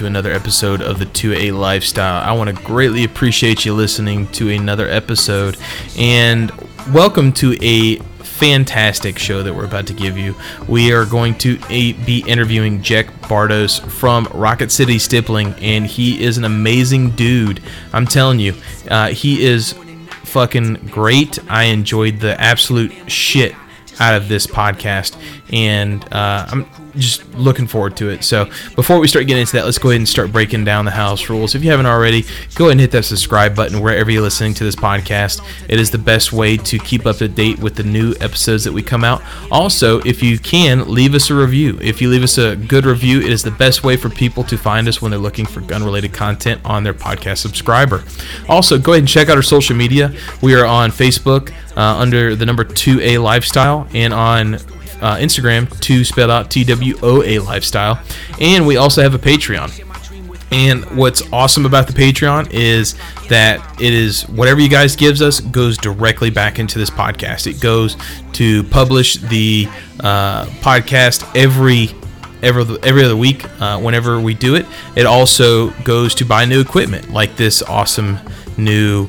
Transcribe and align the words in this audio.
to 0.00 0.06
another 0.06 0.32
episode 0.32 0.80
of 0.80 0.98
the 0.98 1.04
2A 1.04 1.52
Lifestyle. 1.52 2.26
I 2.26 2.32
want 2.32 2.48
to 2.48 2.64
greatly 2.64 3.04
appreciate 3.04 3.66
you 3.66 3.74
listening 3.74 4.28
to 4.28 4.48
another 4.48 4.88
episode 4.88 5.58
and 5.98 6.50
welcome 6.90 7.34
to 7.34 7.54
a 7.60 7.96
fantastic 7.96 9.18
show 9.18 9.42
that 9.42 9.52
we're 9.52 9.66
about 9.66 9.86
to 9.88 9.92
give 9.92 10.16
you. 10.16 10.34
We 10.66 10.90
are 10.94 11.04
going 11.04 11.36
to 11.40 11.58
be 11.68 12.24
interviewing 12.26 12.80
Jack 12.80 13.28
Bardos 13.28 13.78
from 13.78 14.26
Rocket 14.32 14.72
City 14.72 14.98
Stippling, 14.98 15.52
and 15.60 15.86
he 15.86 16.24
is 16.24 16.38
an 16.38 16.44
amazing 16.44 17.10
dude. 17.10 17.62
I'm 17.92 18.06
telling 18.06 18.40
you, 18.40 18.54
uh, 18.90 19.08
he 19.08 19.42
is 19.42 19.74
fucking 20.24 20.86
great. 20.86 21.38
I 21.50 21.64
enjoyed 21.64 22.20
the 22.20 22.40
absolute 22.40 23.12
shit 23.12 23.54
out 23.98 24.14
of 24.14 24.28
this 24.28 24.46
podcast, 24.46 25.20
and 25.52 26.02
uh, 26.10 26.46
I'm 26.48 26.79
just 26.96 27.26
looking 27.34 27.66
forward 27.66 27.96
to 27.98 28.10
it. 28.10 28.24
So 28.24 28.46
before 28.76 28.98
we 28.98 29.08
start 29.08 29.26
getting 29.26 29.40
into 29.40 29.52
that, 29.52 29.64
let's 29.64 29.78
go 29.78 29.90
ahead 29.90 30.00
and 30.00 30.08
start 30.08 30.32
breaking 30.32 30.64
down 30.64 30.84
the 30.84 30.90
house 30.90 31.28
rules. 31.28 31.54
If 31.54 31.64
you 31.64 31.70
haven't 31.70 31.86
already, 31.86 32.24
go 32.54 32.66
ahead 32.66 32.72
and 32.72 32.80
hit 32.80 32.90
that 32.92 33.04
subscribe 33.04 33.54
button 33.54 33.80
wherever 33.80 34.10
you're 34.10 34.22
listening 34.22 34.54
to 34.54 34.64
this 34.64 34.76
podcast. 34.76 35.40
It 35.68 35.80
is 35.80 35.90
the 35.90 35.98
best 35.98 36.32
way 36.32 36.56
to 36.56 36.78
keep 36.78 37.06
up 37.06 37.16
to 37.16 37.28
date 37.28 37.58
with 37.58 37.76
the 37.76 37.82
new 37.82 38.14
episodes 38.20 38.64
that 38.64 38.72
we 38.72 38.82
come 38.82 39.04
out. 39.04 39.22
Also, 39.50 40.00
if 40.00 40.22
you 40.22 40.38
can, 40.38 40.92
leave 40.92 41.14
us 41.14 41.30
a 41.30 41.34
review. 41.34 41.78
If 41.80 42.00
you 42.00 42.08
leave 42.08 42.22
us 42.22 42.38
a 42.38 42.56
good 42.56 42.84
review, 42.84 43.20
it 43.20 43.30
is 43.30 43.42
the 43.42 43.50
best 43.50 43.84
way 43.84 43.96
for 43.96 44.08
people 44.08 44.44
to 44.44 44.56
find 44.56 44.88
us 44.88 45.00
when 45.00 45.10
they're 45.10 45.20
looking 45.20 45.46
for 45.46 45.60
gun 45.60 45.84
related 45.84 46.12
content 46.12 46.60
on 46.64 46.84
their 46.84 46.94
podcast 46.94 47.38
subscriber. 47.38 48.04
Also, 48.48 48.78
go 48.78 48.92
ahead 48.92 49.02
and 49.02 49.08
check 49.08 49.28
out 49.28 49.36
our 49.36 49.42
social 49.42 49.76
media. 49.76 50.12
We 50.42 50.54
are 50.54 50.64
on 50.64 50.90
Facebook 50.90 51.52
uh, 51.76 51.98
under 51.98 52.34
the 52.36 52.46
number 52.46 52.64
2A 52.64 53.22
Lifestyle 53.22 53.88
and 53.94 54.12
on 54.12 54.58
uh, 55.00 55.16
Instagram 55.16 55.78
to 55.80 56.04
spell 56.04 56.30
out 56.30 56.50
T 56.50 56.64
W 56.64 56.96
O 57.02 57.22
A 57.22 57.38
lifestyle. 57.38 58.00
And 58.40 58.66
we 58.66 58.76
also 58.76 59.02
have 59.02 59.14
a 59.14 59.18
Patreon. 59.18 59.86
And 60.52 60.84
what's 60.96 61.22
awesome 61.32 61.64
about 61.64 61.86
the 61.86 61.92
Patreon 61.92 62.50
is 62.52 62.96
that 63.28 63.80
it 63.80 63.92
is 63.92 64.22
whatever 64.28 64.60
you 64.60 64.68
guys 64.68 64.96
gives 64.96 65.22
us 65.22 65.38
goes 65.38 65.78
directly 65.78 66.28
back 66.28 66.58
into 66.58 66.76
this 66.76 66.90
podcast. 66.90 67.46
It 67.46 67.60
goes 67.60 67.96
to 68.32 68.64
publish 68.64 69.14
the 69.14 69.68
uh, 70.00 70.46
podcast 70.60 71.24
every 71.36 71.90
every 72.42 72.64
every 72.82 73.04
other 73.04 73.16
week 73.16 73.44
uh, 73.60 73.78
whenever 73.78 74.18
we 74.18 74.34
do 74.34 74.56
it. 74.56 74.66
It 74.96 75.06
also 75.06 75.70
goes 75.84 76.16
to 76.16 76.24
buy 76.24 76.46
new 76.46 76.60
equipment 76.60 77.10
like 77.10 77.36
this 77.36 77.62
awesome 77.62 78.18
new 78.56 79.08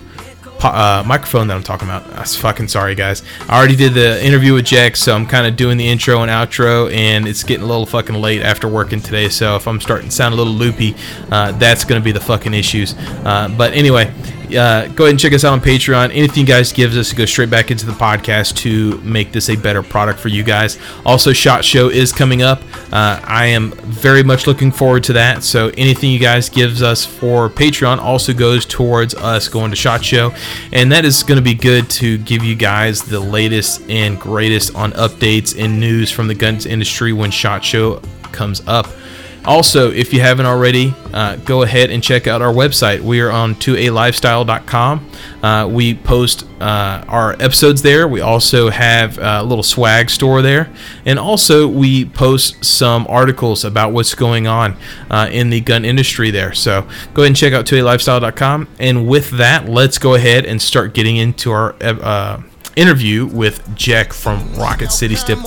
uh, 0.64 1.04
microphone 1.06 1.48
that 1.48 1.56
I'm 1.56 1.64
talking 1.64 1.88
about. 1.88 2.06
I'm 2.14 2.26
fucking 2.26 2.68
sorry, 2.68 2.96
guys. 2.96 3.24
I 3.48 3.58
already 3.58 3.76
did 3.76 3.94
the 3.94 4.24
interview 4.24 4.54
with 4.54 4.66
Jack, 4.66 4.96
so 4.96 5.16
I'm 5.16 5.26
kind 5.26 5.48
of 5.48 5.56
doing 5.56 5.78
the 5.78 5.88
intro 5.88 6.22
and 6.22 6.32
outro, 6.32 6.92
and 6.94 7.28
it's 7.28 7.44
getting 7.44 7.64
a 7.64 7.68
little 7.68 7.86
fucking 7.86 8.16
late 8.16 8.42
after 8.42 8.68
working 8.68 9.02
today. 9.02 9.30
So 9.30 9.56
if 9.56 9.68
I'm 9.68 9.82
starting 9.82 10.10
to 10.10 10.16
sound 10.16 10.34
a 10.34 10.38
little 10.38 10.54
loopy, 10.54 10.96
uh, 11.32 11.52
that's 11.54 11.84
going 11.84 12.02
to 12.02 12.04
be 12.04 12.12
the 12.12 12.20
fucking 12.20 12.54
issues. 12.54 12.96
Uh, 12.98 13.54
but 13.58 13.74
anyway, 13.74 14.14
uh, 14.56 14.88
go 14.88 15.06
ahead 15.06 15.12
and 15.12 15.20
check 15.20 15.34
us 15.34 15.44
out 15.44 15.54
on 15.54 15.62
Patreon. 15.62 16.12
Anything 16.14 16.42
you 16.42 16.48
guys 16.48 16.72
gives 16.72 16.98
us 16.98 17.14
go 17.14 17.26
straight 17.26 17.50
back 17.50 17.72
into 17.72 17.86
the 17.86 17.92
podcast 17.92 18.56
to 18.58 18.98
make 19.02 19.32
this 19.32 19.50
a 19.50 19.56
better 19.56 19.82
product 19.84 20.20
for 20.20 20.28
you 20.28 20.44
guys. 20.44 20.78
Also, 21.06 21.34
Shot 21.34 21.64
Show 21.64 21.90
is 21.90 22.12
coming 22.12 22.42
up. 22.42 22.62
Uh, 22.92 23.20
I 23.24 23.48
am 23.48 23.72
very 23.72 24.24
much 24.24 24.48
looking 24.48 24.72
forward 24.72 25.04
to 25.06 25.14
that. 25.14 25.44
So 25.44 25.70
anything 25.78 26.12
you 26.12 26.20
guys 26.20 26.50
gives 26.50 26.82
us 26.82 27.06
for 27.06 27.50
Patreon 27.50 28.00
also 28.00 28.34
goes 28.34 28.66
towards 28.66 29.16
us 29.16 29.48
going 29.48 29.72
to 29.72 29.78
Shot 29.78 30.04
Show, 30.04 30.34
and 30.72 30.92
that 30.92 31.06
is 31.06 31.24
going 31.24 31.38
to 31.38 31.44
be 31.44 31.54
good 31.54 31.90
to 31.92 32.18
give 32.18 32.44
you 32.44 32.56
guys 32.56 33.02
the 33.02 33.20
latest 33.20 33.90
and 33.90 34.20
greatest 34.20 34.76
on 34.76 34.92
updates 34.94 35.58
and 35.58 35.80
news 35.80 36.12
from 36.12 36.28
the 36.28 36.36
guns 36.36 36.66
industry 36.66 37.14
when 37.14 37.32
Shot 37.32 37.64
Show 37.64 38.02
comes 38.32 38.62
up. 38.68 38.88
Also, 39.44 39.90
if 39.92 40.14
you 40.14 40.22
haven't 40.22 40.46
already, 40.46 40.94
uh, 41.14 41.36
go 41.38 41.64
ahead 41.64 41.90
and 41.90 42.04
check 42.04 42.28
out 42.28 42.44
our 42.44 42.54
website. 42.54 43.02
We 43.02 43.22
are 43.22 43.32
on 43.32 43.56
2alifestyle.com. 43.56 45.10
Uh, 45.42 45.68
we 45.68 45.96
post 45.96 46.46
uh, 46.60 47.04
our 47.08 47.34
episodes 47.34 47.82
there. 47.82 48.08
We 48.08 48.22
also 48.22 48.70
have 48.70 49.18
a 49.18 49.42
little 49.42 49.64
swag 49.64 50.12
store 50.12 50.44
there. 50.44 50.72
And 51.06 51.18
also, 51.18 51.68
we 51.68 52.06
post 52.06 52.64
some 52.64 53.08
articles 53.10 53.66
about 53.66 53.94
what's 53.94 54.14
going 54.14 54.46
on 54.46 54.78
uh, 55.10 55.28
in 55.32 55.50
the 55.50 55.62
gun 55.62 55.86
industry 55.86 56.30
there. 56.30 56.54
So 56.54 56.82
go 57.16 57.24
ahead 57.24 57.28
and 57.28 57.36
check 57.36 57.54
out 57.54 57.66
2alifestyle.com. 57.66 58.68
And 58.80 59.08
with 59.08 59.32
that, 59.32 59.68
let's 59.68 59.98
go 59.98 60.14
ahead 60.14 60.46
and 60.46 60.62
start 60.62 60.94
getting 60.94 61.18
into 61.18 61.52
our 61.52 61.76
uh, 61.82 62.42
interview 62.76 63.26
with 63.26 63.76
Jack 63.76 64.14
from 64.14 64.54
Rocket 64.54 64.92
City 64.92 65.16
Stip 65.16 65.40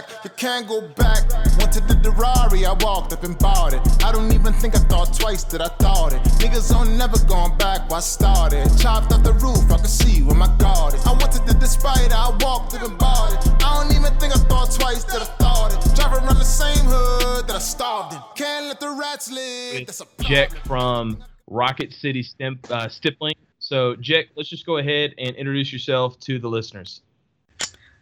back, 0.00 0.24
you 0.24 0.30
can't 0.30 0.66
go 0.68 0.80
back. 0.80 1.22
Went 1.58 1.72
to 1.72 1.80
the 1.80 1.96
Ferrari, 2.02 2.66
I 2.66 2.72
walked 2.80 3.12
up 3.12 3.24
and 3.24 3.38
bought 3.38 3.72
it. 3.74 3.80
I 4.04 4.12
don't 4.12 4.32
even 4.32 4.52
think 4.52 4.74
I 4.74 4.78
thought 4.78 5.12
twice 5.18 5.44
that 5.44 5.60
I 5.60 5.68
thought 5.82 6.12
it. 6.12 6.22
Niggas 6.40 6.74
on 6.74 6.96
never 6.96 7.18
going 7.26 7.56
back 7.58 7.88
where 7.90 7.98
I 7.98 8.00
started. 8.00 8.66
Chopped 8.78 9.12
off 9.12 9.22
the 9.22 9.32
roof, 9.34 9.70
I 9.70 9.76
can 9.76 9.86
see 9.86 10.22
where 10.22 10.36
my 10.36 10.54
guard 10.56 10.94
is. 10.94 11.04
I 11.06 11.12
went 11.12 11.32
to 11.32 11.42
the 11.44 11.54
despite 11.54 12.12
I 12.12 12.30
walked 12.40 12.74
up 12.74 12.82
and 12.82 12.98
bought 12.98 13.32
it. 13.32 13.64
I 13.64 13.82
don't 13.82 13.94
even 13.94 14.12
think 14.18 14.34
I 14.34 14.38
thought 14.38 14.70
twice 14.72 15.04
that 15.04 15.22
I 15.22 15.30
thought 15.42 15.72
it. 15.72 15.94
Driving 15.94 16.24
around 16.24 16.38
the 16.38 16.44
same 16.44 16.84
hood 16.86 17.46
that 17.48 17.56
I 17.56 17.58
starved 17.58 18.14
in. 18.14 18.20
Can't 18.34 18.66
let 18.66 18.80
the 18.80 18.90
rats 18.90 19.30
live. 19.30 19.86
That's 19.86 20.00
a 20.00 20.06
Jack 20.20 20.50
from 20.66 21.24
Rocket 21.48 21.92
City 21.92 22.22
Stim- 22.22 22.60
uh, 22.70 22.88
Stippling. 22.88 23.34
So, 23.58 23.96
Jack, 23.96 24.26
let's 24.36 24.48
just 24.48 24.64
go 24.64 24.76
ahead 24.76 25.14
and 25.18 25.34
introduce 25.34 25.72
yourself 25.72 26.20
to 26.20 26.38
the 26.38 26.48
listeners. 26.48 27.00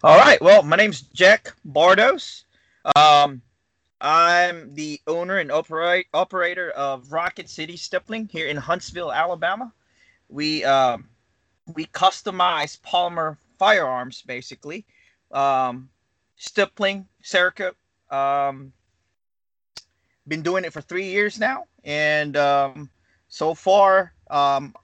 All 0.05 0.19
right. 0.19 0.39
Well, 0.43 0.63
my 0.63 0.77
name's 0.77 1.01
Jack 1.01 1.55
Bardos. 1.65 2.45
Um, 2.95 3.41
I'm 4.03 4.75
the 4.75 5.01
owner 5.07 5.39
and 5.39 5.51
operate, 5.51 6.09
operator 6.13 6.73
of 6.73 7.11
Rocket 7.11 7.49
City 7.49 7.79
Stippling 7.79 8.29
here 8.31 8.47
in 8.49 8.59
Huntsville, 8.59 9.11
Alabama. 9.11 9.73
We 10.29 10.63
um, 10.63 11.09
we 11.73 11.87
customize 11.87 12.79
polymer 12.83 13.39
firearms, 13.59 14.21
basically. 14.21 14.85
Um, 15.33 15.89
stippling, 16.37 17.07
Cerakote. 17.23 17.73
Um, 18.11 18.75
been 20.29 20.43
doing 20.43 20.67
it 20.67 20.75
for 20.75 20.83
three 20.83 21.09
years 21.09 21.39
now, 21.39 21.65
and 21.83 22.37
um, 22.37 22.91
so 23.29 23.55
far, 23.55 24.13
um, 24.29 24.75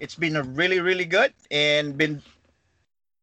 it's 0.00 0.14
been 0.14 0.36
a 0.36 0.42
really, 0.44 0.80
really 0.80 1.04
good, 1.04 1.34
and 1.50 1.98
been 1.98 2.22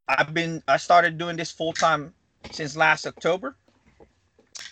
I've 0.08 0.34
been 0.34 0.62
I 0.68 0.78
started 0.78 1.18
doing 1.18 1.38
this 1.38 1.52
full 1.52 1.74
time 1.74 2.14
since 2.52 2.76
last 2.76 3.06
October. 3.08 3.56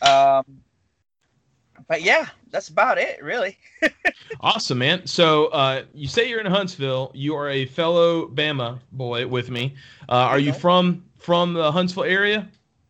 Um, 0.01 0.61
but 1.87 2.01
yeah, 2.01 2.27
that's 2.49 2.69
about 2.69 2.97
it, 2.97 3.23
really. 3.23 3.57
awesome, 4.41 4.77
man. 4.77 5.05
So 5.07 5.47
uh, 5.47 5.83
you 5.93 6.07
say 6.07 6.29
you're 6.29 6.39
in 6.39 6.45
Huntsville. 6.45 7.11
You 7.13 7.35
are 7.35 7.49
a 7.49 7.65
fellow 7.65 8.27
Bama 8.27 8.79
boy 8.91 9.27
with 9.27 9.49
me. 9.49 9.75
Uh, 10.09 10.13
are 10.13 10.39
you 10.39 10.53
from 10.53 11.03
from 11.17 11.53
the 11.53 11.71
Huntsville 11.71 12.03
area? 12.03 12.47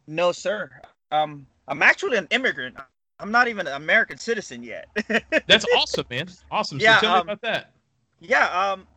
No, 0.08 0.32
sir. 0.32 0.70
Um, 1.12 1.46
I'm 1.68 1.82
actually 1.82 2.18
an 2.18 2.28
immigrant. 2.32 2.76
I'm 3.20 3.32
not 3.32 3.48
even 3.48 3.68
an 3.68 3.74
American 3.74 4.18
citizen 4.18 4.64
yet. 4.64 4.88
that's 5.48 5.66
awesome, 5.78 6.06
man. 6.10 6.28
Awesome. 6.50 6.80
So 6.80 6.84
yeah, 6.84 7.00
tell 7.00 7.14
um, 7.14 7.28
me 7.28 7.34
about 7.34 7.42
that. 7.42 7.72
Yeah. 8.20 8.48
Um, 8.48 8.88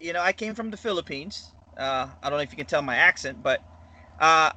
you 0.00 0.12
know, 0.12 0.20
I 0.20 0.32
came 0.32 0.54
from 0.54 0.70
the 0.70 0.76
Philippines. 0.76 1.52
Uh, 1.76 2.08
I 2.22 2.30
don't 2.30 2.38
know 2.38 2.42
if 2.42 2.52
you 2.52 2.56
can 2.56 2.66
tell 2.66 2.82
my 2.82 2.96
accent, 2.96 3.42
but 3.42 3.62
uh, 4.18 4.50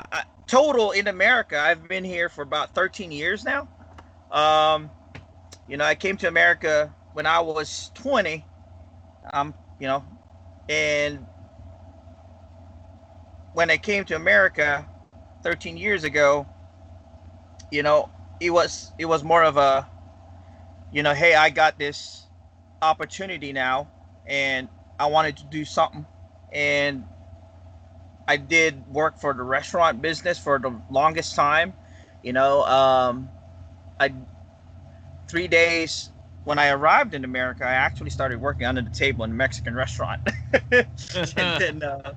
total 0.47 0.91
in 0.91 1.07
America, 1.07 1.59
I've 1.59 1.87
been 1.87 2.03
here 2.03 2.29
for 2.29 2.41
about 2.41 2.71
13 2.71 3.11
years 3.11 3.43
now. 3.43 3.67
Um, 4.31 4.91
you 5.67 5.77
know, 5.77 5.85
I 5.85 5.95
came 5.95 6.17
to 6.17 6.27
America 6.27 6.93
when 7.13 7.25
I 7.25 7.39
was 7.39 7.91
20. 7.95 8.45
Um, 9.33 9.55
you 9.79 9.87
know, 9.87 10.03
and 10.69 11.25
when 13.53 13.69
I 13.69 13.77
came 13.77 14.05
to 14.05 14.15
America 14.15 14.87
13 15.43 15.77
years 15.77 16.03
ago, 16.03 16.47
you 17.71 17.83
know, 17.83 18.09
it 18.39 18.51
was 18.51 18.93
it 18.97 19.05
was 19.05 19.23
more 19.23 19.43
of 19.43 19.57
a, 19.57 19.87
you 20.91 21.03
know, 21.03 21.13
hey, 21.13 21.35
I 21.35 21.49
got 21.49 21.77
this 21.77 22.27
opportunity 22.81 23.53
now, 23.53 23.89
and 24.25 24.69
I 24.99 25.07
wanted 25.07 25.37
to 25.37 25.45
do 25.45 25.65
something 25.65 26.05
and 26.55 27.05
I 28.27 28.37
did 28.37 28.87
work 28.87 29.17
for 29.17 29.33
the 29.33 29.43
restaurant 29.43 30.01
business 30.01 30.39
for 30.39 30.57
the 30.57 30.81
longest 30.89 31.35
time. 31.35 31.75
You 32.23 32.33
know, 32.33 32.63
um, 32.65 33.31
I 33.99 34.11
three 35.27 35.47
days 35.47 36.09
when 36.45 36.57
I 36.57 36.69
arrived 36.69 37.13
in 37.13 37.23
America, 37.23 37.65
I 37.65 37.73
actually 37.73 38.09
started 38.09 38.39
working 38.39 38.65
under 38.65 38.81
the 38.81 38.89
table 38.89 39.25
in 39.25 39.31
a 39.31 39.33
Mexican 39.33 39.75
restaurant, 39.75 40.21
and 40.71 40.87
then 41.35 41.83
uh, 41.83 42.13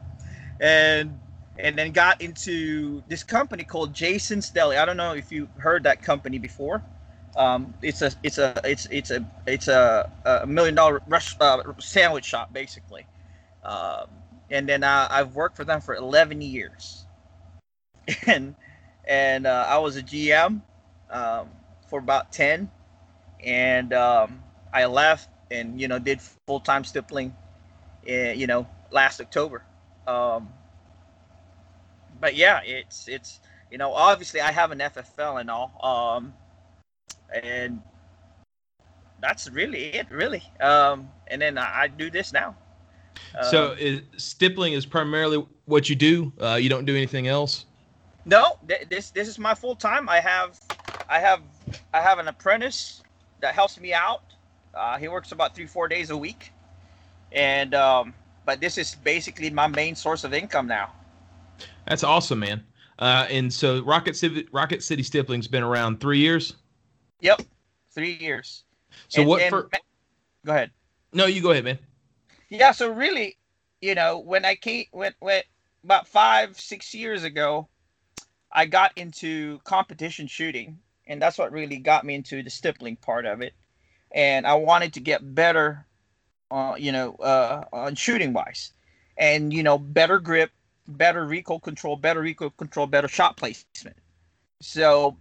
and 0.60 1.20
and 1.58 1.76
then 1.76 1.92
got 1.92 2.20
into 2.20 3.02
this 3.08 3.24
company 3.24 3.64
called 3.64 3.92
Jason's 3.92 4.50
Deli. 4.50 4.76
I 4.76 4.84
don't 4.84 4.96
know 4.96 5.14
if 5.14 5.32
you 5.32 5.48
heard 5.58 5.82
that 5.82 6.02
company 6.02 6.38
before. 6.38 6.82
Um, 7.36 7.74
it's 7.82 8.02
a 8.02 8.12
it's 8.22 8.38
a 8.38 8.54
it's 8.64 8.86
it's 8.86 9.10
a 9.10 9.24
it's 9.46 9.68
a, 9.68 10.08
a 10.24 10.46
million 10.46 10.74
dollar 10.74 11.02
rush, 11.06 11.36
uh, 11.40 11.62
sandwich 11.80 12.24
shop 12.24 12.52
basically. 12.52 13.06
Um, 13.64 14.08
and 14.50 14.68
then 14.68 14.82
uh, 14.84 15.08
I've 15.10 15.34
worked 15.34 15.56
for 15.56 15.64
them 15.64 15.80
for 15.80 15.94
11 15.94 16.40
years, 16.40 17.06
and 18.26 18.54
and 19.06 19.46
uh, 19.46 19.66
I 19.68 19.78
was 19.78 19.96
a 19.96 20.02
GM 20.02 20.60
um, 21.10 21.48
for 21.88 21.98
about 21.98 22.32
ten, 22.32 22.70
and 23.44 23.92
um, 23.92 24.42
I 24.72 24.86
left 24.86 25.28
and 25.50 25.80
you 25.80 25.88
know 25.88 25.98
did 25.98 26.20
full 26.46 26.60
time 26.60 26.84
stippling, 26.84 27.34
in, 28.06 28.38
you 28.38 28.46
know 28.46 28.66
last 28.90 29.20
October. 29.20 29.62
Um, 30.06 30.48
but 32.20 32.34
yeah, 32.36 32.60
it's 32.64 33.08
it's 33.08 33.40
you 33.70 33.78
know 33.78 33.92
obviously 33.92 34.40
I 34.40 34.52
have 34.52 34.70
an 34.72 34.78
FFL 34.78 35.40
and 35.40 35.50
all, 35.50 35.72
um, 35.82 36.34
and 37.32 37.82
that's 39.20 39.50
really 39.50 39.86
it, 39.86 40.10
really. 40.10 40.42
Um, 40.60 41.08
and 41.26 41.40
then 41.42 41.58
I, 41.58 41.82
I 41.82 41.88
do 41.88 42.10
this 42.10 42.32
now. 42.32 42.56
So 43.50 43.72
um, 43.72 43.78
is, 43.78 44.00
stippling 44.16 44.72
is 44.72 44.86
primarily 44.86 45.44
what 45.66 45.88
you 45.88 45.96
do. 45.96 46.32
Uh, 46.40 46.54
you 46.54 46.68
don't 46.68 46.84
do 46.84 46.96
anything 46.96 47.28
else. 47.28 47.66
No, 48.24 48.58
th- 48.68 48.88
this 48.88 49.10
this 49.10 49.28
is 49.28 49.38
my 49.38 49.54
full 49.54 49.74
time. 49.76 50.08
I 50.08 50.20
have 50.20 50.60
I 51.08 51.18
have 51.18 51.42
I 51.94 52.00
have 52.00 52.18
an 52.18 52.28
apprentice 52.28 53.02
that 53.40 53.54
helps 53.54 53.78
me 53.80 53.94
out. 53.94 54.22
Uh, 54.74 54.98
he 54.98 55.08
works 55.08 55.32
about 55.32 55.54
three 55.54 55.66
four 55.66 55.88
days 55.88 56.10
a 56.10 56.16
week, 56.16 56.52
and 57.32 57.74
um, 57.74 58.12
but 58.44 58.60
this 58.60 58.76
is 58.76 58.94
basically 58.96 59.50
my 59.50 59.66
main 59.66 59.94
source 59.94 60.24
of 60.24 60.34
income 60.34 60.66
now. 60.66 60.92
That's 61.86 62.04
awesome, 62.04 62.40
man. 62.40 62.64
Uh, 62.98 63.26
and 63.30 63.52
so 63.52 63.82
Rocket 63.82 64.16
City 64.16 64.46
Rocket 64.52 64.82
City 64.82 65.02
Stippling's 65.02 65.48
been 65.48 65.62
around 65.62 66.00
three 66.00 66.18
years. 66.18 66.56
Yep, 67.20 67.42
three 67.92 68.14
years. 68.14 68.64
So 69.08 69.20
and, 69.20 69.28
what 69.28 69.42
and, 69.42 69.50
for? 69.50 69.70
Go 70.44 70.52
ahead. 70.52 70.70
No, 71.12 71.26
you 71.26 71.40
go 71.40 71.52
ahead, 71.52 71.64
man. 71.64 71.78
Yeah. 72.48 72.72
So 72.72 72.90
really, 72.90 73.36
you 73.80 73.94
know, 73.94 74.18
when 74.18 74.44
I 74.44 74.54
came, 74.54 74.86
when 74.92 75.14
when 75.20 75.42
about 75.84 76.08
five 76.08 76.58
six 76.58 76.94
years 76.94 77.24
ago, 77.24 77.68
I 78.52 78.66
got 78.66 78.92
into 78.96 79.58
competition 79.64 80.26
shooting, 80.26 80.78
and 81.06 81.20
that's 81.20 81.38
what 81.38 81.52
really 81.52 81.78
got 81.78 82.04
me 82.04 82.14
into 82.14 82.42
the 82.42 82.50
stippling 82.50 82.96
part 82.96 83.26
of 83.26 83.42
it. 83.42 83.54
And 84.12 84.46
I 84.46 84.54
wanted 84.54 84.94
to 84.94 85.00
get 85.00 85.34
better, 85.34 85.86
uh, 86.50 86.74
you 86.78 86.92
know, 86.92 87.14
uh, 87.16 87.64
on 87.72 87.94
shooting 87.94 88.32
wise, 88.32 88.72
and 89.16 89.52
you 89.52 89.62
know, 89.62 89.78
better 89.78 90.18
grip, 90.18 90.50
better 90.86 91.26
recoil 91.26 91.60
control, 91.60 91.96
better 91.96 92.20
recoil 92.20 92.50
control, 92.50 92.86
better 92.86 93.08
shot 93.08 93.36
placement. 93.36 93.96
So 94.60 95.16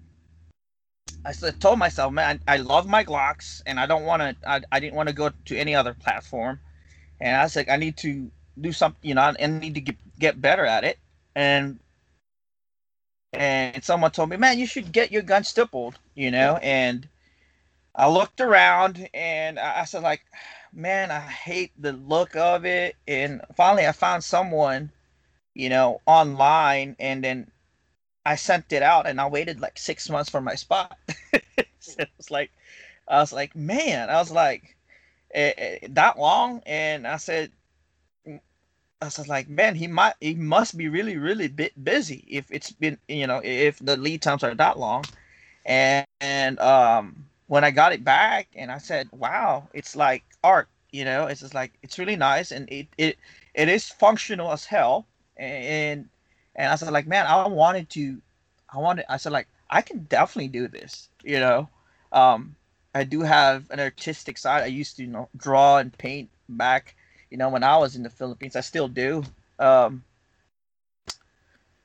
I 1.26 1.34
told 1.34 1.80
myself, 1.80 2.14
man, 2.14 2.40
I 2.48 2.58
love 2.58 2.88
my 2.88 3.04
Glocks, 3.04 3.62
and 3.66 3.80
I 3.80 3.86
don't 3.86 4.06
want 4.06 4.22
to. 4.22 4.50
I, 4.50 4.62
I 4.72 4.80
didn't 4.80 4.96
want 4.96 5.10
to 5.10 5.16
go 5.16 5.32
to 5.46 5.58
any 5.58 5.76
other 5.76 5.94
platform, 5.94 6.60
and 7.20 7.36
I 7.36 7.44
was 7.44 7.56
like, 7.56 7.70
I 7.70 7.78
need 7.78 7.98
to 7.98 8.32
do 8.60 8.72
something, 8.72 9.00
you 9.08 9.16
know, 9.16 9.34
and 9.40 9.60
need 9.60 9.76
to 9.76 9.82
get 9.82 9.96
get 10.20 10.42
better 10.42 10.66
at 10.66 10.84
it. 10.84 11.00
And 11.36 11.80
and 13.34 13.84
someone 13.84 14.12
told 14.12 14.30
me, 14.30 14.38
man, 14.38 14.60
you 14.60 14.66
should 14.66 14.92
get 14.92 15.12
your 15.12 15.22
gun 15.22 15.44
stippled, 15.44 16.00
you 16.16 16.32
know. 16.32 16.58
And 16.58 17.08
I 17.96 18.10
looked 18.10 18.42
around, 18.42 19.10
and 19.14 19.60
I 19.60 19.86
said, 19.86 20.04
like, 20.04 20.22
man, 20.74 21.12
I 21.12 21.20
hate 21.20 21.72
the 21.78 21.94
look 21.94 22.36
of 22.36 22.66
it. 22.66 22.96
And 23.08 23.42
finally, 23.56 23.88
I 23.88 23.92
found 23.92 24.24
someone, 24.24 24.92
you 25.54 25.70
know, 25.70 26.02
online, 26.06 26.96
and 27.00 27.24
then 27.24 27.52
I 28.26 28.36
sent 28.36 28.74
it 28.74 28.84
out 28.84 29.08
and 29.08 29.22
I 29.22 29.28
waited 29.28 29.62
like 29.62 29.80
six 29.80 30.10
months 30.10 30.30
for 30.30 30.42
my 30.42 30.56
spot. 30.56 30.98
so 31.80 31.96
it 32.00 32.10
was 32.18 32.30
like, 32.30 32.52
I 33.08 33.20
was 33.20 33.32
like, 33.34 33.56
man, 33.56 34.10
I 34.10 34.18
was 34.18 34.32
like, 34.32 34.77
that 35.34 36.16
long, 36.18 36.62
and 36.66 37.08
I 37.08 37.18
said, 37.18 37.52
I 39.02 39.06
was 39.06 39.28
like, 39.28 39.48
man, 39.48 39.76
he 39.76 39.88
might, 39.88 40.16
he 40.20 40.34
must 40.34 40.76
be 40.78 40.90
really, 40.90 41.18
really 41.18 41.48
bit 41.48 41.84
busy 41.84 42.26
if 42.28 42.52
it's 42.52 42.72
been, 42.72 42.98
you 43.08 43.28
know, 43.28 43.42
if 43.44 43.78
the 43.80 43.96
lead 43.96 44.24
times 44.24 44.44
are 44.44 44.56
that 44.56 44.80
long, 44.80 45.06
and 45.66 46.06
and 46.20 46.60
um, 46.60 47.26
when 47.48 47.64
I 47.64 47.72
got 47.72 47.94
it 47.94 48.04
back, 48.04 48.48
and 48.56 48.72
I 48.72 48.80
said, 48.80 49.10
wow, 49.12 49.70
it's 49.74 49.96
like 49.96 50.24
art, 50.44 50.68
you 50.92 51.06
know, 51.06 51.28
it's 51.28 51.42
just 51.42 51.54
like 51.54 51.74
it's 51.84 52.00
really 52.00 52.16
nice, 52.16 52.52
and 52.52 52.68
it 52.72 52.88
it 52.98 53.18
it 53.56 53.70
is 53.70 53.90
functional 53.90 54.52
as 54.52 54.66
hell, 54.66 55.06
and 55.38 56.10
and 56.56 56.72
I 56.72 56.76
said 56.76 56.92
like, 56.92 57.08
man, 57.08 57.28
I 57.28 57.48
wanted 57.48 57.90
to, 57.92 58.20
I 58.74 58.80
wanted, 58.80 59.06
I 59.10 59.18
said 59.18 59.32
like, 59.32 59.48
I 59.70 59.82
can 59.84 60.06
definitely 60.06 60.50
do 60.50 60.68
this, 60.68 61.10
you 61.24 61.40
know. 61.40 61.70
Um, 62.12 62.57
I 62.98 63.04
do 63.04 63.22
have 63.22 63.70
an 63.70 63.80
artistic 63.80 64.38
side. 64.38 64.64
I 64.64 64.68
used 64.68 64.98
to, 64.98 65.04
you 65.04 65.10
know, 65.10 65.30
draw 65.38 65.78
and 65.78 65.96
paint 65.98 66.30
back, 66.50 66.96
you 67.30 67.38
know, 67.38 67.50
when 67.50 67.64
I 67.64 67.78
was 67.78 67.96
in 67.96 68.04
the 68.04 68.10
Philippines. 68.10 68.56
I 68.56 68.62
still 68.62 68.88
do. 68.88 69.24
Um, 69.60 70.04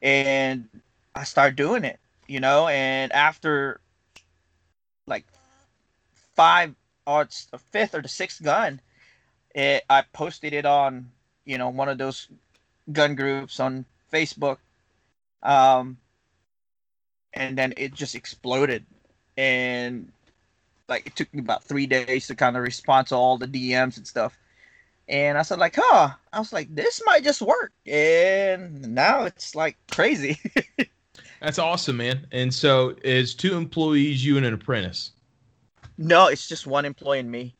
and 0.00 0.68
I 1.14 1.24
started 1.24 1.56
doing 1.56 1.84
it, 1.84 2.00
you 2.28 2.40
know, 2.40 2.68
and 2.68 3.12
after 3.12 3.80
like 5.06 5.26
five 6.34 6.74
or 7.06 7.28
the 7.50 7.58
fifth 7.58 7.94
or 7.94 8.02
the 8.02 8.08
sixth 8.08 8.42
gun, 8.42 8.80
it, 9.54 9.84
I 9.90 10.04
posted 10.12 10.54
it 10.54 10.66
on, 10.66 11.10
you 11.44 11.58
know, 11.58 11.68
one 11.68 11.88
of 11.88 11.98
those 11.98 12.28
gun 12.90 13.14
groups 13.14 13.60
on 13.60 13.84
Facebook 14.12 14.58
um, 15.42 15.98
and 17.34 17.58
then 17.58 17.74
it 17.76 17.94
just 17.94 18.14
exploded, 18.14 18.86
and 19.36 20.12
like 20.92 21.06
it 21.06 21.16
took 21.16 21.32
me 21.32 21.40
about 21.40 21.64
three 21.64 21.86
days 21.86 22.26
to 22.26 22.34
kind 22.34 22.56
of 22.56 22.62
respond 22.62 23.06
to 23.08 23.14
all 23.16 23.38
the 23.38 23.48
DMs 23.48 23.96
and 23.96 24.06
stuff. 24.06 24.38
And 25.08 25.38
I 25.38 25.42
said 25.42 25.58
like, 25.58 25.76
huh? 25.76 26.10
I 26.32 26.38
was 26.38 26.52
like, 26.52 26.74
this 26.74 27.02
might 27.04 27.24
just 27.24 27.42
work, 27.42 27.72
and 27.86 28.94
now 28.94 29.24
it's 29.24 29.54
like 29.54 29.76
crazy. 29.90 30.38
That's 31.40 31.58
awesome, 31.58 31.96
man. 31.96 32.26
And 32.30 32.54
so, 32.54 32.94
is 33.02 33.34
two 33.34 33.56
employees, 33.56 34.24
you 34.24 34.36
and 34.36 34.46
an 34.46 34.54
apprentice? 34.54 35.10
No, 35.98 36.28
it's 36.28 36.46
just 36.46 36.66
one 36.66 36.84
employee 36.84 37.18
and 37.18 37.30
me. 37.30 37.56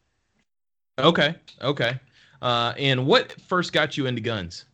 Okay, 0.98 1.34
okay. 1.60 1.98
Uh, 2.40 2.74
and 2.78 3.06
what 3.06 3.32
first 3.48 3.72
got 3.72 3.96
you 3.96 4.06
into 4.06 4.20
guns? 4.20 4.66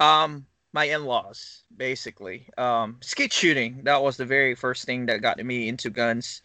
Um, 0.00 0.46
my 0.72 0.84
in-laws 0.84 1.62
basically 1.76 2.48
um, 2.58 2.96
skeet 3.00 3.32
shooting 3.32 3.80
that 3.84 4.02
was 4.02 4.16
the 4.16 4.26
very 4.26 4.54
first 4.54 4.84
thing 4.84 5.06
that 5.06 5.22
got 5.22 5.38
me 5.42 5.68
into 5.68 5.88
guns 5.90 6.42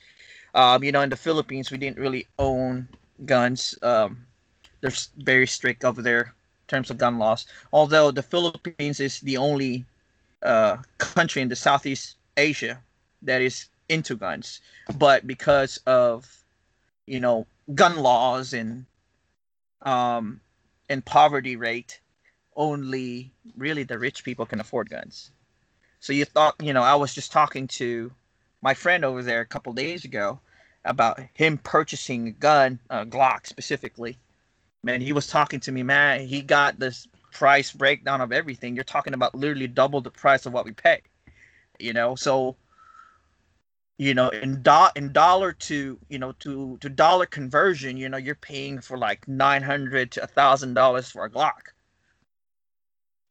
um, 0.53 0.83
you 0.83 0.91
know 0.91 1.01
in 1.01 1.09
the 1.09 1.15
philippines 1.15 1.71
we 1.71 1.77
didn't 1.77 1.99
really 1.99 2.27
own 2.39 2.87
guns. 3.25 3.77
Um, 3.81 4.25
they're 4.81 4.91
very 5.17 5.47
strict 5.47 5.85
over 5.85 6.01
there 6.01 6.21
in 6.21 6.67
terms 6.67 6.89
of 6.89 6.97
gun 6.97 7.19
laws. 7.19 7.45
Although 7.71 8.11
the 8.11 8.23
philippines 8.23 8.99
is 8.99 9.19
the 9.21 9.37
only 9.37 9.85
uh, 10.43 10.77
country 10.97 11.41
in 11.41 11.49
the 11.49 11.55
southeast 11.55 12.15
asia 12.37 12.81
that 13.21 13.41
is 13.41 13.67
into 13.89 14.15
guns. 14.15 14.61
But 14.97 15.27
because 15.27 15.77
of 15.85 16.43
you 17.05 17.19
know 17.19 17.45
gun 17.75 17.97
laws 17.97 18.53
and 18.53 18.85
um 19.81 20.41
and 20.89 21.05
poverty 21.05 21.55
rate 21.55 21.99
only 22.55 23.31
really 23.57 23.83
the 23.83 23.97
rich 23.97 24.23
people 24.23 24.45
can 24.45 24.59
afford 24.59 24.89
guns. 24.89 25.31
So 25.99 26.13
you 26.13 26.25
thought, 26.25 26.55
you 26.61 26.73
know, 26.73 26.81
I 26.83 26.95
was 26.95 27.13
just 27.13 27.31
talking 27.31 27.67
to 27.79 28.11
my 28.61 28.73
friend 28.73 29.03
over 29.03 29.23
there 29.23 29.41
a 29.41 29.45
couple 29.45 29.73
days 29.73 30.05
ago 30.05 30.39
about 30.85 31.19
him 31.33 31.57
purchasing 31.57 32.27
a 32.27 32.31
gun, 32.31 32.79
a 32.89 33.05
Glock 33.05 33.47
specifically. 33.47 34.17
Man, 34.83 35.01
he 35.01 35.13
was 35.13 35.27
talking 35.27 35.59
to 35.61 35.71
me, 35.71 35.83
man. 35.83 36.21
He 36.25 36.41
got 36.41 36.79
this 36.79 37.07
price 37.31 37.71
breakdown 37.71 38.21
of 38.21 38.31
everything. 38.31 38.75
You're 38.75 38.83
talking 38.83 39.13
about 39.13 39.35
literally 39.35 39.67
double 39.67 40.01
the 40.01 40.11
price 40.11 40.45
of 40.45 40.53
what 40.53 40.65
we 40.65 40.71
pay. 40.71 41.01
You 41.79 41.93
know, 41.93 42.15
so 42.15 42.55
you 43.97 44.15
know, 44.15 44.29
in 44.29 44.63
do- 44.63 44.89
in 44.95 45.11
dollar 45.11 45.53
to 45.53 45.99
you 46.09 46.17
know 46.17 46.31
to 46.39 46.77
to 46.79 46.89
dollar 46.89 47.27
conversion, 47.27 47.97
you 47.97 48.09
know, 48.09 48.17
you're 48.17 48.33
paying 48.35 48.81
for 48.81 48.97
like 48.97 49.27
nine 49.27 49.61
hundred 49.61 50.11
to 50.13 50.23
a 50.23 50.27
thousand 50.27 50.73
dollars 50.73 51.09
for 51.09 51.25
a 51.25 51.29
Glock. 51.29 51.70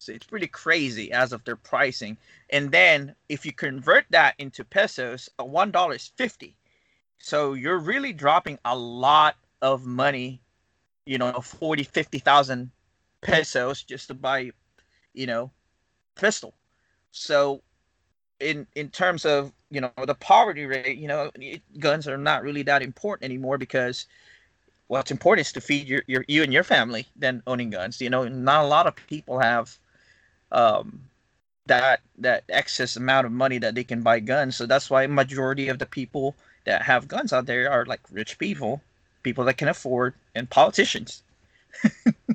So 0.01 0.13
it's 0.13 0.27
pretty 0.27 0.47
crazy 0.47 1.13
as 1.13 1.33
of 1.33 1.45
their 1.45 1.57
pricing. 1.57 2.17
And 2.49 2.73
then 2.73 3.15
if 3.29 3.45
you 3.45 3.53
convert 3.53 4.07
that 4.11 4.35
into 4.39 4.65
pesos, 4.65 5.29
a 5.39 5.45
one 5.45 5.71
dollar 5.71 5.95
is 5.95 6.11
fifty. 6.17 6.57
So 7.19 7.53
you're 7.53 7.79
really 7.79 8.15
dropping 8.15 8.59
a 8.65 8.75
lot 8.75 9.37
of 9.61 9.85
money, 9.85 10.41
you 11.05 11.19
know, 11.19 11.33
40, 11.33 11.83
50,000 11.83 12.71
pesos 13.21 13.83
just 13.83 14.09
to 14.09 14.15
buy, 14.15 14.53
you 15.13 15.27
know, 15.27 15.51
pistol. 16.15 16.55
So 17.13 17.63
in 18.41 18.67
in 18.75 18.89
terms 18.89 19.27
of, 19.27 19.53
you 19.71 19.83
know, 19.83 19.93
the 20.07 20.15
poverty 20.15 20.65
rate, 20.65 20.97
you 20.97 21.09
know, 21.09 21.31
it, 21.35 21.61
guns 21.79 22.09
are 22.09 22.17
not 22.17 22.43
really 22.43 22.63
that 22.63 22.83
important 22.83 23.27
anymore 23.27 23.59
because 23.59 24.07
what's 24.87 25.11
important 25.11 25.47
is 25.47 25.53
to 25.53 25.61
feed 25.61 25.87
your, 25.89 26.03
your 26.07 26.25
you 26.27 26.43
and 26.43 26.55
your 26.55 26.65
family 26.65 27.07
than 27.17 27.43
owning 27.47 27.69
guns. 27.69 28.01
You 28.01 28.09
know, 28.09 28.27
not 28.29 28.65
a 28.65 28.69
lot 28.69 28.87
of 28.87 28.97
people 28.97 29.39
have 29.41 29.79
um, 30.53 31.01
that 31.67 32.01
that 32.19 32.45
excess 32.49 32.97
amount 32.97 33.27
of 33.27 33.33
money 33.33 33.59
that 33.59 33.75
they 33.75 33.85
can 33.85 34.03
buy 34.03 34.21
guns. 34.21 34.57
So 34.57 34.67
that's 34.67 34.91
why 34.91 35.07
majority 35.07 35.69
of 35.69 35.79
the 35.79 35.87
people 35.87 36.35
that 36.65 36.83
have 36.83 37.09
guns 37.09 37.33
out 37.33 37.47
there 37.47 37.71
are 37.71 37.87
like 37.87 38.01
rich 38.11 38.39
people, 38.39 38.81
people 39.23 39.45
that 39.45 39.57
can 39.57 39.69
afford, 39.69 40.15
and 40.35 40.49
politicians. 40.49 41.23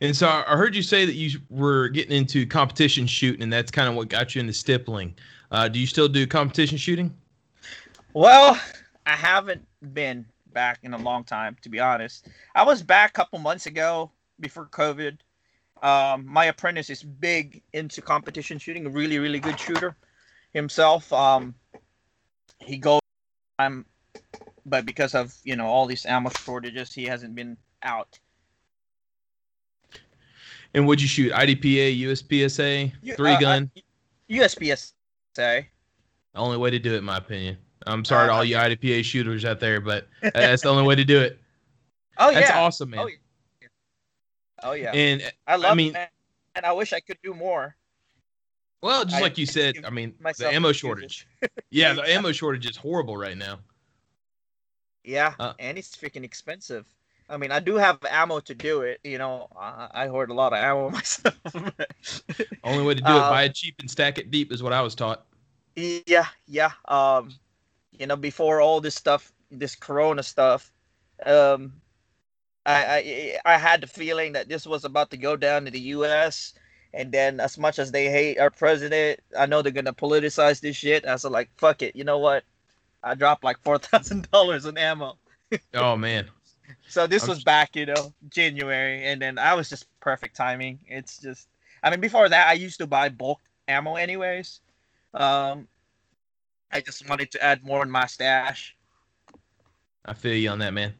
And 0.00 0.16
so 0.16 0.28
I 0.28 0.56
heard 0.56 0.74
you 0.74 0.82
say 0.82 1.04
that 1.04 1.14
you 1.14 1.40
were 1.50 1.88
getting 1.88 2.16
into 2.16 2.46
competition 2.46 3.06
shooting, 3.06 3.42
and 3.42 3.52
that's 3.52 3.70
kind 3.70 3.88
of 3.88 3.94
what 3.94 4.08
got 4.08 4.34
you 4.34 4.40
into 4.40 4.52
stippling. 4.52 5.14
Uh, 5.50 5.68
do 5.68 5.78
you 5.78 5.86
still 5.86 6.08
do 6.08 6.26
competition 6.26 6.78
shooting? 6.78 7.14
Well, 8.12 8.58
I 9.06 9.12
haven't 9.16 9.66
been 9.92 10.24
back 10.52 10.78
in 10.82 10.94
a 10.94 10.98
long 10.98 11.24
time, 11.24 11.56
to 11.62 11.68
be 11.68 11.80
honest. 11.80 12.28
I 12.54 12.62
was 12.62 12.82
back 12.82 13.10
a 13.10 13.12
couple 13.12 13.38
months 13.38 13.66
ago 13.66 14.10
before 14.40 14.66
COVID. 14.66 15.18
Um, 15.82 16.26
my 16.26 16.46
apprentice 16.46 16.88
is 16.88 17.02
big 17.02 17.62
into 17.72 18.00
competition 18.00 18.58
shooting, 18.58 18.86
a 18.86 18.90
really, 18.90 19.18
really 19.18 19.40
good 19.40 19.58
shooter 19.58 19.96
himself. 20.52 21.12
Um, 21.12 21.54
he 22.58 22.78
goes, 22.78 23.00
I'm, 23.58 23.84
but 24.64 24.86
because 24.86 25.14
of 25.14 25.34
you 25.44 25.56
know 25.56 25.66
all 25.66 25.86
these 25.86 26.06
ammo 26.06 26.30
shortages, 26.30 26.92
he 26.92 27.04
hasn't 27.04 27.34
been 27.34 27.56
out. 27.82 28.18
And 30.72 30.86
would 30.88 31.00
you 31.00 31.06
shoot 31.06 31.32
IDPA, 31.32 32.00
USPSA, 32.00 33.16
three 33.16 33.32
uh, 33.32 33.40
gun? 33.40 33.70
Uh, 33.76 33.80
USPSA. 34.30 35.66
Only 36.34 36.56
way 36.56 36.70
to 36.70 36.78
do 36.78 36.94
it, 36.94 36.98
in 36.98 37.04
my 37.04 37.18
opinion. 37.18 37.58
I'm 37.86 38.04
sorry 38.04 38.24
uh, 38.24 38.26
to 38.28 38.32
all 38.32 38.44
you 38.44 38.56
IDPA 38.56 39.04
shooters 39.04 39.44
out 39.44 39.60
there, 39.60 39.80
but 39.80 40.08
that's 40.34 40.62
the 40.62 40.68
only 40.68 40.84
way 40.84 40.94
to 40.94 41.04
do 41.04 41.20
it. 41.20 41.38
Oh 42.16 42.30
yeah, 42.30 42.42
that's 42.42 42.52
awesome, 42.52 42.90
man. 42.90 43.00
Oh 43.00 43.06
yeah. 43.08 43.16
Oh 44.64 44.72
yeah. 44.72 44.92
And 44.92 45.22
I 45.46 45.56
love 45.56 45.72
I 45.72 45.74
mean, 45.74 45.94
it, 45.94 46.08
and 46.54 46.64
I 46.66 46.72
wish 46.72 46.92
I 46.92 47.00
could 47.00 47.18
do 47.22 47.34
more. 47.34 47.76
Well, 48.82 49.04
just 49.04 49.16
I 49.16 49.20
like 49.20 49.38
you 49.38 49.46
said, 49.46 49.76
I 49.84 49.90
mean, 49.90 50.14
the 50.38 50.52
ammo 50.52 50.72
shortage. 50.72 51.26
yeah, 51.70 51.92
the 51.92 52.10
ammo 52.10 52.32
shortage 52.32 52.68
is 52.68 52.76
horrible 52.76 53.16
right 53.16 53.36
now. 53.36 53.60
Yeah, 55.04 55.34
uh, 55.38 55.52
and 55.58 55.78
it's 55.78 55.94
freaking 55.94 56.24
expensive. 56.24 56.86
I 57.28 57.36
mean, 57.36 57.50
I 57.50 57.60
do 57.60 57.76
have 57.76 57.98
ammo 58.10 58.40
to 58.40 58.54
do 58.54 58.82
it. 58.82 59.00
You 59.04 59.18
know, 59.18 59.48
I, 59.58 59.88
I 59.92 60.06
hoard 60.08 60.30
a 60.30 60.34
lot 60.34 60.52
of 60.52 60.58
ammo 60.58 60.90
myself. 60.90 61.34
Only 62.64 62.84
way 62.84 62.94
to 62.94 63.00
do 63.00 63.16
it: 63.16 63.20
buy 63.20 63.44
it 63.44 63.54
cheap 63.54 63.76
and 63.80 63.90
stack 63.90 64.18
it 64.18 64.30
deep, 64.30 64.52
is 64.52 64.62
what 64.62 64.72
I 64.72 64.80
was 64.80 64.94
taught. 64.94 65.26
Yeah, 65.76 66.26
yeah. 66.46 66.72
Um, 66.88 67.34
you 67.92 68.06
know, 68.06 68.16
before 68.16 68.60
all 68.60 68.80
this 68.80 68.94
stuff, 68.94 69.32
this 69.50 69.74
Corona 69.74 70.22
stuff, 70.22 70.72
um, 71.24 71.72
I, 72.66 73.38
I 73.44 73.54
I 73.54 73.58
had 73.58 73.82
the 73.82 73.86
feeling 73.86 74.32
that 74.32 74.48
this 74.48 74.66
was 74.66 74.84
about 74.84 75.10
to 75.10 75.16
go 75.16 75.36
down 75.36 75.64
to 75.64 75.70
the 75.70 75.80
U.S. 75.80 76.54
And 76.92 77.10
then, 77.10 77.40
as 77.40 77.58
much 77.58 77.78
as 77.78 77.90
they 77.90 78.08
hate 78.08 78.38
our 78.38 78.50
president, 78.50 79.20
I 79.38 79.46
know 79.46 79.62
they're 79.62 79.72
gonna 79.72 79.92
politicize 79.92 80.60
this 80.60 80.76
shit. 80.76 81.06
I 81.06 81.12
was 81.12 81.24
like, 81.24 81.50
fuck 81.56 81.82
it. 81.82 81.96
You 81.96 82.04
know 82.04 82.18
what? 82.18 82.44
I 83.02 83.14
dropped 83.14 83.44
like 83.44 83.58
four 83.62 83.78
thousand 83.78 84.30
dollars 84.32 84.64
in 84.64 84.78
ammo. 84.78 85.18
oh 85.74 85.96
man. 85.96 86.28
So 86.88 87.06
this 87.06 87.24
I'm... 87.24 87.30
was 87.30 87.44
back, 87.44 87.76
you 87.76 87.86
know, 87.86 88.12
January, 88.28 89.04
and 89.04 89.20
then 89.20 89.38
I 89.38 89.54
was 89.54 89.68
just 89.68 89.86
perfect 90.00 90.36
timing. 90.36 90.78
It's 90.86 91.18
just, 91.18 91.48
I 91.82 91.90
mean, 91.90 92.00
before 92.00 92.28
that, 92.28 92.48
I 92.48 92.54
used 92.54 92.78
to 92.78 92.86
buy 92.86 93.08
bulk 93.08 93.40
ammo 93.68 93.96
anyways. 93.96 94.60
Um, 95.12 95.68
I 96.72 96.80
just 96.80 97.08
wanted 97.08 97.30
to 97.32 97.42
add 97.42 97.64
more 97.64 97.82
in 97.82 97.90
my 97.90 98.06
stash. 98.06 98.76
I 100.04 100.14
feel 100.14 100.34
you 100.34 100.50
on 100.50 100.58
that, 100.58 100.74
man. 100.74 100.94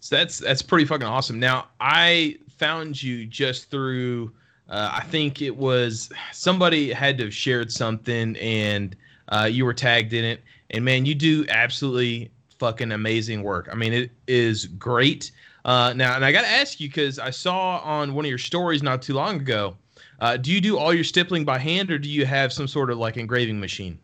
So 0.00 0.16
that's 0.16 0.38
that's 0.38 0.62
pretty 0.62 0.84
fucking 0.84 1.06
awesome. 1.06 1.38
Now 1.38 1.68
I 1.80 2.36
found 2.56 3.02
you 3.02 3.26
just 3.26 3.70
through. 3.70 4.32
Uh, 4.68 4.90
I 4.92 5.04
think 5.04 5.40
it 5.40 5.56
was 5.56 6.10
somebody 6.32 6.92
had 6.92 7.16
to 7.18 7.24
have 7.24 7.34
shared 7.34 7.72
something, 7.72 8.36
and 8.36 8.94
uh, 9.28 9.48
you 9.50 9.64
were 9.64 9.72
tagged 9.74 10.12
in 10.12 10.24
it. 10.24 10.42
And 10.70 10.84
man, 10.84 11.06
you 11.06 11.14
do 11.14 11.46
absolutely 11.48 12.30
fucking 12.58 12.92
amazing 12.92 13.42
work. 13.42 13.68
I 13.72 13.74
mean, 13.74 13.94
it 13.94 14.10
is 14.26 14.66
great. 14.66 15.30
Uh, 15.64 15.92
now, 15.96 16.16
and 16.16 16.24
I 16.24 16.32
got 16.32 16.42
to 16.42 16.48
ask 16.48 16.80
you 16.80 16.88
because 16.88 17.18
I 17.18 17.30
saw 17.30 17.78
on 17.78 18.14
one 18.14 18.24
of 18.24 18.28
your 18.28 18.38
stories 18.38 18.82
not 18.82 19.02
too 19.02 19.14
long 19.14 19.36
ago. 19.36 19.76
Uh, 20.20 20.36
do 20.36 20.52
you 20.52 20.60
do 20.60 20.78
all 20.78 20.92
your 20.92 21.04
stippling 21.04 21.44
by 21.44 21.58
hand, 21.58 21.90
or 21.90 21.98
do 21.98 22.08
you 22.08 22.26
have 22.26 22.52
some 22.52 22.66
sort 22.66 22.90
of 22.90 22.98
like 22.98 23.16
engraving 23.16 23.58
machine? 23.58 23.98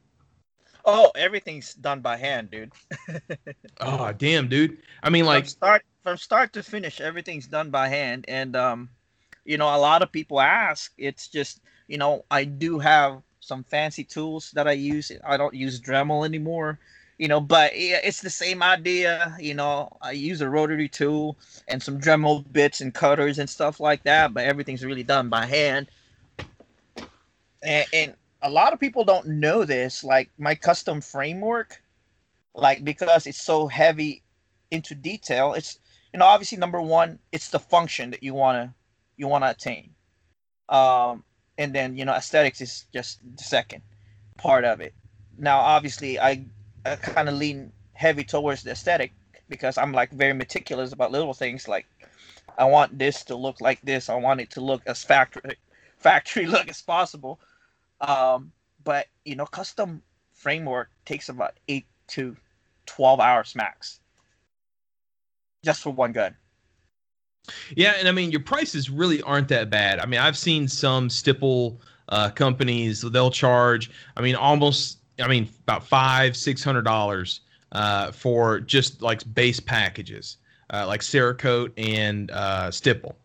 Oh, 0.85 1.11
everything's 1.17 1.75
done 1.75 2.01
by 2.01 2.17
hand, 2.17 2.51
dude. 2.51 2.73
oh, 3.81 4.13
damn, 4.13 4.49
dude. 4.49 4.79
I 5.03 5.11
mean, 5.11 5.25
like 5.25 5.45
from 5.45 5.49
start 5.49 5.83
from 6.03 6.17
start 6.19 6.53
to 6.53 6.63
finish, 6.63 7.01
everything's 7.01 7.47
done 7.47 7.71
by 7.71 7.89
hand, 7.89 8.27
and 8.29 8.55
um, 8.55 8.91
you 9.45 9.57
know, 9.57 9.75
a 9.75 9.79
lot 9.79 10.03
of 10.03 10.13
people 10.13 10.41
ask. 10.41 10.93
It's 10.99 11.29
just, 11.29 11.61
you 11.89 11.99
know, 11.99 12.25
I 12.31 12.45
do 12.45 12.79
have 12.79 13.23
some 13.41 13.65
fancy 13.65 14.05
tools 14.05 14.51
that 14.53 14.67
I 14.67 14.73
use. 14.73 15.13
I 15.25 15.37
don't 15.37 15.55
use 15.55 15.81
Dremel 15.81 16.25
anymore, 16.25 16.79
you 17.19 17.29
know, 17.29 17.41
but 17.41 17.71
it's 17.75 18.21
the 18.21 18.31
same 18.31 18.63
idea. 18.63 19.37
You 19.39 19.55
know, 19.55 19.97
I 20.03 20.13
use 20.13 20.41
a 20.41 20.49
rotary 20.49 20.89
tool 20.89 21.39
and 21.69 21.83
some 21.83 22.01
Dremel 22.01 22.51
bits 22.53 22.81
and 22.81 22.93
cutters 22.93 23.39
and 23.39 23.49
stuff 23.49 23.81
like 23.81 24.03
that, 24.05 24.35
but 24.35 24.45
everything's 24.45 24.85
really 24.85 25.03
done 25.03 25.29
by 25.29 25.47
hand. 25.47 25.89
And, 27.63 27.87
and 27.93 28.15
a 28.45 28.51
lot 28.51 28.75
of 28.75 28.79
people 28.79 29.05
don't 29.05 29.27
know 29.27 29.65
this. 29.65 30.05
Like 30.05 30.31
my 30.39 30.55
custom 30.55 31.01
framework, 31.01 31.83
like 32.55 32.85
because 32.85 33.27
it's 33.27 33.43
so 33.43 33.67
heavy 33.67 34.23
into 34.71 34.95
detail, 34.95 35.55
it's 35.55 35.79
you 36.13 36.19
know 36.19 36.27
obviously 36.27 36.59
number 36.59 36.81
one, 36.81 37.19
it's 37.33 37.49
the 37.49 37.59
function 37.59 38.11
that 38.11 38.23
you 38.23 38.35
wanna 38.35 38.75
you 39.17 39.27
wanna 39.27 39.49
attain, 39.49 39.91
um, 40.69 41.25
and 41.59 41.75
then 41.75 41.97
you 41.97 42.05
know 42.05 42.13
aesthetics 42.13 42.61
is 42.61 42.85
just 42.93 43.21
the 43.37 43.43
second 43.43 43.83
part 44.37 44.65
of 44.65 44.81
it. 44.81 44.95
Now 45.39 45.59
obviously 45.61 46.21
I, 46.21 46.45
I 46.85 46.97
kind 46.97 47.29
of 47.29 47.35
lean 47.37 47.73
heavy 47.95 48.25
towards 48.25 48.63
the 48.63 48.73
aesthetic 48.73 49.13
because 49.49 49.79
I'm 49.79 49.93
like 49.93 50.11
very 50.11 50.35
meticulous 50.35 50.93
about 50.93 51.13
little 51.13 51.35
things 51.35 51.67
like 51.67 51.87
I 52.59 52.65
want 52.67 52.99
this 52.99 53.25
to 53.25 53.37
look 53.37 53.61
like 53.61 53.81
this. 53.83 54.09
I 54.09 54.17
want 54.17 54.41
it 54.41 54.51
to 54.51 54.61
look 54.61 54.83
as 54.87 55.03
factory 55.03 55.57
factory 55.97 56.47
look 56.55 56.69
as 56.69 56.83
possible. 56.83 57.41
Um, 58.07 58.53
but 58.83 59.07
you 59.25 59.37
know, 59.37 59.47
custom 59.47 60.03
framework 60.33 60.91
takes 61.05 61.29
about 61.29 61.55
eight 61.69 61.87
to 62.09 62.37
twelve 62.87 63.21
hours 63.21 63.55
max, 63.55 64.01
just 65.65 65.83
for 65.83 65.91
one 65.91 66.13
gun. 66.13 66.37
Yeah, 67.77 67.95
and 67.99 68.09
I 68.09 68.13
mean 68.13 68.31
your 68.31 68.41
prices 68.41 68.91
really 68.91 69.23
aren't 69.23 69.49
that 69.49 69.71
bad. 69.71 70.01
I 70.01 70.07
mean, 70.07 70.21
I've 70.21 70.37
seen 70.37 70.69
some 70.69 71.09
stipple 71.09 71.81
uh, 72.09 72.31
companies 72.31 73.01
they'll 73.03 73.31
charge. 73.31 73.91
I 74.17 74.23
mean, 74.23 74.35
almost. 74.35 74.99
I 75.21 75.29
mean, 75.29 75.49
about 75.63 75.87
five 75.87 76.37
six 76.37 76.65
hundred 76.65 76.83
dollars 76.83 77.41
uh, 77.73 78.11
for 78.11 78.61
just 78.61 79.01
like 79.01 79.23
base 79.35 79.61
packages, 79.61 80.39
uh, 80.71 80.87
like 80.87 81.01
Cerakote 81.01 81.73
and 81.77 82.31
uh, 82.33 82.71
stipple. 82.71 83.17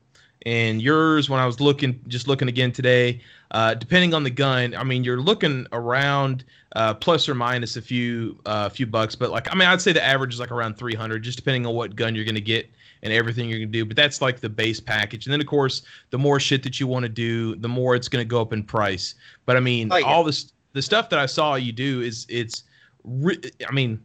And 0.46 0.82
yours, 0.82 1.30
when 1.30 1.40
I 1.40 1.46
was 1.46 1.60
looking, 1.60 2.00
just 2.08 2.28
looking 2.28 2.48
again 2.48 2.72
today, 2.72 3.22
uh, 3.52 3.74
depending 3.74 4.14
on 4.14 4.24
the 4.24 4.30
gun, 4.30 4.74
I 4.74 4.84
mean, 4.84 5.04
you're 5.04 5.20
looking 5.20 5.68
around 5.74 6.46
uh, 6.76 6.94
plus 6.94 7.28
or 7.28 7.36
minus 7.36 7.78
a 7.78 7.82
few 7.82 8.40
uh, 8.46 8.70
few 8.70 8.86
bucks, 8.86 9.16
but 9.16 9.32
like 9.32 9.52
I 9.52 9.56
mean, 9.56 9.68
I'd 9.68 9.82
say 9.82 9.92
the 9.92 10.04
average 10.04 10.34
is 10.34 10.40
like 10.40 10.52
around 10.52 10.78
300, 10.78 11.24
just 11.24 11.38
depending 11.38 11.66
on 11.66 11.74
what 11.74 11.96
gun 11.96 12.16
you're 12.16 12.26
gonna 12.26 12.40
get 12.40 12.70
and 13.02 13.12
everything 13.12 13.50
you're 13.50 13.60
gonna 13.60 13.72
do. 13.72 13.86
But 13.86 13.98
that's 13.98 14.22
like 14.22 14.40
the 14.40 14.50
base 14.50 14.80
package, 14.80 15.26
and 15.26 15.34
then 15.34 15.42
of 15.42 15.48
course, 15.48 15.82
the 16.12 16.18
more 16.18 16.40
shit 16.40 16.64
that 16.64 16.80
you 16.80 16.88
want 16.88 17.04
to 17.04 17.10
do, 17.10 17.56
the 17.56 17.68
more 17.68 17.96
it's 17.96 18.08
gonna 18.08 18.26
go 18.26 18.42
up 18.42 18.54
in 18.54 18.64
price. 18.64 19.16
But 19.46 19.58
I 19.58 19.62
mean, 19.62 19.92
oh, 19.92 19.98
yeah. 19.98 20.06
all 20.06 20.24
this 20.24 20.54
the 20.74 20.82
stuff 20.82 21.10
that 21.10 21.20
I 21.20 21.26
saw 21.26 21.56
you 21.56 21.72
do 21.72 22.02
is 22.02 22.28
it's, 22.30 22.64
re- 23.04 23.42
I 23.68 23.72
mean, 23.74 24.00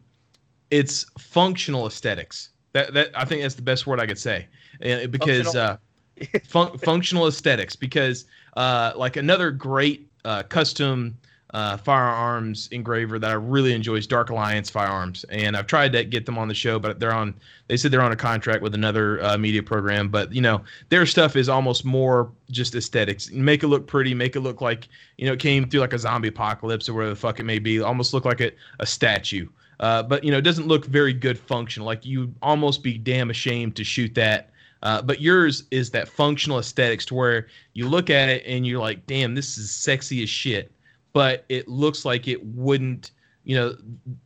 it's 0.71 1.05
functional 1.19 1.85
aesthetics. 1.85 2.49
That 2.73 2.93
that 2.93 3.11
I 3.13 3.25
think 3.25 3.43
that's 3.43 3.55
the 3.55 3.61
best 3.61 3.85
word 3.85 3.99
I 3.99 4.07
could 4.07 4.19
say, 4.19 4.47
and 4.81 5.11
because. 5.11 5.55
Uh, 5.55 5.77
fun- 6.43 6.77
functional 6.79 7.27
aesthetics 7.27 7.75
because 7.75 8.25
uh, 8.55 8.93
like 8.95 9.15
another 9.15 9.51
great 9.51 10.07
uh, 10.23 10.43
custom 10.43 11.17
uh, 11.55 11.77
firearms 11.77 12.67
engraver 12.73 13.17
that 13.17 13.31
I 13.31 13.35
really 13.35 13.71
enjoy 13.71 13.95
is 13.95 14.07
Dark 14.07 14.29
Alliance 14.29 14.69
Firearms, 14.69 15.23
and 15.29 15.55
I've 15.55 15.67
tried 15.67 15.93
to 15.93 16.03
get 16.03 16.25
them 16.25 16.37
on 16.37 16.49
the 16.49 16.53
show, 16.53 16.79
but 16.79 16.99
they're 16.99 17.13
on. 17.13 17.33
They 17.67 17.77
said 17.77 17.91
they're 17.91 18.01
on 18.01 18.11
a 18.11 18.17
contract 18.17 18.61
with 18.61 18.75
another 18.75 19.23
uh, 19.23 19.37
media 19.37 19.63
program, 19.63 20.09
but 20.09 20.33
you 20.33 20.41
know 20.41 20.61
their 20.89 21.05
stuff 21.05 21.37
is 21.37 21.47
almost 21.47 21.85
more 21.85 22.29
just 22.51 22.75
aesthetics. 22.75 23.31
Make 23.31 23.63
it 23.63 23.67
look 23.67 23.87
pretty, 23.87 24.13
make 24.13 24.35
it 24.35 24.41
look 24.41 24.59
like 24.59 24.89
you 25.17 25.27
know 25.27 25.33
it 25.33 25.39
came 25.39 25.69
through 25.69 25.79
like 25.79 25.93
a 25.93 25.99
zombie 25.99 26.27
apocalypse 26.27 26.89
or 26.89 26.93
whatever 26.93 27.11
the 27.11 27.15
fuck 27.15 27.39
it 27.39 27.43
may 27.43 27.59
be. 27.59 27.79
Almost 27.79 28.13
look 28.13 28.25
like 28.25 28.41
a, 28.41 28.51
a 28.79 28.85
statue. 28.85 29.47
Uh, 29.79 30.03
but 30.03 30.25
you 30.25 30.31
know, 30.31 30.37
it 30.37 30.43
doesn't 30.43 30.67
look 30.67 30.85
very 30.85 31.13
good 31.13 31.39
functional. 31.39 31.85
Like 31.85 32.05
you 32.05 32.33
almost 32.41 32.83
be 32.83 32.97
damn 32.97 33.29
ashamed 33.29 33.77
to 33.77 33.85
shoot 33.85 34.13
that 34.15 34.49
uh, 34.85 35.01
but 35.01 35.19
yours 35.19 35.63
is 35.71 35.89
that 35.89 36.07
functional 36.07 36.59
aesthetics 36.59 37.05
to 37.07 37.15
where 37.15 37.47
you 37.73 37.89
look 37.89 38.11
at 38.11 38.29
it 38.29 38.43
and 38.45 38.67
you're 38.67 38.79
like, 38.79 39.03
damn, 39.07 39.33
this 39.33 39.57
is 39.57 39.71
sexy 39.71 40.21
as 40.21 40.29
shit. 40.29 40.71
But 41.11 41.43
it 41.49 41.67
looks 41.67 42.05
like 42.05 42.27
it 42.27 42.45
wouldn't, 42.45 43.09
you 43.45 43.55
know, 43.55 43.75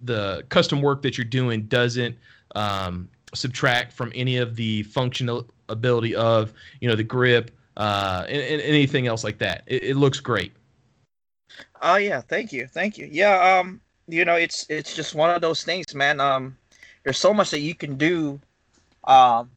the 0.02 0.44
custom 0.50 0.82
work 0.82 1.02
that 1.04 1.18
you're 1.18 1.24
doing 1.24 1.62
doesn't 1.68 2.18
um, 2.56 3.08
subtract 3.34 3.94
from 3.94 4.12
any 4.14 4.36
of 4.36 4.58
the 4.58 4.84
functional 4.84 5.50
ability 5.70 6.14
of, 6.14 6.52
you 6.82 6.90
know, 6.90 6.96
the 6.96 7.04
grip 7.06 7.52
uh, 7.78 8.26
and, 8.28 8.42
and 8.42 8.62
anything 8.62 9.08
else 9.08 9.24
like 9.24 9.38
that. 9.38 9.64
It, 9.66 9.84
it 9.84 9.96
looks 9.96 10.20
great. 10.20 10.52
Oh 11.82 11.96
yeah, 11.96 12.20
thank 12.20 12.52
you, 12.52 12.68
thank 12.68 12.98
you. 12.98 13.08
Yeah, 13.10 13.60
um, 13.60 13.80
you 14.10 14.26
know, 14.26 14.36
it's 14.36 14.66
it's 14.68 14.94
just 14.94 15.16
one 15.16 15.30
of 15.30 15.40
those 15.40 15.64
things, 15.64 15.96
man. 15.96 16.20
Um, 16.20 16.58
there's 17.06 17.18
so 17.18 17.34
much 17.34 17.50
that 17.52 17.62
you 17.62 17.76
can 17.76 17.96
do, 17.96 18.42
um, 19.06 19.50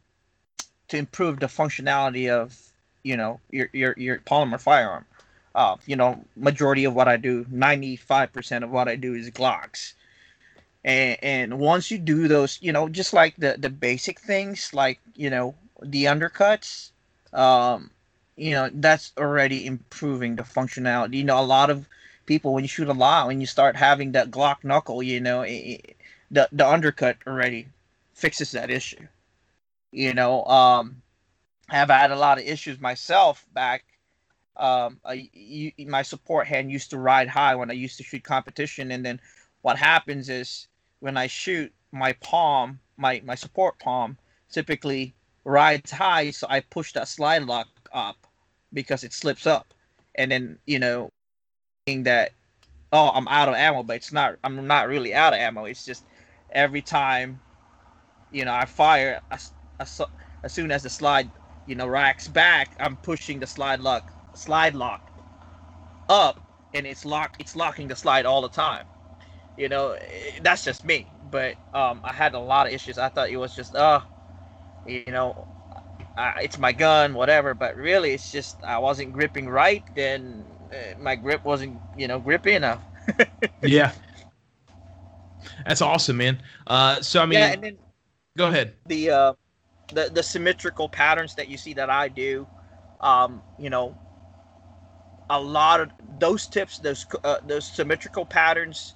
to 0.93 0.99
improve 0.99 1.41
the 1.41 1.47
functionality 1.47 2.31
of 2.31 2.59
you 3.03 3.17
know 3.17 3.41
your 3.51 3.69
your 3.73 3.95
your 3.97 4.19
polymer 4.19 4.61
firearm. 4.61 5.07
Uh, 5.55 5.77
you 5.87 5.97
know, 5.97 6.25
majority 6.37 6.85
of 6.85 6.95
what 6.95 7.09
I 7.09 7.17
do, 7.17 7.47
ninety 7.51 7.97
five 7.97 8.33
percent 8.33 8.63
of 8.65 8.71
what 8.71 8.89
I 8.89 8.97
do 8.97 9.15
is 9.15 9.31
Glocks. 9.31 9.95
And 10.85 11.17
and 11.23 11.59
once 11.59 11.91
you 11.91 11.99
do 11.99 12.29
those, 12.29 12.59
you 12.61 12.73
know, 12.73 12.89
just 12.89 13.13
like 13.15 13.35
the 13.37 13.57
the 13.59 13.71
basic 13.71 14.21
things, 14.21 14.73
like 14.75 15.01
you 15.15 15.31
know 15.31 15.55
the 15.83 16.05
undercuts, 16.05 16.91
um, 17.33 17.91
you 18.37 18.51
know 18.51 18.69
that's 18.73 19.13
already 19.17 19.67
improving 19.67 20.37
the 20.37 20.43
functionality. 20.43 21.15
You 21.15 21.25
know, 21.25 21.41
a 21.41 21.53
lot 21.57 21.71
of 21.71 21.89
people 22.27 22.53
when 22.53 22.65
you 22.65 22.69
shoot 22.69 22.89
a 22.89 22.93
lot, 22.93 23.29
when 23.29 23.41
you 23.41 23.47
start 23.47 23.77
having 23.77 24.13
that 24.13 24.31
Glock 24.31 24.63
knuckle, 24.63 25.03
you 25.03 25.21
know, 25.21 25.41
it, 25.43 25.97
the 26.31 26.49
the 26.53 26.69
undercut 26.69 27.17
already 27.27 27.69
fixes 28.13 28.53
that 28.53 28.71
issue. 28.71 29.07
You 29.93 30.15
know, 30.15 30.45
um, 30.47 31.03
I've 31.69 31.91
had 31.91 32.11
a 32.11 32.17
lot 32.17 32.39
of 32.39 32.45
issues 32.45 32.81
myself 32.81 33.47
back. 33.53 33.85
Um, 34.57 34.99
I, 35.05 35.31
you, 35.33 35.73
my 35.87 36.03
support 36.03 36.47
hand 36.47 36.73
used 36.73 36.91
to 36.91 36.99
ride 36.99 37.29
high 37.29 37.55
when 37.55 37.71
I 37.71 37.75
used 37.75 37.99
to 37.99 38.03
shoot 38.03 38.25
competition, 38.25 38.91
and 38.91 39.05
then 39.05 39.21
what 39.61 39.79
happens 39.79 40.29
is 40.29 40.69
when 41.01 41.17
I 41.17 41.27
shoot, 41.27 41.73
my 41.93 42.13
palm, 42.15 42.81
my 42.97 43.21
my 43.25 43.35
support 43.35 43.79
palm, 43.79 44.17
typically 44.51 45.15
rides 45.45 45.91
high, 45.91 46.31
so 46.31 46.47
I 46.49 46.61
push 46.61 46.93
that 46.95 47.09
slide 47.09 47.45
lock 47.45 47.69
up 47.93 48.27
because 48.73 49.05
it 49.05 49.13
slips 49.13 49.47
up, 49.47 49.75
and 50.15 50.31
then 50.31 50.59
you 50.67 50.79
know, 50.79 51.11
that 51.87 52.33
oh 52.93 53.11
I'm 53.15 53.29
out 53.29 53.49
of 53.49 53.55
ammo, 53.55 53.83
but 53.83 53.97
it's 53.97 54.13
not. 54.13 54.37
I'm 54.45 54.67
not 54.67 54.89
really 54.89 55.15
out 55.15 55.35
of 55.35 55.39
ammo. 55.39 55.65
It's 55.67 55.85
just 55.85 56.05
every 56.51 56.83
time, 56.83 57.41
you 58.31 58.45
know, 58.45 58.55
I 58.55 58.65
fire, 58.67 59.21
as, 59.31 59.53
as, 59.83 60.01
as 60.43 60.53
soon 60.53 60.71
as 60.71 60.83
the 60.83 60.91
slide, 60.91 61.31
you 61.67 61.75
know, 61.75 61.87
racks 61.87 62.29
back, 62.29 62.71
I'm 62.81 62.97
pushing 62.97 63.41
the 63.41 63.47
slide 63.47 63.81
lock, 63.81 64.13
slide 64.35 64.75
lock 64.75 65.03
up, 66.09 66.41
and 66.75 66.87
it's 66.87 67.05
locked. 67.05 67.41
It's 67.41 67.57
locking 67.57 67.89
the 67.89 67.97
slide 67.97 68.27
all 68.27 68.43
the 68.43 68.49
time. 68.49 68.87
You 69.57 69.69
know, 69.69 69.93
eh, 69.93 70.41
that's 70.43 70.65
just 70.65 70.85
me. 70.85 71.07
But 71.31 71.57
um, 71.75 72.01
I 72.05 72.13
had 72.13 72.35
a 72.35 72.39
lot 72.41 72.67
of 72.67 72.73
issues. 72.73 72.99
I 72.99 73.09
thought 73.09 73.31
it 73.31 73.37
was 73.37 73.55
just, 73.55 73.75
uh, 73.75 74.01
you 74.87 75.05
know, 75.09 75.47
it's 76.41 76.59
my 76.59 76.73
gun, 76.73 77.15
whatever. 77.15 77.55
But 77.55 77.77
really, 77.77 78.13
it's 78.13 78.31
just 78.31 78.63
I 78.65 78.79
wasn't 78.79 79.13
gripping 79.13 79.49
right. 79.49 79.85
Then 79.95 80.45
uh, 80.73 81.01
my 81.01 81.17
grip 81.17 81.45
wasn't, 81.45 81.81
you 81.97 82.09
know, 82.09 82.19
grippy 82.19 82.55
enough. 82.55 82.83
yeah. 83.63 83.93
That's 85.67 85.83
awesome, 85.83 86.17
man. 86.19 86.43
Uh, 86.67 87.01
so 87.03 87.23
I 87.23 87.27
mean, 87.27 87.39
yeah, 87.39 87.53
and 87.53 87.63
then 87.63 87.79
go 88.37 88.49
ahead. 88.49 88.75
The 88.87 89.11
uh, 89.11 89.33
the 89.93 90.11
the 90.13 90.23
symmetrical 90.23 90.89
patterns 90.89 91.35
that 91.35 91.49
you 91.49 91.57
see 91.57 91.75
that 91.75 91.91
I 91.91 92.09
do, 92.09 92.47
um, 93.01 93.43
you 93.59 93.71
know, 93.71 93.95
a 95.31 95.41
lot 95.41 95.81
of 95.81 95.91
those 96.19 96.47
tips, 96.47 96.79
those 96.79 97.07
uh, 97.25 97.39
those 97.47 97.67
symmetrical 97.67 98.25
patterns, 98.25 98.95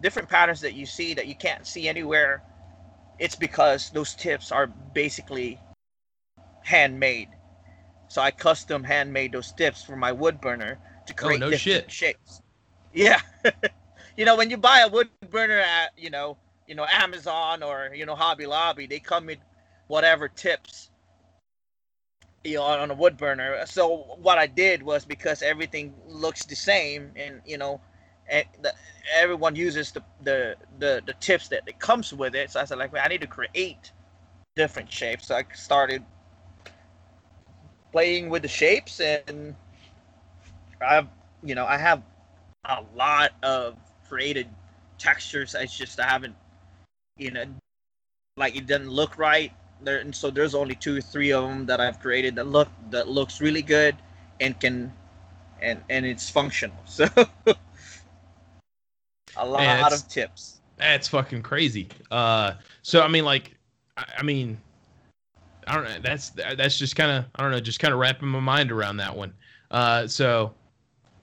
different 0.00 0.28
patterns 0.28 0.60
that 0.60 0.74
you 0.74 0.86
see 0.86 1.14
that 1.14 1.26
you 1.26 1.34
can't 1.34 1.66
see 1.66 1.88
anywhere. 1.88 2.42
It's 3.18 3.36
because 3.36 3.90
those 3.90 4.14
tips 4.14 4.50
are 4.50 4.66
basically 4.66 5.58
handmade. 6.62 7.28
So 8.08 8.20
I 8.20 8.30
custom 8.30 8.84
handmade 8.84 9.32
those 9.32 9.52
tips 9.52 9.82
for 9.82 9.96
my 9.96 10.12
wood 10.12 10.40
burner 10.40 10.78
to 11.06 11.14
create 11.14 11.36
oh, 11.42 11.46
no 11.46 11.50
different 11.50 11.90
shit. 11.90 11.90
shapes. 11.90 12.42
Yeah. 12.92 13.20
you 14.16 14.24
know, 14.24 14.36
when 14.36 14.50
you 14.50 14.56
buy 14.56 14.80
a 14.80 14.88
wood 14.88 15.08
burner 15.30 15.58
at, 15.58 15.92
you 15.96 16.10
know, 16.10 16.36
you 16.66 16.74
know, 16.74 16.86
Amazon 16.92 17.62
or, 17.62 17.90
you 17.94 18.06
know, 18.06 18.14
Hobby 18.14 18.46
Lobby, 18.46 18.86
they 18.86 18.98
come 18.98 19.26
with 19.26 19.38
whatever 19.92 20.28
tips 20.28 20.90
you 22.44 22.56
know 22.56 22.62
on 22.62 22.90
a 22.90 22.94
wood 22.94 23.16
burner 23.16 23.64
so 23.66 24.16
what 24.22 24.38
i 24.38 24.46
did 24.46 24.82
was 24.82 25.04
because 25.04 25.42
everything 25.42 25.94
looks 26.08 26.44
the 26.46 26.56
same 26.56 27.10
and 27.16 27.40
you 27.46 27.58
know 27.58 27.80
and 28.30 28.46
the, 28.62 28.72
everyone 29.14 29.54
uses 29.54 29.92
the, 29.92 30.02
the 30.24 30.56
the 30.78 31.02
the 31.06 31.12
tips 31.20 31.48
that 31.48 31.62
it 31.66 31.78
comes 31.78 32.12
with 32.12 32.34
it 32.34 32.50
so 32.50 32.60
i 32.60 32.64
said 32.64 32.78
like 32.78 32.94
i 32.96 33.08
need 33.08 33.20
to 33.20 33.26
create 33.26 33.92
different 34.56 34.90
shapes 34.90 35.28
so 35.28 35.36
i 35.36 35.44
started 35.54 36.02
playing 37.92 38.30
with 38.30 38.42
the 38.42 38.48
shapes 38.48 39.00
and 39.00 39.54
i've 40.80 41.08
you 41.42 41.54
know 41.54 41.66
i 41.66 41.76
have 41.76 42.02
a 42.66 42.82
lot 42.96 43.32
of 43.42 43.76
created 44.08 44.48
textures. 44.98 45.54
It's 45.58 45.76
just 45.76 45.98
I 45.98 46.08
haven't, 46.08 46.36
you 47.18 47.30
know, 47.32 47.44
like 48.36 48.56
it 48.56 48.66
doesn't 48.66 48.90
look 48.90 49.18
right. 49.18 49.52
There, 49.84 49.98
and 49.98 50.14
so 50.14 50.30
there's 50.30 50.54
only 50.54 50.74
two, 50.74 51.00
three 51.00 51.32
of 51.32 51.42
them 51.48 51.66
that 51.66 51.80
I've 51.80 52.00
created 52.00 52.36
that 52.36 52.46
look 52.46 52.68
that 52.90 53.08
looks 53.08 53.40
really 53.40 53.62
good 53.62 53.96
and 54.40 54.58
can, 54.58 54.92
and 55.60 55.80
and 55.90 56.06
it's 56.06 56.28
functional. 56.30 56.76
So 56.86 57.06
a 59.36 59.46
lot 59.46 59.60
Man, 59.60 59.92
of 59.92 60.08
tips. 60.08 60.60
That's 60.76 61.08
fucking 61.08 61.42
crazy. 61.42 61.88
Uh, 62.10 62.54
so 62.82 63.00
I 63.02 63.08
mean, 63.08 63.24
like, 63.24 63.56
I, 63.96 64.04
I 64.18 64.22
mean, 64.22 64.58
I 65.66 65.74
don't 65.74 65.84
know. 65.84 65.98
That's 66.02 66.30
that's 66.30 66.78
just 66.78 66.96
kind 66.96 67.10
of 67.10 67.24
I 67.34 67.42
don't 67.42 67.50
know, 67.50 67.60
just 67.60 67.80
kind 67.80 67.94
of 67.94 68.00
wrapping 68.00 68.28
my 68.28 68.40
mind 68.40 68.70
around 68.70 68.98
that 68.98 69.16
one. 69.16 69.32
Uh, 69.70 70.06
so 70.06 70.52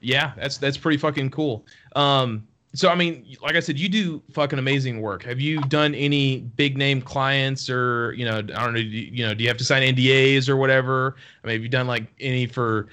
yeah, 0.00 0.32
that's 0.36 0.58
that's 0.58 0.76
pretty 0.76 0.98
fucking 0.98 1.30
cool. 1.30 1.66
Um, 1.94 2.46
so 2.72 2.88
I 2.88 2.94
mean, 2.94 3.36
like 3.42 3.56
I 3.56 3.60
said, 3.60 3.78
you 3.78 3.88
do 3.88 4.22
fucking 4.32 4.58
amazing 4.58 5.00
work. 5.00 5.24
Have 5.24 5.40
you 5.40 5.60
done 5.62 5.94
any 5.94 6.38
big 6.38 6.78
name 6.78 7.02
clients, 7.02 7.68
or 7.68 8.12
you 8.12 8.24
know, 8.24 8.38
I 8.38 8.40
don't 8.40 8.74
know, 8.74 8.80
you 8.80 9.26
know, 9.26 9.34
do 9.34 9.42
you 9.42 9.48
have 9.48 9.56
to 9.58 9.64
sign 9.64 9.82
NDAs 9.82 10.48
or 10.48 10.56
whatever? 10.56 11.16
I 11.42 11.48
mean, 11.48 11.56
have 11.56 11.62
you 11.62 11.68
done 11.68 11.88
like 11.88 12.06
any 12.20 12.46
for? 12.46 12.86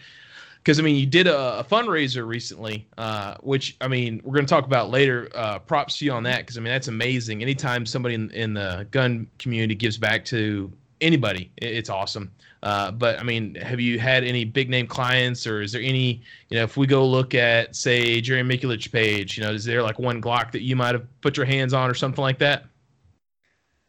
Because 0.58 0.80
I 0.80 0.84
mean, 0.84 0.96
you 0.96 1.06
did 1.06 1.28
a, 1.28 1.60
a 1.60 1.64
fundraiser 1.64 2.28
recently, 2.28 2.88
uh, 2.98 3.36
which 3.42 3.78
I 3.80 3.88
mean, 3.88 4.20
we're 4.24 4.34
going 4.34 4.46
to 4.46 4.50
talk 4.50 4.66
about 4.66 4.90
later. 4.90 5.30
Uh, 5.36 5.60
props 5.60 6.00
to 6.00 6.06
you 6.06 6.12
on 6.12 6.24
that 6.24 6.40
because 6.40 6.58
I 6.58 6.62
mean, 6.62 6.74
that's 6.74 6.88
amazing. 6.88 7.44
Anytime 7.44 7.86
somebody 7.86 8.16
in, 8.16 8.32
in 8.32 8.56
the 8.56 8.88
gun 8.90 9.28
community 9.38 9.76
gives 9.76 9.98
back 9.98 10.26
to 10.26 10.72
anybody, 11.02 11.52
it's 11.58 11.90
awesome. 11.90 12.32
Uh, 12.64 12.92
but 12.92 13.20
I 13.20 13.24
mean, 13.24 13.56
have 13.56 13.80
you 13.80 14.00
had 14.00 14.24
any 14.24 14.44
big 14.44 14.70
name 14.70 14.88
clients, 14.88 15.46
or 15.46 15.62
is 15.62 15.72
there 15.72 15.82
any? 15.82 16.22
You 16.50 16.58
know, 16.58 16.64
if 16.64 16.76
we 16.76 16.88
go 16.88 17.06
look 17.06 17.36
at 17.36 17.76
say 17.76 18.20
Jerry 18.20 18.42
Miculek 18.42 18.92
page, 18.92 19.38
you 19.38 19.44
know, 19.44 19.52
is 19.52 19.64
there 19.64 19.84
like 19.84 20.00
one 20.00 20.22
Glock 20.22 20.52
that 20.52 20.62
you 20.62 20.76
might 20.76 20.96
have 20.96 21.06
put 21.22 21.38
your 21.38 21.46
hands 21.46 21.74
on 21.74 21.90
or 21.90 21.94
something 21.94 22.22
like 22.22 22.40
that? 22.40 22.66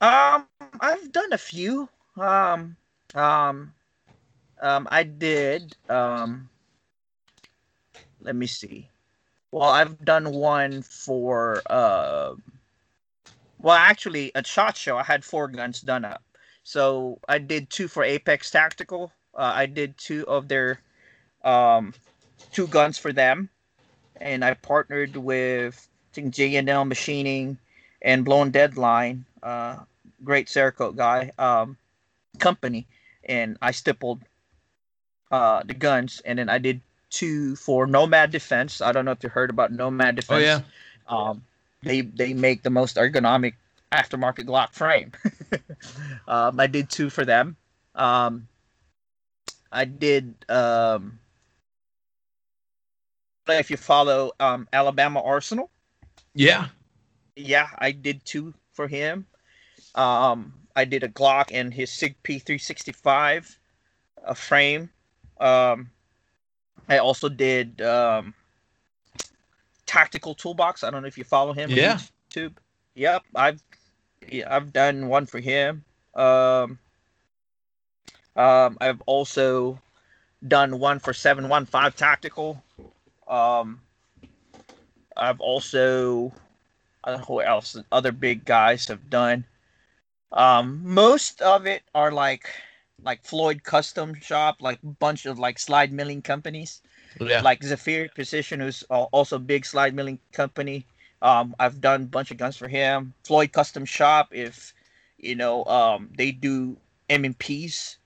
Um, 0.01 0.47
I've 0.81 1.11
done 1.13 1.33
a 1.33 1.39
few. 1.39 1.89
Um, 2.17 2.77
um, 3.15 3.73
um, 4.61 4.89
I 4.91 5.03
did. 5.03 5.75
Um, 5.89 6.49
let 8.21 8.37
me 8.37 8.47
see. 8.47 8.89
Well, 9.51 9.69
I've 9.69 10.05
done 10.05 10.31
one 10.31 10.83
for. 10.83 11.63
Uh, 11.67 12.35
well, 13.61 13.77
actually, 13.77 14.31
a 14.35 14.45
Shot 14.45 14.77
Show, 14.77 14.97
I 14.97 15.03
had 15.03 15.25
four 15.25 15.49
guns 15.49 15.81
done 15.81 16.05
up. 16.05 16.23
So 16.69 17.19
I 17.27 17.39
did 17.39 17.71
two 17.71 17.89
for 17.89 18.05
Apex 18.05 18.51
Tactical. 18.51 19.11
Uh, 19.35 19.53
I 19.55 19.65
did 19.65 19.97
two 19.97 20.29
of 20.29 20.49
their 20.49 20.79
um, 21.43 21.95
two 22.53 22.67
guns 22.67 22.99
for 22.99 23.11
them, 23.11 23.49
and 24.21 24.45
I 24.45 24.53
partnered 24.53 25.17
with 25.17 25.89
I 25.89 26.09
think 26.13 26.35
J&L 26.35 26.85
Machining 26.85 27.57
and 28.03 28.23
Blown 28.23 28.51
Deadline, 28.51 29.25
uh, 29.43 29.77
great 30.23 30.49
Cerakote 30.49 30.95
guy 30.95 31.33
um, 31.39 31.79
company, 32.39 32.87
and 33.25 33.57
I 33.63 33.71
stippled 33.71 34.21
uh, 35.31 35.63
the 35.65 35.73
guns, 35.73 36.21
and 36.27 36.39
then 36.39 36.51
I 36.51 36.59
did 36.59 36.83
two 37.09 37.57
for 37.57 37.87
Nomad 37.87 38.31
Defense. 38.31 38.83
I 38.83 38.93
don't 38.93 39.07
know 39.07 39.13
if 39.13 39.23
you 39.23 39.31
heard 39.31 39.49
about 39.49 39.73
Nomad 39.73 40.17
Defense. 40.17 40.43
Oh 40.43 40.45
yeah. 40.45 40.61
Um, 41.09 41.43
they 41.83 42.03
they 42.03 42.35
make 42.35 42.63
the 42.63 42.69
most 42.69 42.97
ergonomic 42.97 43.55
aftermarket 43.93 44.47
Glock 44.47 44.73
frame. 44.73 45.13
um, 46.29 46.59
I 46.59 46.67
did 46.67 46.91
two 46.91 47.11
for 47.11 47.25
them. 47.25 47.57
Um, 47.95 48.49
I 49.73 49.85
did. 49.85 50.35
Um, 50.49 51.19
if 53.49 53.71
you 53.71 53.79
follow 53.79 54.33
um, 54.41 54.69
Alabama 54.73 55.23
Arsenal, 55.23 55.71
yeah, 56.35 56.69
yeah, 57.37 57.69
I 57.79 57.93
did 57.93 58.25
two 58.25 58.53
for 58.73 58.87
him. 58.87 59.27
Um, 59.95 60.53
I 60.77 60.85
did 60.85 61.03
a 61.03 61.09
Glock 61.09 61.51
and 61.53 61.73
his 61.73 61.91
Sig 61.91 62.15
P365 62.23 63.57
a 64.25 64.35
frame. 64.35 64.91
Um, 65.41 65.91
I 66.89 66.99
also 66.99 67.29
did 67.29 67.81
um, 67.83 68.35
Tactical 69.87 70.35
Toolbox. 70.35 70.85
I 70.85 70.91
don't 70.91 71.03
know 71.03 71.09
if 71.09 71.19
you 71.19 71.25
follow 71.25 71.53
him. 71.53 71.71
Yeah. 71.71 71.99
YouTube. 72.31 72.55
Yep, 72.95 73.23
I've 73.35 73.55
yeah, 73.55 73.78
I've 74.47 74.73
done 74.73 75.09
one 75.09 75.27
for 75.27 75.41
him. 75.41 75.85
Um, 76.15 76.79
um, 78.37 78.77
I've 78.81 79.01
also 79.07 79.81
done 80.47 80.79
one 80.79 80.99
for 80.99 81.13
715 81.13 81.93
Tactical. 81.93 82.63
Um, 83.27 83.81
I've 85.17 85.41
also, 85.41 86.33
I 87.05 87.11
don't 87.11 87.21
know 87.21 87.35
what 87.35 87.47
else, 87.47 87.77
other 87.91 88.13
big 88.13 88.45
guys 88.45 88.87
have 88.89 89.11
done. 89.11 89.45
Um, 90.33 90.81
most 90.85 91.41
of 91.41 91.67
it 91.67 91.83
are 91.95 92.13
like 92.13 92.49
like 93.03 93.25
Floyd 93.25 93.63
Custom 93.63 94.15
Shop, 94.21 94.57
like 94.61 94.79
bunch 94.99 95.27
of 95.27 95.39
like 95.39 95.59
slide 95.59 95.93
milling 95.93 96.23
companies. 96.23 96.83
Yeah. 97.21 97.41
Like 97.41 97.61
Zaffiri 97.61 98.13
Precision, 98.15 98.61
who's 98.61 98.83
also 98.91 99.37
a 99.37 99.41
big 99.41 99.65
slide 99.65 99.95
milling 99.95 100.19
company. 100.33 100.87
Um, 101.21 101.55
I've 101.59 101.81
done 101.81 102.03
a 102.03 102.07
bunch 102.07 102.31
of 102.31 102.37
guns 102.37 102.57
for 102.57 102.69
him. 102.69 103.15
Floyd 103.25 103.53
Custom 103.53 103.85
Shop, 103.85 104.29
if 104.33 104.75
you 105.19 105.35
know, 105.35 105.65
um, 105.65 106.11
they 106.17 106.31
do 106.31 106.77
M&Ps 107.11 107.97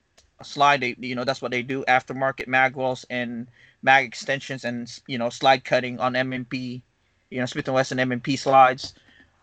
slide. 0.41 0.81
They, 0.81 0.95
you 0.99 1.15
know, 1.15 1.23
that's 1.23 1.41
what 1.41 1.51
they 1.51 1.61
do. 1.61 1.83
Aftermarket 1.87 2.47
mag 2.47 2.75
wells 2.75 3.05
and 3.09 3.47
mag 3.81 4.05
extensions, 4.05 4.65
and 4.65 4.91
you 5.07 5.17
know, 5.17 5.29
slide 5.29 5.63
cutting 5.63 5.99
on 5.99 6.15
M&P. 6.15 6.81
You 7.29 7.39
know, 7.39 7.45
Smith 7.45 7.67
and 7.67 7.75
Wesson 7.75 7.99
M&P 7.99 8.35
slides. 8.35 8.93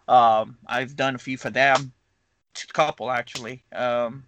Um, 0.08 0.58
I've 0.66 0.96
done 0.96 1.14
a 1.14 1.18
few 1.18 1.36
for 1.36 1.50
them, 1.50 1.92
a 2.56 2.72
couple 2.72 3.10
actually. 3.10 3.62
Um, 3.72 4.24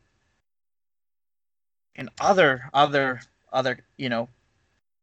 and 1.96 2.08
other 2.20 2.70
other 2.72 3.20
other 3.52 3.78
you 3.96 4.08
know 4.08 4.28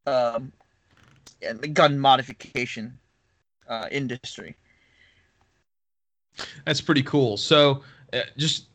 um, 0.06 0.52
gun 1.73 1.99
modification 1.99 2.97
uh, 3.69 3.88
industry. 3.91 4.55
That's 6.65 6.82
pretty 6.82 7.03
cool. 7.03 7.38
So, 7.38 7.84
uh, 8.13 8.21
just 8.38 8.65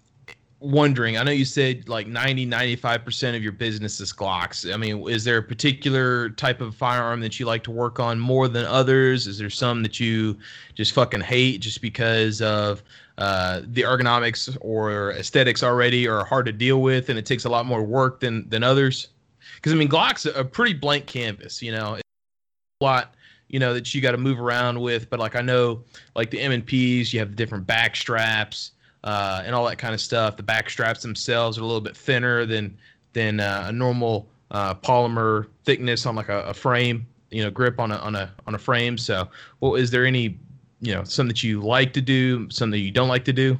wondering, 0.61 1.19
I 1.19 1.23
know 1.23 1.31
you 1.31 1.45
said 1.45 1.89
like 1.89 2.07
90, 2.07 2.47
95% 2.47 3.37
of 3.37 3.43
your 3.43 3.53
business 3.53 4.01
is 4.01 4.13
Glocks. 4.13 4.73
I 4.73 4.77
mean, 4.77 5.07
is 5.09 5.25
there 5.25 5.39
a 5.39 5.43
particular 5.43 6.31
type 6.31 6.61
of 6.61 6.75
firearm 6.75 7.21
that 7.21 7.39
you 7.39 7.47
like 7.47 7.63
to 7.65 7.71
work 7.71 8.01
on 8.01 8.19
more 8.19 8.49
than 8.49 8.65
others? 8.65 9.27
Is 9.27 9.39
there 9.39 9.51
some 9.51 9.83
that 9.83 10.01
you 10.01 10.39
just 10.75 10.93
fucking 10.93 11.21
hate 11.21 11.61
just 11.61 11.83
because 11.83 12.41
of 12.41 12.83
uh, 13.19 13.61
the 13.67 13.83
ergonomics 13.83 14.57
or 14.61 15.13
aesthetics 15.13 15.63
already 15.63 16.09
are 16.09 16.25
hard 16.25 16.47
to 16.47 16.53
deal 16.53 16.81
with 16.81 17.11
and 17.11 17.19
it 17.19 17.27
takes 17.27 17.45
a 17.45 17.49
lot 17.49 17.67
more 17.67 17.83
work 17.83 18.21
than, 18.21 18.49
than 18.49 18.63
others? 18.63 19.09
Because, 19.57 19.73
I 19.73 19.77
mean, 19.77 19.89
Glock's 19.89 20.27
are 20.27 20.33
a 20.33 20.45
pretty 20.45 20.73
blank 20.73 21.07
canvas, 21.07 21.63
you 21.63 21.73
know, 21.73 21.97
a 21.97 22.85
lot 22.85 23.14
you 23.49 23.59
know 23.59 23.75
that 23.75 23.95
you 23.95 24.01
got 24.01 24.13
to 24.13 24.19
move 24.19 24.41
around 24.41 24.81
with 24.81 25.09
but 25.11 25.19
like 25.21 25.37
i 25.37 25.41
know 25.41 25.83
like 26.15 26.31
the 26.31 26.41
m&ps 26.41 27.13
you 27.13 27.19
have 27.19 27.31
the 27.31 27.37
different 27.37 27.67
back 27.67 27.95
straps 27.95 28.73
uh, 29.05 29.43
and 29.45 29.55
all 29.55 29.65
that 29.67 29.77
kind 29.77 29.95
of 29.95 30.01
stuff. 30.01 30.37
The 30.37 30.43
back 30.43 30.69
straps 30.69 31.03
themselves 31.03 31.59
are 31.59 31.61
a 31.61 31.65
little 31.65 31.81
bit 31.81 31.97
thinner 31.97 32.45
than 32.45 32.77
than 33.13 33.39
uh, 33.39 33.67
a 33.69 33.73
normal 33.73 34.29
uh, 34.51 34.75
polymer 34.75 35.47
thickness 35.65 36.05
on 36.07 36.17
like 36.17 36.29
a, 36.29 36.41
a, 36.43 36.55
frame, 36.55 37.07
you 37.31 37.45
know, 37.45 37.51
grip 37.51 37.79
on 37.79 37.93
a 37.93 37.97
on 37.99 38.17
a 38.17 38.33
on 38.47 38.55
a 38.55 38.59
frame. 38.59 38.99
So, 38.99 39.29
well, 39.61 39.75
is 39.77 39.91
there 39.91 40.05
any, 40.05 40.39
you 40.81 40.95
know, 40.95 41.05
some 41.05 41.29
that 41.29 41.43
you 41.43 41.61
like 41.61 41.93
to 41.93 42.01
do, 42.01 42.51
some 42.51 42.71
that 42.71 42.79
you 42.79 42.91
don't 42.91 43.09
like 43.09 43.25
to 43.27 43.33
do? 43.33 43.59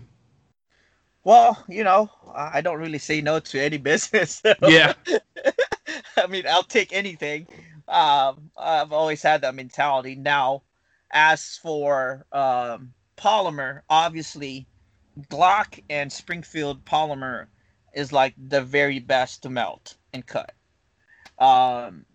Well, 1.25 1.63
you 1.69 1.85
know, 1.85 2.11
I 2.35 2.61
don't 2.61 2.81
really 2.81 2.99
say 2.99 3.21
no 3.21 3.39
to 3.39 3.61
any 3.61 3.77
business. 3.93 4.43
So. 4.43 4.55
Yeah. 4.67 4.95
I 6.17 6.27
mean, 6.27 6.45
I'll 6.49 6.63
take 6.63 6.93
anything. 6.93 7.47
Um, 7.89 8.51
I've 8.57 8.93
always 8.93 9.23
had 9.23 9.43
that 9.43 9.55
mentality. 9.55 10.15
Now, 10.15 10.63
as 11.11 11.59
for 11.59 12.27
um, 12.33 12.93
polymer, 13.17 13.83
obviously, 13.91 14.67
Glock 15.31 15.83
and 15.91 16.13
Springfield 16.13 16.85
polymer 16.85 17.47
is 17.95 18.13
like 18.13 18.35
the 18.37 18.63
very 18.63 18.99
best 18.99 19.43
to 19.43 19.51
melt 19.51 19.97
and 20.13 20.27
cut. 20.27 20.53
Um, 21.39 22.07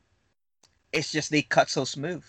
it's 0.91 1.11
just 1.11 1.31
they 1.31 1.41
cut 1.41 1.69
so 1.69 1.85
smooth, 1.85 2.25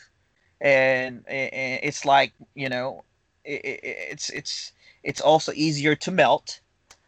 and, 0.61 1.27
and 1.27 1.81
it's 1.83 2.05
like 2.05 2.33
you 2.55 2.69
know, 2.69 3.05
it, 3.45 3.65
it, 3.65 3.81
it's 3.83 4.31
it's 4.31 4.73
it's 5.03 5.21
also 5.21 5.53
easier 5.55 5.95
to 5.97 6.11
melt. 6.11 6.61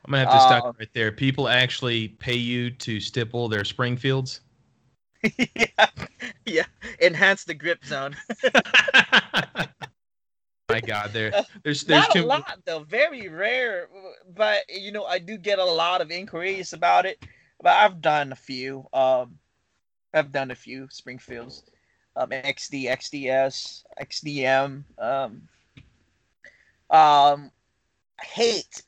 I'm 0.04 0.12
gonna 0.12 0.24
have 0.24 0.32
to 0.32 0.40
stop 0.40 0.64
uh, 0.64 0.72
right 0.78 0.88
there. 0.94 1.12
People 1.12 1.48
actually 1.48 2.08
pay 2.08 2.34
you 2.34 2.70
to 2.70 3.00
stipple 3.00 3.48
their 3.48 3.64
Springfields. 3.64 4.40
yeah, 5.38 5.86
yeah, 6.46 6.64
enhance 7.00 7.44
the 7.44 7.54
grip 7.54 7.84
zone. 7.84 8.16
my 10.72 10.80
god, 10.80 11.12
there 11.12 11.30
there's 11.62 11.84
there's 11.84 12.04
not 12.04 12.12
too... 12.12 12.24
a 12.24 12.26
lot 12.26 12.58
though, 12.64 12.80
very 12.80 13.28
rare. 13.28 13.88
But 14.34 14.64
you 14.68 14.92
know, 14.92 15.04
I 15.04 15.18
do 15.18 15.36
get 15.36 15.58
a 15.58 15.64
lot 15.64 16.00
of 16.00 16.10
inquiries 16.10 16.72
about 16.72 17.06
it. 17.06 17.22
But 17.60 17.74
I've 17.74 18.00
done 18.00 18.32
a 18.32 18.36
few. 18.36 18.86
Um, 18.92 19.38
I've 20.14 20.32
done 20.32 20.50
a 20.50 20.54
few 20.54 20.88
Springfields, 20.90 21.62
um, 22.16 22.30
XD, 22.30 22.88
XDS, 22.88 23.84
XDM. 24.00 24.84
Um, 24.98 25.42
um, 26.90 27.50
hate. 28.20 28.82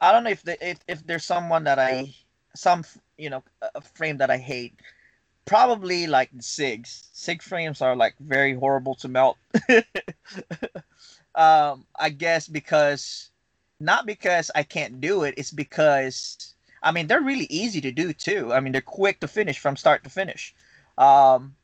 I 0.00 0.12
don't 0.12 0.24
know 0.24 0.30
if 0.30 0.42
the, 0.42 0.68
if 0.68 0.78
if 0.88 1.06
there's 1.06 1.24
someone 1.24 1.64
that 1.64 1.78
I 1.78 2.14
some 2.54 2.84
you 3.16 3.30
know 3.30 3.42
a 3.74 3.80
frame 3.80 4.18
that 4.18 4.30
I 4.30 4.36
hate 4.36 4.74
probably 5.44 6.06
like 6.06 6.30
the 6.32 6.42
SIGs. 6.42 7.08
SIG 7.12 7.42
frames 7.42 7.82
are 7.82 7.96
like 7.96 8.14
very 8.20 8.54
horrible 8.54 8.94
to 8.96 9.08
melt. 9.08 9.36
um, 11.34 11.86
I 11.98 12.10
guess 12.10 12.48
because 12.48 13.30
not 13.80 14.06
because 14.06 14.50
I 14.54 14.62
can't 14.62 15.00
do 15.00 15.24
it, 15.24 15.34
it's 15.36 15.50
because 15.50 16.54
I 16.82 16.92
mean 16.92 17.06
they're 17.06 17.20
really 17.20 17.46
easy 17.50 17.80
to 17.80 17.92
do 17.92 18.12
too. 18.12 18.52
I 18.52 18.60
mean 18.60 18.72
they're 18.72 18.80
quick 18.80 19.20
to 19.20 19.28
finish 19.28 19.58
from 19.58 19.76
start 19.76 20.04
to 20.04 20.10
finish. 20.10 20.54
Um, 20.98 21.56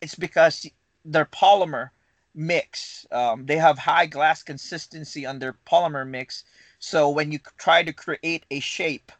it's 0.00 0.14
because 0.14 0.66
their 1.04 1.26
polymer 1.26 1.90
mix. 2.34 3.06
Um, 3.12 3.46
they 3.46 3.56
have 3.56 3.78
high 3.78 4.06
glass 4.06 4.42
consistency 4.42 5.24
on 5.24 5.38
their 5.38 5.54
polymer 5.66 6.06
mix. 6.06 6.44
So 6.78 7.08
when 7.10 7.30
you 7.30 7.38
try 7.58 7.82
to 7.82 7.92
create 7.92 8.44
a 8.50 8.60
shape, 8.60 9.12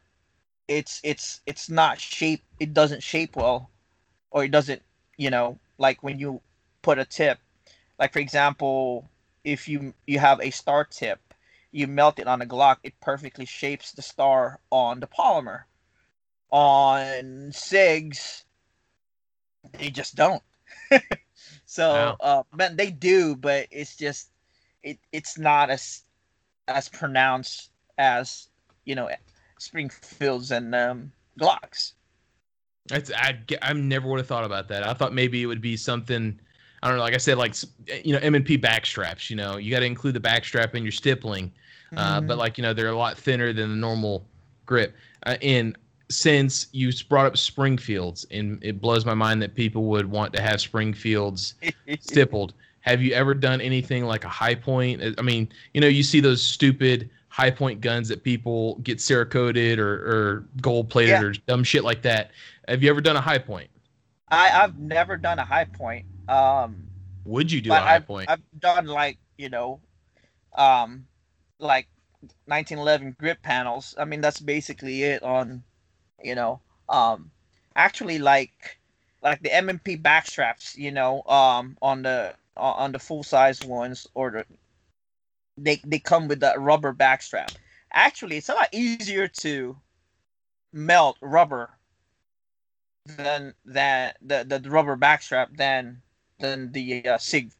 it's 0.67 0.99
it's 1.03 1.41
it's 1.45 1.69
not 1.69 1.99
shape. 1.99 2.43
It 2.59 2.73
doesn't 2.73 3.03
shape 3.03 3.35
well 3.35 3.69
or 4.35 4.43
it 4.43 4.51
doesn't 4.51 4.83
you 5.17 5.31
know 5.31 5.57
like 5.79 6.03
when 6.03 6.19
you 6.19 6.41
put 6.83 6.99
a 6.99 7.05
tip 7.05 7.39
like 7.97 8.13
for 8.13 8.19
example 8.19 9.09
if 9.43 9.67
you 9.67 9.93
you 10.05 10.19
have 10.19 10.39
a 10.41 10.51
star 10.51 10.83
tip 10.83 11.19
you 11.71 11.87
melt 11.87 12.19
it 12.19 12.27
on 12.27 12.41
a 12.41 12.45
glock 12.45 12.77
it 12.83 12.93
perfectly 13.01 13.45
shapes 13.45 13.93
the 13.93 14.01
star 14.01 14.59
on 14.69 14.99
the 14.99 15.07
polymer. 15.07 15.63
On 16.51 17.51
sigs 17.51 18.43
they 19.79 19.89
just 19.89 20.15
don't. 20.15 20.43
So 21.65 21.89
wow. 21.89 22.17
uh 22.19 22.43
man 22.53 22.77
they 22.77 22.91
do 22.91 23.35
but 23.35 23.67
it's 23.71 23.97
just 23.97 24.29
it 24.83 24.99
it's 25.11 25.37
not 25.37 25.69
as 25.69 26.03
as 26.67 26.87
pronounced 26.87 27.71
as 27.97 28.47
you 28.85 28.95
know 28.95 29.09
springfields 29.57 30.51
and 30.51 30.73
um 30.73 31.11
glocks 31.39 31.93
it's, 32.91 33.11
I 33.11 33.37
I 33.61 33.73
never 33.73 34.07
would 34.07 34.19
have 34.19 34.27
thought 34.27 34.45
about 34.45 34.67
that. 34.69 34.87
I 34.87 34.93
thought 34.93 35.13
maybe 35.13 35.41
it 35.41 35.45
would 35.47 35.61
be 35.61 35.77
something. 35.77 36.39
I 36.83 36.87
don't 36.87 36.97
know. 36.97 37.03
Like 37.03 37.15
I 37.15 37.17
said, 37.17 37.37
like 37.37 37.55
you 38.03 38.13
know, 38.13 38.19
M 38.19 38.35
and 38.35 38.45
P 38.45 38.57
back 38.57 38.85
straps. 38.85 39.29
You 39.29 39.35
know, 39.35 39.57
you 39.57 39.71
got 39.71 39.79
to 39.79 39.85
include 39.85 40.13
the 40.13 40.19
back 40.19 40.45
strap 40.45 40.75
in 40.75 40.83
your 40.83 40.91
stippling. 40.91 41.47
Mm-hmm. 41.47 41.97
Uh, 41.97 42.21
but 42.21 42.33
mm-hmm. 42.33 42.39
like 42.39 42.57
you 42.57 42.61
know, 42.61 42.73
they're 42.73 42.89
a 42.89 42.97
lot 42.97 43.17
thinner 43.17 43.53
than 43.53 43.69
the 43.69 43.75
normal 43.75 44.25
grip. 44.65 44.95
Uh, 45.25 45.37
and 45.41 45.77
since 46.09 46.67
you 46.71 46.91
brought 47.09 47.25
up 47.25 47.37
Springfields, 47.37 48.25
and 48.29 48.63
it 48.63 48.79
blows 48.79 49.05
my 49.05 49.13
mind 49.13 49.41
that 49.41 49.55
people 49.55 49.85
would 49.85 50.09
want 50.09 50.33
to 50.33 50.41
have 50.41 50.61
Springfields 50.61 51.55
stippled. 51.99 52.53
Have 52.81 53.01
you 53.01 53.13
ever 53.13 53.33
done 53.33 53.61
anything 53.61 54.05
like 54.05 54.25
a 54.25 54.29
Hi-Point? 54.29 55.15
I 55.17 55.21
mean, 55.23 55.49
you 55.73 55.81
know, 55.81 55.87
you 55.87 56.03
see 56.03 56.19
those 56.19 56.43
stupid 56.43 57.09
Hi-Point 57.35 57.81
guns 57.81 58.07
that 58.07 58.23
people 58.23 58.75
get 58.75 58.99
cerakoted 58.99 59.77
or, 59.77 59.93
or 59.93 60.45
gold 60.61 60.89
plated 60.89 61.09
yeah. 61.09 61.21
or 61.21 61.33
dumb 61.33 61.65
shit 61.65 61.83
like 61.83 62.01
that. 62.03 62.31
Have 62.69 62.81
you 62.81 62.89
ever 62.89 63.01
done 63.01 63.17
a 63.17 63.21
Hi-Point? 63.21 63.69
I, 64.29 64.51
I've 64.51 64.79
never 64.79 65.17
done 65.17 65.37
a 65.39 65.43
Hi-Point. 65.43 66.05
Um, 66.29 66.87
Would 67.25 67.51
you 67.51 67.59
do 67.59 67.73
a 67.73 67.75
high 67.75 67.95
I've, 67.95 68.07
point? 68.07 68.29
I've 68.29 68.39
done 68.61 68.85
like 68.85 69.17
you 69.37 69.49
know, 69.49 69.81
um, 70.57 71.05
like 71.59 71.89
1911 72.45 73.17
grip 73.19 73.41
panels. 73.41 73.95
I 73.97 74.05
mean 74.05 74.21
that's 74.21 74.39
basically 74.39 75.03
it 75.03 75.21
on, 75.21 75.61
you 76.23 76.35
know, 76.35 76.61
um, 76.87 77.31
actually 77.75 78.17
like 78.17 78.79
like 79.21 79.43
the 79.43 79.53
M&P 79.53 79.97
back 79.97 80.25
straps. 80.25 80.77
You 80.77 80.91
know, 80.91 81.21
um, 81.23 81.77
on 81.81 82.01
the 82.01 82.33
on 82.55 82.93
the 82.93 82.99
full 82.99 83.23
size 83.23 83.61
ones 83.65 84.07
or 84.13 84.31
the 84.31 84.45
they 85.57 85.81
they 85.85 85.99
come 85.99 86.27
with 86.27 86.41
that 86.41 86.59
rubber 86.59 86.93
backstrap. 86.93 87.55
Actually, 87.93 88.37
it's 88.37 88.49
a 88.49 88.53
lot 88.53 88.69
easier 88.73 89.27
to 89.27 89.77
melt 90.73 91.17
rubber 91.21 91.69
than 93.05 93.53
that 93.65 94.17
the, 94.21 94.43
the 94.43 94.69
rubber 94.69 94.97
backstrap 94.97 95.55
than 95.57 96.01
than 96.39 96.71
the 96.71 97.07
uh, 97.07 97.17
sig 97.17 97.51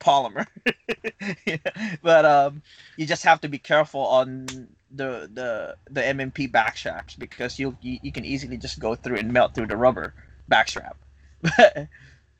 polymer 0.00 0.46
yeah. 1.46 1.56
but 2.02 2.24
um 2.24 2.62
you 2.96 3.06
just 3.06 3.22
have 3.22 3.40
to 3.40 3.48
be 3.48 3.58
careful 3.58 4.00
on 4.00 4.46
the 4.90 5.28
the 5.32 5.76
the 5.90 6.04
M&P 6.06 6.48
backstraps 6.48 7.18
because 7.18 7.58
you, 7.58 7.76
you 7.80 7.98
you 8.02 8.12
can 8.12 8.24
easily 8.24 8.56
just 8.56 8.78
go 8.78 8.94
through 8.94 9.16
and 9.18 9.32
melt 9.32 9.54
through 9.54 9.66
the 9.66 9.76
rubber 9.76 10.14
backstrap 10.50 10.94
but 11.42 11.88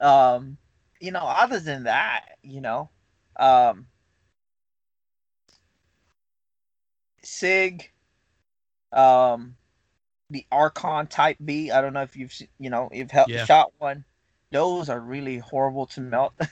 um 0.00 0.56
you 1.00 1.10
know 1.10 1.20
other 1.20 1.60
than 1.60 1.84
that 1.84 2.24
you 2.42 2.60
know 2.60 2.88
um 3.38 3.86
sig 7.26 7.90
um 8.92 9.56
the 10.30 10.46
Archon 10.50 11.06
Type 11.06 11.36
B. 11.44 11.70
I 11.70 11.80
don't 11.80 11.92
know 11.92 12.02
if 12.02 12.16
you've 12.16 12.34
you 12.58 12.70
know 12.70 12.88
you've 12.92 13.10
helped 13.10 13.30
yeah. 13.30 13.44
shot 13.44 13.72
one. 13.78 14.04
Those 14.50 14.88
are 14.88 15.00
really 15.00 15.38
horrible 15.38 15.86
to 15.86 16.00
melt. 16.00 16.32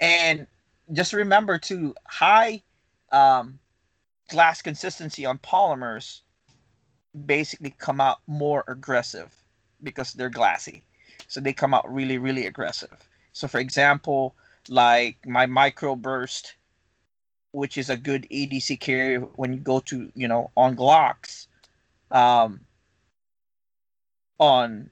and 0.00 0.46
just 0.92 1.12
remember 1.12 1.58
to 1.58 1.94
high 2.06 2.62
um, 3.12 3.58
glass 4.28 4.62
consistency 4.62 5.26
on 5.26 5.38
polymers 5.38 6.20
basically 7.24 7.74
come 7.78 8.00
out 8.00 8.18
more 8.26 8.64
aggressive 8.68 9.34
because 9.82 10.12
they're 10.12 10.30
glassy. 10.30 10.82
So 11.28 11.40
they 11.40 11.52
come 11.52 11.74
out 11.74 11.92
really, 11.92 12.18
really 12.18 12.46
aggressive. 12.46 13.08
So 13.32 13.48
for 13.48 13.58
example, 13.58 14.34
like 14.68 15.16
my 15.26 15.46
microburst, 15.46 16.52
which 17.56 17.78
is 17.78 17.88
a 17.88 17.96
good 17.96 18.26
EDC 18.30 18.78
carrier 18.80 19.20
when 19.36 19.50
you 19.50 19.58
go 19.58 19.80
to, 19.80 20.12
you 20.14 20.28
know, 20.28 20.50
on 20.58 20.76
Glocks, 20.76 21.46
um, 22.10 22.60
on 24.38 24.90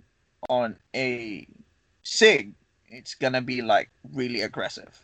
on 0.49 0.77
a 0.97 1.47
SIG, 2.05 2.55
it's 2.89 3.15
gonna 3.15 3.43
be 3.43 3.61
like 3.61 3.91
really 4.15 4.41
aggressive. 4.41 4.99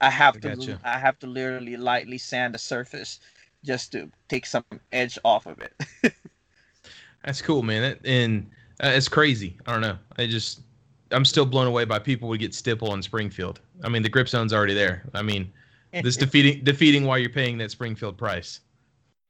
I 0.00 0.10
have 0.10 0.36
I 0.36 0.54
to 0.54 0.78
I 0.84 0.96
have 0.96 1.18
to 1.18 1.26
literally 1.26 1.76
lightly 1.76 2.18
sand 2.18 2.54
the 2.54 2.58
surface 2.58 3.18
just 3.64 3.90
to 3.92 4.08
take 4.28 4.46
some 4.46 4.64
edge 4.92 5.18
off 5.24 5.46
of 5.46 5.58
it. 5.58 5.74
That's 7.24 7.42
cool, 7.42 7.64
man. 7.64 7.98
and 8.04 8.48
uh, 8.80 8.92
it's 8.94 9.08
crazy. 9.08 9.56
I 9.66 9.72
don't 9.72 9.80
know. 9.80 9.98
I 10.18 10.26
just 10.28 10.60
I'm 11.10 11.24
still 11.24 11.46
blown 11.46 11.66
away 11.66 11.84
by 11.84 11.98
people 11.98 12.28
would 12.28 12.38
get 12.38 12.54
stipple 12.54 12.94
in 12.94 13.02
Springfield. 13.02 13.58
I 13.82 13.88
mean, 13.88 14.04
the 14.04 14.08
grip 14.08 14.28
zone's 14.28 14.52
already 14.52 14.74
there. 14.74 15.02
I 15.14 15.22
mean, 15.22 15.52
this 15.92 16.16
defeating 16.16 16.64
defeating 16.64 17.04
why 17.04 17.18
you're 17.18 17.30
paying 17.30 17.58
that 17.58 17.70
Springfield 17.70 18.16
price. 18.16 18.60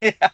Yeah. 0.01 0.11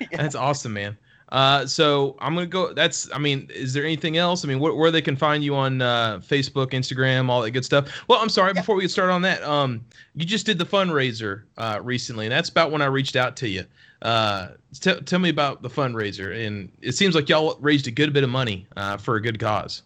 yeah. 0.00 0.06
That's 0.12 0.34
awesome, 0.34 0.72
man. 0.72 0.96
Uh, 1.30 1.64
so 1.64 2.16
I'm 2.20 2.34
gonna 2.34 2.46
go. 2.46 2.72
That's. 2.72 3.08
I 3.12 3.18
mean, 3.18 3.48
is 3.54 3.72
there 3.72 3.84
anything 3.84 4.16
else? 4.16 4.44
I 4.44 4.48
mean, 4.48 4.58
wh- 4.58 4.76
where 4.76 4.90
they 4.90 5.02
can 5.02 5.14
find 5.16 5.44
you 5.44 5.54
on 5.54 5.80
uh, 5.80 6.18
Facebook, 6.18 6.70
Instagram, 6.72 7.28
all 7.28 7.40
that 7.42 7.52
good 7.52 7.64
stuff. 7.64 8.02
Well, 8.08 8.20
I'm 8.20 8.28
sorry. 8.28 8.52
Yeah. 8.54 8.62
Before 8.62 8.74
we 8.74 8.82
get 8.82 8.90
started 8.90 9.12
on 9.12 9.22
that, 9.22 9.42
um, 9.44 9.84
you 10.14 10.24
just 10.24 10.44
did 10.44 10.58
the 10.58 10.66
fundraiser 10.66 11.44
uh, 11.56 11.80
recently, 11.82 12.26
and 12.26 12.32
that's 12.32 12.48
about 12.48 12.72
when 12.72 12.82
I 12.82 12.86
reached 12.86 13.14
out 13.14 13.36
to 13.38 13.48
you. 13.48 13.64
Uh, 14.02 14.48
t- 14.80 15.00
tell 15.02 15.20
me 15.20 15.28
about 15.28 15.62
the 15.62 15.70
fundraiser, 15.70 16.46
and 16.46 16.72
it 16.80 16.92
seems 16.92 17.14
like 17.14 17.28
y'all 17.28 17.56
raised 17.60 17.86
a 17.86 17.92
good 17.92 18.12
bit 18.12 18.24
of 18.24 18.30
money 18.30 18.66
uh, 18.76 18.96
for 18.96 19.14
a 19.16 19.22
good 19.22 19.38
cause. 19.38 19.82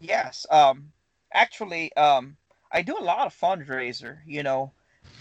Yes. 0.00 0.46
Um. 0.50 0.90
Actually, 1.34 1.92
um, 1.92 2.36
I 2.70 2.82
do 2.82 2.96
a 2.98 3.02
lot 3.02 3.26
of 3.26 3.34
fundraiser. 3.38 4.18
You 4.26 4.42
know, 4.42 4.72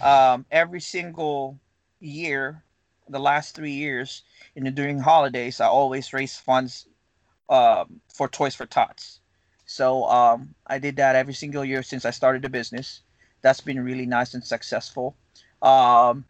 um, 0.02 0.46
every 0.52 0.82
single 0.82 1.60
year, 2.00 2.64
the 3.10 3.20
last 3.20 3.56
three 3.56 3.72
years 3.72 4.24
and 4.56 4.74
during 4.76 5.00
holidays, 5.00 5.62
I 5.62 5.68
always 5.68 6.14
raise 6.14 6.38
funds 6.38 6.88
um, 7.50 8.02
for 8.14 8.28
Toys 8.28 8.56
for 8.56 8.66
Tots. 8.66 9.20
So 9.66 10.06
um, 10.06 10.56
I 10.66 10.80
did 10.80 10.96
that 10.98 11.16
every 11.16 11.34
single 11.34 11.64
year 11.64 11.84
since 11.84 12.06
I 12.06 12.12
started 12.12 12.42
the 12.42 12.50
business. 12.50 13.02
That's 13.42 13.62
been 13.62 13.84
really 13.84 14.06
nice 14.06 14.34
and 14.34 14.44
successful. 14.44 15.16
Um, 15.62 16.26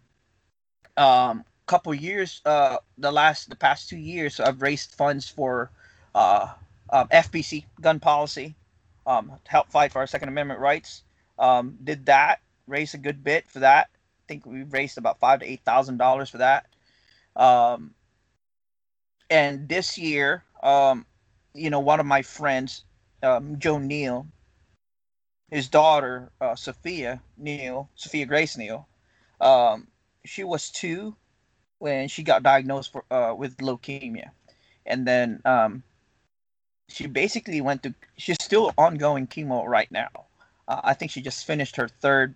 um, 0.97 1.45
couple 1.67 1.93
years, 1.93 2.41
uh, 2.45 2.77
the 2.97 3.11
last, 3.11 3.49
the 3.49 3.55
past 3.55 3.89
two 3.89 3.97
years, 3.97 4.39
I've 4.39 4.61
raised 4.61 4.95
funds 4.95 5.29
for 5.29 5.69
uh, 6.15 6.47
um, 6.89 7.07
FPC 7.09 7.65
gun 7.81 7.99
policy, 7.99 8.55
um, 9.05 9.31
to 9.43 9.51
help 9.51 9.69
fight 9.69 9.91
for 9.91 9.99
our 9.99 10.07
Second 10.07 10.29
Amendment 10.29 10.59
rights. 10.59 11.03
Um, 11.39 11.77
did 11.83 12.05
that, 12.07 12.41
raised 12.67 12.95
a 12.95 12.97
good 12.97 13.23
bit 13.23 13.49
for 13.49 13.59
that. 13.59 13.89
I 13.93 14.23
think 14.27 14.45
we 14.45 14.63
raised 14.63 14.97
about 14.97 15.19
five 15.19 15.39
to 15.39 15.45
eight 15.45 15.61
thousand 15.63 15.97
dollars 15.97 16.29
for 16.29 16.39
that. 16.39 16.67
Um, 17.35 17.93
and 19.29 19.67
this 19.69 19.97
year, 19.97 20.43
um, 20.63 21.05
you 21.53 21.69
know, 21.69 21.79
one 21.79 21.99
of 21.99 22.05
my 22.05 22.21
friends, 22.21 22.83
um, 23.23 23.59
Joe 23.59 23.77
Neal, 23.77 24.27
his 25.49 25.67
daughter 25.67 26.31
uh, 26.41 26.55
Sophia 26.55 27.21
Neal, 27.37 27.89
Sophia 27.95 28.25
Grace 28.25 28.57
Neal, 28.57 28.87
um, 29.39 29.87
she 30.25 30.43
was 30.43 30.69
two 30.69 31.15
when 31.79 32.07
she 32.07 32.23
got 32.23 32.43
diagnosed 32.43 32.91
for, 32.91 33.05
uh, 33.11 33.33
with 33.33 33.57
leukemia, 33.57 34.31
and 34.85 35.07
then 35.07 35.41
um, 35.45 35.83
she 36.89 37.07
basically 37.07 37.61
went 37.61 37.83
to. 37.83 37.93
She's 38.17 38.37
still 38.41 38.73
ongoing 38.77 39.27
chemo 39.27 39.65
right 39.65 39.91
now. 39.91 40.26
Uh, 40.67 40.81
I 40.83 40.93
think 40.93 41.11
she 41.11 41.21
just 41.21 41.45
finished 41.45 41.75
her 41.77 41.87
third, 41.87 42.35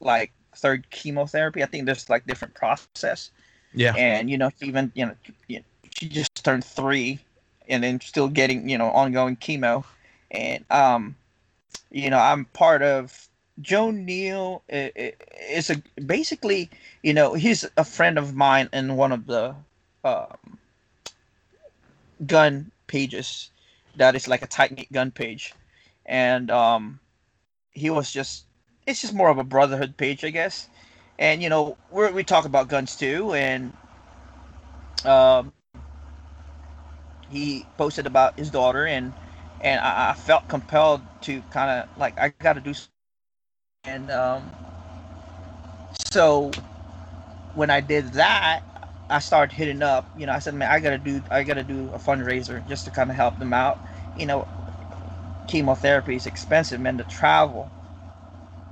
like 0.00 0.32
third 0.56 0.88
chemotherapy. 0.90 1.62
I 1.62 1.66
think 1.66 1.86
there's 1.86 2.08
like 2.08 2.26
different 2.26 2.54
process. 2.54 3.30
Yeah. 3.74 3.94
And 3.96 4.30
you 4.30 4.38
know, 4.38 4.50
even 4.60 4.92
you 4.94 5.06
know, 5.06 5.62
she 5.94 6.08
just 6.08 6.44
turned 6.44 6.64
three, 6.64 7.18
and 7.68 7.82
then 7.82 8.00
still 8.00 8.28
getting 8.28 8.68
you 8.68 8.78
know 8.78 8.90
ongoing 8.90 9.36
chemo, 9.36 9.84
and 10.30 10.64
um, 10.70 11.16
you 11.90 12.10
know 12.10 12.18
I'm 12.18 12.44
part 12.46 12.82
of 12.82 13.28
Joe 13.60 13.90
Neal 13.90 14.62
is 14.68 15.70
a 15.70 15.76
basically 16.00 16.70
you 17.02 17.14
know 17.14 17.34
he's 17.34 17.64
a 17.76 17.84
friend 17.84 18.18
of 18.18 18.34
mine 18.34 18.68
in 18.72 18.96
one 18.96 19.12
of 19.12 19.26
the 19.26 19.54
um, 20.04 20.58
gun 22.26 22.70
pages 22.86 23.50
that 23.96 24.14
is 24.14 24.28
like 24.28 24.42
a 24.42 24.46
tight 24.46 24.76
knit 24.76 24.92
gun 24.92 25.10
page, 25.10 25.54
and 26.06 26.50
um, 26.50 26.98
he 27.72 27.90
was 27.90 28.12
just 28.12 28.46
it's 28.86 29.00
just 29.00 29.14
more 29.14 29.30
of 29.30 29.38
a 29.38 29.44
brotherhood 29.44 29.96
page 29.96 30.24
I 30.24 30.30
guess, 30.30 30.68
and 31.18 31.42
you 31.42 31.48
know 31.48 31.76
we 31.90 32.10
we 32.12 32.24
talk 32.24 32.44
about 32.44 32.68
guns 32.68 32.96
too, 32.96 33.32
and 33.34 33.72
um, 35.04 35.52
he 37.30 37.66
posted 37.76 38.06
about 38.06 38.38
his 38.38 38.50
daughter 38.50 38.86
and 38.86 39.12
and 39.60 39.80
I, 39.80 40.10
I 40.10 40.14
felt 40.14 40.48
compelled 40.48 41.02
to 41.22 41.42
kind 41.50 41.70
of 41.70 41.98
like 41.98 42.18
I 42.18 42.30
got 42.30 42.54
to 42.54 42.60
do 42.60 42.74
and 43.84 44.10
um, 44.10 44.50
so 46.12 46.50
when 47.54 47.70
I 47.70 47.80
did 47.80 48.12
that 48.14 48.62
I 49.10 49.18
started 49.18 49.54
hitting 49.54 49.82
up 49.82 50.06
you 50.16 50.26
know 50.26 50.32
I 50.32 50.38
said 50.38 50.54
man 50.54 50.70
I 50.70 50.80
gotta 50.80 50.98
do 50.98 51.22
I 51.30 51.42
gotta 51.42 51.64
do 51.64 51.90
a 51.94 51.98
fundraiser 51.98 52.66
just 52.68 52.84
to 52.86 52.90
kind 52.90 53.10
of 53.10 53.16
help 53.16 53.38
them 53.38 53.52
out. 53.52 53.78
You 54.16 54.26
know 54.26 54.48
chemotherapy 55.46 56.16
is 56.16 56.26
expensive 56.26 56.80
man 56.80 56.98
to 56.98 57.04
travel 57.04 57.72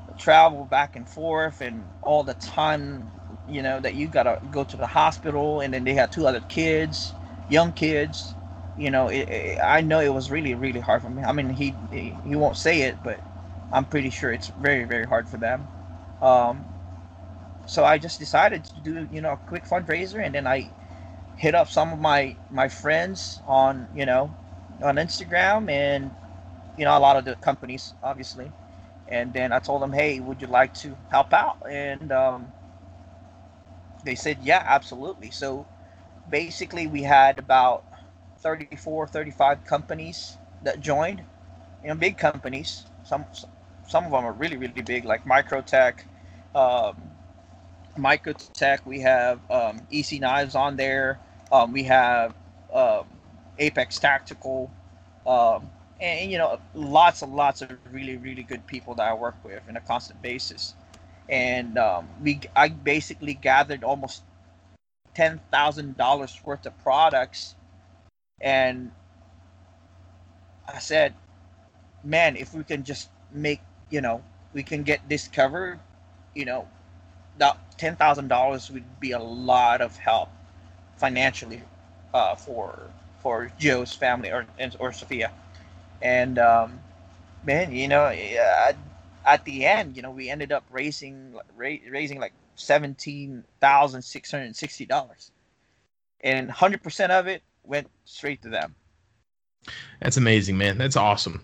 the 0.09 0.15
travel 0.15 0.65
back 0.67 0.97
and 0.97 1.09
forth 1.09 1.61
and 1.61 1.91
all 2.03 2.25
the 2.25 2.35
time 2.35 3.13
you 3.47 3.63
know 3.63 3.81
that 3.81 3.95
you 3.95 4.09
gotta 4.09 4.39
go 4.51 4.65
to 4.65 4.77
the 4.77 4.87
hospital 4.87 5.61
and 5.61 5.75
then 5.75 5.85
they 5.85 5.95
had 5.95 6.13
two 6.13 6.27
other 6.27 6.41
kids 6.43 7.15
young 7.49 7.73
kids 7.73 8.37
you 8.77 8.91
know, 8.91 9.09
it, 9.09 9.29
it, 9.29 9.59
I 9.63 9.83
know 9.83 10.01
it 10.01 10.15
was 10.15 10.31
really, 10.31 10.55
really 10.55 10.81
hard 10.81 11.03
for 11.03 11.11
me. 11.11 11.23
I 11.23 11.33
mean, 11.33 11.51
he, 11.51 11.77
he, 11.91 12.21
he 12.25 12.37
won't 12.37 12.57
say 12.57 12.83
it, 12.83 13.03
but 13.03 13.21
I'm 13.71 13.85
pretty 13.87 14.11
sure 14.11 14.33
it's 14.33 14.49
very, 14.49 14.85
very 14.85 15.05
hard 15.07 15.29
for 15.29 15.37
them. 15.37 15.71
Um, 16.23 16.75
so 17.67 17.85
I 17.85 17.99
just 17.99 18.19
decided 18.19 18.65
to 18.67 18.81
do, 18.81 19.09
you 19.11 19.21
know, 19.21 19.33
a 19.33 19.39
quick 19.47 19.67
fundraiser, 19.67 20.25
and 20.25 20.35
then 20.35 20.47
I 20.47 20.75
hit 21.35 21.55
up 21.55 21.69
some 21.69 21.93
of 21.93 21.99
my 22.01 22.39
my 22.51 22.69
friends 22.69 23.41
on, 23.47 23.89
you 23.95 24.07
know, 24.07 24.35
on 24.83 24.97
Instagram, 24.97 25.71
and 25.71 26.17
you 26.77 26.85
know, 26.85 26.97
a 26.97 27.01
lot 27.01 27.17
of 27.17 27.25
the 27.25 27.37
companies, 27.37 27.95
obviously. 28.03 28.53
And 29.09 29.33
then 29.33 29.53
I 29.53 29.59
told 29.59 29.83
them, 29.83 29.93
hey, 29.93 30.21
would 30.21 30.41
you 30.41 30.47
like 30.49 30.75
to 30.75 30.97
help 31.11 31.33
out? 31.33 31.59
And 31.69 32.13
um, 32.13 32.53
they 34.05 34.15
said, 34.15 34.39
yeah, 34.43 34.63
absolutely. 34.67 35.31
So 35.31 35.67
basically, 36.29 36.87
we 36.87 37.03
had 37.03 37.39
about 37.39 37.85
34, 38.39 39.07
35 39.07 39.65
companies 39.65 40.39
that 40.63 40.81
joined. 40.81 41.25
You 41.83 41.91
know, 41.91 41.95
big 41.95 42.19
companies. 42.19 42.87
Some 43.05 43.25
some 43.87 44.05
of 44.07 44.13
them 44.13 44.25
are 44.25 44.33
really, 44.33 44.57
really 44.57 44.83
big, 44.83 45.05
like 45.05 45.25
Microtech. 45.25 46.01
Um, 46.55 46.97
Microtech, 47.99 48.85
we 48.87 49.01
have 49.01 49.41
um, 49.51 49.83
EC 49.91 50.19
Knives 50.21 50.55
on 50.55 50.77
there. 50.77 51.19
Um, 51.53 51.73
we 51.73 51.85
have 51.85 52.35
um, 52.73 53.07
Apex 53.59 53.99
Tactical. 53.99 54.71
Um, 55.27 55.71
and, 56.01 56.31
you 56.31 56.39
know, 56.39 56.59
lots 56.75 57.23
and 57.23 57.35
lots 57.35 57.63
of 57.63 57.71
really, 57.93 58.17
really 58.17 58.43
good 58.43 58.67
people 58.67 58.95
that 58.97 59.09
I 59.09 59.15
work 59.15 59.37
with 59.45 59.63
on 59.69 59.77
a 59.77 59.81
constant 59.81 60.23
basis. 60.23 60.75
And 61.29 61.79
um, 61.79 62.09
we, 62.23 62.41
I 62.57 62.69
basically 62.69 63.35
gathered 63.35 63.85
almost 63.85 64.23
ten 65.15 65.41
thousand 65.51 65.97
dollars 65.97 66.41
worth 66.45 66.67
of 66.67 66.79
products 66.83 67.55
and 68.41 68.91
I 70.69 70.79
said, 70.79 71.15
man, 72.05 72.37
if 72.37 72.55
we 72.55 72.65
can 72.65 72.85
just 72.85 73.11
make, 73.33 73.61
you 73.91 74.01
know, 74.01 74.23
we 74.53 74.63
can 74.63 74.83
get 74.83 75.09
this 75.09 75.29
covered, 75.29 75.81
you 76.35 76.45
know, 76.45 76.69
that 77.39 77.59
ten 77.79 77.97
thousand 77.97 78.29
dollars 78.29 78.71
would 78.71 79.01
be 79.01 79.13
a 79.13 79.19
lot 79.19 79.81
of 79.81 79.97
help 79.99 80.31
financially 80.97 81.63
uh, 82.15 82.35
for 82.37 82.91
for 83.21 83.51
Joe's 83.59 83.95
family 83.95 84.31
or 84.31 84.47
or 84.79 84.93
Sophia, 84.93 85.31
and 86.03 86.39
um, 86.39 86.81
man, 87.45 87.73
you 87.73 87.89
know, 87.89 88.07
at, 88.07 88.77
at 89.25 89.45
the 89.45 89.67
end, 89.67 89.97
you 89.97 90.03
know, 90.03 90.11
we 90.11 90.29
ended 90.31 90.53
up 90.53 90.65
raising 90.71 91.35
raising 91.57 92.21
like 92.21 92.33
seventeen 92.57 93.45
thousand 93.61 94.03
six 94.03 94.31
hundred 94.31 94.55
sixty 94.57 94.87
dollars 94.87 95.31
and 96.23 96.49
100% 96.51 97.11
of 97.11 97.27
it 97.27 97.43
went 97.65 97.89
straight 98.05 98.43
to 98.43 98.49
them. 98.49 98.75
That's 100.01 100.17
amazing, 100.17 100.59
man. 100.59 100.79
That's 100.79 100.97
awesome. 100.97 101.43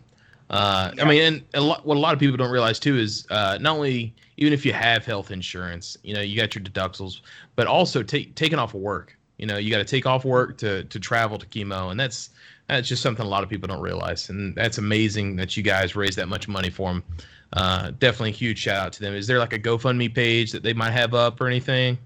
Uh, 0.49 0.93
yeah. 0.95 1.05
I 1.05 1.09
mean, 1.09 1.23
and 1.23 1.45
a 1.55 1.61
lot, 1.61 1.85
what 1.85 1.97
a 1.97 2.01
lot 2.01 2.15
of 2.15 2.21
people 2.21 2.37
don't 2.37 2.51
realize 2.51 2.79
too 2.79 2.97
is 2.97 3.27
uh, 3.31 3.59
not 3.61 3.77
only 3.77 4.15
even 4.37 4.53
if 4.53 4.65
you 4.65 4.73
have 4.73 5.05
health 5.05 5.31
insurance, 5.31 5.97
you 6.03 6.15
know, 6.15 6.21
you 6.21 6.37
got 6.37 6.55
your 6.55 6.63
deductibles, 6.63 7.21
but 7.57 7.67
also 7.67 8.03
take 8.03 8.35
taking 8.37 8.59
off 8.59 8.75
of 8.75 8.81
work. 8.81 9.17
You 9.39 9.47
know, 9.47 9.59
you 9.59 9.71
got 9.71 9.79
to 9.79 9.85
take 9.85 10.07
off 10.07 10.25
work 10.25 10.57
to 10.59 10.85
to 10.85 11.01
travel 11.01 11.37
to 11.39 11.47
chemo, 11.47 11.91
and 11.91 11.99
that's 11.99 12.31
that's 12.69 12.89
just 12.89 13.03
something 13.03 13.25
a 13.25 13.29
lot 13.29 13.43
of 13.43 13.49
people 13.49 13.69
don't 13.69 13.81
realize, 13.81 14.29
and 14.29 14.55
that's 14.55 14.79
amazing 14.79 15.37
that 15.37 15.57
you 15.57 15.63
guys 15.63 15.95
raised 15.95 16.19
that 16.19 16.29
much 16.29 16.49
money 16.49 16.71
for 16.71 16.93
them. 16.93 17.05
Uh, 17.53 17.93
definitely 17.99 18.31
a 18.31 18.33
huge 18.33 18.59
shout 18.59 18.87
out 18.87 18.93
to 18.95 19.01
them. 19.01 19.15
Is 19.15 19.27
there 19.27 19.39
like 19.39 19.53
a 19.53 19.59
GoFundMe 19.59 20.13
page 20.13 20.53
that 20.53 20.63
they 20.63 20.73
might 20.73 20.91
have 20.91 21.15
up 21.15 21.41
or 21.41 21.47
anything? 21.47 21.99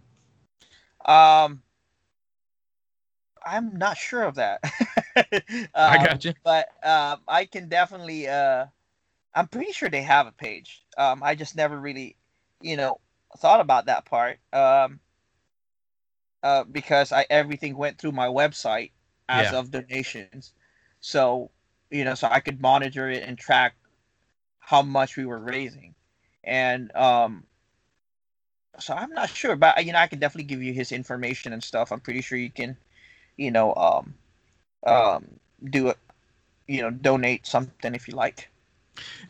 Um, 1.07 1.63
I'm 3.45 3.79
not 3.79 3.97
sure 3.97 4.23
of 4.23 4.35
that. 4.35 4.61
um, 5.17 5.69
I 5.75 6.05
got 6.05 6.25
you. 6.25 6.35
But 6.45 6.69
um, 6.85 7.21
I 7.27 7.47
can 7.47 7.69
definitely. 7.69 8.29
Uh, 8.29 8.67
I'm 9.35 9.49
pretty 9.49 9.73
sure 9.73 9.89
they 9.89 10.03
have 10.03 10.27
a 10.27 10.33
page. 10.33 10.83
Um, 10.99 11.23
I 11.23 11.35
just 11.35 11.57
never 11.57 11.79
really, 11.79 12.17
you 12.61 12.77
know, 12.77 13.01
thought 13.39 13.61
about 13.61 13.87
that 13.87 14.05
part. 14.05 14.39
Um, 14.53 15.01
uh, 16.43 16.65
because 16.65 17.13
I 17.13 17.27
everything 17.31 17.77
went 17.77 17.99
through 17.99 18.13
my 18.13 18.27
website 18.27 18.91
as 19.31 19.53
yeah. 19.53 19.59
of 19.59 19.71
donations, 19.71 20.53
so 21.01 21.51
you 21.91 22.05
know, 22.05 22.15
so 22.15 22.29
I 22.31 22.41
could 22.41 22.61
monitor 22.61 23.09
it 23.11 23.23
and 23.23 23.39
track 23.39 23.75
how 24.59 24.83
much 24.83 25.17
we 25.17 25.25
were 25.25 25.39
raising, 25.39 25.95
and 26.45 26.95
um, 26.97 27.45
so 28.79 28.95
I'm 28.95 29.11
not 29.11 29.31
sure, 29.31 29.57
but 29.57 29.85
you 29.85 29.93
know, 29.93 29.99
I 29.99 30.07
can 30.07 30.19
definitely 30.19 30.45
give 30.45 30.63
you 30.63 30.73
his 30.73 30.93
information 30.93 31.53
and 31.53 31.63
stuff. 31.63 31.93
I'm 31.93 32.01
pretty 32.01 32.21
sure 32.21 32.39
you 32.39 32.51
can 32.51 32.77
you 33.41 33.51
know, 33.51 33.75
um, 33.75 34.15
um, 34.87 35.27
do 35.71 35.89
it, 35.89 35.97
you 36.69 36.83
know, 36.83 36.91
donate 36.91 37.47
something 37.47 37.95
if 37.95 38.07
you 38.07 38.15
like. 38.15 38.49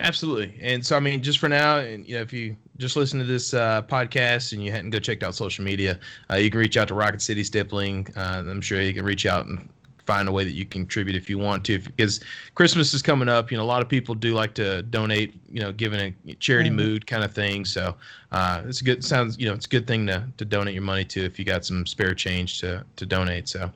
Absolutely. 0.01 0.59
And 0.61 0.85
so, 0.85 0.97
I 0.97 1.01
mean, 1.01 1.23
just 1.23 1.39
for 1.39 1.49
now, 1.49 1.79
and 1.79 2.07
you 2.07 2.17
know, 2.17 2.23
if 2.23 2.33
you 2.33 2.57
just 2.77 2.97
listen 2.97 3.21
to 3.21 3.25
this 3.25 3.55
uh, 3.55 3.83
podcast 3.83 4.53
and 4.53 4.65
you 4.65 4.73
hadn't 4.73 4.91
go 4.91 4.99
checked 4.99 5.23
out 5.23 5.37
social 5.37 5.65
media, 5.65 5.99
uh, 6.29 6.37
you 6.37 6.51
can 6.51 6.59
reach 6.59 6.77
out 6.77 6.89
to 6.89 6.95
Rocket 6.95 7.23
City 7.23 7.45
Stippling. 7.45 8.13
Uh, 8.17 8.43
I'm 8.49 8.61
sure 8.61 8.83
you 8.83 8.93
can 8.93 9.05
reach 9.05 9.27
out 9.27 9.47
and 9.47 9.69
find 10.11 10.29
a 10.29 10.33
way 10.33 10.43
that 10.43 10.55
you 10.55 10.65
can 10.65 10.83
contribute 10.83 11.15
if 11.15 11.31
you 11.31 11.39
want 11.39 11.65
to 11.65 11.79
because 11.79 12.19
christmas 12.57 12.93
is 12.93 13.01
coming 13.01 13.29
up. 13.29 13.53
You 13.53 13.57
know 13.57 13.63
a 13.63 13.73
lot 13.75 13.81
of 13.81 13.89
people 13.89 14.13
do 14.17 14.35
like 14.35 14.55
to 14.55 14.83
donate 14.83 15.39
you 15.49 15.61
know 15.61 15.71
giving 15.71 16.01
a 16.27 16.35
charity 16.35 16.69
mm-hmm. 16.69 16.79
mood 16.79 17.07
kind 17.07 17.23
of 17.23 17.33
thing. 17.33 17.65
So 17.65 17.95
uh, 18.33 18.63
it's 18.67 18.81
a 18.81 18.85
good 18.85 19.05
sounds 19.05 19.39
you 19.39 19.47
know 19.47 19.55
it's 19.55 19.67
a 19.67 19.69
good 19.69 19.87
thing 19.87 20.09
to, 20.09 20.27
to 20.37 20.45
donate 20.45 20.75
your 20.75 20.83
money 20.83 21.05
to 21.05 21.25
if 21.25 21.39
you 21.39 21.45
got 21.45 21.65
some 21.65 21.87
spare 21.87 22.13
change 22.13 22.59
to 22.61 22.85
to 22.97 23.07
donate. 23.07 23.49
So 23.49 23.71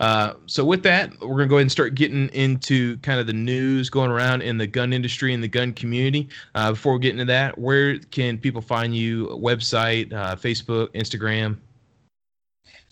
uh, 0.00 0.32
so 0.46 0.64
with 0.64 0.82
that 0.82 1.12
we're 1.20 1.36
gonna 1.36 1.46
go 1.46 1.56
ahead 1.58 1.62
and 1.62 1.70
start 1.70 1.94
getting 1.94 2.30
into 2.30 2.96
kind 2.98 3.20
of 3.20 3.28
the 3.28 3.32
news 3.32 3.88
going 3.88 4.10
around 4.10 4.42
in 4.42 4.58
the 4.58 4.66
gun 4.66 4.92
industry 4.92 5.34
and 5.34 5.40
the 5.40 5.48
gun 5.48 5.72
community. 5.72 6.28
Uh, 6.56 6.72
before 6.72 6.94
we 6.94 6.98
get 6.98 7.12
into 7.12 7.26
that 7.26 7.56
where 7.56 7.96
can 8.10 8.38
people 8.38 8.60
find 8.60 8.96
you? 8.96 9.28
Website 9.28 10.12
uh, 10.12 10.34
facebook 10.34 10.88
instagram 10.94 11.58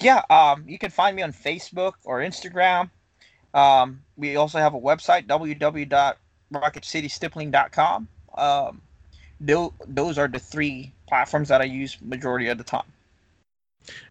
yeah, 0.01 0.23
um, 0.31 0.65
you 0.67 0.79
can 0.79 0.91
find 0.91 1.15
me 1.17 1.23
on 1.23 1.33
Facebook 1.33 1.95
or 2.05 2.21
Instagram. 2.21 2.91
Um, 3.55 4.03
we 4.17 4.37
also 4.37 4.59
have 4.59 4.75
a 4.75 4.81
website, 4.81 5.27
www.rocketcitystippling.com. 5.27 8.09
Um, 8.37 8.83
those 9.41 10.19
are 10.19 10.29
the 10.29 10.39
three 10.39 10.93
platforms 11.07 11.49
that 11.49 11.61
I 11.61 11.65
use 11.65 11.99
majority 12.01 12.49
of 12.49 12.57
the 12.59 12.65
time. 12.65 12.85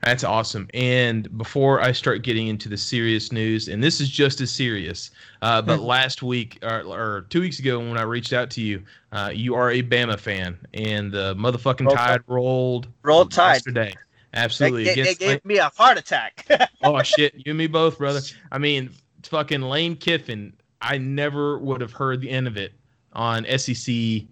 That's 0.04 0.24
awesome. 0.24 0.70
And 0.74 1.36
before 1.38 1.82
I 1.82 1.92
start 1.94 2.22
getting 2.22 2.48
into 2.48 2.70
the 2.70 2.78
serious 2.78 3.32
news, 3.32 3.68
and 3.68 3.84
this 3.84 4.00
is 4.00 4.08
just 4.10 4.40
as 4.40 4.52
serious, 4.52 5.10
uh, 5.42 5.64
but 5.64 5.78
mm-hmm. 5.78 5.86
last 5.86 6.22
week 6.22 6.60
or, 6.62 6.82
or, 6.82 7.26
two 7.30 7.42
weeks 7.42 7.58
ago 7.60 7.80
when 7.80 7.98
I 7.98 8.04
reached 8.04 8.34
out 8.34 8.52
to 8.52 8.62
you, 8.62 8.84
uh, 9.12 9.32
you 9.34 9.56
are 9.56 9.72
a 9.72 9.82
Bama 9.82 10.20
fan, 10.20 10.60
and 10.76 11.12
the 11.12 11.34
motherfucking 11.36 11.88
roll 11.88 11.96
tide 11.96 12.22
rolled. 12.28 12.88
Rolled 13.02 13.32
tide 13.32 13.54
yesterday. 13.54 13.96
Absolutely. 14.34 14.86
They, 14.86 15.04
they 15.04 15.16
gave 15.16 15.46
me 15.46 15.58
a 15.58 15.70
heart 15.70 15.98
attack. 15.98 16.48
oh 16.84 17.02
shit, 17.04 17.34
you 17.36 17.52
and 17.52 17.58
me 17.58 17.68
both, 17.68 17.98
brother. 17.98 18.22
I 18.52 18.58
mean, 18.58 18.90
fucking 19.24 19.62
Lane 19.62 19.96
Kiffin. 19.96 20.54
I 20.82 20.98
never 20.98 21.60
would 21.60 21.82
have 21.82 21.94
heard 21.94 22.20
the 22.20 22.30
end 22.30 22.48
of 22.48 22.58
it 22.58 22.74
on 23.14 23.46
SEC 23.58 24.24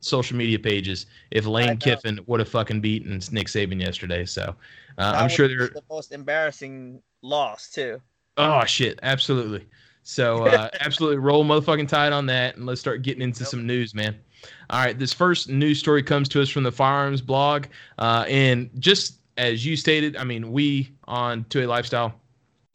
social 0.00 0.36
media 0.36 0.58
pages 0.58 1.06
if 1.30 1.46
Lane 1.46 1.76
Kiffin 1.76 2.18
would 2.26 2.40
have 2.40 2.48
fucking 2.48 2.80
beaten 2.80 3.20
Nick 3.30 3.46
Saban 3.46 3.80
yesterday. 3.80 4.24
So 4.24 4.54
uh, 4.98 5.12
I'm 5.16 5.28
sure 5.28 5.46
they're 5.46 5.68
the 5.68 5.82
most 5.88 6.12
embarrassing 6.12 7.02
loss 7.22 7.70
too. 7.70 8.00
Oh 8.36 8.64
shit, 8.64 8.98
absolutely. 9.02 9.66
So 10.02 10.46
uh, 10.46 10.68
absolutely 10.80 11.18
roll 11.18 11.44
motherfucking 11.44 11.88
tide 11.88 12.12
on 12.12 12.26
that, 12.26 12.56
and 12.56 12.66
let's 12.66 12.80
start 12.80 13.02
getting 13.02 13.22
into 13.22 13.40
yep. 13.40 13.48
some 13.48 13.66
news, 13.66 13.94
man. 13.94 14.18
All 14.70 14.82
right, 14.82 14.98
this 14.98 15.12
first 15.12 15.48
news 15.48 15.78
story 15.78 16.02
comes 16.02 16.28
to 16.30 16.40
us 16.40 16.48
from 16.48 16.62
the 16.62 16.72
firearms 16.72 17.20
blog, 17.20 17.66
uh, 17.98 18.24
and 18.26 18.70
just 18.78 19.19
as 19.40 19.64
you 19.64 19.74
stated, 19.74 20.16
I 20.16 20.24
mean, 20.24 20.52
we 20.52 20.92
on 21.08 21.44
To 21.48 21.64
A 21.64 21.66
Lifestyle, 21.66 22.12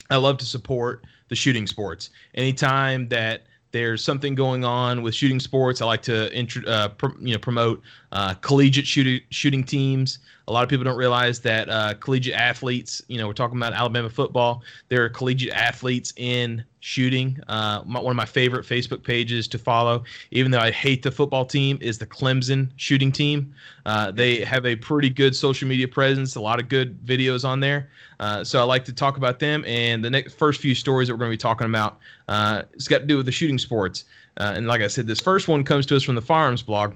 I 0.10 0.16
love 0.16 0.38
to 0.40 0.46
support 0.46 1.06
the 1.30 1.36
shooting 1.36 1.68
sports. 1.68 2.10
Anytime 2.34 3.08
that 3.10 3.44
there's 3.72 4.04
something 4.04 4.34
going 4.34 4.66
on 4.66 5.04
with 5.04 5.14
shooting 5.14 5.40
sports, 5.40 5.80
I 5.80 5.86
like 5.86 6.02
to 6.04 6.36
intro, 6.36 6.66
uh, 6.66 6.90
pr- 6.90 7.20
you 7.20 7.34
know 7.34 7.40
promote 7.40 7.84
uh, 8.16 8.34
collegiate 8.36 8.88
shooting 8.88 9.20
shooting 9.30 9.64
teams. 9.64 10.20
A 10.48 10.54
lot 10.54 10.64
of 10.64 10.70
people 10.70 10.86
don't 10.86 10.98
realize 10.98 11.40
that 11.42 11.70
uh, 11.70 11.96
collegiate 11.96 12.36
athletes, 12.36 13.02
you 13.08 13.18
know, 13.18 13.28
we're 13.28 13.34
talking 13.34 13.58
about 13.58 13.74
Alabama 13.74 14.10
football. 14.10 14.62
There 14.88 15.04
are 15.04 15.10
collegiate 15.10 15.54
athletes 15.54 16.14
in 16.16 16.64
shooting. 16.80 17.38
Uh, 17.48 17.82
my, 17.86 18.00
one 18.00 18.12
of 18.12 18.16
my 18.16 18.26
favorite 18.26 18.66
Facebook 18.66 19.04
pages 19.04 19.50
to 19.50 19.58
follow, 19.58 20.04
even 20.32 20.52
though 20.52 20.60
I 20.60 20.72
hate 20.72 21.04
the 21.04 21.12
football 21.12 21.44
team, 21.46 21.78
is 21.82 21.98
the 21.98 22.06
Clemson 22.06 22.70
shooting 22.78 23.12
team. 23.12 23.54
Uh, 23.86 24.12
they 24.12 24.46
have 24.46 24.66
a 24.66 24.78
pretty 24.78 25.10
good 25.10 25.36
social 25.36 25.68
media 25.68 25.88
presence, 25.88 26.36
a 26.36 26.42
lot 26.42 26.62
of 26.62 26.70
good 26.70 26.98
videos 27.06 27.44
on 27.44 27.60
there. 27.60 27.90
Uh, 28.22 28.46
so 28.46 28.62
I 28.62 28.64
like 28.64 28.86
to 28.86 28.94
talk 28.94 29.18
about 29.18 29.40
them. 29.40 29.66
And 29.66 30.06
the 30.06 30.10
next 30.10 30.36
first 30.36 30.62
few 30.62 30.76
stories 30.76 31.10
that 31.10 31.16
we're 31.16 31.20
going 31.20 31.32
to 31.32 31.38
be 31.38 31.42
talking 31.42 31.68
about, 31.68 31.98
uh, 32.30 32.62
it's 32.72 32.88
got 32.88 33.00
to 33.00 33.06
do 33.06 33.18
with 33.18 33.26
the 33.26 33.32
shooting 33.32 33.58
sports. 33.58 34.06
Uh, 34.38 34.54
and 34.56 34.68
like 34.68 34.82
I 34.82 34.88
said, 34.88 35.06
this 35.06 35.20
first 35.20 35.50
one 35.50 35.66
comes 35.66 35.86
to 35.88 35.96
us 35.98 36.04
from 36.04 36.16
the 36.16 36.22
Firearms 36.22 36.62
blog. 36.62 36.94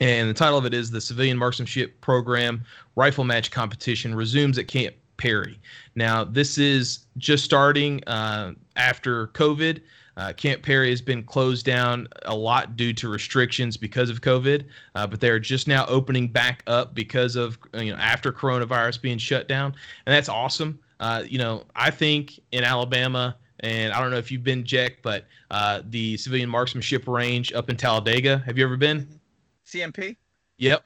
And 0.00 0.28
the 0.28 0.34
title 0.34 0.58
of 0.58 0.66
it 0.66 0.74
is 0.74 0.90
The 0.90 1.00
Civilian 1.00 1.38
Marksmanship 1.38 2.00
Program 2.00 2.62
Rifle 2.96 3.24
Match 3.24 3.50
Competition 3.50 4.14
Resumes 4.14 4.58
at 4.58 4.68
Camp 4.68 4.94
Perry. 5.16 5.58
Now, 5.94 6.24
this 6.24 6.58
is 6.58 7.06
just 7.16 7.44
starting 7.44 8.04
uh, 8.06 8.52
after 8.76 9.28
COVID. 9.28 9.80
Uh, 10.18 10.32
Camp 10.32 10.62
Perry 10.62 10.90
has 10.90 11.02
been 11.02 11.22
closed 11.22 11.66
down 11.66 12.08
a 12.22 12.34
lot 12.34 12.76
due 12.76 12.92
to 12.94 13.08
restrictions 13.08 13.76
because 13.76 14.08
of 14.08 14.22
COVID, 14.22 14.64
uh, 14.94 15.06
but 15.06 15.20
they're 15.20 15.38
just 15.38 15.68
now 15.68 15.84
opening 15.86 16.26
back 16.28 16.62
up 16.66 16.94
because 16.94 17.36
of 17.36 17.58
you 17.74 17.92
know 17.92 17.98
after 17.98 18.32
coronavirus 18.32 19.00
being 19.02 19.18
shut 19.18 19.46
down, 19.46 19.74
and 20.06 20.14
that's 20.14 20.30
awesome. 20.30 20.78
Uh, 21.00 21.22
you 21.28 21.36
know, 21.36 21.64
I 21.74 21.90
think 21.90 22.40
in 22.52 22.64
Alabama, 22.64 23.36
and 23.60 23.92
I 23.92 24.00
don't 24.00 24.10
know 24.10 24.16
if 24.16 24.30
you've 24.30 24.44
been, 24.44 24.64
Jack, 24.64 24.98
but 25.02 25.26
uh, 25.50 25.82
the 25.90 26.16
civilian 26.16 26.48
marksmanship 26.48 27.06
range 27.06 27.52
up 27.52 27.68
in 27.68 27.76
Talladega. 27.76 28.42
Have 28.46 28.56
you 28.56 28.64
ever 28.64 28.78
been? 28.78 29.06
CMP. 29.66 30.16
Yep. 30.58 30.84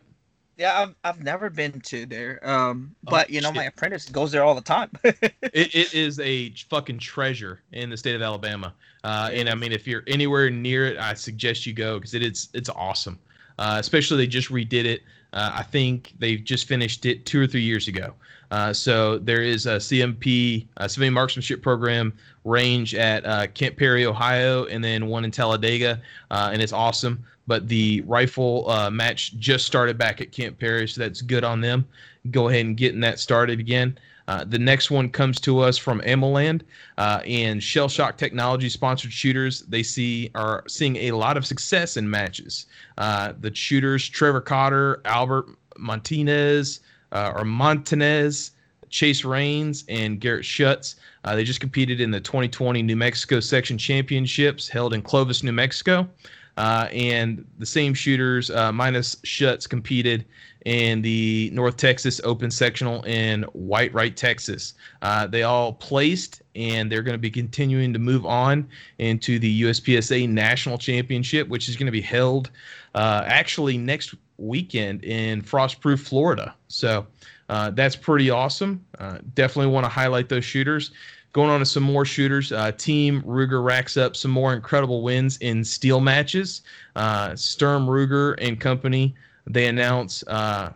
Yeah, 0.56 0.78
I've, 0.78 0.94
I've 1.04 1.22
never 1.22 1.48
been 1.48 1.80
to 1.80 2.04
there. 2.04 2.38
Um, 2.46 2.94
oh, 3.06 3.10
but 3.10 3.30
you 3.30 3.40
know, 3.40 3.48
shit. 3.48 3.56
my 3.56 3.64
apprentice 3.64 4.08
goes 4.10 4.30
there 4.30 4.44
all 4.44 4.54
the 4.54 4.60
time. 4.60 4.90
it, 5.04 5.32
it 5.42 5.94
is 5.94 6.20
a 6.20 6.50
fucking 6.68 6.98
treasure 6.98 7.62
in 7.72 7.88
the 7.88 7.96
state 7.96 8.14
of 8.14 8.20
Alabama. 8.20 8.74
Uh, 9.02 9.30
and 9.32 9.48
I 9.48 9.54
mean, 9.54 9.72
if 9.72 9.86
you're 9.86 10.02
anywhere 10.06 10.50
near 10.50 10.86
it, 10.86 10.98
I 10.98 11.14
suggest 11.14 11.66
you 11.66 11.72
go 11.72 11.98
because 11.98 12.12
it 12.12 12.22
is 12.22 12.48
it's 12.52 12.68
awesome. 12.68 13.18
Uh, 13.58 13.76
especially 13.80 14.18
they 14.18 14.26
just 14.26 14.50
redid 14.50 14.84
it. 14.84 15.02
Uh, 15.32 15.50
I 15.54 15.62
think 15.62 16.12
they 16.18 16.36
just 16.36 16.66
finished 16.66 17.06
it 17.06 17.24
two 17.24 17.40
or 17.40 17.46
three 17.46 17.62
years 17.62 17.88
ago. 17.88 18.12
Uh, 18.50 18.72
so 18.72 19.16
there 19.18 19.42
is 19.42 19.66
a 19.66 19.76
CMP, 19.76 20.66
civilian 20.88 21.14
marksmanship 21.14 21.62
program 21.62 22.12
range 22.44 22.94
at 22.94 23.24
uh, 23.24 23.46
Camp 23.48 23.76
Perry, 23.76 24.04
Ohio, 24.04 24.64
and 24.64 24.82
then 24.82 25.06
one 25.06 25.24
in 25.24 25.30
Talladega, 25.30 26.00
uh, 26.30 26.50
and 26.52 26.60
it's 26.60 26.72
awesome. 26.72 27.24
But 27.50 27.66
the 27.66 28.02
rifle 28.02 28.70
uh, 28.70 28.90
match 28.90 29.36
just 29.40 29.66
started 29.66 29.98
back 29.98 30.20
at 30.20 30.30
Camp 30.30 30.60
Perry, 30.60 30.86
so 30.86 31.00
that's 31.00 31.20
good 31.20 31.42
on 31.42 31.60
them. 31.60 31.84
Go 32.30 32.48
ahead 32.48 32.64
and 32.64 32.76
getting 32.76 33.00
that 33.00 33.18
started 33.18 33.58
again. 33.58 33.98
Uh, 34.28 34.44
the 34.44 34.56
next 34.56 34.92
one 34.92 35.08
comes 35.08 35.40
to 35.40 35.58
us 35.58 35.76
from 35.76 36.00
AmmoLand 36.02 36.62
uh, 36.96 37.22
and 37.26 37.60
Shell 37.60 37.88
Shock 37.88 38.16
Technology 38.16 38.68
sponsored 38.68 39.12
shooters. 39.12 39.62
They 39.62 39.82
see 39.82 40.30
are 40.36 40.62
seeing 40.68 40.94
a 40.94 41.10
lot 41.10 41.36
of 41.36 41.44
success 41.44 41.96
in 41.96 42.08
matches. 42.08 42.66
Uh, 42.98 43.32
the 43.40 43.52
shooters 43.52 44.08
Trevor 44.08 44.42
Cotter, 44.42 45.00
Albert 45.04 45.46
Montinez, 45.76 46.78
uh, 47.10 47.32
or 47.34 47.44
Montanez, 47.44 48.52
Chase 48.90 49.24
Rains, 49.24 49.82
and 49.88 50.20
Garrett 50.20 50.44
Schutz. 50.44 50.94
Uh, 51.24 51.34
they 51.34 51.42
just 51.42 51.58
competed 51.58 52.00
in 52.00 52.12
the 52.12 52.20
2020 52.20 52.80
New 52.80 52.94
Mexico 52.94 53.40
Section 53.40 53.76
Championships 53.76 54.68
held 54.68 54.94
in 54.94 55.02
Clovis, 55.02 55.42
New 55.42 55.50
Mexico. 55.50 56.08
Uh, 56.56 56.88
and 56.92 57.44
the 57.58 57.66
same 57.66 57.94
shooters 57.94 58.50
uh, 58.50 58.72
minus 58.72 59.16
Schutz 59.24 59.66
competed 59.66 60.24
in 60.66 61.00
the 61.00 61.50
North 61.52 61.76
Texas 61.76 62.20
Open 62.24 62.50
Sectional 62.50 63.02
in 63.04 63.44
Whitewright, 63.54 64.16
Texas. 64.16 64.74
Uh, 65.02 65.26
they 65.26 65.42
all 65.42 65.72
placed, 65.72 66.42
and 66.54 66.90
they're 66.92 67.02
going 67.02 67.14
to 67.14 67.18
be 67.18 67.30
continuing 67.30 67.92
to 67.92 67.98
move 67.98 68.26
on 68.26 68.68
into 68.98 69.38
the 69.38 69.62
USPSA 69.62 70.28
National 70.28 70.76
Championship, 70.76 71.48
which 71.48 71.68
is 71.68 71.76
going 71.76 71.86
to 71.86 71.92
be 71.92 72.02
held 72.02 72.50
uh, 72.94 73.22
actually 73.24 73.78
next 73.78 74.14
weekend 74.36 75.04
in 75.04 75.42
Frostproof, 75.42 76.00
Florida. 76.00 76.54
So 76.68 77.06
uh, 77.48 77.70
that's 77.70 77.96
pretty 77.96 78.30
awesome. 78.30 78.84
Uh, 78.98 79.18
definitely 79.34 79.72
want 79.72 79.84
to 79.84 79.90
highlight 79.90 80.28
those 80.28 80.44
shooters. 80.44 80.90
Going 81.32 81.48
on 81.48 81.60
to 81.60 81.66
some 81.66 81.84
more 81.84 82.04
shooters, 82.04 82.50
uh, 82.50 82.72
Team 82.72 83.22
Ruger 83.22 83.62
racks 83.62 83.96
up 83.96 84.16
some 84.16 84.32
more 84.32 84.52
incredible 84.52 85.02
wins 85.02 85.36
in 85.38 85.62
steel 85.62 86.00
matches. 86.00 86.62
Uh, 86.96 87.36
Sturm 87.36 87.86
Ruger 87.86 88.34
and 88.38 88.58
company, 88.58 89.14
they 89.46 89.68
announce, 89.68 90.24
uh, 90.26 90.72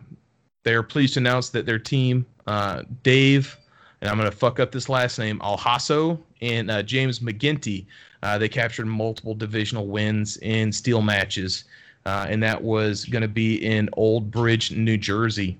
they 0.63 0.73
are 0.73 0.83
pleased 0.83 1.15
to 1.15 1.19
announce 1.19 1.49
that 1.49 1.65
their 1.65 1.79
team, 1.79 2.25
uh, 2.47 2.83
Dave, 3.03 3.57
and 3.99 4.09
I'm 4.09 4.17
going 4.17 4.31
to 4.31 4.35
fuck 4.35 4.61
up 4.61 4.71
this 4.71 4.87
last 4.87 5.19
name, 5.19 5.39
Alhasso, 5.39 6.19
and 6.41 6.71
uh, 6.71 6.81
James 6.83 7.19
McGinty, 7.19 7.85
uh, 8.23 8.37
they 8.37 8.47
captured 8.47 8.85
multiple 8.85 9.35
divisional 9.35 9.87
wins 9.87 10.37
in 10.37 10.71
steel 10.71 11.01
matches. 11.01 11.65
and 12.05 12.41
that 12.41 12.61
was 12.61 13.03
going 13.03 13.21
to 13.23 13.27
be 13.27 13.55
in 13.65 13.89
Old 13.93 14.31
Bridge, 14.31 14.71
New 14.71 14.97
Jersey. 14.97 15.57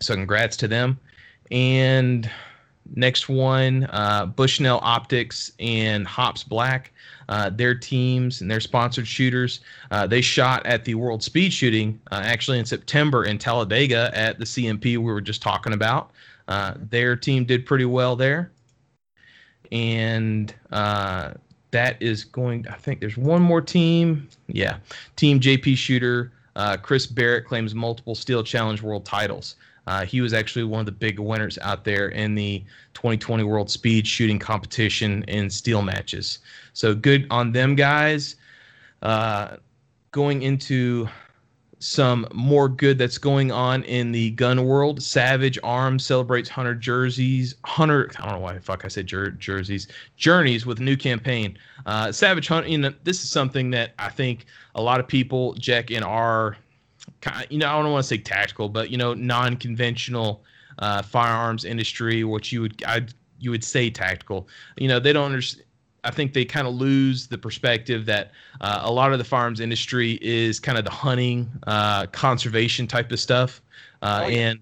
So 0.00 0.14
congrats 0.14 0.56
to 0.58 0.68
them. 0.68 0.98
And 1.50 2.30
Next 2.94 3.28
one, 3.28 3.84
uh, 3.90 4.26
Bushnell 4.26 4.80
Optics 4.82 5.52
and 5.58 6.06
Hops 6.06 6.42
Black. 6.42 6.92
Uh, 7.28 7.48
their 7.48 7.74
teams 7.74 8.40
and 8.40 8.50
their 8.50 8.60
sponsored 8.60 9.06
shooters. 9.06 9.60
Uh, 9.90 10.06
they 10.06 10.20
shot 10.20 10.64
at 10.66 10.84
the 10.84 10.94
World 10.94 11.22
Speed 11.22 11.52
Shooting 11.52 11.98
uh, 12.10 12.20
actually 12.22 12.58
in 12.58 12.66
September 12.66 13.24
in 13.24 13.38
Talladega 13.38 14.10
at 14.12 14.38
the 14.38 14.44
CMP 14.44 14.82
we 14.82 14.98
were 14.98 15.20
just 15.20 15.40
talking 15.40 15.72
about. 15.72 16.10
Uh, 16.48 16.74
their 16.76 17.16
team 17.16 17.44
did 17.44 17.64
pretty 17.64 17.84
well 17.84 18.16
there. 18.16 18.50
And 19.70 20.54
uh, 20.72 21.32
that 21.70 22.02
is 22.02 22.24
going, 22.24 22.66
I 22.68 22.74
think 22.74 23.00
there's 23.00 23.16
one 23.16 23.40
more 23.40 23.62
team. 23.62 24.28
Yeah. 24.48 24.76
Team 25.16 25.40
JP 25.40 25.76
Shooter. 25.76 26.32
Chris 26.82 27.06
Barrett 27.06 27.46
claims 27.46 27.74
multiple 27.74 28.14
Steel 28.14 28.42
Challenge 28.42 28.82
World 28.82 29.06
titles. 29.06 29.56
Uh, 29.86 30.04
he 30.04 30.20
was 30.20 30.32
actually 30.32 30.64
one 30.64 30.80
of 30.80 30.86
the 30.86 30.92
big 30.92 31.18
winners 31.18 31.58
out 31.62 31.84
there 31.84 32.08
in 32.08 32.34
the 32.34 32.62
2020 32.94 33.42
World 33.42 33.70
Speed 33.70 34.06
Shooting 34.06 34.38
Competition 34.38 35.24
in 35.24 35.50
steel 35.50 35.82
matches. 35.82 36.38
So 36.72 36.94
good 36.94 37.26
on 37.30 37.52
them 37.52 37.74
guys. 37.74 38.36
Uh, 39.02 39.56
going 40.12 40.42
into 40.42 41.08
some 41.82 42.24
more 42.32 42.68
good 42.68 42.96
that's 42.96 43.18
going 43.18 43.50
on 43.50 43.82
in 43.84 44.12
the 44.12 44.30
gun 44.32 44.64
world. 44.64 45.02
Savage 45.02 45.58
Arms 45.64 46.04
celebrates 46.04 46.48
Hunter 46.48 46.76
jerseys. 46.76 47.56
Hunter, 47.64 48.08
I 48.18 48.26
don't 48.26 48.34
know 48.34 48.38
why 48.38 48.56
fuck 48.60 48.84
I 48.84 48.88
said 48.88 49.08
jer- 49.08 49.32
jerseys. 49.32 49.88
Journeys 50.16 50.64
with 50.64 50.78
new 50.78 50.96
campaign. 50.96 51.58
Uh, 51.84 52.12
Savage 52.12 52.46
Hunter. 52.46 52.68
You 52.68 52.78
know, 52.78 52.94
this 53.02 53.24
is 53.24 53.30
something 53.30 53.70
that 53.72 53.94
I 53.98 54.10
think 54.10 54.46
a 54.76 54.82
lot 54.82 55.00
of 55.00 55.08
people, 55.08 55.54
Jack, 55.54 55.90
in 55.90 56.04
our 56.04 56.56
you 57.50 57.58
know, 57.58 57.68
I 57.68 57.82
don't 57.82 57.92
want 57.92 58.04
to 58.04 58.08
say 58.08 58.18
tactical, 58.18 58.68
but 58.68 58.90
you 58.90 58.96
know, 58.96 59.14
non-conventional 59.14 60.42
uh, 60.78 61.02
firearms 61.02 61.64
industry, 61.64 62.24
which 62.24 62.52
you 62.52 62.62
would 62.62 62.82
I 62.84 63.06
you 63.38 63.50
would 63.50 63.64
say 63.64 63.90
tactical. 63.90 64.48
You 64.76 64.88
know, 64.88 64.98
they 64.98 65.12
don't 65.12 65.26
understand. 65.26 65.66
I 66.04 66.10
think 66.10 66.32
they 66.32 66.44
kind 66.44 66.66
of 66.66 66.74
lose 66.74 67.28
the 67.28 67.38
perspective 67.38 68.06
that 68.06 68.32
uh, 68.60 68.80
a 68.82 68.90
lot 68.90 69.12
of 69.12 69.18
the 69.18 69.24
firearms 69.24 69.60
industry 69.60 70.18
is 70.20 70.58
kind 70.58 70.76
of 70.76 70.84
the 70.84 70.90
hunting, 70.90 71.48
uh, 71.68 72.06
conservation 72.06 72.88
type 72.88 73.12
of 73.12 73.20
stuff, 73.20 73.62
uh, 74.02 74.22
oh, 74.24 74.26
yeah. 74.26 74.48
and 74.48 74.60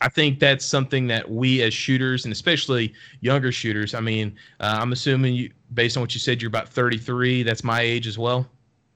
I 0.00 0.08
think 0.08 0.38
that's 0.38 0.64
something 0.64 1.06
that 1.06 1.30
we 1.30 1.62
as 1.62 1.72
shooters 1.72 2.24
and 2.24 2.32
especially 2.32 2.92
younger 3.20 3.52
shooters. 3.52 3.94
I 3.94 4.00
mean, 4.00 4.36
uh, 4.60 4.78
I'm 4.80 4.92
assuming 4.92 5.34
you, 5.34 5.50
based 5.72 5.96
on 5.96 6.02
what 6.02 6.14
you 6.14 6.20
said, 6.20 6.42
you're 6.42 6.48
about 6.48 6.68
33. 6.68 7.42
That's 7.42 7.64
my 7.64 7.80
age 7.80 8.06
as 8.06 8.18
well. 8.18 8.46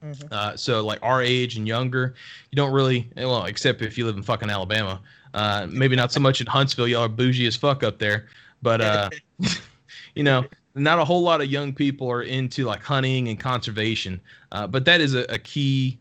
Mm-hmm. 0.03 0.27
Uh, 0.31 0.55
so 0.55 0.85
like 0.85 0.99
our 1.01 1.21
age 1.21 1.57
and 1.57 1.67
younger, 1.67 2.15
you 2.49 2.55
don't 2.55 2.71
really 2.71 3.09
well 3.15 3.45
except 3.45 3.81
if 3.81 3.97
you 3.97 4.05
live 4.05 4.17
in 4.17 4.23
fucking 4.23 4.49
Alabama. 4.49 4.99
Uh, 5.33 5.67
maybe 5.69 5.95
not 5.95 6.11
so 6.11 6.19
much 6.19 6.41
in 6.41 6.47
Huntsville. 6.47 6.87
Y'all 6.87 7.03
are 7.03 7.09
bougie 7.09 7.47
as 7.47 7.55
fuck 7.55 7.83
up 7.83 7.99
there, 7.99 8.27
but 8.61 8.81
uh, 8.81 9.09
you 10.15 10.23
know, 10.23 10.45
not 10.75 10.99
a 10.99 11.05
whole 11.05 11.21
lot 11.21 11.41
of 11.41 11.47
young 11.47 11.73
people 11.73 12.09
are 12.11 12.23
into 12.23 12.65
like 12.65 12.83
hunting 12.83 13.29
and 13.29 13.39
conservation. 13.39 14.19
Uh, 14.51 14.67
but 14.67 14.85
that 14.85 15.01
is 15.01 15.13
a, 15.13 15.23
a 15.33 15.39
key 15.39 15.99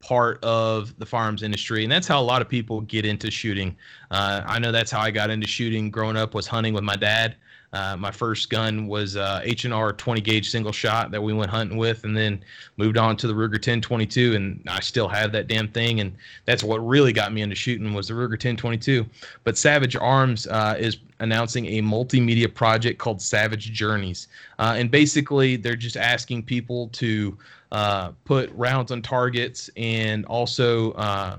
part 0.00 0.42
of 0.42 0.98
the 0.98 1.04
firearms 1.04 1.42
industry 1.42 1.82
and 1.82 1.92
that's 1.92 2.08
how 2.08 2.18
a 2.18 2.24
lot 2.24 2.40
of 2.40 2.48
people 2.48 2.80
get 2.80 3.04
into 3.04 3.30
shooting 3.30 3.76
uh, 4.10 4.40
i 4.46 4.58
know 4.58 4.72
that's 4.72 4.90
how 4.90 4.98
i 4.98 5.10
got 5.10 5.28
into 5.28 5.46
shooting 5.46 5.90
growing 5.90 6.16
up 6.16 6.34
was 6.34 6.46
hunting 6.46 6.72
with 6.72 6.82
my 6.82 6.96
dad 6.96 7.36
uh, 7.72 7.96
my 7.96 8.10
first 8.10 8.50
gun 8.50 8.88
was 8.88 9.16
uh, 9.16 9.40
H&R 9.44 9.92
20 9.92 10.20
gauge 10.20 10.50
single 10.50 10.72
shot 10.72 11.10
that 11.12 11.22
we 11.22 11.32
went 11.32 11.50
hunting 11.50 11.78
with, 11.78 12.02
and 12.04 12.16
then 12.16 12.42
moved 12.76 12.96
on 12.96 13.16
to 13.18 13.28
the 13.28 13.32
Ruger 13.32 13.52
1022, 13.52 14.34
and 14.34 14.60
I 14.68 14.80
still 14.80 15.06
have 15.08 15.30
that 15.32 15.46
damn 15.46 15.68
thing, 15.68 16.00
and 16.00 16.12
that's 16.46 16.64
what 16.64 16.78
really 16.78 17.12
got 17.12 17.32
me 17.32 17.42
into 17.42 17.54
shooting 17.54 17.94
was 17.94 18.08
the 18.08 18.14
Ruger 18.14 18.30
1022. 18.30 19.06
But 19.44 19.56
Savage 19.56 19.94
Arms 19.94 20.48
uh, 20.48 20.76
is 20.78 20.98
announcing 21.20 21.66
a 21.66 21.82
multimedia 21.82 22.52
project 22.52 22.98
called 22.98 23.22
Savage 23.22 23.70
Journeys, 23.72 24.26
uh, 24.58 24.74
and 24.76 24.90
basically 24.90 25.54
they're 25.54 25.76
just 25.76 25.96
asking 25.96 26.42
people 26.42 26.88
to 26.88 27.38
uh, 27.70 28.10
put 28.24 28.50
rounds 28.54 28.90
on 28.90 29.00
targets 29.00 29.70
and 29.76 30.26
also 30.26 30.90
uh, 30.92 31.36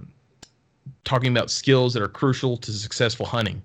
talking 1.03 1.29
about 1.29 1.51
skills 1.51 1.93
that 1.93 2.01
are 2.01 2.07
crucial 2.07 2.55
to 2.55 2.71
successful 2.71 3.25
hunting. 3.25 3.61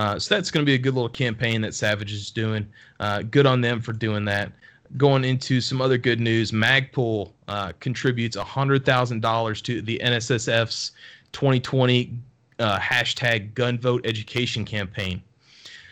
Uh, 0.00 0.18
so 0.18 0.34
that's 0.34 0.50
going 0.50 0.64
to 0.64 0.66
be 0.66 0.72
a 0.72 0.78
good 0.78 0.94
little 0.94 1.10
campaign 1.10 1.60
that 1.60 1.74
Savage 1.74 2.10
is 2.10 2.30
doing. 2.30 2.66
Uh, 3.00 3.20
good 3.20 3.44
on 3.44 3.60
them 3.60 3.82
for 3.82 3.92
doing 3.92 4.24
that. 4.24 4.50
Going 4.96 5.24
into 5.24 5.60
some 5.60 5.82
other 5.82 5.98
good 5.98 6.20
news, 6.20 6.52
Magpul 6.52 7.32
uh, 7.48 7.72
contributes 7.80 8.34
$100,000 8.34 9.62
to 9.62 9.82
the 9.82 10.00
NSSF's 10.02 10.92
2020 11.32 12.18
uh, 12.60 12.78
hashtag 12.78 13.52
gun 13.52 13.78
vote 13.78 14.00
education 14.06 14.64
campaign. 14.64 15.22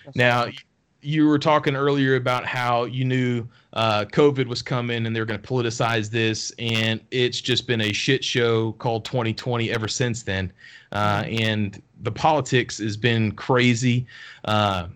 That's 0.07 0.17
now, 0.17 0.41
awesome. 0.41 0.55
you 1.03 1.27
were 1.29 1.39
talking 1.39 1.77
earlier 1.77 2.17
about 2.17 2.47
how 2.47 2.85
you 2.87 3.05
knew 3.05 3.47
uh, 3.75 4.07
COVID 4.07 4.47
was 4.47 4.63
coming 4.63 5.05
and 5.05 5.15
they're 5.15 5.27
going 5.27 5.41
to 5.41 5.47
politicize 5.47 6.09
this, 6.09 6.51
and 6.59 6.99
it's 7.11 7.43
just 7.43 7.67
been 7.67 7.83
a 7.83 7.93
shit 7.93 8.25
show 8.25 8.73
called 8.73 9.05
2020 9.05 9.71
ever 9.71 9.87
since 9.87 10.23
then. 10.23 10.51
Uh, 10.93 11.25
and 11.27 11.83
the 12.03 12.13
politics 12.13 12.79
has 12.79 12.97
been 12.97 13.33
crazy. 13.33 14.07
Uh, 14.45 14.89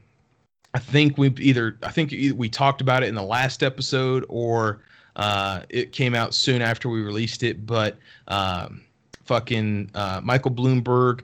I 0.74 0.78
think 0.78 1.18
we've 1.18 1.38
either 1.40 1.78
I 1.82 1.90
think 1.90 2.14
we 2.36 2.48
talked 2.48 2.80
about 2.80 3.02
it 3.02 3.08
in 3.08 3.14
the 3.14 3.22
last 3.22 3.62
episode 3.62 4.24
or 4.28 4.80
uh, 5.16 5.60
it 5.68 5.92
came 5.92 6.14
out 6.14 6.34
soon 6.34 6.62
after 6.62 6.88
we 6.88 7.02
released 7.02 7.42
it. 7.42 7.66
But 7.66 7.98
um, 8.28 8.82
fucking 9.24 9.90
uh, 9.94 10.20
Michael 10.22 10.50
Bloomberg 10.50 11.20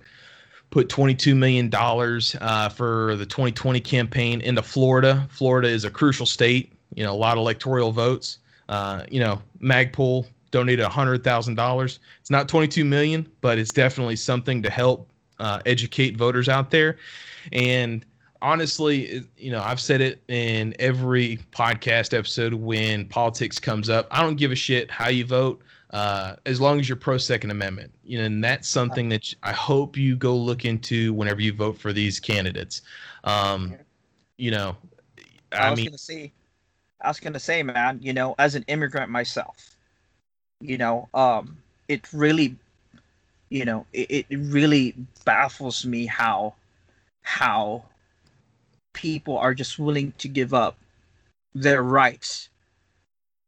put 0.70 0.90
22 0.90 1.34
million 1.34 1.70
dollars 1.70 2.36
uh, 2.40 2.68
for 2.68 3.16
the 3.16 3.24
2020 3.24 3.80
campaign 3.80 4.40
into 4.42 4.62
Florida. 4.62 5.26
Florida 5.30 5.68
is 5.68 5.84
a 5.84 5.90
crucial 5.90 6.26
state. 6.26 6.72
You 6.94 7.04
know, 7.04 7.12
a 7.12 7.16
lot 7.16 7.32
of 7.32 7.38
electoral 7.38 7.92
votes. 7.92 8.38
Uh, 8.68 9.04
you 9.10 9.20
know, 9.20 9.40
Magpul 9.62 10.26
donated 10.50 10.84
hundred 10.84 11.24
thousand 11.24 11.54
dollars. 11.54 12.00
It's 12.20 12.30
not 12.30 12.48
22 12.48 12.84
million, 12.84 13.26
but 13.40 13.58
it's 13.58 13.72
definitely 13.72 14.16
something 14.16 14.62
to 14.62 14.70
help 14.70 15.08
uh, 15.38 15.60
educate 15.66 16.16
voters 16.16 16.48
out 16.48 16.70
there. 16.70 16.96
And 17.52 18.04
honestly, 18.42 19.24
you 19.36 19.50
know, 19.50 19.60
I've 19.62 19.80
said 19.80 20.00
it 20.00 20.22
in 20.28 20.74
every 20.78 21.38
podcast 21.52 22.16
episode 22.16 22.54
when 22.54 23.06
politics 23.06 23.58
comes 23.58 23.88
up. 23.88 24.06
I 24.10 24.22
don't 24.22 24.36
give 24.36 24.52
a 24.52 24.56
shit 24.56 24.90
how 24.90 25.08
you 25.08 25.24
vote, 25.24 25.60
uh, 25.90 26.36
as 26.46 26.60
long 26.60 26.78
as 26.78 26.88
you're 26.88 26.96
pro 26.96 27.18
Second 27.18 27.50
Amendment. 27.50 27.92
You 28.04 28.18
know, 28.18 28.24
and 28.24 28.42
that's 28.42 28.68
something 28.68 29.08
that 29.10 29.34
I 29.42 29.52
hope 29.52 29.96
you 29.96 30.16
go 30.16 30.36
look 30.36 30.64
into 30.64 31.12
whenever 31.14 31.40
you 31.40 31.52
vote 31.52 31.78
for 31.78 31.92
these 31.92 32.20
candidates. 32.20 32.82
Um, 33.24 33.74
you 34.36 34.50
know, 34.50 34.76
I, 35.52 35.56
I 35.56 35.70
was 35.70 35.78
mean, 35.78 35.86
gonna 35.86 35.98
say, 35.98 36.32
I 37.00 37.08
was 37.08 37.20
gonna 37.20 37.40
say, 37.40 37.62
man, 37.62 37.98
you 38.02 38.12
know, 38.12 38.34
as 38.38 38.54
an 38.54 38.64
immigrant 38.68 39.10
myself, 39.10 39.76
you 40.60 40.78
know, 40.78 41.08
um, 41.14 41.56
it 41.88 42.12
really 42.12 42.56
you 43.50 43.64
know 43.64 43.86
it, 43.92 44.26
it 44.28 44.36
really 44.38 44.94
baffles 45.24 45.84
me 45.84 46.06
how 46.06 46.54
how 47.22 47.84
people 48.92 49.38
are 49.38 49.54
just 49.54 49.78
willing 49.78 50.12
to 50.18 50.28
give 50.28 50.52
up 50.52 50.76
their 51.54 51.82
rights 51.82 52.48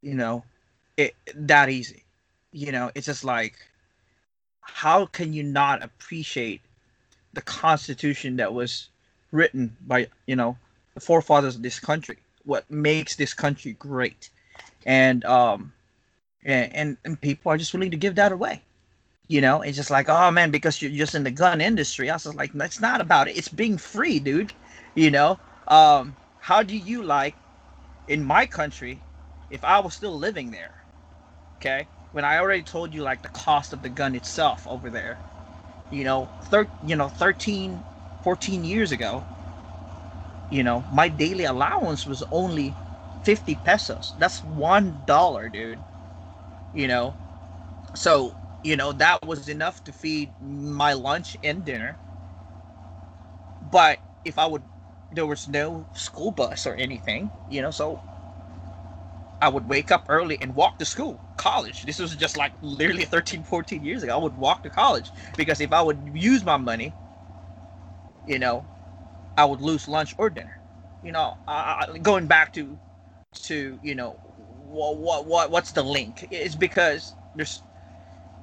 you 0.02 0.14
know 0.14 0.44
it 0.96 1.14
that 1.34 1.68
easy. 1.68 2.04
You 2.52 2.72
know 2.72 2.90
it's 2.94 3.06
just 3.06 3.24
like 3.24 3.54
how 4.60 5.06
can 5.06 5.32
you 5.32 5.42
not 5.42 5.82
appreciate 5.82 6.60
the 7.32 7.42
constitution 7.42 8.36
that 8.36 8.52
was 8.52 8.88
written 9.32 9.76
by 9.86 10.08
you 10.26 10.36
know 10.36 10.56
the 10.94 11.00
forefathers 11.00 11.56
of 11.56 11.62
this 11.62 11.80
country? 11.80 12.18
What 12.44 12.70
makes 12.70 13.16
this 13.16 13.34
country 13.34 13.72
great? 13.72 14.30
And 14.84 15.24
um 15.24 15.72
and, 16.44 16.74
and, 16.74 16.96
and 17.04 17.20
people 17.20 17.52
are 17.52 17.58
just 17.58 17.72
willing 17.74 17.90
to 17.90 17.96
give 17.96 18.14
that 18.14 18.32
away. 18.32 18.62
You 19.30 19.40
know, 19.40 19.62
it's 19.62 19.78
just 19.78 19.90
like, 19.92 20.08
oh 20.10 20.30
man, 20.32 20.50
because 20.50 20.82
you're 20.82 20.90
just 20.90 21.14
in 21.14 21.24
the 21.24 21.30
gun 21.30 21.62
industry. 21.62 22.10
I 22.10 22.14
was 22.16 22.26
like, 22.26 22.52
that's 22.52 22.80
not 22.80 23.00
about 23.00 23.28
it. 23.28 23.38
It's 23.38 23.48
being 23.48 23.78
free, 23.78 24.18
dude. 24.18 24.54
You 24.96 25.10
know, 25.12 25.40
um, 25.68 26.18
how 26.38 26.64
do 26.64 26.76
you 26.76 27.04
like 27.04 27.38
in 28.08 28.24
my 28.24 28.46
country 28.46 29.06
if 29.50 29.64
I 29.64 29.80
was 29.80 29.94
still 29.94 30.16
living 30.18 30.50
there? 30.52 30.74
Okay, 31.60 31.88
when 32.12 32.24
I 32.24 32.38
already 32.38 32.64
told 32.64 32.94
you 32.94 33.02
like 33.02 33.22
the 33.22 33.30
cost 33.30 33.72
of 33.72 33.82
the 33.82 33.90
gun 33.90 34.14
itself 34.16 34.66
over 34.66 34.90
there, 34.90 35.22
you 35.90 36.04
know, 36.04 36.32
thir- 36.44 36.72
you 36.82 36.96
know, 36.96 37.08
13, 37.10 37.84
14 38.22 38.64
years 38.64 38.92
ago, 38.92 39.28
you 40.50 40.62
know, 40.62 40.84
my 40.90 41.08
daily 41.08 41.44
allowance 41.44 42.06
was 42.06 42.22
only 42.30 42.78
50 43.22 43.54
pesos. 43.56 44.12
That's 44.16 44.42
one 44.42 45.02
dollar, 45.04 45.48
dude. 45.48 45.84
You 46.72 46.88
know, 46.88 47.18
so 47.96 48.36
you 48.62 48.76
know 48.76 48.92
that 48.92 49.24
was 49.24 49.48
enough 49.48 49.82
to 49.84 49.92
feed 49.92 50.34
my 50.40 50.92
lunch 50.94 51.36
and 51.42 51.64
dinner. 51.64 51.98
But 53.60 54.00
if 54.24 54.38
I 54.38 54.46
would, 54.46 54.64
there 55.10 55.26
was 55.26 55.48
no 55.48 55.86
school 55.92 56.30
bus 56.32 56.66
or 56.66 56.74
anything, 56.74 57.32
you 57.48 57.62
know, 57.62 57.70
so 57.70 58.02
I 59.40 59.48
would 59.48 59.68
wake 59.68 59.90
up 59.92 60.06
early 60.08 60.40
and 60.40 60.54
walk 60.54 60.78
to 60.78 60.84
school, 60.84 61.22
college. 61.36 61.82
This 61.82 61.98
was 61.98 62.16
just 62.16 62.36
like 62.36 62.54
literally 62.60 63.04
13, 63.04 63.42
14 63.44 63.84
years 63.84 64.02
ago. 64.02 64.14
I 64.14 64.22
would 64.22 64.36
walk 64.36 64.62
to 64.64 64.70
college 64.70 65.12
because 65.36 65.60
if 65.60 65.72
I 65.72 65.82
would 65.82 66.10
use 66.14 66.44
my 66.44 66.56
money, 66.58 66.94
you 68.26 68.38
know, 68.38 68.68
I 69.36 69.44
would 69.46 69.60
lose 69.60 69.88
lunch 69.88 70.14
or 70.18 70.30
dinner. 70.30 70.60
You 71.02 71.12
know, 71.12 71.34
uh, 71.48 71.86
going 72.02 72.26
back 72.26 72.52
to 72.54 72.78
to 73.34 73.78
you 73.82 73.94
know 73.94 74.18
what 74.36 74.98
what 74.98 75.26
what 75.26 75.50
what's 75.50 75.72
the 75.72 75.82
link? 75.84 76.26
It's 76.30 76.56
because 76.56 77.16
there's 77.34 77.62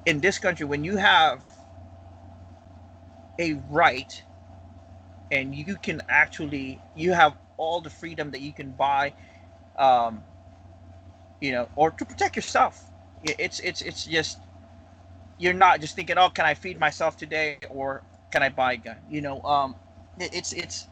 in 0.08 0.20
this 0.20 0.38
country 0.38 0.64
when 0.66 0.84
you 0.84 0.96
have 0.96 1.44
a 3.38 3.54
right 3.68 4.22
and 5.30 5.54
you 5.54 5.76
can 5.76 6.00
actually 6.08 6.80
you 6.94 7.12
have 7.12 7.34
all 7.58 7.82
the 7.82 7.90
freedom 7.90 8.30
that 8.30 8.40
you 8.40 8.52
can 8.54 8.70
buy 8.72 9.12
um 9.76 10.24
you 11.40 11.52
know 11.52 11.68
or 11.76 11.90
to 11.90 12.06
protect 12.06 12.36
yourself. 12.36 12.90
It's 13.22 13.60
it's 13.60 13.82
it's 13.82 14.04
just 14.04 14.38
you're 15.38 15.52
not 15.54 15.80
just 15.80 15.94
thinking 15.94 16.18
oh 16.18 16.30
can 16.30 16.46
i 16.46 16.54
feed 16.54 16.80
myself 16.80 17.16
today 17.18 17.58
or 17.70 18.02
can 18.30 18.42
i 18.42 18.48
buy 18.48 18.72
a 18.74 18.76
gun? 18.78 18.98
You 19.10 19.20
know 19.20 19.42
um 19.42 19.76
it's 20.18 20.52
it's 20.52 20.88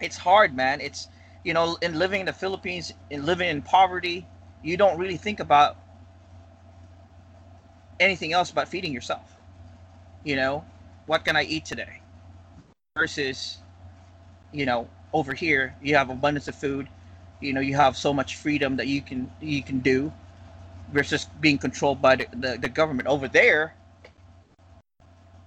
it's 0.00 0.18
hard 0.18 0.54
man. 0.54 0.82
It's 0.82 1.08
you 1.44 1.54
know 1.54 1.78
in 1.80 1.98
living 1.98 2.20
in 2.20 2.26
the 2.26 2.34
philippines 2.34 2.92
in 3.10 3.24
living 3.24 3.48
in 3.48 3.62
poverty 3.62 4.28
you 4.62 4.76
don't 4.76 4.98
really 4.98 5.16
think 5.16 5.40
about 5.40 5.78
anything 8.00 8.32
else 8.32 8.50
but 8.50 8.68
feeding 8.68 8.92
yourself. 8.92 9.36
You 10.24 10.36
know, 10.36 10.64
what 11.06 11.24
can 11.24 11.36
I 11.36 11.44
eat 11.44 11.64
today? 11.64 12.00
Versus, 12.96 13.58
you 14.52 14.66
know, 14.66 14.88
over 15.12 15.34
here 15.34 15.74
you 15.82 15.96
have 15.96 16.10
abundance 16.10 16.48
of 16.48 16.54
food. 16.54 16.88
You 17.40 17.52
know, 17.52 17.60
you 17.60 17.76
have 17.76 17.96
so 17.96 18.12
much 18.12 18.36
freedom 18.36 18.76
that 18.76 18.86
you 18.86 19.02
can 19.02 19.30
you 19.40 19.62
can 19.62 19.80
do 19.80 20.12
versus 20.92 21.26
being 21.40 21.58
controlled 21.58 22.00
by 22.00 22.16
the, 22.16 22.26
the, 22.32 22.58
the 22.62 22.68
government. 22.68 23.08
Over 23.08 23.28
there, 23.28 23.74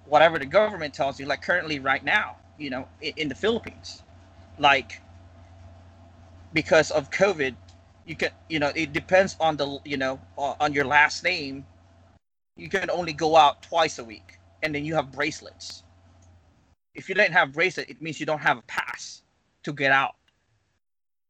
whatever 0.05 0.39
the 0.39 0.45
government 0.45 0.93
tells 0.93 1.19
you, 1.19 1.25
like 1.25 1.41
currently 1.41 1.79
right 1.79 2.03
now, 2.03 2.37
you 2.57 2.69
know, 2.69 2.87
in, 3.01 3.13
in 3.17 3.29
the 3.29 3.35
Philippines, 3.35 4.03
like 4.57 5.01
because 6.53 6.91
of 6.91 7.11
COVID, 7.11 7.55
you 8.05 8.15
can 8.15 8.29
you 8.47 8.59
know 8.59 8.71
it 8.75 8.93
depends 8.93 9.35
on 9.39 9.57
the 9.57 9.79
you 9.85 9.97
know 9.97 10.19
on 10.37 10.73
your 10.73 10.85
last 10.85 11.23
name 11.23 11.65
you 12.59 12.69
can 12.69 12.89
only 12.89 13.13
go 13.13 13.35
out 13.35 13.61
twice 13.61 13.99
a 13.99 14.03
week, 14.03 14.39
and 14.61 14.73
then 14.75 14.85
you 14.85 14.95
have 14.95 15.11
bracelets. 15.11 15.83
If 16.93 17.07
you 17.07 17.15
don't 17.15 17.31
have 17.31 17.53
bracelet, 17.53 17.89
it 17.89 18.01
means 18.01 18.19
you 18.19 18.25
don't 18.25 18.41
have 18.41 18.57
a 18.57 18.63
pass 18.63 19.21
to 19.63 19.73
get 19.73 19.91
out. 19.91 20.15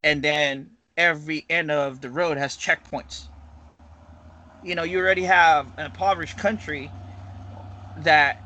And 0.04 0.24
then 0.24 0.72
every 0.98 1.46
end 1.50 1.72
of 1.72 2.02
the 2.02 2.10
road 2.10 2.38
has 2.38 2.58
checkpoints. 2.58 3.28
You 4.62 4.76
know, 4.76 4.84
you 4.84 5.00
already 5.00 5.24
have 5.24 5.68
an 5.78 5.86
impoverished 5.86 6.38
country 6.38 6.92
that 7.96 8.38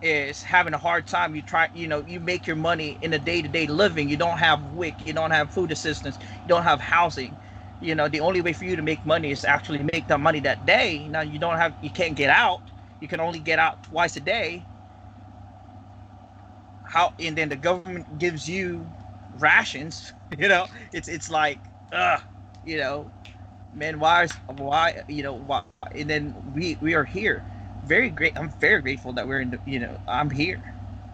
is 0.00 0.42
having 0.42 0.74
a 0.74 0.78
hard 0.78 1.06
time. 1.06 1.34
You 1.34 1.42
try, 1.42 1.68
you 1.72 1.88
know, 1.88 2.04
you 2.06 2.20
make 2.20 2.46
your 2.46 2.56
money 2.56 2.98
in 3.00 3.12
a 3.12 3.18
day-to-day 3.18 3.66
living. 3.66 4.08
You 4.08 4.16
don't 4.16 4.38
have 4.38 4.62
WIC, 4.62 5.06
you 5.06 5.12
don't 5.12 5.30
have 5.30 5.50
food 5.50 5.72
assistance, 5.72 6.18
you 6.44 6.48
don't 6.48 6.62
have 6.62 6.80
housing 6.80 7.38
you 7.80 7.94
know 7.94 8.08
the 8.08 8.20
only 8.20 8.40
way 8.40 8.52
for 8.52 8.64
you 8.64 8.76
to 8.76 8.82
make 8.82 9.04
money 9.04 9.30
is 9.30 9.44
actually 9.44 9.82
make 9.82 10.06
the 10.06 10.18
money 10.18 10.40
that 10.40 10.64
day. 10.66 11.08
Now 11.08 11.22
you 11.22 11.38
don't 11.38 11.56
have 11.58 11.74
you 11.80 11.90
can't 11.90 12.14
get 12.16 12.30
out. 12.30 12.62
You 13.00 13.08
can 13.08 13.20
only 13.20 13.40
get 13.40 13.58
out 13.58 13.82
twice 13.82 14.16
a 14.16 14.20
day. 14.20 14.66
How 16.82 17.12
and 17.18 17.36
then 17.36 17.48
the 17.48 17.56
government 17.56 18.18
gives 18.18 18.48
you 18.48 18.86
rations 19.32 20.12
you 20.38 20.48
know? 20.48 20.66
It's 20.92 21.08
it's 21.08 21.30
like 21.30 21.60
uh 21.92 22.18
you 22.62 22.78
know? 22.78 23.10
Man 23.72 23.98
why 24.00 24.24
is 24.24 24.32
why 24.46 25.02
you 25.08 25.22
know 25.22 25.34
why 25.34 25.62
and 25.94 26.08
then 26.08 26.34
we 26.54 26.78
we 26.80 26.94
are 26.94 27.04
here. 27.04 27.44
Very 27.82 28.10
great 28.10 28.32
i'm 28.36 28.50
very 28.60 28.80
grateful 28.82 29.12
that 29.14 29.26
we're 29.26 29.40
in 29.40 29.50
the 29.50 29.60
you 29.64 29.78
know 29.78 29.98
i'm 30.08 30.30
here. 30.30 30.60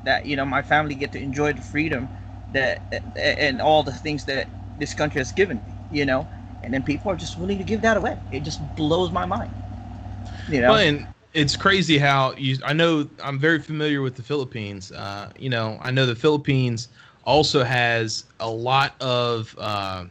That 0.03 0.27
you 0.27 0.37
know 0.37 0.45
my 0.45 0.63
family 0.63 0.95
get 0.95 1.13
to 1.13 1.21
enjoy 1.21 1.53
the 1.55 1.63
freedom 1.63 2.11
that 2.51 2.83
and 3.17 3.61
all 3.61 3.83
the 3.83 3.93
things 3.93 4.25
that 4.27 4.49
this 4.77 4.95
country 4.95 5.21
has 5.21 5.33
given 5.33 5.59
me 5.67 5.75
you 5.91 6.05
know 6.05 6.27
and 6.63 6.73
then 6.73 6.83
people 6.83 7.11
are 7.11 7.17
just 7.17 7.37
willing 7.37 7.59
to 7.59 7.65
give 7.65 7.81
that 7.83 7.97
away. 7.97 8.17
It 8.31 8.41
just 8.41 8.75
blows 8.77 9.11
my 9.11 9.27
mind. 9.27 9.51
You 10.49 10.61
know, 10.61 10.71
well, 10.71 10.81
and 10.81 11.07
it's 11.33 11.57
crazy 11.57 11.99
how 11.99 12.35
you. 12.37 12.59
I 12.65 12.73
know 12.73 13.09
I'm 13.23 13.39
very 13.39 13.61
familiar 13.61 14.03
with 14.03 14.17
the 14.17 14.23
Philippines. 14.23 14.93
Uh, 14.93 15.31
you 15.39 15.51
know, 15.51 15.79
I 15.81 15.91
know 15.91 16.07
the 16.07 16.15
Philippines 16.15 16.89
also 17.25 17.63
has 17.63 18.25
a 18.41 18.49
lot 18.49 19.01
of 19.01 19.55
uh, 19.59 20.05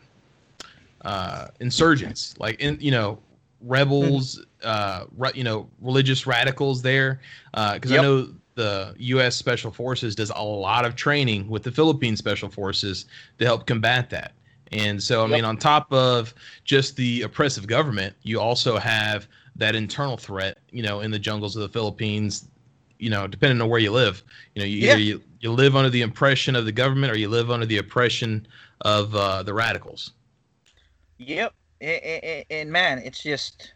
uh, 1.03 1.47
insurgents, 1.59 2.35
like 2.39 2.59
in 2.59 2.77
you 2.79 2.91
know 2.91 3.19
rebels, 3.61 4.45
uh, 4.63 5.05
re- 5.17 5.31
you 5.35 5.43
know 5.43 5.69
religious 5.81 6.25
radicals 6.25 6.81
there. 6.81 7.19
Because 7.51 7.91
uh, 7.91 7.95
yep. 7.95 7.99
I 7.99 8.03
know 8.03 8.29
the 8.55 8.95
U.S. 8.97 9.35
Special 9.35 9.71
Forces 9.71 10.15
does 10.15 10.31
a 10.35 10.43
lot 10.43 10.85
of 10.85 10.95
training 10.95 11.49
with 11.49 11.63
the 11.63 11.71
Philippine 11.71 12.15
Special 12.15 12.49
Forces 12.49 13.05
to 13.37 13.45
help 13.45 13.65
combat 13.65 14.09
that. 14.09 14.33
And 14.71 15.01
so, 15.01 15.21
I 15.21 15.23
yep. 15.23 15.31
mean, 15.31 15.45
on 15.45 15.57
top 15.57 15.91
of 15.91 16.33
just 16.63 16.95
the 16.95 17.23
oppressive 17.23 17.67
government, 17.67 18.15
you 18.23 18.39
also 18.39 18.77
have 18.77 19.27
that 19.55 19.75
internal 19.75 20.17
threat, 20.17 20.59
you 20.71 20.83
know, 20.83 20.99
in 21.01 21.11
the 21.11 21.19
jungles 21.19 21.55
of 21.55 21.61
the 21.61 21.69
Philippines, 21.69 22.47
you 22.99 23.09
know, 23.09 23.27
depending 23.27 23.61
on 23.61 23.69
where 23.69 23.79
you 23.79 23.91
live. 23.91 24.23
You 24.55 24.61
know, 24.61 24.65
you, 24.65 24.77
yeah. 24.77 24.91
either 24.91 25.01
you, 25.01 25.21
you 25.39 25.51
live 25.51 25.75
under 25.75 25.89
the 25.89 26.03
oppression 26.03 26.55
of 26.55 26.65
the 26.65 26.71
government 26.71 27.11
or 27.11 27.17
you 27.17 27.29
live 27.29 27.49
under 27.49 27.65
the 27.65 27.77
oppression 27.77 28.47
of 28.81 29.15
uh, 29.15 29.43
the 29.43 29.53
radicals. 29.53 30.11
Yep. 31.17 31.53
And, 31.81 32.03
and, 32.03 32.45
and 32.49 32.71
man, 32.71 32.99
it's 32.99 33.23
just, 33.23 33.73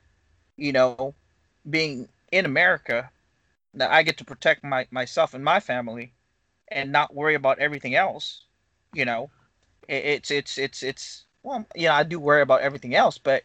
you 0.57 0.71
know, 0.71 1.13
being 1.69 2.07
in 2.31 2.45
America, 2.45 3.09
that 3.75 3.91
I 3.91 4.03
get 4.03 4.17
to 4.17 4.25
protect 4.25 4.63
my 4.63 4.85
myself 4.91 5.33
and 5.33 5.43
my 5.43 5.59
family 5.59 6.13
and 6.67 6.91
not 6.91 7.15
worry 7.15 7.33
about 7.33 7.57
everything 7.57 7.95
else, 7.95 8.41
you 8.93 9.05
know 9.05 9.29
it's 9.87 10.31
it's 10.31 10.57
it's 10.57 10.83
it's 10.83 11.25
well, 11.43 11.65
you 11.75 11.87
know, 11.87 11.93
I 11.93 12.03
do 12.03 12.19
worry 12.19 12.41
about 12.41 12.61
everything 12.61 12.95
else, 12.95 13.17
but 13.17 13.43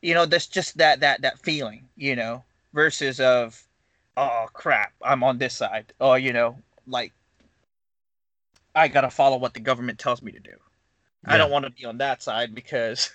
you 0.00 0.14
know, 0.14 0.26
that's 0.26 0.46
just 0.46 0.78
that 0.78 1.00
that 1.00 1.22
that 1.22 1.38
feeling, 1.38 1.88
you 1.96 2.16
know, 2.16 2.44
versus 2.72 3.20
of 3.20 3.66
oh 4.16 4.46
crap, 4.52 4.92
I'm 5.02 5.22
on 5.22 5.38
this 5.38 5.54
side. 5.54 5.92
Or, 6.00 6.18
you 6.18 6.32
know, 6.32 6.58
like 6.86 7.12
I 8.74 8.88
gotta 8.88 9.10
follow 9.10 9.36
what 9.36 9.54
the 9.54 9.60
government 9.60 9.98
tells 9.98 10.22
me 10.22 10.32
to 10.32 10.40
do. 10.40 10.50
Yeah. 11.26 11.34
I 11.34 11.38
don't 11.38 11.50
want 11.50 11.64
to 11.64 11.70
be 11.70 11.84
on 11.84 11.98
that 11.98 12.22
side 12.22 12.54
because 12.54 13.10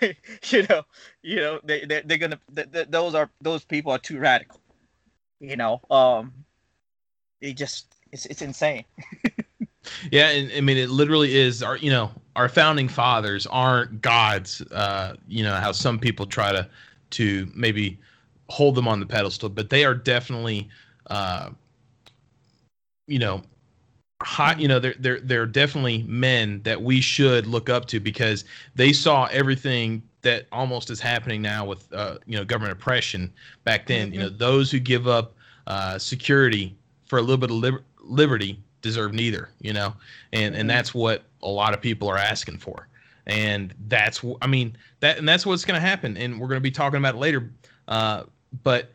you 0.02 0.66
know, 0.68 0.82
you 1.22 1.36
know, 1.36 1.60
they 1.64 1.84
they 1.84 2.02
they're 2.04 2.18
gonna 2.18 2.40
they, 2.50 2.64
they, 2.64 2.84
those 2.84 3.14
are 3.14 3.30
those 3.40 3.64
people 3.64 3.92
are 3.92 3.98
too 3.98 4.18
radical. 4.18 4.60
You 5.40 5.56
know, 5.56 5.80
um, 5.90 6.32
it 7.40 7.54
just 7.54 7.94
it's 8.12 8.26
it's 8.26 8.42
insane. 8.42 8.84
Yeah, 10.10 10.28
and 10.30 10.50
I 10.52 10.60
mean 10.60 10.76
it 10.76 10.90
literally 10.90 11.36
is 11.36 11.62
our 11.62 11.76
you 11.76 11.90
know 11.90 12.10
our 12.36 12.48
founding 12.48 12.88
fathers 12.88 13.46
aren't 13.46 14.00
gods. 14.00 14.62
Uh, 14.70 15.14
you 15.26 15.42
know 15.42 15.54
how 15.54 15.72
some 15.72 15.98
people 15.98 16.26
try 16.26 16.52
to 16.52 16.68
to 17.10 17.50
maybe 17.54 17.98
hold 18.48 18.74
them 18.74 18.88
on 18.88 19.00
the 19.00 19.06
pedestal, 19.06 19.48
but 19.48 19.70
they 19.70 19.84
are 19.84 19.94
definitely 19.94 20.68
uh, 21.08 21.50
you 23.06 23.18
know 23.18 23.42
high 24.22 24.56
you 24.58 24.66
know 24.66 24.78
they're 24.78 24.96
they're 24.98 25.20
they're 25.20 25.46
definitely 25.46 26.04
men 26.08 26.60
that 26.62 26.80
we 26.80 27.00
should 27.00 27.46
look 27.46 27.68
up 27.68 27.86
to 27.86 28.00
because 28.00 28.44
they 28.74 28.92
saw 28.92 29.26
everything 29.26 30.02
that 30.22 30.46
almost 30.50 30.90
is 30.90 31.00
happening 31.00 31.40
now 31.40 31.64
with 31.64 31.92
uh, 31.92 32.18
you 32.26 32.36
know 32.36 32.44
government 32.44 32.72
oppression 32.72 33.32
back 33.64 33.86
then 33.86 34.06
mm-hmm. 34.06 34.14
you 34.14 34.20
know 34.20 34.28
those 34.28 34.70
who 34.70 34.78
give 34.78 35.06
up 35.06 35.34
uh, 35.66 35.98
security 35.98 36.76
for 37.06 37.18
a 37.18 37.22
little 37.22 37.36
bit 37.36 37.50
of 37.50 37.56
liber- 37.56 37.84
liberty 38.00 38.60
deserve 38.80 39.12
neither, 39.12 39.50
you 39.60 39.72
know, 39.72 39.94
and 40.32 40.54
and 40.54 40.56
mm-hmm. 40.56 40.68
that's 40.68 40.94
what 40.94 41.24
a 41.42 41.48
lot 41.48 41.74
of 41.74 41.80
people 41.80 42.08
are 42.08 42.18
asking 42.18 42.58
for, 42.58 42.88
and 43.26 43.74
that's 43.88 44.24
I 44.42 44.46
mean 44.46 44.76
that 45.00 45.18
and 45.18 45.28
that's 45.28 45.46
what's 45.46 45.64
going 45.64 45.80
to 45.80 45.86
happen, 45.86 46.16
and 46.16 46.40
we're 46.40 46.48
going 46.48 46.60
to 46.60 46.62
be 46.62 46.70
talking 46.70 46.98
about 46.98 47.14
it 47.14 47.18
later. 47.18 47.50
Uh, 47.86 48.24
but 48.62 48.92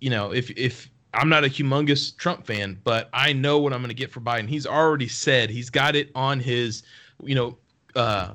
you 0.00 0.10
know, 0.10 0.32
if 0.32 0.50
if 0.50 0.90
I'm 1.14 1.28
not 1.28 1.44
a 1.44 1.48
humongous 1.48 2.16
Trump 2.16 2.46
fan, 2.46 2.78
but 2.84 3.08
I 3.12 3.32
know 3.32 3.58
what 3.58 3.72
I'm 3.72 3.80
going 3.80 3.88
to 3.88 3.94
get 3.94 4.10
for 4.10 4.20
Biden. 4.20 4.48
He's 4.48 4.66
already 4.66 5.08
said 5.08 5.50
he's 5.50 5.70
got 5.70 5.94
it 5.96 6.10
on 6.14 6.40
his, 6.40 6.82
you 7.22 7.34
know, 7.34 7.56
uh, 7.94 8.32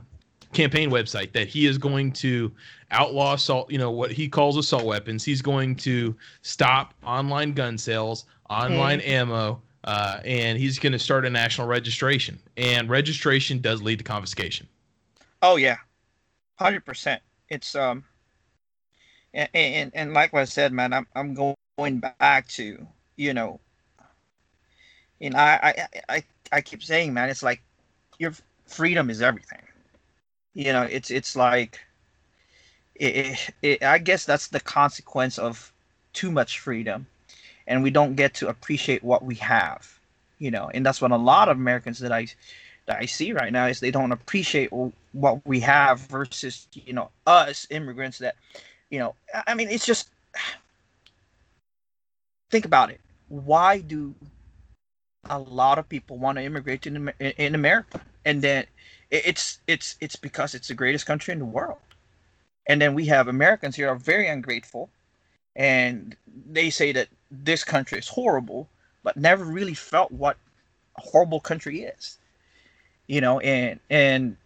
campaign 0.53 0.89
website 0.89 1.31
that 1.33 1.47
he 1.47 1.65
is 1.65 1.77
going 1.77 2.11
to 2.13 2.51
outlaw 2.91 3.33
assault, 3.33 3.69
you 3.71 3.77
know, 3.77 3.91
what 3.91 4.11
he 4.11 4.27
calls 4.27 4.57
assault 4.57 4.85
weapons. 4.85 5.23
He's 5.23 5.41
going 5.41 5.75
to 5.77 6.15
stop 6.41 6.93
online 7.03 7.53
gun 7.53 7.77
sales, 7.77 8.25
online 8.49 8.99
mm. 8.99 9.07
ammo, 9.07 9.61
uh, 9.83 10.19
and 10.25 10.57
he's 10.57 10.79
going 10.79 10.93
to 10.93 10.99
start 10.99 11.25
a 11.25 11.29
national 11.29 11.67
registration. 11.67 12.39
And 12.57 12.89
registration 12.89 13.59
does 13.59 13.81
lead 13.81 13.97
to 13.99 14.03
confiscation. 14.03 14.67
Oh 15.41 15.55
yeah, 15.55 15.77
hundred 16.55 16.85
percent. 16.85 17.21
It's 17.49 17.75
um, 17.75 18.03
and, 19.33 19.49
and 19.53 19.91
and 19.93 20.13
like 20.13 20.33
I 20.33 20.45
said, 20.45 20.73
man, 20.73 20.93
I'm 20.93 21.07
I'm 21.15 21.33
going 21.77 21.99
back 21.99 22.47
to 22.49 22.85
you 23.15 23.33
know, 23.33 23.59
and 25.21 25.35
I 25.35 25.87
I 26.07 26.15
I 26.15 26.23
I 26.51 26.61
keep 26.61 26.83
saying, 26.83 27.13
man, 27.13 27.29
it's 27.29 27.43
like 27.43 27.61
your 28.17 28.33
freedom 28.65 29.09
is 29.09 29.21
everything. 29.21 29.61
You 30.53 30.73
know, 30.73 30.83
it's 30.83 31.09
it's 31.11 31.35
like, 31.35 31.79
it, 32.95 33.15
it, 33.15 33.49
it 33.61 33.83
I 33.83 33.97
guess 33.97 34.25
that's 34.25 34.47
the 34.47 34.59
consequence 34.59 35.37
of 35.37 35.71
too 36.13 36.31
much 36.31 36.59
freedom, 36.59 37.07
and 37.69 37.83
we 37.83 37.91
don't 37.91 38.15
get 38.15 38.33
to 38.33 38.49
appreciate 38.49 39.03
what 39.03 39.23
we 39.23 39.35
have. 39.35 39.99
You 40.39 40.51
know, 40.51 40.69
and 40.73 40.85
that's 40.85 41.01
what 41.01 41.11
a 41.11 41.17
lot 41.17 41.47
of 41.47 41.57
Americans 41.57 41.99
that 41.99 42.11
I 42.11 42.27
that 42.87 42.97
I 42.97 43.05
see 43.05 43.31
right 43.31 43.53
now 43.53 43.67
is 43.67 43.79
they 43.79 43.91
don't 43.91 44.11
appreciate 44.11 44.71
what 45.11 45.45
we 45.45 45.59
have 45.61 45.99
versus 45.99 46.67
you 46.73 46.93
know 46.93 47.09
us 47.27 47.67
immigrants 47.69 48.17
that 48.17 48.35
you 48.89 48.99
know 48.99 49.15
I 49.47 49.53
mean 49.53 49.69
it's 49.69 49.85
just 49.85 50.09
think 52.51 52.65
about 52.65 52.89
it. 52.89 52.99
Why 53.27 53.79
do 53.79 54.15
a 55.29 55.37
lot 55.37 55.77
of 55.77 55.87
people 55.87 56.17
want 56.17 56.37
to 56.37 56.43
immigrate 56.43 56.87
in 56.87 57.11
in 57.19 57.53
America? 57.53 58.01
And 58.25 58.41
then 58.41 58.65
it's 59.11 59.59
it's 59.67 59.97
it's 59.99 60.15
because 60.15 60.55
it's 60.55 60.69
the 60.69 60.73
greatest 60.73 61.05
country 61.05 61.33
in 61.33 61.39
the 61.39 61.45
world. 61.45 61.77
And 62.65 62.81
then 62.81 62.93
we 62.93 63.07
have 63.07 63.27
Americans 63.27 63.75
here 63.75 63.89
are 63.89 63.95
very 63.95 64.27
ungrateful 64.27 64.89
and 65.55 66.15
they 66.51 66.69
say 66.69 66.91
that 66.91 67.09
this 67.31 67.63
country 67.63 67.99
is 67.99 68.07
horrible 68.07 68.69
but 69.03 69.17
never 69.17 69.45
really 69.45 69.73
felt 69.75 70.11
what 70.11 70.37
a 70.97 71.01
horrible 71.01 71.39
country 71.39 71.83
is 71.83 72.17
you 73.07 73.21
know, 73.21 73.39
and 73.41 73.79
and 73.89 74.37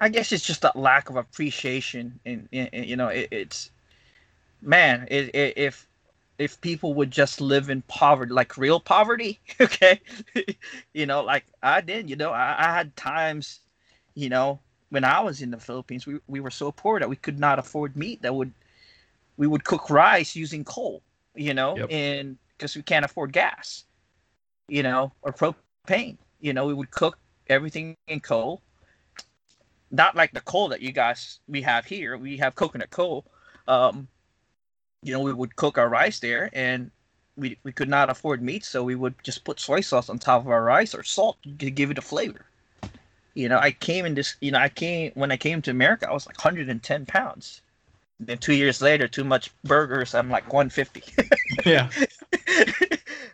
I 0.00 0.08
guess 0.10 0.32
it's 0.32 0.46
just 0.46 0.62
that 0.62 0.76
lack 0.76 1.10
of 1.10 1.16
appreciation, 1.16 2.20
and, 2.26 2.48
and, 2.52 2.70
and 2.72 2.86
you 2.86 2.96
know, 2.96 3.08
it, 3.08 3.28
it's 3.30 3.70
man, 4.62 5.06
it, 5.10 5.34
it, 5.34 5.58
if 5.58 5.88
if 6.38 6.60
people 6.60 6.94
would 6.94 7.10
just 7.10 7.40
live 7.40 7.70
in 7.70 7.82
poverty, 7.82 8.32
like 8.32 8.58
real 8.58 8.80
poverty, 8.80 9.40
okay, 9.60 10.00
you 10.94 11.06
know, 11.06 11.22
like 11.22 11.44
I 11.62 11.80
did, 11.80 12.10
you 12.10 12.16
know, 12.16 12.30
I, 12.32 12.56
I 12.58 12.74
had 12.74 12.96
times, 12.96 13.60
you 14.14 14.28
know, 14.28 14.60
when 14.90 15.04
I 15.04 15.20
was 15.20 15.42
in 15.42 15.50
the 15.50 15.58
Philippines, 15.60 16.06
we, 16.06 16.18
we 16.28 16.40
were 16.40 16.50
so 16.50 16.72
poor 16.72 17.00
that 17.00 17.08
we 17.08 17.16
could 17.16 17.40
not 17.40 17.58
afford 17.58 17.96
meat 17.96 18.22
that 18.22 18.34
would 18.34 18.52
we 19.36 19.46
would 19.46 19.64
cook 19.64 19.90
rice 19.90 20.34
using 20.34 20.64
coal, 20.64 21.02
you 21.34 21.54
know, 21.54 21.76
yep. 21.76 21.88
and 21.90 22.38
because 22.56 22.74
we 22.76 22.82
can't 22.82 23.04
afford 23.04 23.32
gas, 23.32 23.84
you 24.68 24.82
know, 24.82 25.12
or 25.22 25.32
propane. 25.32 26.16
You 26.40 26.52
know, 26.52 26.66
we 26.66 26.74
would 26.74 26.90
cook 26.90 27.18
everything 27.48 27.96
in 28.08 28.20
coal. 28.20 28.62
Not 29.90 30.16
like 30.16 30.32
the 30.32 30.40
coal 30.40 30.68
that 30.68 30.80
you 30.80 30.92
guys 30.92 31.40
we 31.48 31.62
have 31.62 31.84
here. 31.84 32.16
We 32.16 32.36
have 32.38 32.54
coconut 32.54 32.90
coal. 32.90 33.24
Um, 33.68 34.08
you 35.02 35.12
know, 35.12 35.20
we 35.20 35.32
would 35.32 35.56
cook 35.56 35.78
our 35.78 35.88
rice 35.88 36.18
there, 36.18 36.50
and 36.52 36.90
we 37.36 37.58
we 37.62 37.72
could 37.72 37.88
not 37.88 38.10
afford 38.10 38.42
meat, 38.42 38.64
so 38.64 38.82
we 38.82 38.94
would 38.94 39.14
just 39.22 39.44
put 39.44 39.60
soy 39.60 39.80
sauce 39.80 40.08
on 40.08 40.18
top 40.18 40.42
of 40.42 40.48
our 40.48 40.64
rice 40.64 40.94
or 40.94 41.02
salt 41.02 41.36
to 41.58 41.70
give 41.70 41.90
it 41.90 41.98
a 41.98 42.02
flavor. 42.02 42.46
You 43.34 43.48
know, 43.48 43.58
I 43.58 43.70
came 43.70 44.06
in 44.06 44.14
this. 44.14 44.36
You 44.40 44.50
know, 44.50 44.58
I 44.58 44.68
came 44.68 45.12
when 45.14 45.30
I 45.30 45.36
came 45.36 45.62
to 45.62 45.70
America, 45.70 46.08
I 46.08 46.12
was 46.12 46.26
like 46.26 46.38
110 46.38 47.06
pounds. 47.06 47.60
Then 48.18 48.38
two 48.38 48.54
years 48.54 48.80
later, 48.80 49.08
too 49.08 49.24
much 49.24 49.50
burgers, 49.62 50.14
I'm 50.14 50.30
like 50.30 50.52
150. 50.52 51.04
yeah. 51.66 51.90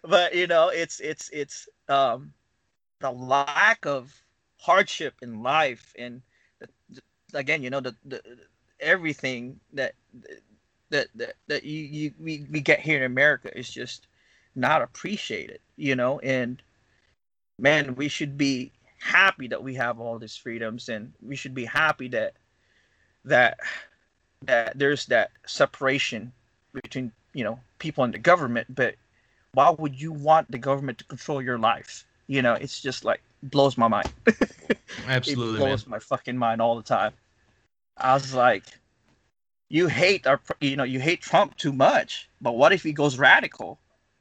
but 0.02 0.34
you 0.34 0.46
know, 0.46 0.68
it's 0.68 0.98
it's 1.00 1.30
it's 1.32 1.68
um 1.88 2.32
the 3.02 3.10
lack 3.10 3.84
of 3.84 4.22
hardship 4.62 5.14
in 5.22 5.42
life 5.42 5.92
and 5.98 6.22
the, 6.60 6.68
the, 6.90 7.38
again 7.38 7.62
you 7.62 7.68
know 7.68 7.80
the, 7.80 7.94
the 8.04 8.22
everything 8.78 9.58
that 9.72 9.94
that 10.90 11.08
that, 11.16 11.34
that 11.48 11.64
you, 11.64 11.80
you 11.80 12.14
we, 12.20 12.46
we 12.48 12.60
get 12.60 12.78
here 12.78 12.96
in 12.96 13.02
america 13.02 13.50
is 13.58 13.68
just 13.68 14.06
not 14.54 14.80
appreciated 14.80 15.58
you 15.76 15.96
know 15.96 16.20
and 16.20 16.62
man 17.58 17.96
we 17.96 18.06
should 18.06 18.38
be 18.38 18.70
happy 19.00 19.48
that 19.48 19.62
we 19.62 19.74
have 19.74 19.98
all 19.98 20.16
these 20.16 20.36
freedoms 20.36 20.88
and 20.88 21.12
we 21.20 21.34
should 21.34 21.54
be 21.54 21.64
happy 21.64 22.06
that 22.06 22.34
that 23.24 23.58
that 24.46 24.78
there's 24.78 25.06
that 25.06 25.30
separation 25.46 26.32
between 26.72 27.12
you 27.34 27.44
know 27.44 27.58
people 27.78 28.04
and 28.04 28.14
the 28.14 28.18
government 28.18 28.66
but 28.74 28.94
why 29.54 29.70
would 29.70 30.00
you 30.00 30.12
want 30.12 30.50
the 30.50 30.58
government 30.58 30.98
to 30.98 31.04
control 31.04 31.42
your 31.42 31.58
life 31.58 32.04
you 32.32 32.40
know, 32.42 32.54
it's 32.54 32.80
just 32.80 33.04
like 33.04 33.20
blows 33.42 33.76
my 33.76 33.88
mind. 33.88 34.10
Absolutely, 35.06 35.56
it 35.56 35.58
blows 35.58 35.86
man. 35.86 35.90
my 35.90 35.98
fucking 35.98 36.36
mind 36.36 36.62
all 36.62 36.76
the 36.76 36.82
time. 36.82 37.12
I 37.96 38.14
was 38.14 38.32
like, 38.34 38.64
you 39.68 39.86
hate 39.88 40.26
our, 40.26 40.40
you 40.60 40.76
know, 40.76 40.84
you 40.84 40.98
hate 40.98 41.20
Trump 41.20 41.56
too 41.56 41.72
much, 41.72 42.30
but 42.40 42.56
what 42.56 42.72
if 42.72 42.82
he 42.82 42.92
goes 42.92 43.18
radical, 43.18 43.78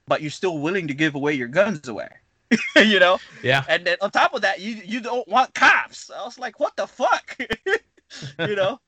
but 0.07 0.21
you're 0.21 0.31
still 0.31 0.57
willing 0.59 0.87
to 0.87 0.93
give 0.93 1.15
away 1.15 1.33
your 1.33 1.47
guns 1.47 1.87
away? 1.87 2.09
you 2.75 2.99
know? 2.99 3.17
Yeah. 3.41 3.63
And 3.69 3.85
then 3.85 3.95
on 4.01 4.11
top 4.11 4.33
of 4.33 4.41
that, 4.41 4.59
you 4.59 4.81
you 4.83 4.99
don't 4.99 5.27
want 5.27 5.53
cops. 5.53 6.11
I 6.11 6.25
was 6.25 6.37
like, 6.37 6.59
what 6.59 6.75
the 6.75 6.87
fuck? 6.87 7.37
you 8.39 8.55
know? 8.55 8.79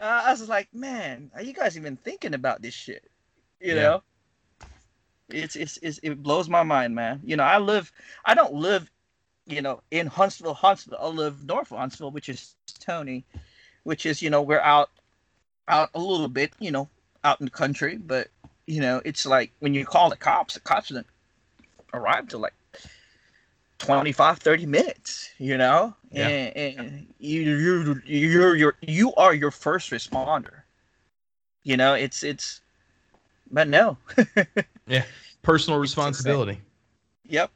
Uh, 0.00 0.22
I 0.26 0.30
was 0.30 0.48
like, 0.48 0.68
man, 0.72 1.30
are 1.34 1.42
you 1.42 1.52
guys 1.52 1.76
even 1.76 1.96
thinking 1.96 2.34
about 2.34 2.62
this 2.62 2.74
shit? 2.74 3.04
You 3.60 3.74
yeah. 3.74 3.82
know? 3.82 4.02
It's, 5.28 5.54
it's 5.54 5.78
it's 5.82 6.00
it 6.02 6.22
blows 6.22 6.48
my 6.48 6.62
mind, 6.62 6.94
man. 6.94 7.20
You 7.22 7.36
know, 7.36 7.44
I 7.44 7.58
live 7.58 7.92
I 8.24 8.34
don't 8.34 8.54
live, 8.54 8.90
you 9.46 9.62
know, 9.62 9.82
in 9.90 10.06
Huntsville, 10.06 10.54
Huntsville. 10.54 10.98
I 11.00 11.06
live 11.06 11.44
north 11.44 11.70
of 11.70 11.78
Huntsville, 11.78 12.10
which 12.10 12.28
is 12.28 12.56
Toney, 12.80 13.24
which 13.84 14.06
is, 14.06 14.22
you 14.22 14.30
know, 14.30 14.42
we're 14.42 14.60
out 14.60 14.90
out 15.68 15.90
a 15.94 16.00
little 16.00 16.28
bit, 16.28 16.52
you 16.58 16.72
know, 16.72 16.88
out 17.22 17.40
in 17.40 17.46
the 17.46 17.50
country, 17.50 17.96
but 17.96 18.28
you 18.66 18.80
know, 18.80 19.00
it's 19.04 19.26
like 19.26 19.52
when 19.60 19.74
you 19.74 19.84
call 19.84 20.10
the 20.10 20.16
cops, 20.16 20.54
the 20.54 20.60
cops 20.60 20.88
don't 20.88 21.06
arrive 21.92 22.28
till 22.28 22.40
like 22.40 22.54
25 23.80 24.38
30 24.38 24.66
minutes 24.66 25.30
you 25.38 25.56
know 25.56 25.94
yeah. 26.12 26.28
and, 26.28 26.78
and 26.78 27.06
you 27.18 27.40
you 27.40 28.00
you're 28.04 28.56
you're 28.56 28.76
you 28.80 29.12
are 29.14 29.34
your 29.34 29.50
first 29.50 29.90
responder 29.90 30.62
you 31.64 31.76
know 31.76 31.94
it's 31.94 32.22
it's 32.22 32.60
but 33.50 33.68
no. 33.68 33.96
yeah, 34.86 35.04
personal 35.42 35.78
responsibility. 35.78 36.60
Yep. 37.28 37.50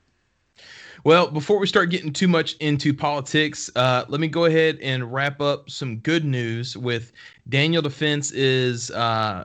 Well, 1.05 1.31
before 1.31 1.59
we 1.59 1.67
start 1.67 1.91
getting 1.91 2.13
too 2.13 2.29
much 2.29 2.55
into 2.55 2.95
politics, 2.95 3.71
uh, 3.77 4.05
let 4.09 4.21
me 4.21 4.29
go 4.29 4.47
ahead 4.47 4.79
and 4.81 5.13
wrap 5.13 5.41
up 5.41 5.69
some 5.69 5.99
good 5.99 6.25
news 6.25 6.77
with 6.77 7.13
Daniel 7.49 7.83
Defense 7.83 8.31
is 8.33 8.91
uh, 8.93 9.45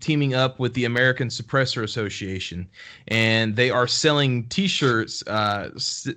teaming 0.00 0.34
up 0.34 0.58
with 0.58 0.74
the 0.74 0.84
American 0.84 1.28
Suppressor 1.28 1.82
Association, 1.82 2.68
and 3.08 3.56
they 3.56 3.70
are 3.70 3.86
selling 3.86 4.46
T-shirts 4.48 5.22
uh, 5.26 5.70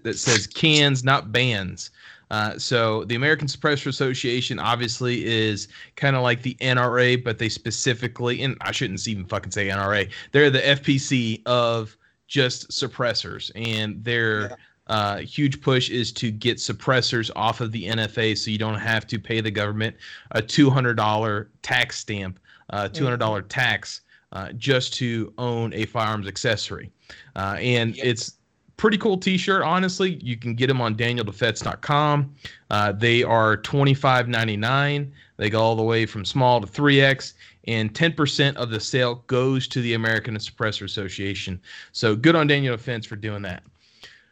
that 0.04 0.18
says 0.18 0.48
"Cans, 0.48 1.04
not 1.04 1.32
Bans." 1.32 1.92
Uh, 2.32 2.58
so 2.58 3.04
the 3.04 3.16
American 3.16 3.46
Suppressor 3.46 3.88
Association 3.88 4.58
obviously 4.58 5.26
is 5.26 5.68
kind 5.98 6.16
of 6.16 6.24
like 6.24 6.42
the 6.42 6.56
NRA, 6.62 7.22
but 7.22 7.38
they 7.38 7.50
specifically, 7.50 8.42
and 8.42 8.56
I 8.62 8.72
shouldn't 8.72 9.06
even 9.06 9.26
fucking 9.26 9.52
say 9.52 9.68
NRA, 9.68 10.10
they're 10.32 10.50
the 10.50 10.62
FPC 10.62 11.42
of 11.46 11.98
just 12.28 12.70
suppressors, 12.70 13.52
and 13.54 14.02
their 14.02 14.42
yeah. 14.42 14.56
uh, 14.88 15.18
huge 15.18 15.62
push 15.62 15.90
is 15.90 16.14
to 16.14 16.32
get 16.32 16.56
suppressors 16.56 17.30
off 17.36 17.60
of 17.60 17.74
the 17.74 17.88
NFA, 17.88 18.38
so 18.38 18.50
you 18.50 18.58
don't 18.58 18.80
have 18.80 19.06
to 19.08 19.20
pay 19.20 19.42
the 19.42 19.52
government 19.52 19.98
a 20.32 20.42
two 20.42 20.70
hundred 20.70 20.94
dollar 20.94 21.50
tax 21.64 22.00
stamp, 22.00 22.40
uh, 22.72 22.88
two 22.88 23.04
hundred 23.04 23.18
dollar 23.18 23.42
mm-hmm. 23.42 23.50
tax. 23.50 24.02
Uh, 24.34 24.50
just 24.54 24.94
to 24.94 25.34
own 25.38 25.74
a 25.74 25.86
firearms 25.86 26.26
accessory. 26.26 26.90
Uh, 27.36 27.58
and 27.60 27.98
yep. 27.98 28.06
it's 28.06 28.38
pretty 28.82 28.98
cool 28.98 29.16
t-shirt 29.16 29.62
honestly 29.62 30.18
you 30.24 30.36
can 30.36 30.56
get 30.56 30.66
them 30.66 30.82
on 30.82 30.96
danieldefense.com 30.96 32.34
uh, 32.72 32.92
they 32.94 33.22
are 33.22 33.58
$25.99 33.58 35.12
they 35.38 35.52
go 35.52 35.62
all 35.62 35.76
the 35.76 35.84
way 35.84 36.04
from 36.04 36.26
small 36.26 36.60
to 36.60 36.66
3x 36.66 37.34
and 37.68 37.94
10% 37.94 38.56
of 38.56 38.72
the 38.72 38.80
sale 38.80 39.24
goes 39.28 39.68
to 39.68 39.84
the 39.84 39.94
american 39.94 40.36
suppressor 40.38 40.82
association 40.82 41.62
so 41.92 42.16
good 42.16 42.36
on 42.36 42.48
daniel 42.48 42.76
defense 42.76 43.06
for 43.06 43.16
doing 43.16 43.44
that 43.44 43.62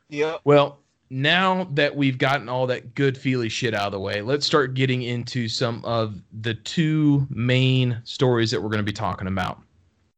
yeah 0.09 0.37
well 0.45 0.79
now 1.09 1.65
that 1.71 1.95
we've 1.95 2.17
gotten 2.17 2.47
all 2.49 2.67
that 2.67 2.93
good 2.95 3.17
feely 3.17 3.49
shit 3.49 3.73
out 3.73 3.87
of 3.87 3.91
the 3.91 3.99
way, 3.99 4.21
let's 4.21 4.45
start 4.45 4.75
getting 4.75 5.01
into 5.01 5.47
some 5.47 5.83
of 5.83 6.21
the 6.41 6.53
two 6.53 7.25
main 7.29 7.99
stories 8.03 8.51
that 8.51 8.61
we're 8.61 8.69
going 8.69 8.77
to 8.77 8.83
be 8.83 8.91
talking 8.91 9.27
about. 9.27 9.61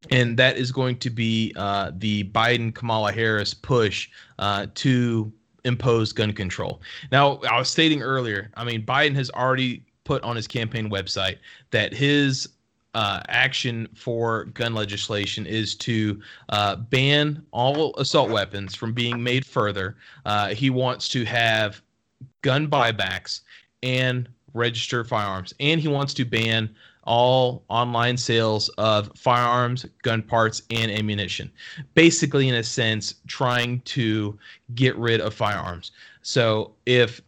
And 0.09 0.37
that 0.37 0.57
is 0.57 0.71
going 0.71 0.97
to 0.97 1.09
be 1.09 1.53
uh, 1.55 1.91
the 1.95 2.25
Biden 2.25 2.73
Kamala 2.73 3.11
Harris 3.11 3.53
push 3.53 4.09
uh, 4.39 4.67
to 4.75 5.31
impose 5.63 6.11
gun 6.11 6.33
control. 6.33 6.81
Now, 7.11 7.39
I 7.49 7.57
was 7.57 7.69
stating 7.69 8.01
earlier, 8.01 8.49
I 8.55 8.63
mean, 8.63 8.85
Biden 8.85 9.15
has 9.15 9.29
already 9.29 9.85
put 10.03 10.23
on 10.23 10.35
his 10.35 10.47
campaign 10.47 10.89
website 10.89 11.37
that 11.69 11.93
his 11.93 12.49
uh, 12.93 13.21
action 13.29 13.87
for 13.95 14.45
gun 14.45 14.73
legislation 14.73 15.45
is 15.45 15.75
to 15.75 16.21
uh, 16.49 16.75
ban 16.75 17.41
all 17.51 17.95
assault 17.97 18.29
weapons 18.29 18.75
from 18.75 18.93
being 18.93 19.21
made 19.21 19.45
further. 19.45 19.95
Uh, 20.25 20.49
he 20.49 20.69
wants 20.69 21.07
to 21.09 21.23
have 21.23 21.81
gun 22.41 22.67
buybacks 22.67 23.41
and 23.83 24.27
register 24.53 25.03
firearms, 25.03 25.53
and 25.59 25.79
he 25.79 25.87
wants 25.87 26.13
to 26.13 26.25
ban 26.25 26.69
all 27.03 27.63
online 27.69 28.15
sales 28.15 28.69
of 28.77 29.11
firearms, 29.15 29.85
gun 30.03 30.21
parts, 30.21 30.61
and 30.69 30.91
ammunition. 30.91 31.51
Basically, 31.95 32.47
in 32.47 32.55
a 32.55 32.63
sense, 32.63 33.15
trying 33.27 33.79
to 33.81 34.37
get 34.75 34.95
rid 34.97 35.19
of 35.19 35.33
firearms. 35.33 35.91
So 36.21 36.73
if 36.85 37.21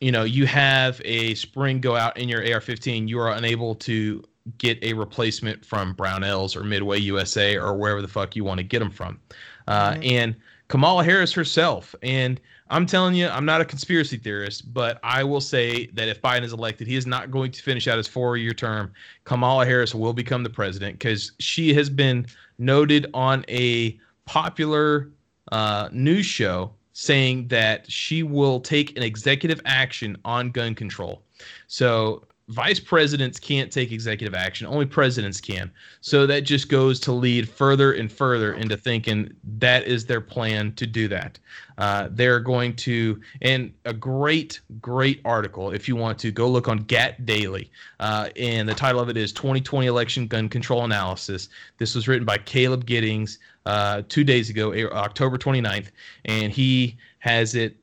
you 0.00 0.10
know 0.10 0.24
you 0.24 0.46
have 0.46 1.00
a 1.04 1.34
spring 1.34 1.80
go 1.80 1.96
out 1.96 2.16
in 2.16 2.28
your 2.28 2.40
AR-15, 2.40 3.08
you 3.08 3.20
are 3.20 3.32
unable 3.32 3.74
to 3.76 4.24
get 4.58 4.82
a 4.82 4.92
replacement 4.92 5.64
from 5.64 5.94
Brownells 5.94 6.56
or 6.56 6.64
Midway 6.64 6.98
USA 7.00 7.56
or 7.56 7.74
wherever 7.74 8.02
the 8.02 8.08
fuck 8.08 8.34
you 8.36 8.44
want 8.44 8.58
to 8.58 8.64
get 8.64 8.80
them 8.80 8.90
from. 8.90 9.20
Uh, 9.68 9.92
mm-hmm. 9.92 10.02
And 10.04 10.36
Kamala 10.68 11.04
Harris 11.04 11.32
herself, 11.32 11.94
and 12.02 12.40
I'm 12.70 12.86
telling 12.86 13.14
you, 13.14 13.28
I'm 13.28 13.44
not 13.44 13.60
a 13.60 13.64
conspiracy 13.66 14.16
theorist, 14.16 14.72
but 14.72 14.98
I 15.02 15.22
will 15.22 15.42
say 15.42 15.86
that 15.88 16.08
if 16.08 16.22
Biden 16.22 16.42
is 16.42 16.54
elected, 16.54 16.86
he 16.88 16.96
is 16.96 17.06
not 17.06 17.30
going 17.30 17.50
to 17.50 17.62
finish 17.62 17.86
out 17.86 17.98
his 17.98 18.08
four 18.08 18.38
year 18.38 18.54
term. 18.54 18.92
Kamala 19.24 19.66
Harris 19.66 19.94
will 19.94 20.14
become 20.14 20.42
the 20.42 20.50
president 20.50 20.98
because 20.98 21.32
she 21.38 21.74
has 21.74 21.90
been 21.90 22.26
noted 22.58 23.06
on 23.12 23.44
a 23.48 23.98
popular 24.24 25.10
uh, 25.52 25.90
news 25.92 26.24
show 26.24 26.72
saying 26.94 27.48
that 27.48 27.90
she 27.90 28.22
will 28.22 28.58
take 28.60 28.96
an 28.96 29.02
executive 29.02 29.60
action 29.66 30.16
on 30.24 30.50
gun 30.50 30.74
control. 30.74 31.22
So 31.66 32.24
vice 32.48 32.80
presidents 32.80 33.38
can't 33.38 33.72
take 33.72 33.92
executive 33.92 34.34
action 34.34 34.66
only 34.66 34.84
presidents 34.84 35.40
can. 35.40 35.70
So 36.00 36.26
that 36.26 36.40
just 36.40 36.68
goes 36.68 36.98
to 37.00 37.12
lead 37.12 37.48
further 37.48 37.92
and 37.92 38.10
further 38.10 38.54
into 38.54 38.76
thinking 38.76 39.32
that 39.58 39.86
is 39.86 40.04
their 40.04 40.20
plan 40.20 40.72
to 40.74 40.86
do 40.86 41.08
that. 41.08 41.38
Uh, 41.78 42.08
they're 42.10 42.40
going 42.40 42.74
to 42.76 43.20
and 43.40 43.72
a 43.84 43.92
great 43.92 44.60
great 44.80 45.20
article 45.24 45.70
if 45.70 45.88
you 45.88 45.96
want 45.96 46.18
to 46.18 46.30
go 46.30 46.48
look 46.48 46.68
on 46.68 46.78
gat 46.78 47.24
daily. 47.24 47.70
Uh, 48.00 48.28
and 48.36 48.68
the 48.68 48.74
title 48.74 49.00
of 49.00 49.08
it 49.08 49.16
is 49.16 49.32
2020 49.32 49.86
election 49.86 50.26
gun 50.26 50.48
control 50.48 50.84
analysis. 50.84 51.48
This 51.78 51.94
was 51.94 52.08
written 52.08 52.24
by 52.24 52.38
caleb 52.38 52.86
giddings 52.86 53.38
uh, 53.66 54.02
two 54.08 54.24
days 54.24 54.50
ago 54.50 54.72
october 54.92 55.38
29th 55.38 55.88
and 56.24 56.52
he 56.52 56.96
has 57.20 57.54
it 57.54 57.76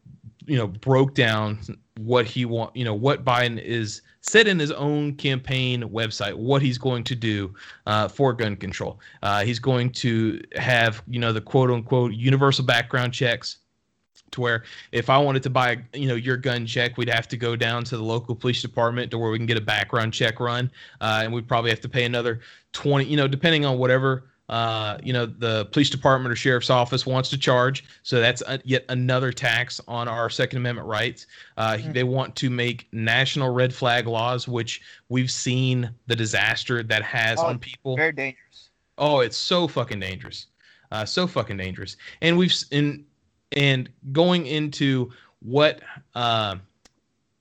you 0.45 0.57
know 0.57 0.67
broke 0.67 1.13
down 1.13 1.57
what 1.99 2.25
he 2.25 2.43
want 2.43 2.75
you 2.75 2.83
know 2.83 2.93
what 2.93 3.23
biden 3.23 3.61
is 3.61 4.01
said 4.21 4.47
in 4.47 4.59
his 4.59 4.71
own 4.71 5.15
campaign 5.15 5.83
website 5.83 6.33
what 6.33 6.61
he's 6.61 6.77
going 6.77 7.03
to 7.05 7.15
do 7.15 7.53
uh, 7.85 8.07
for 8.07 8.33
gun 8.33 8.55
control. 8.55 8.99
Uh, 9.23 9.43
he's 9.43 9.59
going 9.59 9.89
to 9.89 10.41
have, 10.55 11.01
you 11.07 11.19
know, 11.19 11.31
the 11.31 11.41
quote 11.41 11.71
unquote 11.71 12.13
universal 12.13 12.65
background 12.65 13.13
checks 13.13 13.57
to 14.31 14.41
where 14.41 14.63
if 14.91 15.09
I 15.09 15.17
wanted 15.17 15.41
to 15.43 15.49
buy, 15.49 15.79
you 15.93 16.07
know, 16.07 16.15
your 16.15 16.37
gun 16.37 16.65
check, 16.65 16.97
we'd 16.97 17.09
have 17.09 17.27
to 17.29 17.37
go 17.37 17.55
down 17.55 17.83
to 17.85 17.97
the 17.97 18.03
local 18.03 18.35
police 18.35 18.61
department 18.61 19.09
to 19.11 19.17
where 19.17 19.31
we 19.31 19.37
can 19.37 19.47
get 19.47 19.57
a 19.57 19.61
background 19.61 20.13
check 20.13 20.39
run, 20.39 20.71
uh, 21.01 21.21
and 21.23 21.33
we'd 21.33 21.47
probably 21.47 21.71
have 21.71 21.81
to 21.81 21.89
pay 21.89 22.03
another 22.05 22.41
twenty, 22.71 23.05
you 23.05 23.17
know, 23.17 23.27
depending 23.27 23.65
on 23.65 23.79
whatever 23.79 24.28
uh, 24.49 24.97
you 25.03 25.13
know, 25.13 25.27
the 25.27 25.65
police 25.65 25.89
department 25.91 26.31
or 26.31 26.35
sheriff's 26.35 26.71
office 26.71 27.05
wants 27.05 27.29
to 27.29 27.37
charge. 27.37 27.85
So 28.01 28.19
that's 28.19 28.41
a, 28.47 28.59
yet 28.65 28.83
another 28.89 29.31
tax 29.31 29.79
on 29.87 30.07
our 30.07 30.29
Second 30.29 30.57
Amendment 30.57 30.87
rights. 30.87 31.27
Uh, 31.55 31.73
mm-hmm. 31.73 31.91
They 31.91 32.03
want 32.03 32.35
to 32.37 32.49
make 32.49 32.87
national 32.91 33.51
red 33.51 33.73
flag 33.73 34.07
laws, 34.07 34.47
which 34.47 34.81
we've 35.09 35.29
seen 35.29 35.91
the 36.07 36.15
disaster 36.15 36.81
that 36.81 37.03
has 37.03 37.39
oh, 37.39 37.45
on 37.45 37.59
people. 37.59 37.95
Very 37.95 38.11
dangerous. 38.11 38.69
Oh, 38.97 39.19
it's 39.19 39.37
so 39.37 39.67
fucking 39.67 39.99
dangerous. 39.99 40.47
Uh, 40.91 41.05
so 41.05 41.27
fucking 41.27 41.57
dangerous. 41.57 41.95
And 42.21 42.35
we've 42.35 42.53
in 42.71 43.05
and 43.51 43.87
going 44.11 44.47
into 44.47 45.11
what 45.41 45.81
uh, 46.15 46.55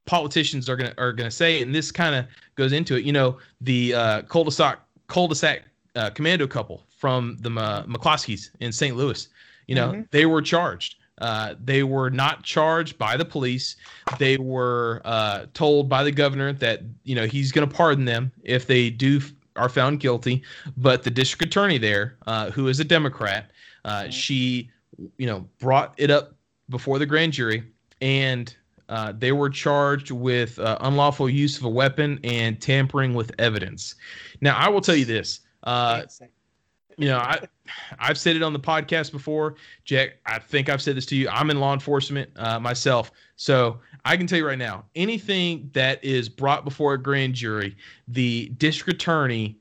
politicians 0.04 0.68
are 0.68 0.76
gonna 0.76 0.94
are 0.98 1.14
gonna 1.14 1.30
say, 1.30 1.62
and 1.62 1.74
this 1.74 1.90
kind 1.90 2.14
of 2.14 2.26
goes 2.54 2.72
into 2.72 2.96
it. 2.96 3.04
You 3.04 3.12
know, 3.12 3.38
the 3.62 3.94
uh, 3.94 4.22
cul-de-sac 4.22 4.78
cul-de-sac 5.06 5.62
uh, 5.96 6.10
commando 6.10 6.46
couple 6.46 6.84
from 6.98 7.36
the 7.40 7.50
uh, 7.50 7.84
McCloskeys 7.84 8.50
in 8.60 8.72
St. 8.72 8.96
Louis. 8.96 9.28
You 9.66 9.74
know, 9.74 9.92
mm-hmm. 9.92 10.02
they 10.10 10.26
were 10.26 10.42
charged. 10.42 10.96
Uh, 11.20 11.54
they 11.62 11.82
were 11.82 12.10
not 12.10 12.42
charged 12.42 12.98
by 12.98 13.16
the 13.16 13.24
police. 13.24 13.76
They 14.18 14.36
were 14.36 15.00
uh, 15.04 15.46
told 15.54 15.88
by 15.88 16.04
the 16.04 16.12
governor 16.12 16.52
that 16.54 16.82
you 17.04 17.14
know 17.14 17.26
he's 17.26 17.52
going 17.52 17.68
to 17.68 17.74
pardon 17.74 18.04
them 18.04 18.32
if 18.42 18.66
they 18.66 18.90
do 18.90 19.20
are 19.56 19.68
found 19.68 20.00
guilty. 20.00 20.42
But 20.76 21.02
the 21.02 21.10
district 21.10 21.42
attorney 21.42 21.78
there, 21.78 22.16
uh, 22.26 22.50
who 22.50 22.68
is 22.68 22.78
a 22.80 22.84
Democrat, 22.84 23.50
uh, 23.84 24.02
mm-hmm. 24.02 24.10
she 24.10 24.70
you 25.16 25.26
know 25.26 25.46
brought 25.58 25.94
it 25.96 26.10
up 26.10 26.34
before 26.68 26.98
the 26.98 27.06
grand 27.06 27.32
jury, 27.32 27.64
and 28.00 28.54
uh, 28.88 29.12
they 29.16 29.32
were 29.32 29.50
charged 29.50 30.10
with 30.10 30.58
uh, 30.58 30.78
unlawful 30.80 31.28
use 31.28 31.58
of 31.58 31.64
a 31.64 31.68
weapon 31.68 32.18
and 32.24 32.60
tampering 32.60 33.14
with 33.14 33.32
evidence. 33.38 33.94
Now, 34.40 34.56
I 34.56 34.68
will 34.68 34.80
tell 34.80 34.96
you 34.96 35.04
this. 35.04 35.40
Uh, 35.64 36.02
you 36.98 37.08
know, 37.08 37.18
I 37.18 37.40
I've 37.98 38.18
said 38.18 38.36
it 38.36 38.42
on 38.42 38.52
the 38.52 38.60
podcast 38.60 39.12
before, 39.12 39.54
Jack. 39.84 40.16
I 40.26 40.38
think 40.38 40.68
I've 40.68 40.82
said 40.82 40.96
this 40.96 41.06
to 41.06 41.16
you. 41.16 41.28
I'm 41.28 41.50
in 41.50 41.60
law 41.60 41.72
enforcement 41.72 42.30
uh, 42.36 42.58
myself, 42.58 43.12
so 43.36 43.78
I 44.04 44.16
can 44.16 44.26
tell 44.26 44.38
you 44.38 44.46
right 44.46 44.58
now, 44.58 44.84
anything 44.96 45.70
that 45.72 46.02
is 46.04 46.28
brought 46.28 46.64
before 46.64 46.94
a 46.94 46.98
grand 46.98 47.34
jury, 47.34 47.76
the 48.08 48.48
district 48.58 49.00
attorney 49.00 49.56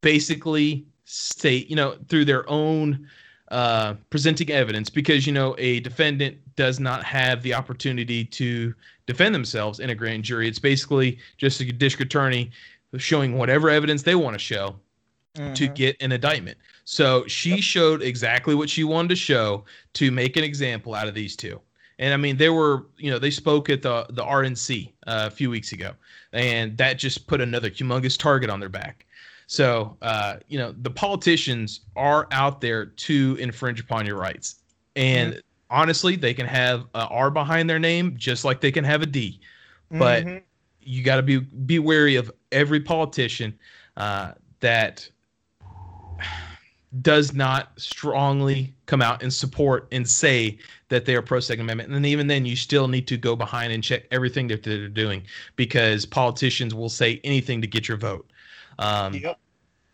basically 0.00 0.86
state, 1.04 1.68
you 1.68 1.76
know, 1.76 1.96
through 2.08 2.24
their 2.24 2.48
own 2.48 3.06
uh, 3.50 3.94
presenting 4.10 4.50
evidence, 4.50 4.88
because 4.88 5.26
you 5.26 5.32
know 5.32 5.54
a 5.58 5.80
defendant 5.80 6.38
does 6.56 6.80
not 6.80 7.04
have 7.04 7.42
the 7.42 7.54
opportunity 7.54 8.24
to 8.24 8.74
defend 9.06 9.34
themselves 9.34 9.80
in 9.80 9.90
a 9.90 9.94
grand 9.94 10.24
jury. 10.24 10.48
It's 10.48 10.58
basically 10.58 11.18
just 11.36 11.60
a 11.60 11.70
district 11.70 12.12
attorney 12.12 12.50
showing 12.96 13.36
whatever 13.36 13.68
evidence 13.68 14.02
they 14.02 14.14
want 14.14 14.34
to 14.34 14.38
show 14.38 14.76
mm-hmm. 15.36 15.54
to 15.54 15.68
get 15.68 15.96
an 16.00 16.12
indictment. 16.12 16.58
So 16.90 17.26
she 17.26 17.60
showed 17.60 18.00
exactly 18.00 18.54
what 18.54 18.70
she 18.70 18.82
wanted 18.82 19.10
to 19.10 19.16
show 19.16 19.66
to 19.92 20.10
make 20.10 20.38
an 20.38 20.42
example 20.42 20.94
out 20.94 21.06
of 21.06 21.12
these 21.12 21.36
two. 21.36 21.60
And 21.98 22.14
I 22.14 22.16
mean, 22.16 22.38
they 22.38 22.48
were, 22.48 22.86
you 22.96 23.10
know, 23.10 23.18
they 23.18 23.30
spoke 23.30 23.68
at 23.68 23.82
the 23.82 24.06
the 24.08 24.24
RNC 24.24 24.94
uh, 25.06 25.24
a 25.26 25.30
few 25.30 25.50
weeks 25.50 25.72
ago, 25.72 25.92
and 26.32 26.78
that 26.78 26.96
just 26.96 27.26
put 27.26 27.42
another 27.42 27.68
humongous 27.68 28.18
target 28.18 28.48
on 28.48 28.58
their 28.58 28.70
back. 28.70 29.04
So, 29.48 29.98
uh, 30.00 30.36
you 30.48 30.58
know, 30.58 30.74
the 30.80 30.88
politicians 30.88 31.80
are 31.94 32.26
out 32.30 32.62
there 32.62 32.86
to 32.86 33.36
infringe 33.38 33.80
upon 33.80 34.06
your 34.06 34.16
rights, 34.16 34.56
and 34.96 35.34
mm-hmm. 35.34 35.40
honestly, 35.68 36.16
they 36.16 36.32
can 36.32 36.46
have 36.46 36.86
a 36.94 37.06
R 37.08 37.30
behind 37.30 37.68
their 37.68 37.78
name 37.78 38.16
just 38.16 38.46
like 38.46 38.62
they 38.62 38.72
can 38.72 38.84
have 38.84 39.02
a 39.02 39.06
D, 39.06 39.40
but 39.90 40.24
mm-hmm. 40.24 40.38
you 40.80 41.02
got 41.02 41.16
to 41.16 41.22
be 41.22 41.40
be 41.40 41.80
wary 41.80 42.16
of 42.16 42.32
every 42.50 42.80
politician 42.80 43.58
uh, 43.98 44.32
that 44.60 45.06
does 47.02 47.34
not 47.34 47.78
strongly 47.78 48.72
come 48.86 49.02
out 49.02 49.22
and 49.22 49.32
support 49.32 49.86
and 49.92 50.08
say 50.08 50.58
that 50.88 51.04
they 51.04 51.14
are 51.14 51.22
pro 51.22 51.38
Second 51.40 51.62
Amendment. 51.62 51.92
And 51.92 52.06
even 52.06 52.26
then, 52.26 52.46
you 52.46 52.56
still 52.56 52.88
need 52.88 53.06
to 53.08 53.16
go 53.16 53.36
behind 53.36 53.72
and 53.72 53.84
check 53.84 54.04
everything 54.10 54.48
that 54.48 54.62
they're 54.62 54.88
doing 54.88 55.22
because 55.56 56.06
politicians 56.06 56.74
will 56.74 56.88
say 56.88 57.20
anything 57.24 57.60
to 57.60 57.66
get 57.66 57.88
your 57.88 57.98
vote. 57.98 58.30
Um, 58.78 59.14
yep. 59.14 59.38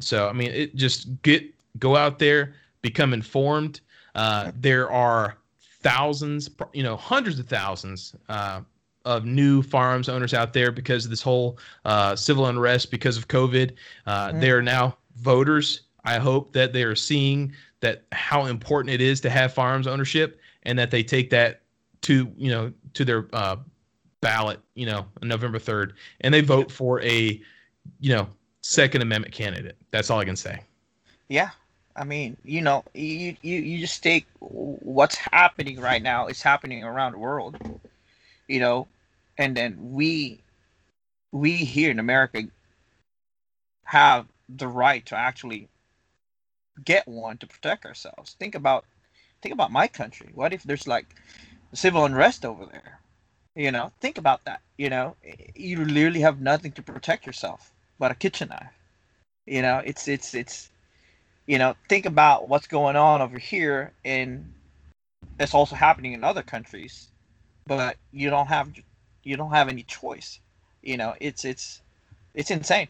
So, 0.00 0.28
I 0.28 0.32
mean, 0.32 0.50
it 0.52 0.76
just 0.76 1.20
get 1.22 1.44
go 1.78 1.96
out 1.96 2.18
there, 2.18 2.54
become 2.82 3.12
informed. 3.12 3.80
Uh, 4.14 4.52
there 4.60 4.90
are 4.90 5.36
thousands, 5.58 6.48
you 6.72 6.84
know, 6.84 6.96
hundreds 6.96 7.38
of 7.40 7.48
thousands 7.48 8.14
uh, 8.28 8.60
of 9.04 9.24
new 9.24 9.62
firearms 9.62 10.08
owners 10.08 10.32
out 10.32 10.52
there 10.52 10.70
because 10.70 11.04
of 11.04 11.10
this 11.10 11.22
whole 11.22 11.58
uh, 11.84 12.14
civil 12.14 12.46
unrest 12.46 12.90
because 12.90 13.16
of 13.16 13.26
COVID. 13.26 13.72
Mm. 14.06 14.40
They 14.40 14.50
are 14.50 14.62
now 14.62 14.96
voters 15.16 15.82
I 16.04 16.18
hope 16.18 16.52
that 16.52 16.72
they 16.72 16.82
are 16.82 16.94
seeing 16.94 17.52
that 17.80 18.04
how 18.12 18.46
important 18.46 18.94
it 18.94 19.00
is 19.00 19.20
to 19.22 19.30
have 19.30 19.52
firearms 19.52 19.86
ownership 19.86 20.40
and 20.64 20.78
that 20.78 20.90
they 20.90 21.02
take 21.02 21.30
that 21.30 21.62
to 22.02 22.30
you 22.36 22.50
know 22.50 22.72
to 22.94 23.04
their 23.04 23.26
uh, 23.32 23.56
ballot 24.20 24.60
you 24.74 24.86
know 24.86 25.06
on 25.22 25.28
November 25.28 25.58
3rd 25.58 25.92
and 26.20 26.32
they 26.32 26.40
vote 26.40 26.70
for 26.70 27.00
a 27.02 27.40
you 28.00 28.14
know 28.14 28.28
second 28.62 29.02
amendment 29.02 29.34
candidate. 29.34 29.76
That's 29.90 30.10
all 30.10 30.18
I 30.18 30.24
can 30.24 30.36
say. 30.36 30.60
Yeah. 31.28 31.50
I 31.96 32.04
mean, 32.04 32.36
you 32.44 32.60
know, 32.60 32.84
you 32.92 33.36
you 33.42 33.60
you 33.60 33.78
just 33.78 34.02
take 34.02 34.26
what's 34.40 35.14
happening 35.16 35.80
right 35.80 36.02
now. 36.02 36.26
It's 36.26 36.42
happening 36.42 36.82
around 36.82 37.12
the 37.12 37.18
world, 37.18 37.56
you 38.48 38.58
know, 38.58 38.88
and 39.38 39.56
then 39.56 39.76
we 39.78 40.40
we 41.30 41.52
here 41.52 41.92
in 41.92 42.00
America 42.00 42.42
have 43.84 44.26
the 44.48 44.66
right 44.66 45.06
to 45.06 45.16
actually 45.16 45.68
get 46.82 47.06
one 47.06 47.38
to 47.38 47.46
protect 47.46 47.86
ourselves. 47.86 48.34
Think 48.38 48.54
about 48.54 48.84
think 49.42 49.52
about 49.52 49.70
my 49.72 49.86
country. 49.88 50.30
What 50.34 50.52
if 50.52 50.62
there's 50.62 50.86
like 50.86 51.06
civil 51.72 52.04
unrest 52.04 52.44
over 52.44 52.66
there? 52.66 53.00
You 53.54 53.70
know, 53.70 53.92
think 54.00 54.18
about 54.18 54.44
that. 54.46 54.60
You 54.76 54.90
know, 54.90 55.16
you 55.54 55.84
literally 55.84 56.20
have 56.20 56.40
nothing 56.40 56.72
to 56.72 56.82
protect 56.82 57.26
yourself 57.26 57.72
but 57.98 58.10
a 58.10 58.14
kitchen 58.14 58.48
knife. 58.48 58.72
You 59.46 59.62
know, 59.62 59.82
it's 59.84 60.08
it's 60.08 60.34
it's 60.34 60.70
you 61.46 61.58
know, 61.58 61.76
think 61.88 62.06
about 62.06 62.48
what's 62.48 62.66
going 62.66 62.96
on 62.96 63.20
over 63.20 63.38
here 63.38 63.92
and 64.04 64.52
it's 65.38 65.54
also 65.54 65.76
happening 65.76 66.12
in 66.12 66.24
other 66.24 66.42
countries, 66.42 67.08
but 67.66 67.96
you 68.12 68.30
don't 68.30 68.46
have 68.46 68.72
you 69.22 69.36
don't 69.36 69.50
have 69.52 69.68
any 69.68 69.82
choice. 69.82 70.40
You 70.82 70.96
know, 70.96 71.14
it's 71.20 71.44
it's 71.44 71.82
it's 72.34 72.50
insane. 72.50 72.88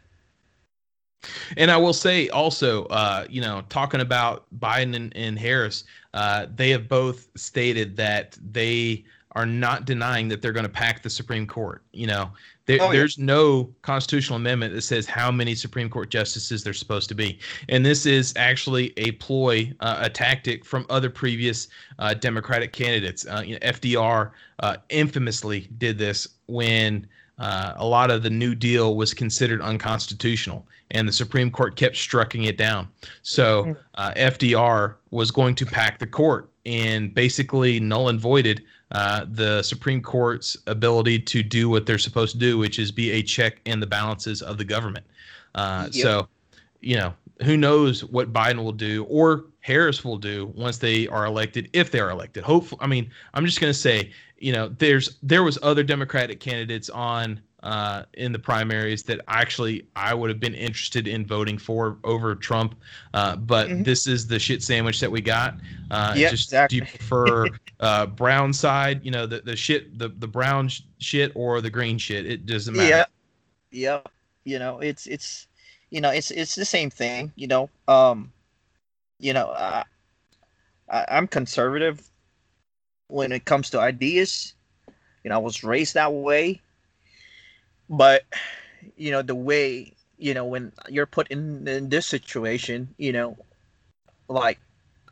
And 1.57 1.71
I 1.71 1.77
will 1.77 1.93
say 1.93 2.29
also, 2.29 2.85
uh, 2.87 3.27
you 3.29 3.41
know, 3.41 3.63
talking 3.69 4.01
about 4.01 4.47
Biden 4.59 4.95
and, 4.95 5.17
and 5.17 5.39
Harris, 5.39 5.85
uh, 6.13 6.47
they 6.55 6.71
have 6.71 6.89
both 6.89 7.29
stated 7.37 7.97
that 7.97 8.37
they 8.53 9.05
are 9.33 9.47
not 9.47 9.85
denying 9.85 10.29
that 10.29 10.41
they're 10.43 10.53
going 10.53 10.67
to 10.67 10.73
pack 10.73 11.03
the 11.03 11.11
Supreme 11.11 11.47
Court. 11.47 11.83
You 11.93 12.07
know, 12.07 12.31
there, 12.67 12.79
oh, 12.81 12.87
yeah. 12.87 12.93
there's 12.93 13.19
no 13.19 13.75
constitutional 13.83 14.37
amendment 14.37 14.73
that 14.75 14.83
says 14.83 15.07
how 15.07 15.31
many 15.31 15.55
Supreme 15.55 15.91
Court 15.91 16.09
justices 16.09 16.65
there's 16.65 16.79
supposed 16.79 17.09
to 17.09 17.15
be. 17.15 17.39
And 17.69 17.85
this 17.85 18.07
is 18.07 18.33
actually 18.37 18.93
a 18.97 19.13
ploy, 19.13 19.73
uh, 19.81 19.99
a 20.03 20.11
tactic 20.11 20.65
from 20.65 20.87
other 20.89 21.11
previous 21.11 21.69
uh, 21.99 22.15
Democratic 22.15 22.73
candidates. 22.73 23.27
Uh, 23.27 23.43
you 23.45 23.55
know, 23.55 23.59
FDR 23.61 24.31
uh, 24.61 24.77
infamously 24.89 25.69
did 25.79 25.99
this 25.99 26.29
when 26.47 27.07
uh, 27.39 27.75
a 27.77 27.87
lot 27.87 28.11
of 28.11 28.23
the 28.23 28.31
New 28.31 28.55
Deal 28.55 28.97
was 28.97 29.13
considered 29.13 29.61
unconstitutional, 29.61 30.67
and 30.93 31.09
the 31.09 31.13
Supreme 31.13 31.51
Court 31.51 31.77
kept 31.77 31.97
striking 31.97 32.45
it 32.45 32.57
down. 32.57 32.89
So 33.23 33.77
uh, 33.95 34.13
FDR 34.17 34.95
was 35.11 35.31
going 35.31 35.55
to 35.57 35.67
pack 35.67 35.99
the 35.99 36.07
court 36.07 36.51
and 36.67 37.13
basically 37.13 37.81
null 37.81 38.09
and 38.09 38.21
voided 38.21 38.63
uh, 38.93 39.27
the 39.29 39.63
Supreme 39.63 40.01
Court's 40.01 40.57
ability 40.67 41.19
to 41.19 41.43
do 41.43 41.69
what 41.69 41.87
they're 41.87 41.99
supposed 41.99 42.33
to 42.33 42.39
do, 42.39 42.59
which 42.59 42.79
is 42.79 42.93
be 42.93 43.11
a 43.11 43.23
check 43.23 43.61
and 43.67 43.83
the 43.83 43.87
balances 43.87 44.41
of 44.41 44.57
the 44.57 44.65
government. 44.65 45.05
Uh, 45.55 45.89
yep. 45.91 46.03
So, 46.03 46.29
you 46.81 46.97
know, 46.97 47.15
who 47.43 47.57
knows 47.57 48.05
what 48.05 48.33
Biden 48.33 48.63
will 48.63 48.73
do 48.73 49.05
or 49.05 49.47
Harris 49.61 50.05
will 50.05 50.19
do 50.19 50.53
once 50.55 50.79
they 50.79 51.09
are 51.09 51.27
elected, 51.27 51.69
if 51.73 51.91
they 51.91 51.99
are 51.99 52.11
elected. 52.11 52.45
Hopefully, 52.45 52.79
I 52.83 52.87
mean, 52.87 53.11
I'm 53.33 53.45
just 53.47 53.61
going 53.61 53.73
to 53.73 53.79
say, 53.79 54.13
you 54.45 54.53
know, 54.53 54.69
there's 54.69 55.17
there 55.23 55.43
was 55.43 55.59
other 55.63 55.83
Democratic 55.83 56.39
candidates 56.39 56.91
on 56.91 57.41
uh, 57.63 58.03
in 58.13 58.31
the 58.31 58.39
primaries 58.39 59.03
that 59.05 59.23
actually 59.27 59.87
I 59.97 60.13
would 60.13 60.29
have 60.29 60.39
been 60.39 60.55
interested 60.55 61.09
in 61.09 61.25
voting 61.25 61.57
for 61.57 61.97
over 62.05 62.35
Trump. 62.35 62.75
Uh, 63.15 63.37
but 63.37 63.69
mm-hmm. 63.69 63.85
this 63.85 64.07
is 64.07 64.27
the 64.27 64.39
shit 64.39 64.63
sandwich 64.63 65.01
that 65.01 65.11
we 65.11 65.23
got. 65.23 65.55
Uh, 65.91 66.13
yeah, 66.15 66.29
just 66.29 66.49
exactly. 66.49 66.81
do 66.81 66.85
you 66.85 66.91
prefer 66.91 67.47
uh, 67.81 68.05
brown 68.05 68.53
side, 68.53 69.03
you 69.03 69.11
know, 69.11 69.25
the, 69.25 69.41
the 69.41 69.57
shit, 69.57 69.99
the, 69.99 70.11
the 70.11 70.29
brown 70.29 70.69
sh- 70.69 70.83
shit 70.99 71.33
or 71.35 71.63
the 71.63 71.71
green 71.71 71.97
shit? 71.97 72.27
It 72.27 72.45
doesn't 72.45 72.77
matter. 72.77 72.91
Yeah. 72.91 73.05
Yeah. 73.71 74.01
You 74.45 74.59
know, 74.59 74.81
it's, 74.81 75.07
it's, 75.07 75.47
you 75.89 76.03
know, 76.03 76.11
it's, 76.11 76.31
it's 76.31 76.55
the 76.55 76.67
same 76.67 76.91
thing, 76.91 77.33
you 77.35 77.47
know, 77.47 77.71
um, 77.89 78.31
you 79.19 79.33
know, 79.33 79.55
I, 79.57 79.85
I, 80.91 81.07
I'm 81.09 81.27
conservative 81.27 82.11
when 83.09 83.33
it 83.33 83.45
comes 83.45 83.71
to 83.71 83.81
ideas. 83.81 84.55
You 85.25 85.31
know, 85.31 85.37
I 85.37 85.39
was 85.39 85.65
raised 85.65 85.95
that 85.95 86.13
way. 86.13 86.61
But 87.89 88.25
you 88.97 89.11
know 89.11 89.23
the 89.23 89.35
way 89.35 89.95
you 90.19 90.35
know 90.35 90.45
when 90.45 90.73
you're 90.89 91.07
put 91.07 91.29
in, 91.29 91.67
in 91.69 91.89
this 91.89 92.07
situation 92.07 92.95
you 92.99 93.13
know 93.13 93.37
like 94.29 94.59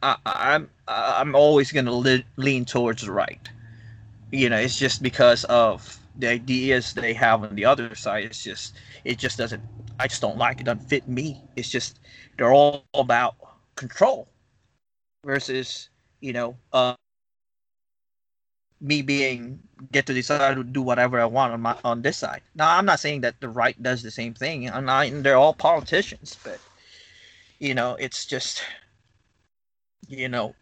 I, 0.02 0.16
i'm 0.26 0.70
i'm 0.88 1.34
always 1.34 1.72
going 1.72 1.86
to 1.86 1.92
le- 1.94 2.24
lean 2.36 2.64
towards 2.64 3.02
the 3.02 3.12
right. 3.12 3.48
You 4.30 4.48
know 4.50 4.58
it's 4.58 4.78
just 4.78 5.02
because 5.02 5.44
of 5.44 5.98
the 6.18 6.28
ideas 6.28 6.94
they 6.94 7.14
have 7.14 7.42
on 7.44 7.54
the 7.54 7.64
other 7.64 7.94
side. 7.94 8.24
It's 8.24 8.42
just 8.42 8.76
it 9.04 9.18
just 9.18 9.38
doesn't 9.38 9.62
i 9.98 10.06
just 10.06 10.20
don't 10.22 10.38
like 10.38 10.60
it. 10.60 10.64
Doesn't 10.64 10.86
fit 10.88 11.08
me. 11.08 11.40
It's 11.56 11.70
just 11.70 12.00
they're 12.36 12.52
all 12.52 12.84
about 12.94 13.36
control 13.76 14.28
versus 15.24 15.90
you 16.20 16.32
know 16.32 16.56
uh 16.72 16.94
me 18.82 19.00
being 19.00 19.60
get 19.92 20.06
to 20.06 20.12
decide 20.12 20.56
to 20.56 20.64
do 20.64 20.82
whatever 20.82 21.20
I 21.20 21.24
want 21.24 21.52
on 21.52 21.60
my 21.62 21.76
on 21.84 22.02
this 22.02 22.18
side. 22.18 22.42
Now 22.54 22.76
I'm 22.76 22.84
not 22.84 23.00
saying 23.00 23.20
that 23.22 23.40
the 23.40 23.48
right 23.48 23.80
does 23.80 24.02
the 24.02 24.10
same 24.10 24.34
thing. 24.34 24.68
I'm 24.68 24.84
not, 24.84 25.06
they're 25.22 25.36
all 25.36 25.54
politicians, 25.54 26.36
but 26.42 26.58
you 27.60 27.74
know, 27.74 27.94
it's 27.94 28.26
just 28.26 28.62
you 30.08 30.28
know, 30.28 30.54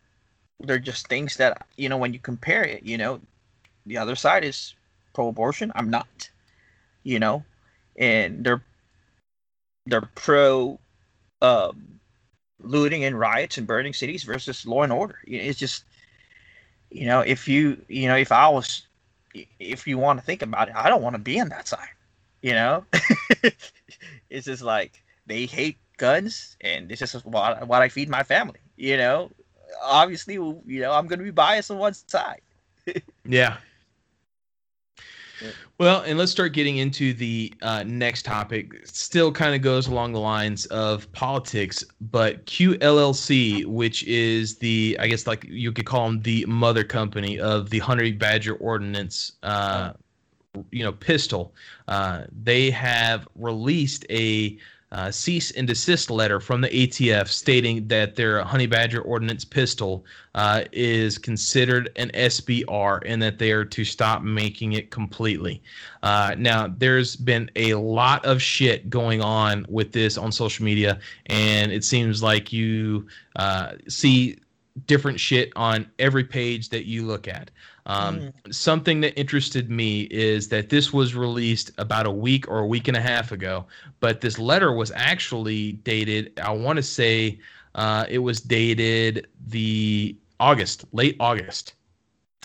they're 0.60 0.78
just 0.78 1.08
things 1.08 1.36
that 1.38 1.66
you 1.76 1.88
know 1.88 1.96
when 1.96 2.12
you 2.12 2.18
compare 2.18 2.62
it, 2.62 2.82
you 2.84 2.98
know, 2.98 3.20
the 3.86 3.96
other 3.96 4.14
side 4.14 4.44
is 4.44 4.74
pro-abortion. 5.14 5.72
I'm 5.74 5.88
not, 5.90 6.30
you 7.02 7.18
know, 7.18 7.42
and 7.96 8.44
they're 8.44 8.62
they're 9.86 10.08
pro 10.14 10.78
um, 11.40 12.00
looting 12.62 13.04
and 13.04 13.18
riots 13.18 13.56
and 13.56 13.66
burning 13.66 13.94
cities 13.94 14.24
versus 14.24 14.66
law 14.66 14.82
and 14.82 14.92
order. 14.92 15.18
It's 15.26 15.58
just 15.58 15.84
you 16.91 17.07
know, 17.07 17.20
if 17.20 17.49
you, 17.49 17.80
you 17.88 18.09
know, 18.09 18.16
if 18.16 18.32
I 18.32 18.49
was, 18.49 18.86
if 19.59 19.86
you 19.86 19.99
want 19.99 20.18
to 20.18 20.24
think 20.24 20.43
about 20.43 20.68
it, 20.68 20.74
I 20.76 20.88
don't 20.88 21.03
want 21.03 21.14
to 21.14 21.20
be 21.22 21.41
on 21.41 21.49
that 21.51 21.68
side. 21.68 21.88
You 22.43 22.53
know, 22.53 22.84
it's 24.30 24.47
just 24.47 24.62
like 24.62 25.03
they 25.26 25.47
hate 25.47 25.78
guns, 25.99 26.57
and 26.62 26.88
this 26.88 27.03
is 27.03 27.24
what 27.24 27.66
what 27.68 27.82
I 27.82 27.88
feed 27.88 28.09
my 28.09 28.22
family. 28.22 28.61
You 28.76 28.97
know, 28.97 29.30
obviously, 29.82 30.34
you 30.34 30.62
know, 30.80 30.93
I'm 30.93 31.07
going 31.07 31.18
to 31.18 31.24
be 31.24 31.30
biased 31.30 31.70
on 31.70 31.78
one 31.78 31.95
side. 31.95 32.41
yeah, 33.24 33.59
well, 35.78 36.03
and 36.03 36.18
let's 36.18 36.32
start 36.32 36.53
getting 36.53 36.76
into 36.78 37.12
the 37.14 37.53
uh, 37.62 37.82
next 37.84 38.24
topic. 38.24 38.86
Still 38.86 39.32
kind 39.32 39.55
of 39.55 39.62
goes 39.62 39.86
along 39.86 40.12
the 40.12 40.20
lines 40.20 40.66
of 40.66 41.11
politics, 41.12 41.84
but 42.01 42.45
QLLC, 42.47 43.64
which 43.66 44.05
is 44.05 44.57
the, 44.57 44.97
I 45.01 45.09
guess, 45.09 45.26
like 45.26 45.45
you 45.49 45.72
could 45.72 45.86
call 45.86 46.07
them 46.07 46.22
the 46.22 46.45
mother 46.47 46.84
company 46.84 47.38
of 47.41 47.70
the 47.70 47.78
Honey 47.78 48.12
Badger 48.12 48.55
Ordinance, 48.55 49.32
uh, 49.43 49.93
you 50.70 50.84
know, 50.84 50.93
pistol. 50.93 51.55
Uh, 51.88 52.24
they 52.43 52.70
have 52.70 53.26
released 53.34 54.05
a 54.11 54.59
uh, 54.93 55.11
cease 55.11 55.53
and 55.53 55.68
desist 55.68 56.11
letter 56.11 56.41
from 56.41 56.61
the 56.61 56.68
ATF 56.68 57.28
stating 57.28 57.86
that 57.86 58.16
their 58.16 58.43
Honey 58.43 58.66
Badger 58.66 59.03
Ordinance 59.03 59.45
pistol 59.45 60.05
uh, 60.34 60.64
is 60.72 61.16
considered 61.16 61.93
an 61.97 62.11
SBR 62.12 63.03
and 63.07 63.22
that 63.22 63.38
they 63.38 63.53
are 63.53 63.64
to 63.64 63.84
stop 63.84 64.22
making 64.22 64.72
it 64.72 64.91
completely. 64.91 65.62
Uh, 66.03 66.34
now, 66.36 66.74
there's 66.78 67.14
been 67.14 67.49
a 67.55 67.74
lot 67.74 68.24
of 68.24 68.43
shit 68.43 68.91
going 68.91 69.20
on 69.20 69.64
with 69.68 69.93
this 69.93 70.18
on 70.18 70.32
social 70.32 70.64
media, 70.64 70.99
and 71.26 71.70
it 71.70 71.84
seems 71.84 72.22
like 72.22 72.53
you 72.53 73.07
uh, 73.36 73.74
see 73.88 74.38
different 74.86 75.20
shit 75.20 75.53
on 75.57 75.88
every 75.99 76.24
page 76.24 76.68
that 76.70 76.86
you 76.86 77.07
look 77.07 77.28
at. 77.28 77.51
Um, 77.86 78.20
mm. 78.20 78.54
Something 78.54 79.00
that 79.00 79.18
interested 79.18 79.70
me 79.70 80.02
is 80.10 80.48
that 80.48 80.68
this 80.68 80.92
was 80.92 81.14
released 81.14 81.72
about 81.78 82.06
a 82.06 82.10
week 82.10 82.48
or 82.48 82.60
a 82.60 82.66
week 82.66 82.88
and 82.88 82.96
a 82.96 83.00
half 83.00 83.32
ago, 83.32 83.66
but 84.00 84.20
this 84.20 84.38
letter 84.38 84.72
was 84.72 84.92
actually 84.94 85.72
dated, 85.72 86.38
I 86.40 86.52
want 86.52 86.76
to 86.76 86.82
say 86.82 87.38
uh, 87.74 88.06
it 88.08 88.18
was 88.18 88.40
dated 88.40 89.28
the 89.46 90.16
August, 90.38 90.84
late 90.92 91.16
August. 91.20 91.74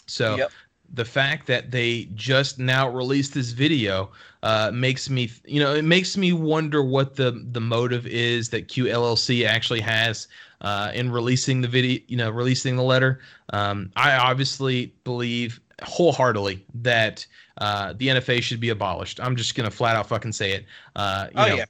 So 0.07 0.35
yep. 0.35 0.51
the 0.93 1.05
fact 1.05 1.47
that 1.47 1.71
they 1.71 2.09
just 2.13 2.59
now 2.59 2.89
released 2.89 3.33
this 3.33 3.51
video 3.51 4.11
uh, 4.43 4.71
makes 4.73 5.09
me, 5.09 5.31
you 5.45 5.59
know, 5.59 5.73
it 5.73 5.83
makes 5.83 6.15
me 6.17 6.31
wonder 6.31 6.83
what 6.83 7.15
the 7.15 7.43
the 7.51 7.61
motive 7.61 8.05
is 8.05 8.49
that 8.49 8.67
QLLC 8.67 9.45
actually 9.45 9.81
has 9.81 10.27
uh, 10.65 10.91
in 10.95 11.11
releasing 11.11 11.61
the 11.61 11.67
video, 11.67 11.99
you 12.07 12.17
know, 12.17 12.31
releasing 12.31 12.75
the 12.75 12.83
letter. 12.83 13.19
Um, 13.53 13.91
I 13.95 14.17
obviously 14.17 14.91
believe 15.03 15.61
wholeheartedly 15.83 16.65
that 16.81 17.25
uh, 17.59 17.93
the 17.95 18.07
NFA 18.07 18.41
should 18.41 18.59
be 18.59 18.69
abolished. 18.69 19.19
I'm 19.21 19.35
just 19.35 19.53
gonna 19.53 19.69
flat 19.69 19.95
out 19.95 20.07
fucking 20.07 20.33
say 20.33 20.53
it. 20.53 20.65
Uh, 20.95 21.27
you 21.29 21.39
oh, 21.39 21.47
know, 21.47 21.55
yeah. 21.57 21.65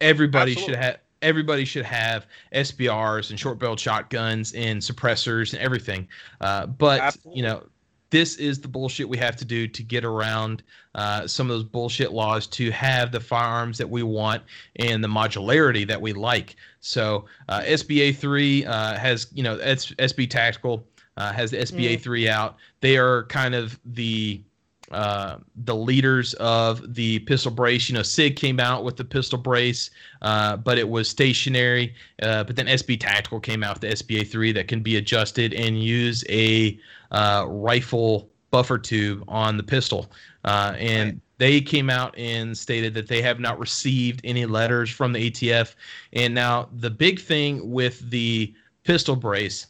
everybody 0.00 0.52
Absolutely. 0.52 0.74
should 0.74 0.82
have 0.82 0.98
everybody 1.22 1.64
should 1.64 1.84
have 1.84 2.26
SBRs 2.52 3.30
and 3.30 3.38
short 3.38 3.58
barreled 3.58 3.78
shotguns 3.78 4.52
and 4.54 4.80
suppressors 4.80 5.52
and 5.52 5.62
everything. 5.62 6.08
Uh, 6.40 6.66
but 6.66 7.00
Absolutely. 7.00 7.36
you 7.36 7.46
know, 7.46 7.62
this 8.10 8.36
is 8.36 8.60
the 8.60 8.68
bullshit 8.68 9.08
we 9.08 9.16
have 9.18 9.36
to 9.36 9.44
do 9.44 9.66
to 9.68 9.82
get 9.82 10.04
around 10.04 10.62
uh, 10.94 11.26
some 11.26 11.48
of 11.48 11.56
those 11.56 11.64
bullshit 11.64 12.12
laws 12.12 12.46
to 12.48 12.70
have 12.70 13.12
the 13.12 13.20
firearms 13.20 13.78
that 13.78 13.88
we 13.88 14.02
want 14.02 14.42
and 14.76 15.02
the 15.02 15.08
modularity 15.08 15.86
that 15.86 16.00
we 16.00 16.12
like. 16.12 16.56
So 16.80 17.26
uh, 17.48 17.60
SBA 17.60 18.16
three 18.16 18.66
uh, 18.66 18.96
has 18.96 19.28
you 19.32 19.42
know 19.42 19.56
SB 19.58 20.28
Tactical 20.28 20.84
uh, 21.16 21.32
has 21.32 21.50
the 21.50 21.58
SBA 21.58 21.94
mm. 21.94 22.00
three 22.00 22.28
out. 22.28 22.56
They 22.80 22.96
are 22.96 23.24
kind 23.24 23.54
of 23.54 23.78
the 23.84 24.42
uh, 24.90 25.36
the 25.64 25.74
leaders 25.74 26.34
of 26.34 26.94
the 26.94 27.20
pistol 27.20 27.50
brace. 27.50 27.88
You 27.88 27.94
know, 27.94 28.02
Sig 28.02 28.36
came 28.36 28.58
out 28.58 28.84
with 28.84 28.96
the 28.96 29.04
pistol 29.04 29.38
brace, 29.38 29.90
uh, 30.22 30.56
but 30.56 30.78
it 30.78 30.88
was 30.88 31.08
stationary. 31.08 31.94
Uh, 32.22 32.44
but 32.44 32.56
then 32.56 32.66
SB 32.66 32.98
Tactical 32.98 33.40
came 33.40 33.62
out 33.62 33.80
with 33.80 33.82
the 33.82 34.04
SBA 34.04 34.28
3 34.28 34.52
that 34.52 34.68
can 34.68 34.82
be 34.82 34.96
adjusted 34.96 35.54
and 35.54 35.82
use 35.82 36.24
a 36.28 36.78
uh, 37.12 37.44
rifle 37.48 38.28
buffer 38.50 38.78
tube 38.78 39.24
on 39.28 39.56
the 39.56 39.62
pistol. 39.62 40.10
Uh, 40.44 40.74
and 40.78 41.10
right. 41.10 41.20
they 41.38 41.60
came 41.60 41.88
out 41.88 42.16
and 42.18 42.56
stated 42.56 42.94
that 42.94 43.06
they 43.06 43.22
have 43.22 43.38
not 43.38 43.58
received 43.58 44.20
any 44.24 44.44
letters 44.46 44.90
from 44.90 45.12
the 45.12 45.30
ATF. 45.30 45.74
And 46.12 46.34
now 46.34 46.68
the 46.72 46.90
big 46.90 47.20
thing 47.20 47.70
with 47.70 48.10
the 48.10 48.52
pistol 48.82 49.14
brace 49.14 49.66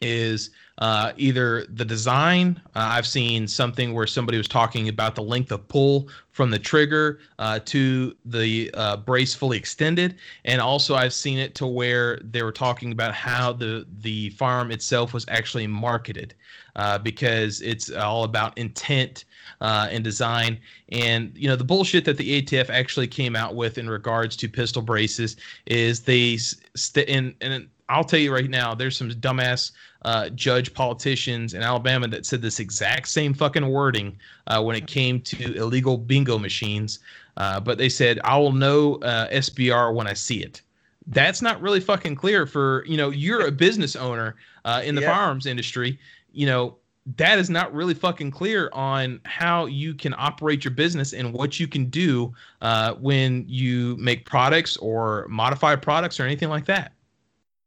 is 0.00 0.50
uh, 0.78 1.12
either 1.16 1.66
the 1.66 1.84
design. 1.84 2.60
Uh, 2.74 2.88
I've 2.92 3.06
seen 3.06 3.46
something 3.46 3.92
where 3.92 4.06
somebody 4.06 4.38
was 4.38 4.48
talking 4.48 4.88
about 4.88 5.14
the 5.14 5.22
length 5.22 5.52
of 5.52 5.66
pull 5.68 6.08
from 6.30 6.50
the 6.50 6.58
trigger 6.58 7.18
uh, 7.38 7.60
to 7.66 8.16
the 8.24 8.70
uh, 8.74 8.96
brace 8.96 9.34
fully 9.34 9.58
extended, 9.58 10.16
and 10.46 10.60
also 10.60 10.94
I've 10.94 11.12
seen 11.12 11.38
it 11.38 11.54
to 11.56 11.66
where 11.66 12.18
they 12.22 12.42
were 12.42 12.52
talking 12.52 12.92
about 12.92 13.14
how 13.14 13.52
the 13.52 13.86
the 14.00 14.30
farm 14.30 14.70
itself 14.70 15.12
was 15.12 15.26
actually 15.28 15.66
marketed, 15.66 16.34
uh, 16.76 16.96
because 16.98 17.60
it's 17.60 17.90
all 17.90 18.24
about 18.24 18.56
intent. 18.56 19.24
Uh, 19.62 19.88
and 19.90 20.02
design. 20.02 20.58
And 20.90 21.32
you 21.36 21.46
know 21.46 21.56
the 21.56 21.64
bullshit 21.64 22.06
that 22.06 22.16
the 22.16 22.40
ATF 22.40 22.70
actually 22.70 23.06
came 23.06 23.36
out 23.36 23.56
with 23.56 23.76
in 23.76 23.90
regards 23.90 24.34
to 24.36 24.48
pistol 24.48 24.80
braces 24.80 25.36
is 25.66 26.00
they 26.00 26.38
st- 26.38 27.08
and 27.10 27.34
and 27.42 27.68
I'll 27.90 28.04
tell 28.04 28.20
you 28.20 28.32
right 28.32 28.48
now, 28.48 28.74
there's 28.74 28.96
some 28.96 29.10
dumbass 29.10 29.72
uh, 30.02 30.28
judge 30.30 30.72
politicians 30.72 31.54
in 31.54 31.62
Alabama 31.62 32.08
that 32.08 32.26
said 32.26 32.42
this 32.42 32.60
exact 32.60 33.08
same 33.08 33.34
fucking 33.34 33.66
wording 33.68 34.18
uh, 34.46 34.62
when 34.62 34.76
it 34.76 34.86
came 34.86 35.20
to 35.20 35.54
illegal 35.54 35.98
bingo 35.98 36.38
machines. 36.38 37.00
Uh, 37.36 37.60
but 37.60 37.78
they 37.78 37.88
said, 37.88 38.20
I 38.24 38.36
will 38.38 38.52
know 38.52 38.96
uh, 38.96 39.28
SBR 39.28 39.94
when 39.94 40.06
I 40.06 40.14
see 40.14 40.42
it. 40.42 40.62
That's 41.06 41.42
not 41.42 41.60
really 41.60 41.80
fucking 41.80 42.14
clear 42.14 42.46
for, 42.46 42.84
you 42.86 42.96
know, 42.96 43.10
you're 43.10 43.46
a 43.46 43.50
business 43.50 43.96
owner 43.96 44.36
uh, 44.64 44.82
in 44.84 44.94
the 44.94 45.00
yeah. 45.00 45.14
firearms 45.14 45.46
industry. 45.46 45.98
You 46.32 46.46
know, 46.46 46.76
that 47.16 47.38
is 47.38 47.50
not 47.50 47.72
really 47.74 47.94
fucking 47.94 48.30
clear 48.30 48.70
on 48.72 49.20
how 49.24 49.66
you 49.66 49.94
can 49.94 50.14
operate 50.16 50.64
your 50.64 50.72
business 50.72 51.12
and 51.12 51.32
what 51.32 51.58
you 51.58 51.66
can 51.66 51.86
do 51.86 52.32
uh, 52.60 52.94
when 52.94 53.44
you 53.48 53.96
make 53.96 54.26
products 54.26 54.76
or 54.76 55.26
modify 55.28 55.74
products 55.76 56.20
or 56.20 56.24
anything 56.24 56.48
like 56.48 56.66
that. 56.66 56.92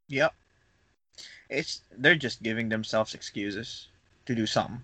Yep. 0.08 0.34
It's 1.50 1.82
they're 1.98 2.14
just 2.14 2.42
giving 2.42 2.68
themselves 2.68 3.14
excuses 3.14 3.88
to 4.26 4.34
do 4.34 4.46
something, 4.46 4.82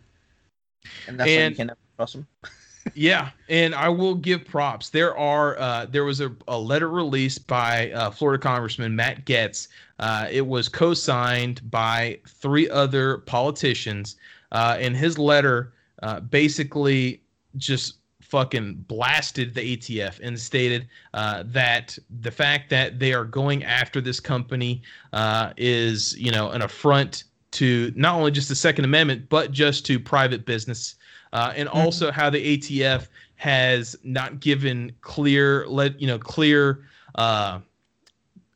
and 1.07 1.19
that's 1.19 1.31
and, 1.31 1.43
why 1.43 1.49
you 1.49 1.57
can 1.57 1.67
never 1.69 1.79
trust 1.97 2.13
them. 2.15 2.27
yeah, 2.95 3.31
and 3.49 3.75
I 3.75 3.89
will 3.89 4.15
give 4.15 4.45
props. 4.45 4.91
There 4.91 5.17
are 5.17 5.59
uh, 5.59 5.87
there 5.87 6.05
was 6.05 6.21
a, 6.21 6.35
a 6.49 6.59
letter 6.59 6.89
released 6.89 7.47
by 7.47 7.91
uh, 7.93 8.11
Florida 8.11 8.43
Congressman 8.43 8.95
Matt 8.95 9.25
Gaetz. 9.25 9.69
Uh, 9.99 10.29
it 10.31 10.47
was 10.47 10.69
co-signed 10.69 11.69
by 11.71 12.19
three 12.27 12.69
other 12.71 13.19
politicians, 13.19 14.17
uh, 14.53 14.77
and 14.79 14.97
his 14.97 15.19
letter 15.19 15.73
uh, 16.03 16.21
basically 16.21 17.21
just 17.57 18.00
fucking 18.31 18.85
blasted 18.87 19.55
the 19.55 19.77
ATF 19.77 20.21
and 20.23 20.39
stated 20.39 20.89
uh, 21.15 21.43
that 21.47 21.99
the 22.21 22.31
fact 22.31 22.71
that 22.71 22.99
they 22.99 23.13
are 23.13 23.25
going 23.25 23.65
after 23.65 24.01
this 24.01 24.21
company 24.21 24.83
uh, 25.13 25.53
is, 25.57 26.17
you 26.17 26.31
know, 26.31 26.51
an 26.51 26.63
affront 26.63 27.25
to 27.51 27.93
not 27.97 28.15
only 28.15 28.31
just 28.31 28.49
the 28.49 28.55
Second 28.55 28.85
Amendment 28.85 29.29
but 29.29 29.51
just 29.51 29.85
to 29.87 29.99
private 29.99 30.47
business, 30.47 30.95
uh, 31.33 31.53
and 31.57 31.69
mm-hmm. 31.69 31.79
also 31.79 32.11
how 32.11 32.31
the 32.31 32.57
ATF 32.57 33.09
has 33.35 33.97
not 34.05 34.41
given 34.41 34.93
clear, 35.01 35.67
let 35.67 36.01
you 36.01 36.07
know, 36.07 36.19
clear. 36.19 36.87
Uh, 37.17 37.61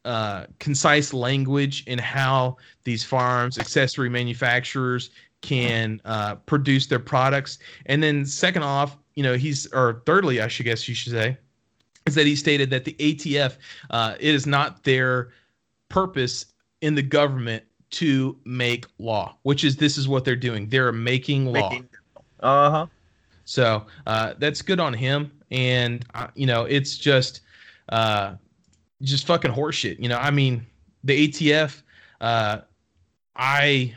uh, 0.04 0.44
concise 0.58 1.14
language 1.14 1.82
in 1.86 1.98
how 1.98 2.58
these 2.84 3.02
farms, 3.02 3.58
accessory 3.58 4.10
manufacturers 4.10 5.08
can 5.40 5.98
uh, 6.04 6.34
produce 6.34 6.86
their 6.86 6.98
products. 6.98 7.58
And 7.86 8.02
then, 8.02 8.26
second 8.26 8.64
off, 8.64 8.98
you 9.16 9.22
know, 9.22 9.34
he's 9.34 9.66
or 9.72 10.02
thirdly, 10.06 10.40
I 10.40 10.48
should 10.48 10.64
guess 10.64 10.88
you 10.88 10.94
should 10.94 11.12
say, 11.12 11.36
is 12.06 12.14
that 12.14 12.26
he 12.26 12.36
stated 12.36 12.70
that 12.70 12.84
the 12.84 12.94
ATF 12.94 13.56
uh, 13.90 14.14
it 14.18 14.34
is 14.34 14.46
not 14.46 14.84
their 14.84 15.30
purpose 15.88 16.46
in 16.80 16.94
the 16.94 17.02
government 17.02 17.64
to 17.90 18.36
make 18.44 18.86
law, 18.98 19.36
which 19.42 19.64
is 19.64 19.76
this 19.76 19.96
is 19.96 20.08
what 20.08 20.24
they're 20.24 20.36
doing. 20.36 20.68
They're 20.68 20.92
making 20.92 21.46
law. 21.46 21.72
Uh 22.40 22.70
huh. 22.70 22.86
So 23.44 23.86
uh, 24.06 24.34
that's 24.38 24.62
good 24.62 24.80
on 24.80 24.92
him, 24.92 25.30
and 25.50 26.04
uh, 26.14 26.28
you 26.34 26.46
know, 26.46 26.64
it's 26.64 26.96
just 26.96 27.40
uh, 27.90 28.34
just 29.02 29.26
fucking 29.26 29.52
horseshit. 29.52 29.98
You 30.00 30.08
know, 30.08 30.18
I 30.18 30.30
mean, 30.30 30.66
the 31.04 31.28
ATF. 31.28 31.82
Uh, 32.20 32.60
I 33.36 33.96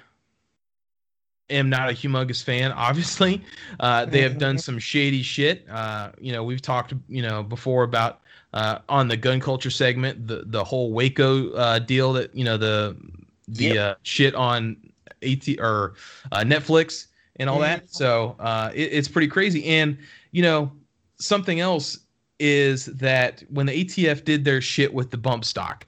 am 1.49 1.69
not 1.69 1.89
a 1.89 1.93
humongous 1.93 2.43
fan. 2.43 2.71
Obviously, 2.75 3.43
uh, 3.79 4.05
they 4.05 4.21
have 4.21 4.37
done 4.37 4.57
some 4.57 4.79
shady 4.79 5.21
shit. 5.21 5.67
Uh, 5.69 6.11
you 6.19 6.31
know, 6.31 6.43
we've 6.43 6.61
talked, 6.61 6.93
you 7.07 7.21
know, 7.21 7.43
before 7.43 7.83
about 7.83 8.21
uh, 8.53 8.79
on 8.89 9.07
the 9.07 9.17
gun 9.17 9.39
culture 9.39 9.69
segment, 9.69 10.27
the 10.27 10.43
the 10.45 10.63
whole 10.63 10.91
Waco 10.91 11.51
uh, 11.53 11.79
deal 11.79 12.13
that 12.13 12.35
you 12.35 12.43
know 12.43 12.57
the 12.57 12.97
the 13.47 13.65
yep. 13.65 13.77
Uh, 13.77 13.95
shit 14.03 14.35
on 14.35 14.77
AT 15.23 15.47
or 15.59 15.95
uh, 16.31 16.39
Netflix 16.39 17.07
and 17.37 17.49
all 17.49 17.59
that. 17.59 17.89
So 17.89 18.35
it, 18.73 18.93
it's 18.93 19.07
pretty 19.07 19.27
crazy. 19.27 19.65
And 19.65 19.97
you 20.31 20.41
know, 20.41 20.71
something 21.19 21.59
else 21.59 21.99
is 22.39 22.85
that 22.85 23.43
when 23.49 23.65
the 23.65 23.83
ATF 23.85 24.23
did 24.23 24.45
their 24.45 24.61
shit 24.61 24.93
with 24.93 25.09
the 25.11 25.17
bump 25.17 25.43
stock, 25.43 25.85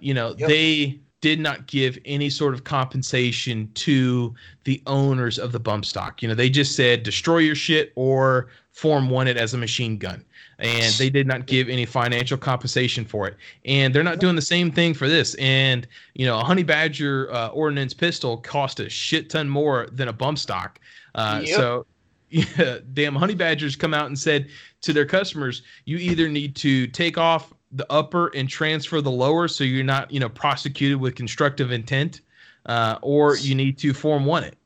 you 0.00 0.14
know, 0.14 0.34
yep. 0.36 0.48
they 0.48 1.00
did 1.20 1.38
not 1.38 1.66
give 1.66 1.98
any 2.04 2.30
sort 2.30 2.54
of 2.54 2.64
compensation 2.64 3.70
to 3.74 4.34
the 4.64 4.82
owners 4.86 5.38
of 5.38 5.52
the 5.52 5.60
bump 5.60 5.84
stock. 5.84 6.22
You 6.22 6.28
know, 6.28 6.34
they 6.34 6.48
just 6.48 6.74
said 6.74 7.02
destroy 7.02 7.38
your 7.38 7.54
shit 7.54 7.92
or 7.94 8.48
form 8.72 9.10
one 9.10 9.28
it 9.28 9.36
as 9.36 9.52
a 9.52 9.58
machine 9.58 9.98
gun. 9.98 10.24
And 10.58 10.92
they 10.94 11.08
did 11.08 11.26
not 11.26 11.46
give 11.46 11.68
any 11.68 11.86
financial 11.86 12.36
compensation 12.36 13.04
for 13.04 13.26
it. 13.26 13.36
And 13.64 13.94
they're 13.94 14.02
not 14.02 14.18
doing 14.18 14.36
the 14.36 14.42
same 14.42 14.70
thing 14.70 14.92
for 14.92 15.08
this. 15.08 15.34
And, 15.36 15.86
you 16.14 16.26
know, 16.26 16.38
a 16.38 16.44
honey 16.44 16.62
badger 16.62 17.32
uh, 17.32 17.48
ordnance 17.48 17.94
pistol 17.94 18.36
cost 18.36 18.78
a 18.78 18.90
shit 18.90 19.30
ton 19.30 19.48
more 19.48 19.88
than 19.92 20.08
a 20.08 20.12
bump 20.12 20.38
stock. 20.38 20.78
Uh, 21.14 21.40
yep. 21.44 21.56
So, 21.56 21.86
yeah, 22.30 22.78
damn 22.92 23.16
honey 23.16 23.34
badgers 23.34 23.74
come 23.74 23.94
out 23.94 24.06
and 24.06 24.18
said 24.18 24.48
to 24.82 24.92
their 24.92 25.06
customers, 25.06 25.62
you 25.86 25.96
either 25.96 26.28
need 26.28 26.54
to 26.56 26.86
take 26.88 27.18
off 27.18 27.52
the 27.72 27.90
upper 27.90 28.28
and 28.28 28.48
transfer 28.48 29.00
the 29.00 29.10
lower 29.10 29.46
so 29.46 29.64
you're 29.64 29.84
not 29.84 30.10
you 30.10 30.18
know 30.20 30.28
prosecuted 30.28 31.00
with 31.00 31.14
constructive 31.14 31.70
intent 31.70 32.20
uh, 32.66 32.98
or 33.02 33.36
you 33.36 33.54
need 33.54 33.78
to 33.78 33.92
form 33.92 34.24
one 34.24 34.44
it. 34.44 34.56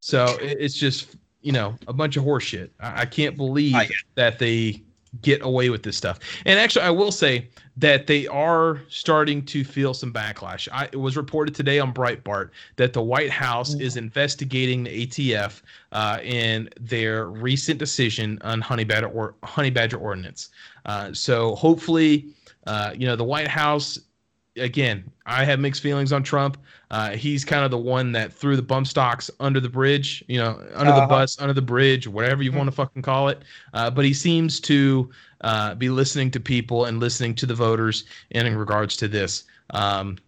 So 0.00 0.36
it's 0.40 0.74
just 0.74 1.16
you 1.42 1.52
know 1.52 1.76
a 1.88 1.92
bunch 1.92 2.16
of 2.16 2.24
horseshit. 2.24 2.70
I, 2.80 3.02
I 3.02 3.06
can't 3.06 3.36
believe 3.36 3.76
that 4.14 4.38
they 4.38 4.82
get 5.22 5.42
away 5.42 5.70
with 5.70 5.82
this 5.82 5.96
stuff. 5.96 6.18
And 6.44 6.58
actually 6.58 6.84
i 6.84 6.90
will 6.90 7.12
say 7.12 7.48
that 7.76 8.06
they 8.06 8.26
are 8.28 8.80
starting 8.88 9.44
to 9.46 9.64
feel 9.64 9.94
some 9.94 10.12
backlash. 10.12 10.68
I, 10.72 10.84
it 10.86 10.96
was 10.96 11.16
reported 11.16 11.54
today 11.54 11.78
on 11.78 11.92
breitbart 11.92 12.50
that 12.76 12.92
the 12.92 13.02
white 13.02 13.30
house 13.30 13.72
mm-hmm. 13.72 13.82
is 13.82 13.96
investigating 13.96 14.84
the 14.84 15.06
atf 15.06 15.62
uh, 15.92 16.18
in 16.22 16.68
their 16.80 17.28
recent 17.28 17.78
decision 17.78 18.38
on 18.42 18.60
honey 18.60 18.84
badger 18.84 19.08
or 19.08 19.34
honey 19.42 19.70
badger 19.70 19.98
ordinance 19.98 20.50
uh, 20.84 21.12
so 21.12 21.54
hopefully, 21.54 22.26
uh, 22.66 22.92
you 22.96 23.06
know, 23.06 23.16
the 23.16 23.24
White 23.24 23.48
House. 23.48 23.98
Again, 24.56 25.10
I 25.26 25.44
have 25.44 25.58
mixed 25.58 25.82
feelings 25.82 26.12
on 26.12 26.22
Trump. 26.22 26.58
Uh, 26.92 27.10
he's 27.10 27.44
kind 27.44 27.64
of 27.64 27.72
the 27.72 27.78
one 27.78 28.12
that 28.12 28.32
threw 28.32 28.54
the 28.54 28.62
bump 28.62 28.86
stocks 28.86 29.28
under 29.40 29.58
the 29.58 29.68
bridge, 29.68 30.22
you 30.28 30.38
know, 30.38 30.60
under 30.74 30.92
uh-huh. 30.92 31.00
the 31.00 31.06
bus, 31.06 31.40
under 31.40 31.52
the 31.52 31.62
bridge, 31.62 32.06
whatever 32.06 32.42
you 32.42 32.50
mm-hmm. 32.50 32.58
want 32.58 32.68
to 32.68 32.76
fucking 32.76 33.02
call 33.02 33.28
it. 33.28 33.42
Uh, 33.72 33.90
but 33.90 34.04
he 34.04 34.14
seems 34.14 34.60
to 34.60 35.10
uh, 35.40 35.74
be 35.74 35.88
listening 35.88 36.30
to 36.30 36.38
people 36.38 36.84
and 36.84 37.00
listening 37.00 37.34
to 37.34 37.46
the 37.46 37.54
voters 37.54 38.04
in, 38.30 38.46
in 38.46 38.56
regards 38.56 38.96
to 38.98 39.08
this. 39.08 39.42
Um, 39.70 40.18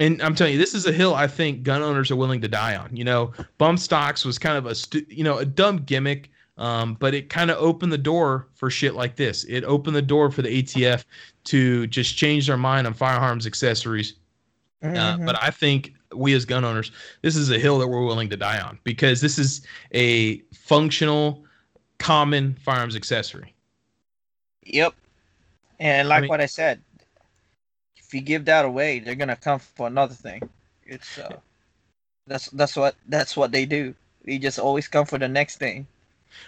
and 0.00 0.20
I'm 0.20 0.34
telling 0.34 0.54
you, 0.54 0.58
this 0.58 0.74
is 0.74 0.86
a 0.86 0.92
hill 0.92 1.14
I 1.14 1.26
think 1.26 1.62
gun 1.62 1.82
owners 1.82 2.10
are 2.10 2.16
willing 2.16 2.40
to 2.40 2.48
die 2.48 2.76
on. 2.76 2.94
You 2.94 3.04
know, 3.04 3.32
bump 3.58 3.78
stocks 3.78 4.24
was 4.24 4.38
kind 4.38 4.58
of 4.58 4.66
a 4.66 4.74
stu- 4.74 5.06
you 5.08 5.24
know 5.24 5.38
a 5.38 5.44
dumb 5.44 5.78
gimmick 5.78 6.30
um, 6.58 6.94
but 6.94 7.14
it 7.14 7.28
kind 7.28 7.50
of 7.50 7.58
opened 7.58 7.92
the 7.92 7.98
door 7.98 8.48
for 8.54 8.70
shit 8.70 8.94
like 8.94 9.16
this. 9.16 9.44
It 9.44 9.64
opened 9.64 9.96
the 9.96 10.02
door 10.02 10.30
for 10.30 10.42
the 10.42 10.62
ATF 10.62 11.04
to 11.44 11.86
just 11.88 12.16
change 12.16 12.46
their 12.46 12.56
mind 12.56 12.86
on 12.86 12.94
firearms 12.94 13.46
accessories. 13.46 14.14
Uh, 14.82 14.88
mm-hmm. 14.88 15.26
But 15.26 15.42
I 15.42 15.50
think 15.50 15.94
we 16.14 16.32
as 16.32 16.44
gun 16.44 16.64
owners, 16.64 16.92
this 17.22 17.36
is 17.36 17.50
a 17.50 17.58
hill 17.58 17.78
that 17.78 17.88
we're 17.88 18.04
willing 18.04 18.30
to 18.30 18.36
die 18.36 18.60
on 18.60 18.78
because 18.84 19.20
this 19.20 19.38
is 19.38 19.66
a 19.92 20.38
functional, 20.54 21.44
common 21.98 22.56
firearms 22.62 22.96
accessory. 22.96 23.54
Yep. 24.64 24.94
And 25.78 26.08
like 26.08 26.18
I 26.18 26.20
mean- 26.22 26.28
what 26.28 26.40
I 26.40 26.46
said, 26.46 26.80
if 27.96 28.14
you 28.14 28.20
give 28.20 28.44
that 28.46 28.64
away, 28.64 29.00
they're 29.00 29.14
gonna 29.14 29.36
come 29.36 29.58
for 29.58 29.88
another 29.88 30.14
thing. 30.14 30.48
It's 30.84 31.18
uh, 31.18 31.36
that's 32.26 32.48
that's 32.50 32.76
what 32.76 32.94
that's 33.08 33.36
what 33.36 33.50
they 33.50 33.66
do. 33.66 33.94
They 34.24 34.38
just 34.38 34.58
always 34.58 34.86
come 34.88 35.06
for 35.06 35.18
the 35.18 35.28
next 35.28 35.56
thing. 35.56 35.86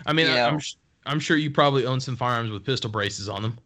I 0.07 0.13
mean, 0.13 0.27
I, 0.27 0.35
Yeah. 0.35 0.47
I'm 0.47 0.59
sh- 0.59 0.75
I'm 1.07 1.21
sure 1.21 1.37
you 1.37 1.51
probably 1.51 1.87
own 1.87 2.01
some 2.01 2.17
firearms 2.17 2.51
with 2.51 2.65
pistol 2.65 2.91
braces 2.91 3.29
on 3.29 3.43
them. 3.43 3.59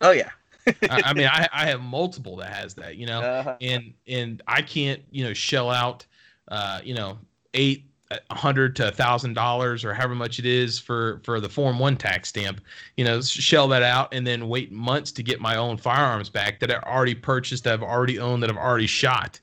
Oh 0.00 0.10
yeah. 0.12 0.30
I, 0.66 1.02
I 1.06 1.12
mean, 1.14 1.26
I, 1.26 1.48
I 1.52 1.66
have 1.66 1.80
multiple 1.80 2.36
that 2.36 2.52
has 2.52 2.74
that, 2.74 2.96
you 2.96 3.06
know, 3.06 3.20
Uh, 3.22 3.56
and 3.60 3.94
and 4.06 4.42
I 4.46 4.60
can't, 4.62 5.00
you 5.10 5.24
know, 5.24 5.32
shell 5.32 5.70
out, 5.70 6.04
uh, 6.48 6.80
you 6.84 6.94
know, 6.94 7.18
eight 7.54 7.84
a 8.28 8.34
hundred 8.34 8.74
to 8.76 8.88
a 8.88 8.90
thousand 8.90 9.34
dollars 9.34 9.84
or 9.84 9.94
however 9.94 10.16
much 10.16 10.38
it 10.40 10.44
is 10.44 10.78
for 10.80 11.20
for 11.24 11.40
the 11.40 11.48
Form 11.48 11.78
One 11.78 11.96
tax 11.96 12.28
stamp, 12.28 12.60
you 12.96 13.04
know, 13.04 13.20
shell 13.22 13.68
that 13.68 13.82
out 13.82 14.12
and 14.12 14.26
then 14.26 14.48
wait 14.48 14.70
months 14.72 15.12
to 15.12 15.22
get 15.22 15.40
my 15.40 15.56
own 15.56 15.76
firearms 15.76 16.28
back 16.28 16.58
that 16.60 16.70
I 16.72 16.78
already 16.90 17.14
purchased, 17.14 17.64
that 17.64 17.72
I've 17.72 17.82
already 17.82 18.18
owned, 18.18 18.42
that 18.42 18.50
I've 18.50 18.56
already 18.56 18.88
shot. 18.88 19.38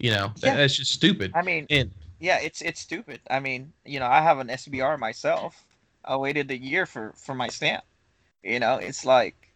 You 0.00 0.10
know, 0.10 0.32
that- 0.40 0.56
that's 0.56 0.76
just 0.76 0.92
stupid. 0.92 1.32
I 1.34 1.42
mean, 1.42 1.66
And 1.70 1.90
yeah, 2.18 2.38
it's 2.40 2.60
it's 2.62 2.80
stupid. 2.80 3.20
I 3.30 3.40
mean, 3.40 3.72
you 3.84 4.00
know, 4.00 4.06
I 4.06 4.20
have 4.22 4.38
an 4.38 4.50
SBR 4.50 4.96
myself. 4.98 5.64
I 6.04 6.16
waited 6.16 6.50
a 6.50 6.58
year 6.58 6.86
for 6.86 7.12
for 7.16 7.34
my 7.34 7.48
stamp. 7.48 7.84
You 8.42 8.60
know, 8.60 8.76
it's 8.78 9.04
like 9.04 9.52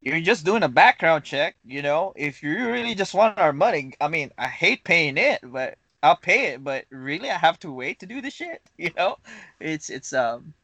you're 0.00 0.20
just 0.20 0.44
doing 0.44 0.62
a 0.62 0.68
background 0.68 1.24
check. 1.24 1.56
You 1.64 1.82
know, 1.82 2.12
if 2.16 2.42
you 2.42 2.52
really 2.70 2.94
just 2.94 3.14
want 3.14 3.38
our 3.38 3.52
money, 3.52 3.92
I 4.00 4.08
mean, 4.08 4.30
I 4.38 4.46
hate 4.48 4.84
paying 4.84 5.16
it, 5.18 5.40
but 5.42 5.76
I'll 6.02 6.16
pay 6.16 6.46
it. 6.52 6.64
But 6.64 6.84
really, 6.90 7.30
I 7.30 7.38
have 7.38 7.58
to 7.60 7.72
wait 7.72 7.98
to 8.00 8.06
do 8.06 8.20
the 8.20 8.30
shit. 8.30 8.62
You 8.78 8.90
know, 8.96 9.18
it's 9.60 9.90
it's 9.90 10.12
um, 10.12 10.54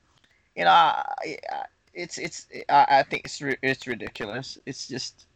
you 0.57 0.65
know, 0.65 0.71
I, 0.71 1.05
I- 1.53 1.67
it's 1.95 2.19
it's 2.19 2.47
I, 2.69 2.87
I 2.91 3.03
think 3.05 3.25
it's 3.27 3.41
it's 3.63 3.87
ridiculous. 3.87 4.59
It's 4.67 4.89
just 4.89 5.27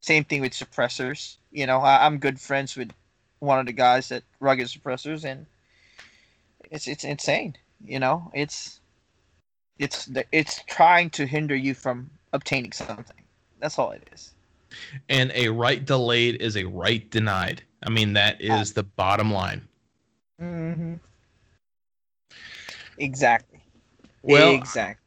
same 0.00 0.24
thing 0.24 0.40
with 0.42 0.52
suppressors. 0.52 1.36
You 1.52 1.66
know, 1.66 1.80
I, 1.80 2.06
I'm 2.06 2.18
good 2.18 2.40
friends 2.40 2.76
with 2.76 2.92
one 3.42 3.58
of 3.58 3.66
the 3.66 3.72
guys 3.72 4.12
at 4.12 4.22
Rugged 4.40 4.68
Suppressors, 4.68 5.24
and 5.24 5.46
it's 6.70 6.86
it's 6.86 7.04
insane. 7.04 7.56
You 7.84 7.98
know, 7.98 8.30
it's 8.32 8.80
it's 9.78 10.06
the, 10.06 10.24
it's 10.32 10.62
trying 10.66 11.10
to 11.10 11.26
hinder 11.26 11.56
you 11.56 11.74
from 11.74 12.08
obtaining 12.32 12.72
something. 12.72 13.16
That's 13.58 13.78
all 13.78 13.90
it 13.90 14.08
is. 14.12 14.32
and 15.08 15.32
a 15.34 15.48
right 15.48 15.84
delayed 15.84 16.40
is 16.40 16.56
a 16.56 16.64
right 16.64 17.08
denied. 17.10 17.62
I 17.82 17.90
mean, 17.90 18.12
that 18.14 18.40
is 18.40 18.72
the 18.74 18.84
bottom 18.84 19.32
line. 19.32 19.66
Mm-hmm. 20.40 20.94
Exactly. 22.98 23.60
Well, 24.22 24.54
exactly. 24.54 25.01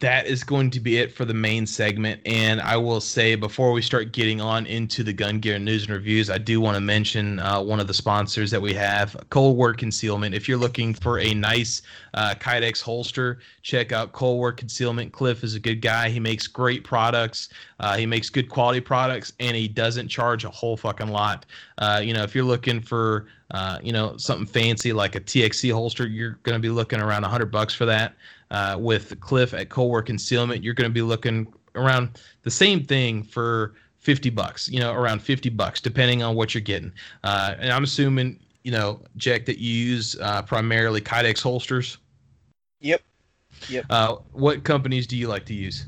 That 0.00 0.26
is 0.26 0.42
going 0.42 0.70
to 0.70 0.80
be 0.80 0.96
it 0.96 1.12
for 1.12 1.26
the 1.26 1.34
main 1.34 1.66
segment. 1.66 2.20
And 2.24 2.60
I 2.60 2.76
will 2.76 3.00
say 3.02 3.34
before 3.34 3.70
we 3.72 3.82
start 3.82 4.12
getting 4.12 4.40
on 4.40 4.66
into 4.66 5.02
the 5.02 5.12
gun 5.12 5.40
gear 5.40 5.58
news 5.58 5.84
and 5.84 5.92
reviews, 5.92 6.30
I 6.30 6.38
do 6.38 6.58
want 6.60 6.76
to 6.76 6.80
mention 6.80 7.38
uh, 7.38 7.60
one 7.62 7.80
of 7.80 7.86
the 7.86 7.94
sponsors 7.94 8.50
that 8.50 8.60
we 8.60 8.72
have, 8.74 9.14
Cold 9.28 9.58
War 9.58 9.74
Concealment. 9.74 10.34
If 10.34 10.48
you're 10.48 10.58
looking 10.58 10.94
for 10.94 11.18
a 11.18 11.34
nice 11.34 11.82
uh, 12.14 12.34
Kydex 12.38 12.80
holster, 12.80 13.40
check 13.62 13.92
out 13.92 14.12
Cold 14.12 14.38
War 14.38 14.52
Concealment. 14.52 15.12
Cliff 15.12 15.44
is 15.44 15.54
a 15.54 15.60
good 15.60 15.82
guy. 15.82 16.08
He 16.08 16.20
makes 16.20 16.46
great 16.46 16.82
products. 16.82 17.50
Uh, 17.78 17.96
he 17.96 18.06
makes 18.06 18.30
good 18.30 18.48
quality 18.48 18.80
products, 18.80 19.34
and 19.38 19.54
he 19.54 19.68
doesn't 19.68 20.08
charge 20.08 20.44
a 20.44 20.50
whole 20.50 20.78
fucking 20.78 21.08
lot. 21.08 21.44
Uh, 21.76 22.00
you 22.02 22.14
know, 22.14 22.22
if 22.22 22.34
you're 22.34 22.44
looking 22.44 22.80
for 22.80 23.26
uh, 23.50 23.78
you 23.82 23.92
know 23.92 24.16
something 24.16 24.46
fancy 24.46 24.94
like 24.94 25.14
a 25.14 25.20
TXC 25.20 25.72
holster, 25.72 26.06
you're 26.06 26.38
going 26.42 26.54
to 26.54 26.60
be 26.60 26.70
looking 26.70 27.00
around 27.00 27.22
100 27.22 27.50
bucks 27.50 27.74
for 27.74 27.84
that 27.84 28.14
uh, 28.50 28.76
with 28.78 29.18
Cliff 29.20 29.54
at 29.54 29.68
Cold 29.68 29.88
War 29.88 30.02
Concealment, 30.02 30.62
you're 30.62 30.74
going 30.74 30.88
to 30.88 30.94
be 30.94 31.02
looking 31.02 31.52
around 31.74 32.20
the 32.42 32.50
same 32.50 32.84
thing 32.84 33.22
for 33.22 33.74
50 33.98 34.30
bucks, 34.30 34.68
you 34.68 34.80
know, 34.80 34.92
around 34.92 35.20
50 35.20 35.48
bucks, 35.50 35.80
depending 35.80 36.22
on 36.22 36.34
what 36.34 36.54
you're 36.54 36.60
getting. 36.60 36.92
Uh, 37.22 37.54
and 37.58 37.72
I'm 37.72 37.84
assuming, 37.84 38.38
you 38.62 38.70
know, 38.70 39.00
Jack, 39.16 39.46
that 39.46 39.58
you 39.58 39.72
use 39.72 40.16
uh, 40.20 40.42
primarily 40.42 41.00
Kydex 41.00 41.42
holsters. 41.42 41.98
Yep. 42.80 43.00
Yep. 43.68 43.86
Uh, 43.88 44.16
what 44.32 44.62
companies 44.62 45.06
do 45.06 45.16
you 45.16 45.28
like 45.28 45.46
to 45.46 45.54
use? 45.54 45.86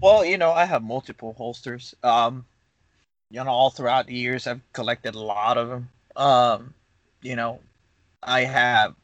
Well, 0.00 0.24
you 0.24 0.36
know, 0.36 0.52
I 0.52 0.66
have 0.66 0.82
multiple 0.82 1.32
holsters. 1.32 1.94
Um, 2.02 2.44
you 3.30 3.42
know, 3.42 3.50
all 3.50 3.70
throughout 3.70 4.06
the 4.06 4.14
years, 4.14 4.46
I've 4.46 4.60
collected 4.74 5.14
a 5.14 5.20
lot 5.20 5.56
of 5.56 5.68
them. 5.68 5.88
Um, 6.16 6.74
you 7.22 7.34
know, 7.34 7.60
I 8.22 8.42
have 8.42 8.94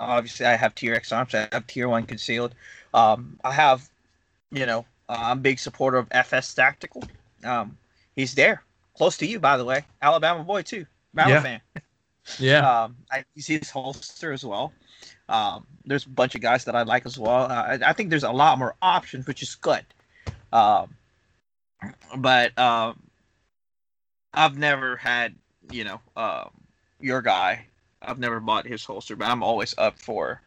obviously 0.00 0.46
I 0.46 0.56
have 0.56 0.74
T.Rex 0.74 1.12
Arms. 1.12 1.34
I 1.34 1.48
have 1.52 1.66
tier 1.66 1.88
one 1.88 2.04
concealed. 2.06 2.54
Um, 2.94 3.38
I 3.44 3.52
have, 3.52 3.88
you 4.50 4.66
know, 4.66 4.86
uh, 5.08 5.16
I'm 5.18 5.38
a 5.38 5.40
big 5.40 5.58
supporter 5.58 5.98
of 5.98 6.08
FS 6.10 6.54
Tactical. 6.54 7.04
Um, 7.44 7.78
he's 8.16 8.34
there, 8.34 8.62
close 8.96 9.16
to 9.18 9.26
you, 9.26 9.38
by 9.40 9.56
the 9.56 9.64
way, 9.64 9.84
Alabama 10.02 10.44
boy 10.44 10.62
too, 10.62 10.86
Bama 11.16 11.28
Yeah. 11.30 11.40
fan. 11.40 11.60
Yeah. 12.38 12.84
Um, 12.84 12.96
I 13.10 13.24
you 13.34 13.42
see 13.42 13.58
his 13.58 13.70
holster 13.70 14.32
as 14.32 14.44
well. 14.44 14.72
Um, 15.28 15.66
there's 15.84 16.06
a 16.06 16.10
bunch 16.10 16.34
of 16.34 16.40
guys 16.42 16.64
that 16.66 16.76
I 16.76 16.82
like 16.82 17.06
as 17.06 17.18
well. 17.18 17.44
Uh, 17.50 17.78
I, 17.78 17.78
I 17.86 17.92
think 17.92 18.10
there's 18.10 18.22
a 18.24 18.30
lot 18.30 18.58
more 18.58 18.76
options, 18.82 19.26
which 19.26 19.42
is 19.42 19.54
good. 19.56 19.84
Um, 20.52 20.94
but 22.18 22.56
um, 22.58 23.00
I've 24.34 24.58
never 24.58 24.96
had, 24.96 25.34
you 25.70 25.84
know, 25.84 26.00
um, 26.16 26.50
your 27.00 27.22
guy. 27.22 27.66
I've 28.02 28.18
never 28.18 28.40
bought 28.40 28.66
his 28.66 28.84
holster, 28.84 29.16
but 29.16 29.28
I'm 29.28 29.42
always 29.42 29.74
up 29.78 29.98
for, 29.98 30.40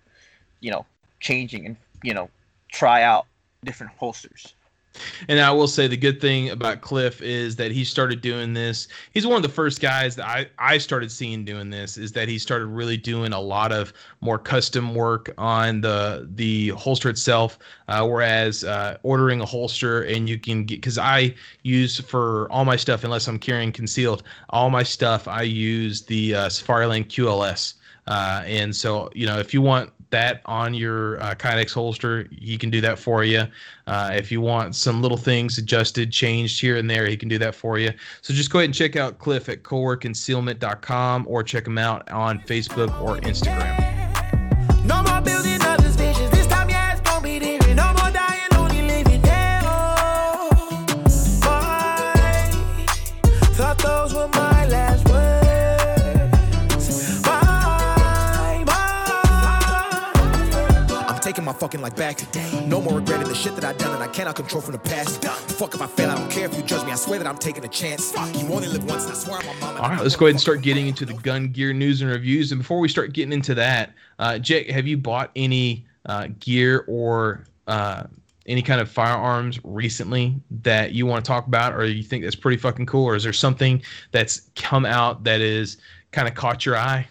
you 0.60 0.72
know, 0.72 0.86
changing 1.20 1.66
and 1.66 1.78
you 2.04 2.14
know, 2.14 2.30
try 2.72 3.02
out 3.02 3.26
different 3.64 3.94
holsters. 3.94 4.54
And 5.28 5.40
I 5.40 5.52
will 5.52 5.68
say 5.68 5.88
the 5.88 5.98
good 5.98 6.22
thing 6.22 6.50
about 6.50 6.82
Cliff 6.82 7.22
is 7.22 7.56
that 7.56 7.72
he 7.72 7.84
started 7.84 8.22
doing 8.22 8.54
this. 8.54 8.88
He's 9.12 9.26
one 9.26 9.38
of 9.38 9.42
the 9.42 9.50
first 9.50 9.82
guys 9.82 10.16
that 10.16 10.28
I, 10.28 10.48
I 10.60 10.78
started 10.78 11.12
seeing 11.12 11.46
doing 11.46 11.70
this 11.70 11.98
is 11.98 12.12
that 12.14 12.30
he 12.30 12.38
started 12.38 12.68
really 12.68 12.98
doing 12.98 13.34
a 13.34 13.40
lot 13.40 13.72
of 13.72 13.94
more 14.22 14.38
custom 14.38 14.94
work 14.94 15.34
on 15.38 15.82
the 15.82 16.28
the 16.36 16.70
holster 16.70 17.10
itself. 17.10 17.60
Uh, 17.88 18.08
whereas 18.08 18.64
uh, 18.64 18.98
ordering 19.04 19.42
a 19.42 19.46
holster 19.46 20.04
and 20.04 20.30
you 20.30 20.40
can 20.40 20.64
get 20.66 20.76
because 20.76 20.98
I 20.98 21.34
use 21.64 22.00
for 22.00 22.52
all 22.52 22.66
my 22.66 22.76
stuff 22.76 23.04
unless 23.04 23.28
I'm 23.28 23.40
carrying 23.40 23.72
concealed, 23.72 24.24
all 24.50 24.70
my 24.70 24.84
stuff 24.84 25.28
I 25.28 25.42
use 25.42 26.02
the 26.04 26.36
uh, 26.36 26.50
Safariland 26.50 27.08
QLS. 27.08 27.76
Uh, 28.06 28.44
and 28.46 28.76
so, 28.76 29.10
you 29.14 29.26
know, 29.26 29.40
if 29.40 29.54
you 29.54 29.62
want 29.62 29.92
that 30.14 30.42
on 30.46 30.74
your 30.74 31.22
uh, 31.22 31.36
Kydex 31.36 31.74
holster, 31.74 32.28
he 32.32 32.58
can 32.58 32.70
do 32.70 32.80
that 32.82 32.98
for 32.98 33.24
you. 33.24 33.46
Uh, 33.88 34.12
if 34.14 34.32
you 34.32 34.40
want 34.40 34.76
some 34.76 35.02
little 35.02 35.18
things 35.18 35.58
adjusted, 35.58 36.12
changed 36.12 36.62
here 36.62 36.78
and 36.78 36.90
there, 36.90 37.06
he 37.06 37.18
can 37.18 37.28
do 37.28 37.38
that 37.40 37.54
for 37.54 37.78
you. 37.78 37.92
So 38.22 38.34
just 38.34 38.50
go 38.50 38.60
ahead 38.60 38.70
and 38.70 38.74
check 38.74 38.96
out 38.96 39.20
Cliff 39.20 39.50
at 39.50 39.64
coldwarconcealment.com 39.64 41.26
or 41.28 41.44
check 41.44 41.68
him 41.68 41.78
out 41.78 42.10
on 42.10 42.40
Facebook 42.40 43.00
or 43.02 43.18
Instagram. 43.18 43.93
I'm 61.74 61.82
taking 61.82 61.82
my 61.82 61.90
back. 61.90 62.68
No 62.68 62.82
more 62.82 63.00
regretting 63.00 63.28
the 63.28 63.34
shit 63.34 63.56
that 63.56 63.66
I 63.66 63.74
done 63.74 63.96
and 63.96 64.04
I 64.04 64.08
cannot 64.08 64.36
control 64.36 64.62
from 64.62 64.74
the 64.74 64.80
past. 64.80 65.24
Fuck 65.24 65.74
if 65.74 65.82
I 65.82 65.88
fail, 65.88 66.12
I 66.12 66.16
don't 66.16 66.30
care 66.30 66.46
if 66.46 66.56
you 66.56 66.62
judge 66.62 66.86
me. 66.86 66.92
I 66.92 66.96
swear 66.96 67.18
that 67.18 67.28
I'm 67.28 67.38
taking 67.38 67.66
a 67.66 67.68
chance. 67.68 68.12
Fuck, 68.12 68.36
You 68.36 68.48
only 68.54 68.68
live 68.68 68.84
once, 68.86 69.06
and 69.06 69.14
I 69.14 69.16
swear 69.16 69.38
on 69.40 69.46
my 69.46 69.54
mama. 69.60 69.80
All 69.80 69.90
right, 69.90 70.02
let's 70.02 70.16
go 70.16 70.26
ahead 70.26 70.36
and 70.36 70.42
start 70.42 70.62
getting 70.62 70.88
into 70.88 71.06
the 71.06 71.14
gun 71.14 71.48
gear 71.48 71.74
news 71.74 72.02
and 72.02 72.12
reviews. 72.12 72.52
And 72.52 72.62
before 72.62 72.80
we 72.80 72.88
start 72.88 73.14
getting 73.14 73.34
into 73.34 73.56
that, 73.56 73.94
uh, 74.20 74.38
Jake, 74.38 74.70
have 74.70 74.86
you 74.86 74.98
bought 74.98 75.32
any 75.36 75.86
uh, 76.06 76.28
gear 76.40 76.86
or 76.88 77.46
uh, 77.68 78.04
any 78.46 78.62
kind 78.62 78.80
of 78.80 78.90
firearms 78.90 79.60
recently 79.64 80.36
that 80.62 80.92
you 80.92 81.08
want 81.08 81.26
to 81.26 81.28
talk 81.28 81.48
about, 81.48 81.74
or 81.74 81.86
you 81.86 82.04
think 82.04 82.24
that's 82.24 82.36
pretty 82.36 82.58
fucking 82.58 82.86
cool, 82.86 83.06
or 83.06 83.16
is 83.16 83.24
there 83.24 83.34
something 83.34 83.82
that's 84.12 84.50
come 84.56 84.86
out 84.86 85.24
that 85.24 85.42
is 85.42 85.78
kind 86.12 86.28
of 86.28 86.36
caught 86.36 86.66
your 86.66 86.78
eye? 86.78 87.08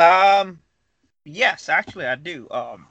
Um, 0.00 0.58
yes, 1.24 1.68
actually, 1.68 2.06
I 2.06 2.16
do. 2.16 2.48
Um, 2.50 2.86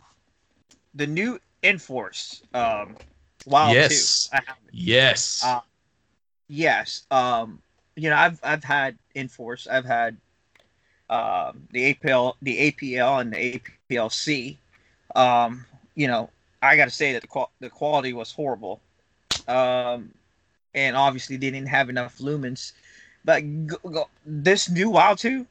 the 0.94 1.08
new 1.08 1.40
Inforce, 1.64 2.42
um, 2.54 2.96
Wild 3.46 3.74
Yes. 3.76 4.28
Two. 4.30 4.38
I 4.38 4.42
have 4.48 4.58
it. 4.68 4.74
Yes. 4.74 5.44
Uh, 5.44 5.62
yes. 6.48 7.04
Um, 7.12 7.62
you 7.96 8.10
know, 8.10 8.16
I've 8.16 8.40
I've 8.44 8.64
had 8.64 8.98
Inforce. 9.16 9.68
I've 9.68 9.86
had 9.86 10.18
um 11.10 11.68
the 11.72 11.94
APL, 11.94 12.36
the 12.42 12.72
APL, 12.72 13.22
and 13.22 13.34
the 13.34 13.62
APLC. 13.90 14.58
Um, 15.16 15.66
you 15.96 16.08
know, 16.08 16.30
I 16.62 16.76
got 16.76 16.86
to 16.86 16.92
say 16.92 17.14
that 17.14 17.22
the 17.22 17.28
qual- 17.28 17.52
the 17.60 17.70
quality 17.70 18.14
was 18.14 18.32
horrible. 18.32 18.82
Um, 19.48 20.14
and 20.74 20.96
obviously 20.96 21.36
they 21.38 21.50
didn't 21.52 21.68
have 21.70 21.90
enough 21.90 22.18
lumens 22.20 22.74
But 23.24 23.44
this 24.26 24.70
new 24.70 24.90
Wild 24.90 25.18
2, 25.20 25.46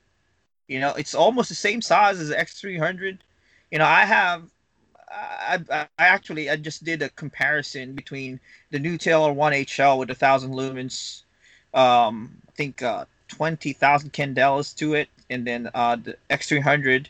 you 0.69 0.81
know, 0.81 0.95
it's 0.95 1.15
almost 1.15 1.49
the 1.49 1.55
same 1.55 1.83
size 1.83 2.21
as 2.21 2.29
the 2.29 2.37
X300. 2.37 3.19
You 3.71 3.79
know, 3.79 3.85
I 3.85 4.05
have, 4.05 4.51
I, 5.11 5.59
I, 5.71 5.87
actually, 5.99 6.51
I 6.51 6.57
just 6.57 6.85
did 6.85 7.03
a 7.03 7.09
comparison 7.11 7.95
between 7.95 8.41
the 8.71 8.79
new 8.79 8.97
TLR1 8.97 9.65
HL 9.65 9.99
with 9.99 10.11
a 10.11 10.15
thousand 10.15 10.53
lumens, 10.53 11.23
um, 11.75 12.37
I 12.49 12.53
think 12.53 12.83
uh, 12.83 13.07
20,000 13.29 14.13
candelas 14.13 14.77
to 14.77 14.95
it, 14.95 15.09
and 15.29 15.47
then 15.47 15.71
uh, 15.75 15.97
the 15.97 16.17
X300 16.31 17.07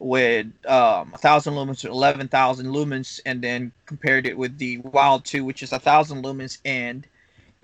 with 0.00 0.46
um, 0.66 1.10
1,000 1.10 1.54
lumens 1.54 1.84
or 1.84 1.88
11,000 1.88 2.66
lumens, 2.66 3.20
and 3.26 3.42
then 3.42 3.72
compared 3.86 4.26
it 4.26 4.36
with 4.36 4.58
the 4.58 4.78
Wild 4.78 5.24
2, 5.24 5.44
which 5.44 5.62
is 5.62 5.72
a 5.72 5.76
1,000 5.76 6.22
lumens 6.24 6.58
and 6.64 7.06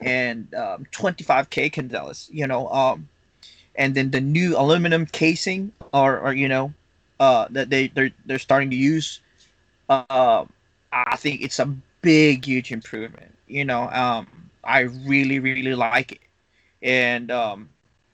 and 0.01 0.53
um, 0.55 0.85
25k 0.91 1.73
candelas, 1.73 2.29
you 2.31 2.47
know, 2.47 2.69
um, 2.69 3.09
and 3.77 3.95
then 3.95 4.11
the 4.11 4.21
new 4.21 4.59
aluminum 4.59 5.07
casing, 5.07 5.73
or, 5.93 6.19
or 6.19 6.33
you 6.33 6.49
know, 6.49 6.75
uh, 7.21 7.47
that 7.51 7.71
they 7.71 7.89
they're 7.89 8.11
they're 8.27 8.39
starting 8.39 8.71
to 8.71 8.77
use. 8.77 9.21
Uh, 9.89 10.45
I 10.93 11.17
think 11.17 11.43
it's 11.43 11.59
a 11.59 11.67
big, 12.01 12.45
huge 12.45 12.73
improvement. 12.73 13.37
You 13.47 13.65
know, 13.65 13.89
um, 13.91 14.27
I 14.63 14.81
really, 14.81 15.39
really 15.39 15.75
like 15.75 16.13
it, 16.13 16.21
and 16.83 17.31
um, 17.31 17.69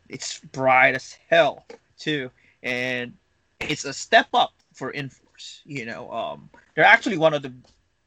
it's 0.08 0.40
bright 0.40 0.94
as 0.94 1.16
hell 1.28 1.64
too, 1.98 2.30
and 2.62 3.12
it's 3.60 3.84
a 3.84 3.92
step 3.92 4.28
up 4.34 4.52
for 4.72 4.90
Inforce. 4.90 5.60
You 5.64 5.86
know, 5.86 6.10
um, 6.10 6.50
they're 6.74 6.84
actually 6.84 7.18
one 7.18 7.34
of 7.34 7.42
the, 7.42 7.52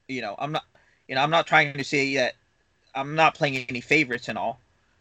you 0.08 0.22
know, 0.22 0.36
I'm 0.38 0.52
not, 0.52 0.66
you 1.08 1.16
know, 1.16 1.22
I'm 1.22 1.30
not 1.32 1.48
trying 1.48 1.74
to 1.74 1.84
say 1.84 2.16
that 2.16 2.36
I'm 2.96 3.16
not 3.16 3.36
playing 3.36 3.66
any 3.70 3.82
favorites 3.82 4.28
and 4.28 4.38
all, 4.38 4.60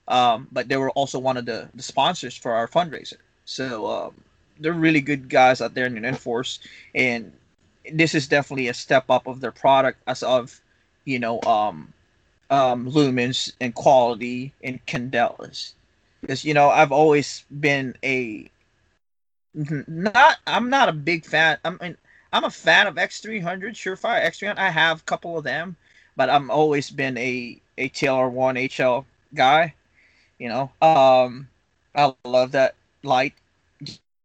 um, 0.08 0.48
but 0.52 0.68
they 0.68 0.76
were 0.76 0.90
also 0.90 1.18
one 1.18 1.36
of 1.36 1.46
the, 1.46 1.68
the 1.74 1.82
sponsors 1.82 2.36
for 2.36 2.52
our 2.52 2.68
fundraiser. 2.68 3.18
So 3.44 3.86
um, 3.86 4.14
they're 4.60 4.72
really 4.72 5.00
good 5.00 5.28
guys 5.28 5.60
out 5.60 5.74
there 5.74 5.86
in 5.86 5.96
Inforce, 6.04 6.60
and 6.94 7.32
this 7.92 8.14
is 8.14 8.28
definitely 8.28 8.68
a 8.68 8.74
step 8.74 9.10
up 9.10 9.26
of 9.26 9.40
their 9.40 9.52
product 9.52 10.02
as 10.06 10.22
of, 10.22 10.60
you 11.04 11.18
know, 11.18 11.40
um, 11.42 11.92
um, 12.50 12.90
lumens 12.90 13.52
and 13.60 13.74
quality 13.74 14.52
and 14.62 14.84
candelas. 14.86 15.72
Because 16.20 16.44
you 16.44 16.54
know, 16.54 16.70
I've 16.70 16.92
always 16.92 17.44
been 17.50 17.96
a 18.04 18.48
not. 19.54 20.38
I'm 20.46 20.70
not 20.70 20.88
a 20.88 20.92
big 20.92 21.24
fan. 21.24 21.58
I 21.64 21.70
mean, 21.70 21.96
I'm 22.32 22.44
a 22.44 22.50
fan 22.50 22.86
of 22.86 22.98
X300, 22.98 23.74
Surefire 23.74 24.24
X300. 24.24 24.58
I 24.58 24.70
have 24.70 25.00
a 25.00 25.04
couple 25.04 25.36
of 25.36 25.44
them, 25.44 25.76
but 26.16 26.30
I'm 26.30 26.50
always 26.50 26.90
been 26.90 27.16
a 27.18 27.60
a 27.78 27.88
TLR1 27.88 28.56
HL 28.56 29.04
guy. 29.34 29.74
You 30.38 30.48
know, 30.48 30.70
um, 30.80 31.48
I 31.94 32.14
love 32.24 32.52
that 32.52 32.74
light 33.02 33.34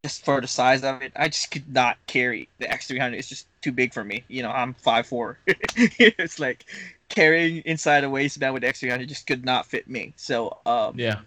just 0.07 0.25
for 0.25 0.41
the 0.41 0.47
size 0.47 0.83
of 0.83 1.01
it. 1.01 1.11
I 1.15 1.27
just 1.27 1.51
could 1.51 1.73
not 1.73 1.97
carry 2.07 2.47
the 2.59 2.71
X300. 2.71 3.17
It's 3.17 3.27
just 3.27 3.47
too 3.61 3.71
big 3.73 3.93
for 3.93 4.03
me. 4.03 4.23
You 4.29 4.43
know, 4.43 4.51
I'm 4.51 4.73
5'4. 4.73 5.37
it's 5.47 6.39
like 6.39 6.65
carrying 7.09 7.61
inside 7.65 8.03
a 8.03 8.09
waistband 8.09 8.53
with 8.53 8.63
X300 8.63 9.07
just 9.07 9.27
could 9.27 9.45
not 9.45 9.65
fit 9.65 9.87
me. 9.87 10.13
So, 10.15 10.57
um, 10.65 10.93
Yeah. 10.97 11.19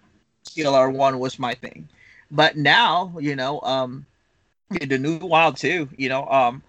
TLR1 0.47 1.19
was 1.19 1.39
my 1.39 1.55
thing. 1.55 1.89
But 2.31 2.57
now, 2.57 3.15
you 3.21 3.37
know, 3.37 3.61
um, 3.63 4.07
the 4.71 4.99
new 4.99 5.19
Wild 5.19 5.57
too, 5.57 5.89
you 5.97 6.09
know, 6.09 6.27
um, 6.29 6.63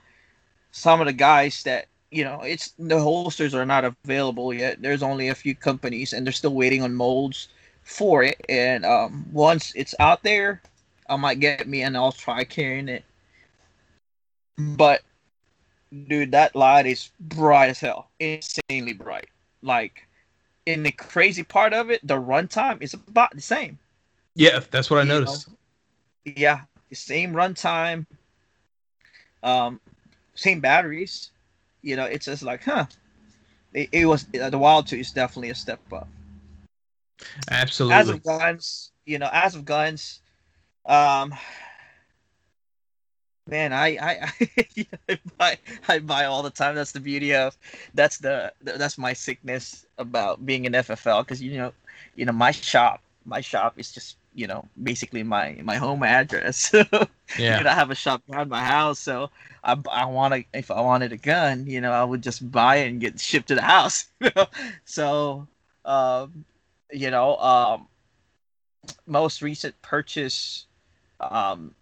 some 0.71 0.99
of 1.01 1.07
the 1.07 1.13
guys 1.13 1.63
that 1.63 1.87
you 2.11 2.25
know, 2.25 2.41
it's 2.41 2.73
the 2.77 2.99
holsters 2.99 3.55
are 3.55 3.65
not 3.65 3.85
available 3.85 4.53
yet. 4.53 4.81
There's 4.81 5.01
only 5.01 5.29
a 5.29 5.35
few 5.35 5.55
companies, 5.55 6.11
and 6.13 6.25
they're 6.25 6.33
still 6.33 6.53
waiting 6.53 6.83
on 6.83 6.93
molds 6.93 7.47
for 7.83 8.21
it. 8.21 8.43
And 8.49 8.85
um, 8.85 9.25
once 9.31 9.71
it's 9.75 9.95
out 9.99 10.23
there, 10.23 10.61
I 11.11 11.17
might 11.17 11.41
get 11.41 11.67
me 11.67 11.81
and 11.83 11.97
I'll 11.97 12.13
try 12.13 12.45
carrying 12.45 12.87
it. 12.87 13.03
But 14.57 15.01
dude, 16.07 16.31
that 16.31 16.55
light 16.55 16.85
is 16.85 17.11
bright 17.19 17.69
as 17.69 17.81
hell, 17.81 18.09
insanely 18.19 18.93
bright. 18.93 19.27
Like, 19.61 20.07
in 20.65 20.83
the 20.83 20.91
crazy 20.91 21.43
part 21.43 21.73
of 21.73 21.91
it, 21.91 22.05
the 22.07 22.15
runtime 22.15 22.81
is 22.81 22.93
about 22.93 23.35
the 23.35 23.41
same. 23.41 23.77
Yeah, 24.35 24.61
that's 24.71 24.89
what 24.89 24.99
I 24.99 25.03
You 25.03 25.09
know, 25.09 25.15
noticed. 25.15 25.49
Yeah, 26.23 26.61
same 26.93 27.33
runtime, 27.33 28.05
um, 29.43 29.81
same 30.33 30.61
batteries. 30.61 31.31
You 31.81 31.97
know, 31.97 32.05
it's 32.05 32.25
just 32.25 32.43
like, 32.43 32.63
huh. 32.63 32.85
It, 33.73 33.89
it 33.91 34.05
was 34.05 34.25
the 34.25 34.57
Wild 34.57 34.87
Two 34.87 34.97
is 34.97 35.11
definitely 35.11 35.49
a 35.49 35.55
step 35.55 35.81
up. 35.91 36.07
Absolutely. 37.49 37.95
As 37.95 38.09
of 38.09 38.23
guns, 38.23 38.91
you 39.05 39.19
know, 39.19 39.29
as 39.31 39.55
of 39.55 39.65
guns, 39.65 40.20
um, 40.85 41.33
man, 43.47 43.73
I 43.73 43.87
I 43.87 44.31
I, 45.09 45.19
buy 45.37 45.57
I 45.87 45.99
buy 45.99 46.25
all 46.25 46.43
the 46.43 46.49
time. 46.49 46.75
That's 46.75 46.91
the 46.91 46.99
beauty 46.99 47.33
of 47.35 47.57
that's 47.93 48.17
the 48.17 48.53
that's 48.61 48.97
my 48.97 49.13
sickness 49.13 49.85
about 49.97 50.45
being 50.45 50.65
an 50.65 50.73
FFL 50.73 51.23
because 51.23 51.41
you 51.41 51.57
know 51.57 51.73
you 52.15 52.25
know 52.25 52.31
my 52.31 52.51
shop 52.51 53.01
my 53.25 53.41
shop 53.41 53.75
is 53.77 53.91
just 53.91 54.17
you 54.33 54.47
know 54.47 54.65
basically 54.81 55.23
my 55.23 55.59
my 55.63 55.75
home 55.75 56.03
address. 56.03 56.71
yeah. 57.37 57.57
you 57.57 57.63
know, 57.63 57.69
I 57.69 57.73
have 57.73 57.91
a 57.91 57.95
shop 57.95 58.23
behind 58.27 58.49
my 58.49 58.63
house, 58.63 58.99
so 58.99 59.29
I, 59.63 59.77
I 59.91 60.05
want 60.05 60.33
to. 60.33 60.43
If 60.53 60.71
I 60.71 60.81
wanted 60.81 61.11
a 61.11 61.17
gun, 61.17 61.67
you 61.67 61.81
know, 61.81 61.91
I 61.91 62.03
would 62.03 62.23
just 62.23 62.49
buy 62.51 62.77
it 62.77 62.89
and 62.89 62.99
get 62.99 63.19
shipped 63.19 63.49
to 63.49 63.55
the 63.55 63.61
house. 63.61 64.05
you 64.19 64.31
know? 64.35 64.47
so, 64.85 65.47
um, 65.85 66.45
you 66.91 67.11
know, 67.11 67.37
um, 67.37 67.87
most 69.05 69.41
recent 69.41 69.79
purchase, 69.81 70.65
um, 71.21 71.75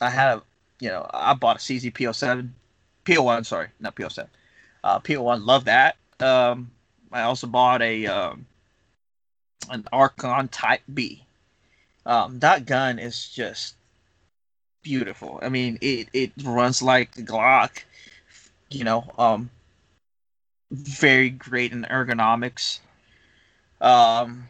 I 0.00 0.10
had 0.10 0.38
a, 0.38 0.42
you 0.80 0.88
know, 0.88 1.08
I 1.12 1.34
bought 1.34 1.56
a 1.56 1.58
CZ 1.58 1.92
P07, 1.92 2.50
P01, 3.04 3.44
sorry, 3.44 3.68
not 3.80 3.94
P07, 3.94 4.28
uh, 4.84 4.98
P01. 5.00 5.44
Love 5.44 5.64
that. 5.64 5.96
Um, 6.20 6.70
I 7.12 7.22
also 7.22 7.46
bought 7.46 7.82
a 7.82 8.06
um, 8.06 8.46
an 9.70 9.84
Archon 9.92 10.48
Type 10.48 10.82
B. 10.92 11.24
Um, 12.06 12.38
that 12.40 12.66
gun 12.66 12.98
is 12.98 13.28
just 13.28 13.76
beautiful. 14.82 15.38
I 15.42 15.48
mean, 15.48 15.78
it 15.80 16.08
it 16.12 16.32
runs 16.42 16.82
like 16.82 17.14
the 17.14 17.22
Glock, 17.22 17.84
you 18.70 18.84
know. 18.84 19.12
Um, 19.18 19.50
very 20.70 21.30
great 21.30 21.72
in 21.72 21.82
ergonomics. 21.90 22.78
Um, 23.80 24.48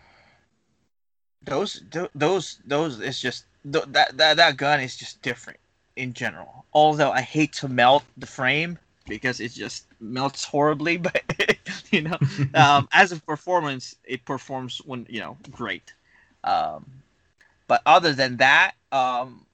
those 1.43 1.83
th- 1.91 2.11
those 2.15 2.59
those 2.67 3.01
is 3.01 3.21
just 3.21 3.45
th- 3.71 3.87
that 3.89 4.17
that 4.17 4.37
that 4.37 4.57
gun 4.57 4.81
is 4.81 4.97
just 4.97 5.21
different 5.23 5.59
in 5.97 6.13
general. 6.13 6.65
Although 6.73 7.11
I 7.11 7.21
hate 7.21 7.53
to 7.55 7.69
melt 7.69 8.05
the 8.17 8.27
frame 8.27 8.79
because 9.07 9.41
it 9.41 9.53
just 9.53 9.87
melts 10.01 10.45
horribly, 10.45 10.97
but 10.97 11.23
you 11.91 12.03
know, 12.03 12.19
um, 12.55 12.89
as 12.93 13.13
a 13.13 13.21
performance, 13.21 13.97
it 14.05 14.25
performs 14.25 14.81
when 14.85 15.07
you 15.09 15.21
know 15.21 15.37
great. 15.51 15.93
Um, 16.45 16.87
but 17.67 17.83
other 17.87 18.13
than 18.13 18.39
that, 18.39 18.73
um, 18.91 19.47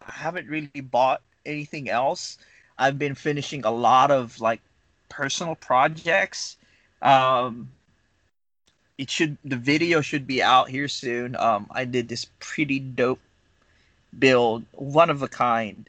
I 0.00 0.12
haven't 0.12 0.48
really 0.48 0.80
bought 0.80 1.22
anything 1.46 1.88
else. 1.88 2.38
I've 2.78 2.98
been 2.98 3.14
finishing 3.14 3.64
a 3.64 3.70
lot 3.70 4.10
of 4.10 4.40
like 4.40 4.60
personal 5.08 5.54
projects. 5.54 6.56
Um, 7.02 7.70
it 8.98 9.10
should 9.10 9.36
the 9.44 9.56
video 9.56 10.00
should 10.00 10.26
be 10.26 10.42
out 10.42 10.70
here 10.70 10.88
soon. 10.88 11.36
Um, 11.36 11.66
I 11.70 11.84
did 11.84 12.08
this 12.08 12.26
pretty 12.40 12.78
dope 12.78 13.20
build, 14.18 14.64
one 14.72 15.10
of 15.10 15.22
a 15.22 15.28
kind, 15.28 15.88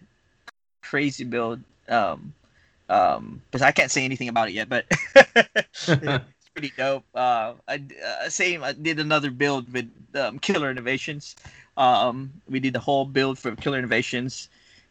crazy 0.82 1.24
build. 1.24 1.62
Um, 1.90 2.34
um, 2.90 3.42
because 3.50 3.62
I 3.62 3.72
can't 3.72 3.92
say 3.92 4.06
anything 4.06 4.30
about 4.30 4.50
it 4.50 4.54
yet, 4.54 4.70
but 4.70 4.86
it's 5.16 6.50
pretty 6.54 6.72
dope. 6.78 7.04
Uh, 7.16 7.54
I 7.68 7.82
uh, 8.06 8.30
same. 8.30 8.64
I 8.64 8.74
did 8.74 9.00
another 9.00 9.32
build 9.32 9.72
with 9.74 9.90
um, 10.16 10.40
Killer 10.40 10.70
Innovations. 10.70 11.36
Um, 11.78 12.32
we 12.50 12.60
did 12.60 12.74
the 12.74 12.80
whole 12.80 13.06
build 13.06 13.40
for 13.40 13.56
Killer 13.56 13.80
Innovations. 13.80 14.50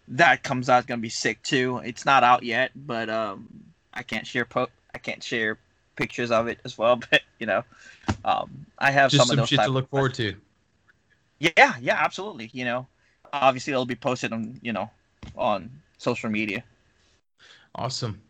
That 0.08 0.42
comes 0.42 0.68
out 0.68 0.86
gonna 0.86 1.00
be 1.00 1.08
sick 1.08 1.42
too. 1.42 1.78
It's 1.84 2.04
not 2.04 2.24
out 2.24 2.42
yet, 2.42 2.72
but 2.74 3.08
um, 3.08 3.48
I 3.94 4.02
can't 4.02 4.26
share 4.26 4.44
po- 4.44 4.70
I 4.94 4.98
can't 4.98 5.22
share 5.22 5.58
pictures 5.96 6.30
of 6.30 6.48
it 6.48 6.58
as 6.64 6.76
well. 6.76 7.00
But 7.10 7.22
you 7.38 7.46
know, 7.46 7.62
um, 8.24 8.66
I 8.78 8.90
have 8.90 9.10
Just 9.10 9.28
some, 9.28 9.28
some 9.28 9.38
of 9.38 9.42
those 9.42 9.48
shit 9.48 9.60
to 9.60 9.70
look 9.70 9.88
forward 9.90 10.14
to. 10.14 10.34
yeah, 11.38 11.74
yeah, 11.80 11.96
absolutely. 11.98 12.50
You 12.52 12.64
know, 12.64 12.86
obviously 13.32 13.72
it'll 13.72 13.86
be 13.86 13.94
posted 13.94 14.32
on 14.32 14.58
you 14.62 14.72
know 14.72 14.90
on 15.36 15.70
social 15.98 16.30
media. 16.30 16.64
Awesome. 17.74 18.20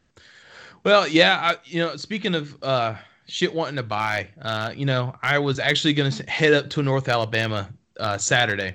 Well, 0.85 1.07
yeah, 1.07 1.39
I, 1.41 1.57
you 1.65 1.79
know, 1.79 1.97
speaking 1.97 2.35
of 2.35 2.57
uh, 2.63 2.97
shit 3.27 3.55
wanting 3.55 3.77
to 3.77 3.83
buy, 3.83 4.29
uh, 4.41 4.73
you 4.77 4.85
know, 4.85 5.15
I 5.23 5.39
was 5.39 5.59
actually 5.59 5.95
going 5.95 6.11
to 6.11 6.31
head 6.31 6.53
up 6.53 6.71
to 6.71 6.83
North 6.83 7.09
Alabama 7.09 7.69
uh, 8.01 8.19
Saturday, 8.19 8.75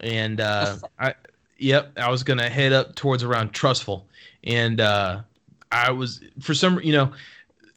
and 0.00 0.40
uh, 0.40 0.76
I, 0.98 1.14
yep, 1.58 1.92
I 1.96 2.10
was 2.10 2.22
going 2.22 2.38
to 2.38 2.48
head 2.48 2.72
up 2.72 2.94
towards 2.94 3.22
around 3.24 3.52
Trussville, 3.52 4.04
and 4.44 4.80
uh, 4.80 5.22
I 5.72 5.90
was 5.90 6.20
for 6.40 6.54
some, 6.54 6.80
you 6.82 6.92
know, 6.92 7.12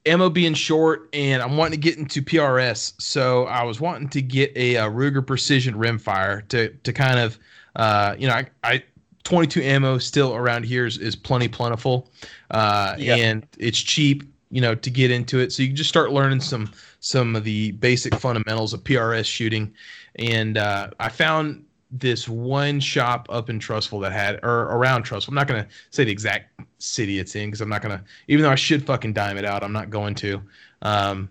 ammo 0.05 0.29
being 0.29 0.53
short, 0.53 1.09
and 1.13 1.41
I'm 1.41 1.57
wanting 1.57 1.79
to 1.79 1.83
get 1.83 1.97
into 1.97 2.21
PRS, 2.21 2.93
so 3.01 3.45
I 3.45 3.63
was 3.63 3.79
wanting 3.79 4.09
to 4.09 4.21
get 4.21 4.55
a, 4.55 4.77
uh 4.77 4.89
Ruger 4.89 5.25
Precision 5.25 5.75
rimfire 5.75 6.47
to 6.49 6.69
to 6.69 6.93
kind 6.93 7.19
of, 7.19 7.39
uh, 7.75 8.15
you 8.17 8.27
know, 8.27 8.33
I, 8.33 8.47
I 8.63 8.83
22 9.23 9.61
ammo 9.61 9.97
still 9.97 10.35
around 10.35 10.65
here 10.65 10.85
is, 10.85 10.97
is 10.97 11.15
plenty 11.15 11.47
plentiful, 11.47 12.11
uh, 12.51 12.95
Yeah. 12.97 13.15
and 13.15 13.47
it's 13.57 13.79
cheap, 13.79 14.23
you 14.51 14.59
know, 14.61 14.75
to 14.75 14.89
get 14.89 15.11
into 15.11 15.39
it. 15.39 15.51
So 15.53 15.61
you 15.63 15.69
can 15.69 15.75
just 15.75 15.89
start 15.89 16.11
learning 16.11 16.41
some 16.41 16.71
some 16.99 17.35
of 17.35 17.43
the 17.43 17.71
basic 17.73 18.15
fundamentals 18.15 18.73
of 18.73 18.83
PRS 18.83 19.25
shooting, 19.25 19.73
and 20.15 20.57
uh, 20.57 20.89
I 20.99 21.09
found 21.09 21.65
this 21.95 22.27
one 22.27 22.79
shop 22.79 23.27
up 23.29 23.49
in 23.49 23.59
Trussville 23.59 24.01
that 24.01 24.11
had 24.11 24.39
or 24.43 24.63
around 24.63 25.05
Trussville. 25.05 25.27
I'm 25.29 25.35
not 25.35 25.47
gonna 25.47 25.67
say 25.91 26.03
the 26.03 26.11
exact 26.11 26.59
city 26.79 27.19
it's 27.19 27.35
in 27.35 27.47
because 27.47 27.61
I'm 27.61 27.69
not 27.69 27.81
gonna 27.81 28.03
even 28.27 28.43
though 28.43 28.49
I 28.51 28.55
should 28.55 28.85
fucking 28.85 29.13
dime 29.13 29.37
it 29.37 29.45
out, 29.45 29.63
I'm 29.63 29.73
not 29.73 29.89
going 29.89 30.15
to. 30.15 30.41
Um, 30.81 31.29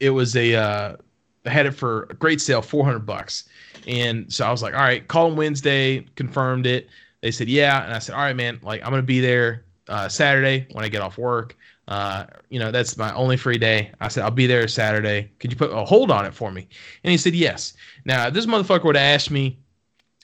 it 0.00 0.10
was 0.10 0.36
a 0.36 0.54
uh, 0.54 0.96
I 1.44 1.50
had 1.50 1.66
it 1.66 1.72
for 1.72 2.04
a 2.10 2.14
great 2.14 2.40
sale, 2.40 2.62
400 2.62 3.00
bucks, 3.00 3.48
and 3.86 4.32
so 4.32 4.46
I 4.46 4.50
was 4.50 4.62
like, 4.62 4.74
all 4.74 4.80
right, 4.80 5.06
call 5.06 5.28
them 5.28 5.36
Wednesday, 5.36 6.00
confirmed 6.16 6.66
it. 6.66 6.88
They 7.20 7.30
said 7.30 7.48
yeah, 7.48 7.84
and 7.84 7.92
I 7.94 7.98
said, 7.98 8.14
all 8.14 8.22
right, 8.22 8.36
man, 8.36 8.58
like 8.62 8.82
I'm 8.82 8.90
gonna 8.90 9.02
be 9.02 9.20
there 9.20 9.64
uh, 9.88 10.08
Saturday 10.08 10.66
when 10.72 10.84
I 10.84 10.88
get 10.88 11.02
off 11.02 11.18
work. 11.18 11.56
Uh, 11.88 12.26
you 12.48 12.58
know, 12.58 12.70
that's 12.70 12.96
my 12.96 13.12
only 13.14 13.36
free 13.36 13.58
day. 13.58 13.90
I 14.00 14.08
said, 14.08 14.22
I'll 14.24 14.30
be 14.30 14.46
there 14.46 14.66
Saturday. 14.68 15.30
Could 15.40 15.50
you 15.50 15.56
put 15.58 15.70
a 15.72 15.84
hold 15.84 16.10
on 16.10 16.24
it 16.24 16.32
for 16.32 16.50
me? 16.52 16.68
And 17.02 17.10
he 17.10 17.18
said, 17.18 17.34
yes. 17.34 17.74
Now, 18.04 18.28
if 18.28 18.34
this 18.34 18.46
motherfucker 18.46 18.84
would 18.84 18.96
have 18.96 19.14
asked 19.14 19.30
me, 19.30 19.58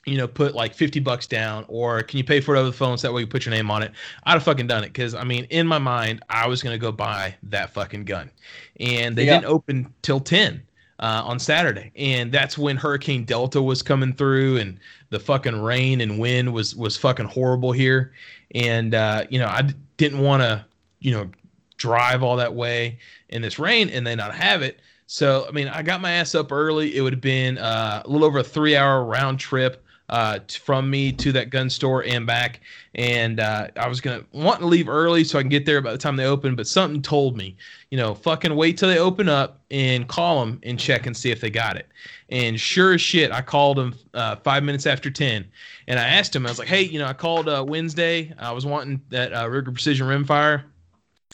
you 0.05 0.17
know, 0.17 0.27
put 0.27 0.55
like 0.55 0.73
50 0.73 1.01
bucks 1.01 1.27
down 1.27 1.65
or 1.67 2.01
can 2.01 2.17
you 2.17 2.23
pay 2.23 2.39
for 2.39 2.55
it 2.55 2.59
over 2.59 2.67
the 2.67 2.75
phone 2.75 2.97
so 2.97 3.07
that 3.07 3.13
way 3.13 3.21
you 3.21 3.27
put 3.27 3.45
your 3.45 3.53
name 3.53 3.69
on 3.69 3.83
it? 3.83 3.91
I'd 4.23 4.33
have 4.33 4.43
fucking 4.43 4.67
done 4.67 4.83
it 4.83 4.87
because, 4.87 5.13
I 5.13 5.23
mean, 5.25 5.43
in 5.49 5.67
my 5.67 5.77
mind, 5.77 6.23
I 6.29 6.47
was 6.47 6.63
going 6.63 6.73
to 6.73 6.79
go 6.79 6.91
buy 6.91 7.35
that 7.43 7.71
fucking 7.71 8.05
gun. 8.05 8.31
And 8.79 9.15
they 9.17 9.25
Yeah. 9.25 9.33
didn't 9.33 9.45
open 9.45 9.93
till 10.01 10.21
10 10.21 10.63
uh, 10.99 11.23
on 11.25 11.39
Saturday. 11.39 11.91
And 11.95 12.31
that's 12.31 12.57
when 12.57 12.77
Hurricane 12.77 13.25
Delta 13.25 13.61
was 13.61 13.81
coming 13.81 14.13
through 14.13 14.57
and 14.57 14.79
the 15.09 15.19
fucking 15.19 15.61
rain 15.61 16.01
and 16.01 16.19
wind 16.19 16.53
was, 16.53 16.75
was 16.75 16.97
fucking 16.97 17.25
horrible 17.25 17.71
here. 17.71 18.13
And, 18.53 18.93
uh, 18.93 19.25
you 19.29 19.39
know, 19.39 19.47
I 19.47 19.61
d- 19.63 19.73
didn't 19.97 20.19
want 20.19 20.43
to, 20.43 20.65
you 20.99 21.11
know, 21.11 21.29
drive 21.77 22.21
all 22.23 22.35
that 22.35 22.53
way 22.53 22.99
in 23.29 23.41
this 23.41 23.57
rain 23.57 23.89
and 23.89 24.05
then 24.05 24.17
not 24.17 24.35
have 24.35 24.61
it. 24.61 24.81
So, 25.07 25.45
I 25.47 25.51
mean, 25.51 25.67
I 25.67 25.81
got 25.81 26.01
my 26.01 26.11
ass 26.11 26.35
up 26.35 26.51
early. 26.51 26.95
It 26.95 27.01
would 27.01 27.13
have 27.13 27.21
been 27.21 27.57
uh, 27.57 28.03
a 28.05 28.07
little 28.07 28.27
over 28.27 28.39
a 28.39 28.43
three 28.43 28.75
hour 28.75 29.03
round 29.03 29.39
trip 29.39 29.83
uh, 30.09 30.39
from 30.49 30.89
me 30.89 31.11
to 31.13 31.31
that 31.31 31.49
gun 31.49 31.69
store 31.69 32.03
and 32.03 32.25
back. 32.25 32.61
And 32.95 33.39
uh, 33.39 33.67
I 33.75 33.87
was 33.87 34.01
to 34.01 34.25
want 34.31 34.59
to 34.59 34.65
leave 34.65 34.89
early 34.89 35.23
so 35.23 35.37
I 35.39 35.41
can 35.41 35.49
get 35.49 35.65
there 35.65 35.81
by 35.81 35.91
the 35.91 35.97
time 35.97 36.15
they 36.15 36.25
open. 36.25 36.55
But 36.55 36.67
something 36.67 37.01
told 37.01 37.37
me, 37.37 37.55
you 37.91 37.97
know, 37.97 38.15
fucking 38.15 38.55
wait 38.55 38.77
till 38.77 38.89
they 38.89 38.99
open 38.99 39.29
up 39.29 39.61
and 39.71 40.07
call 40.07 40.39
them 40.43 40.59
and 40.63 40.79
check 40.79 41.05
and 41.05 41.15
see 41.15 41.31
if 41.31 41.41
they 41.41 41.49
got 41.49 41.75
it. 41.75 41.87
And 42.29 42.59
sure 42.59 42.93
as 42.93 43.01
shit, 43.01 43.31
I 43.31 43.41
called 43.41 43.77
them 43.77 43.95
uh, 44.13 44.37
five 44.37 44.63
minutes 44.63 44.85
after 44.85 45.09
10. 45.11 45.45
And 45.87 45.99
I 45.99 46.07
asked 46.07 46.35
him, 46.35 46.45
I 46.45 46.49
was 46.49 46.59
like, 46.59 46.67
hey, 46.67 46.81
you 46.81 46.99
know, 46.99 47.05
I 47.05 47.13
called 47.13 47.47
uh, 47.47 47.63
Wednesday. 47.67 48.33
I 48.37 48.51
was 48.51 48.65
wanting 48.65 49.01
that 49.09 49.33
uh, 49.33 49.45
Ruger 49.47 49.71
Precision 49.71 50.07
Rimfire. 50.07 50.63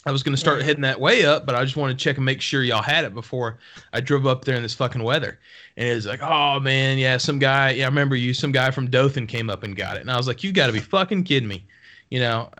I 0.06 0.12
was 0.12 0.22
going 0.22 0.34
to 0.34 0.40
start 0.40 0.62
heading 0.62 0.82
that 0.82 1.00
way 1.00 1.24
up, 1.24 1.46
but 1.46 1.56
I 1.56 1.64
just 1.64 1.76
wanted 1.76 1.98
to 1.98 2.04
check 2.04 2.16
and 2.16 2.24
make 2.24 2.40
sure 2.40 2.62
y'all 2.62 2.80
had 2.80 3.04
it 3.04 3.12
before 3.12 3.58
I 3.92 4.00
drove 4.00 4.24
up 4.24 4.44
there 4.44 4.54
in 4.54 4.62
this 4.62 4.72
fucking 4.72 5.02
weather. 5.02 5.40
And 5.76 5.88
it 5.88 5.94
was 5.94 6.06
like, 6.06 6.22
oh 6.22 6.60
man, 6.60 6.96
yeah, 6.96 7.16
some 7.16 7.40
guy, 7.40 7.70
yeah, 7.70 7.84
I 7.84 7.88
remember 7.88 8.14
you, 8.14 8.32
some 8.32 8.52
guy 8.52 8.70
from 8.70 8.88
Dothan 8.88 9.26
came 9.26 9.50
up 9.50 9.64
and 9.64 9.74
got 9.74 9.96
it. 9.96 10.02
And 10.02 10.10
I 10.10 10.16
was 10.16 10.28
like, 10.28 10.44
you 10.44 10.52
got 10.52 10.68
to 10.68 10.72
be 10.72 10.78
fucking 10.78 11.24
kidding 11.24 11.48
me. 11.48 11.66
You 12.10 12.20
know, 12.20 12.50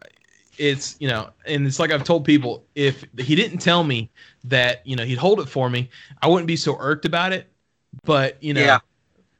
it's, 0.58 0.96
you 0.98 1.06
know, 1.06 1.30
and 1.46 1.66
it's 1.66 1.78
like 1.78 1.92
I've 1.92 2.02
told 2.02 2.24
people, 2.24 2.64
if 2.74 3.04
he 3.16 3.36
didn't 3.36 3.58
tell 3.58 3.84
me 3.84 4.10
that, 4.44 4.84
you 4.84 4.96
know, 4.96 5.04
he'd 5.04 5.18
hold 5.18 5.38
it 5.38 5.48
for 5.48 5.70
me, 5.70 5.88
I 6.22 6.26
wouldn't 6.26 6.48
be 6.48 6.56
so 6.56 6.76
irked 6.80 7.04
about 7.04 7.32
it. 7.32 7.48
But, 8.04 8.42
you 8.42 8.54
know, 8.54 8.60
Yeah. 8.60 8.78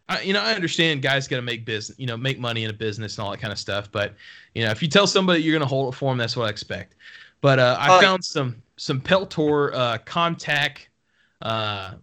I, 0.09 0.21
you 0.21 0.33
know, 0.33 0.41
I 0.41 0.53
understand 0.55 1.03
guys 1.03 1.27
got 1.27 1.37
to 1.37 1.43
make 1.43 1.65
business, 1.65 1.99
you 1.99 2.07
know, 2.07 2.17
make 2.17 2.39
money 2.39 2.63
in 2.63 2.71
a 2.71 2.73
business 2.73 3.19
and 3.19 3.25
all 3.25 3.33
that 3.33 3.41
kind 3.41 3.53
of 3.53 3.59
stuff. 3.59 3.91
But, 3.91 4.15
you 4.55 4.65
know, 4.65 4.71
if 4.71 4.81
you 4.81 4.87
tell 4.89 5.09
somebody 5.09 5.43
you're 5.43 5.53
going 5.53 5.63
to 5.63 5.67
hold 5.67 5.93
it 5.93 5.97
for 5.97 6.13
them, 6.13 6.19
that's 6.19 6.37
what 6.37 6.47
I 6.47 6.51
expect. 6.51 6.95
But 7.41 7.59
uh, 7.59 7.77
I 7.79 7.97
Oh, 7.97 8.01
found 8.01 8.25
some 8.25 8.63
some 8.77 9.01
Peltor 9.01 9.75
uh, 9.75 9.99
ComTac, 9.99 10.79
uh, 11.43 11.95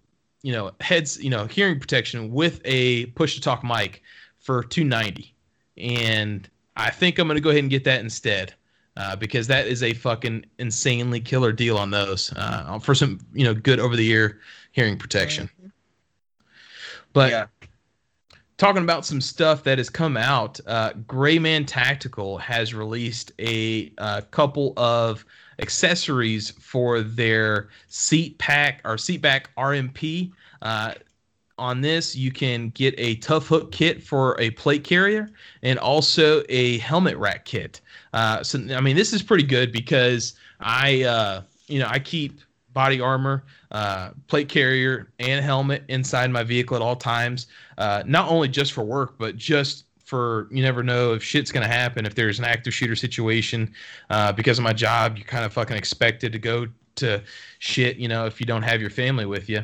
you 0.42 0.52
know, 0.52 0.72
heads, 0.82 1.22
you 1.24 1.30
know, 1.30 1.46
hearing 1.46 1.80
protection 1.80 2.32
with 2.32 2.62
a 2.66 3.08
push 3.08 3.36
to 3.36 3.42
talk 3.42 3.64
mic 3.64 4.02
for 4.40 4.64
290, 4.64 5.34
and 5.78 6.50
I 6.76 6.90
think 6.90 7.20
I'm 7.20 7.28
gonna 7.28 7.40
go 7.40 7.50
ahead 7.50 7.64
and 7.64 7.70
get 7.70 7.84
that 7.86 8.02
instead. 8.02 8.54
Uh, 8.96 9.16
because 9.16 9.48
that 9.48 9.66
is 9.66 9.82
a 9.82 9.92
fucking 9.94 10.46
insanely 10.60 11.20
killer 11.20 11.52
deal 11.52 11.80
on 11.80 11.90
those 11.90 12.32
uh, 12.36 12.78
for 12.78 12.94
some 12.94 13.20
you 13.34 13.44
know 13.44 13.52
good 13.52 13.80
over 13.80 13.96
the 13.96 14.08
ear 14.08 14.40
hearing 14.72 15.00
protection. 15.00 15.50
But 17.12 17.32
yeah. 17.32 17.46
Talking 18.58 18.84
about 18.84 19.06
some 19.06 19.20
stuff 19.20 19.64
that 19.64 19.80
has 19.80 19.90
come 19.90 20.16
out, 20.16 20.60
uh, 20.68 20.94
Grey 21.08 21.40
Man 21.40 21.66
Tactical 21.66 22.38
has 22.38 22.74
released 22.74 23.32
a 23.40 23.92
uh, 23.98 24.22
couple 24.30 24.74
of 24.78 25.26
accessories 25.60 26.52
for 26.52 27.02
their 27.02 27.70
seat 27.88 28.38
pack 28.38 28.82
or 28.86 28.98
seat 28.98 29.22
back 29.22 29.50
RMP. 29.56 30.32
Uh, 30.62 30.94
on 31.58 31.82
this, 31.82 32.16
you 32.16 32.32
can 32.32 32.70
get 32.70 32.96
a 32.98 33.16
tough 33.18 33.48
hook 33.48 33.72
kit 33.72 34.02
for 34.02 34.40
a 34.40 34.50
plate 34.52 34.84
carrier 34.84 35.30
and 35.62 35.78
also 35.80 36.44
a 36.50 36.78
helmet 36.80 37.18
rack 37.18 37.46
kit. 37.46 37.82
Uh, 38.14 38.44
so, 38.44 38.60
I 38.72 38.82
mean, 38.82 38.96
this 38.96 39.14
is 39.14 39.22
pretty 39.22 39.44
good 39.44 39.72
because 39.72 40.34
I, 40.60 41.04
uh, 41.04 41.42
you 41.68 41.80
know, 41.80 41.88
I 41.90 42.00
keep 42.00 42.40
body 42.74 43.00
armor, 43.00 43.44
uh, 43.72 44.12
plate 44.28 44.50
carrier, 44.50 45.12
and 45.20 45.44
helmet 45.44 45.84
inside 45.88 46.32
my 46.32 46.44
vehicle 46.44 46.76
at 46.76 46.82
all 46.82 46.96
times. 46.96 47.48
Uh, 47.78 48.04
not 48.06 48.30
only 48.30 48.48
just 48.48 48.74
for 48.74 48.84
work, 48.84 49.16
but 49.18 49.36
just 49.38 49.86
for 50.04 50.48
you 50.52 50.62
never 50.62 50.84
know 50.84 51.14
if 51.14 51.24
shit's 51.24 51.52
gonna 51.52 51.68
happen. 51.68 52.06
If 52.06 52.16
there's 52.16 52.40
an 52.40 52.46
active 52.46 52.74
shooter 52.74 52.96
situation, 52.96 53.74
uh, 54.10 54.32
because 54.32 54.58
of 54.58 54.64
my 54.64 54.74
job, 54.74 55.18
you're 55.18 55.26
kind 55.26 55.46
of 55.46 55.54
fucking 55.54 55.78
expected 55.78 56.32
to 56.34 56.40
go 56.40 56.68
to 56.96 57.22
shit. 57.60 57.98
You 57.98 58.08
know, 58.08 58.26
if 58.26 58.40
you 58.40 58.46
don't 58.46 58.64
have 58.64 58.82
your 58.82 58.90
family 58.90 59.26
with 59.26 59.50
you. 59.50 59.64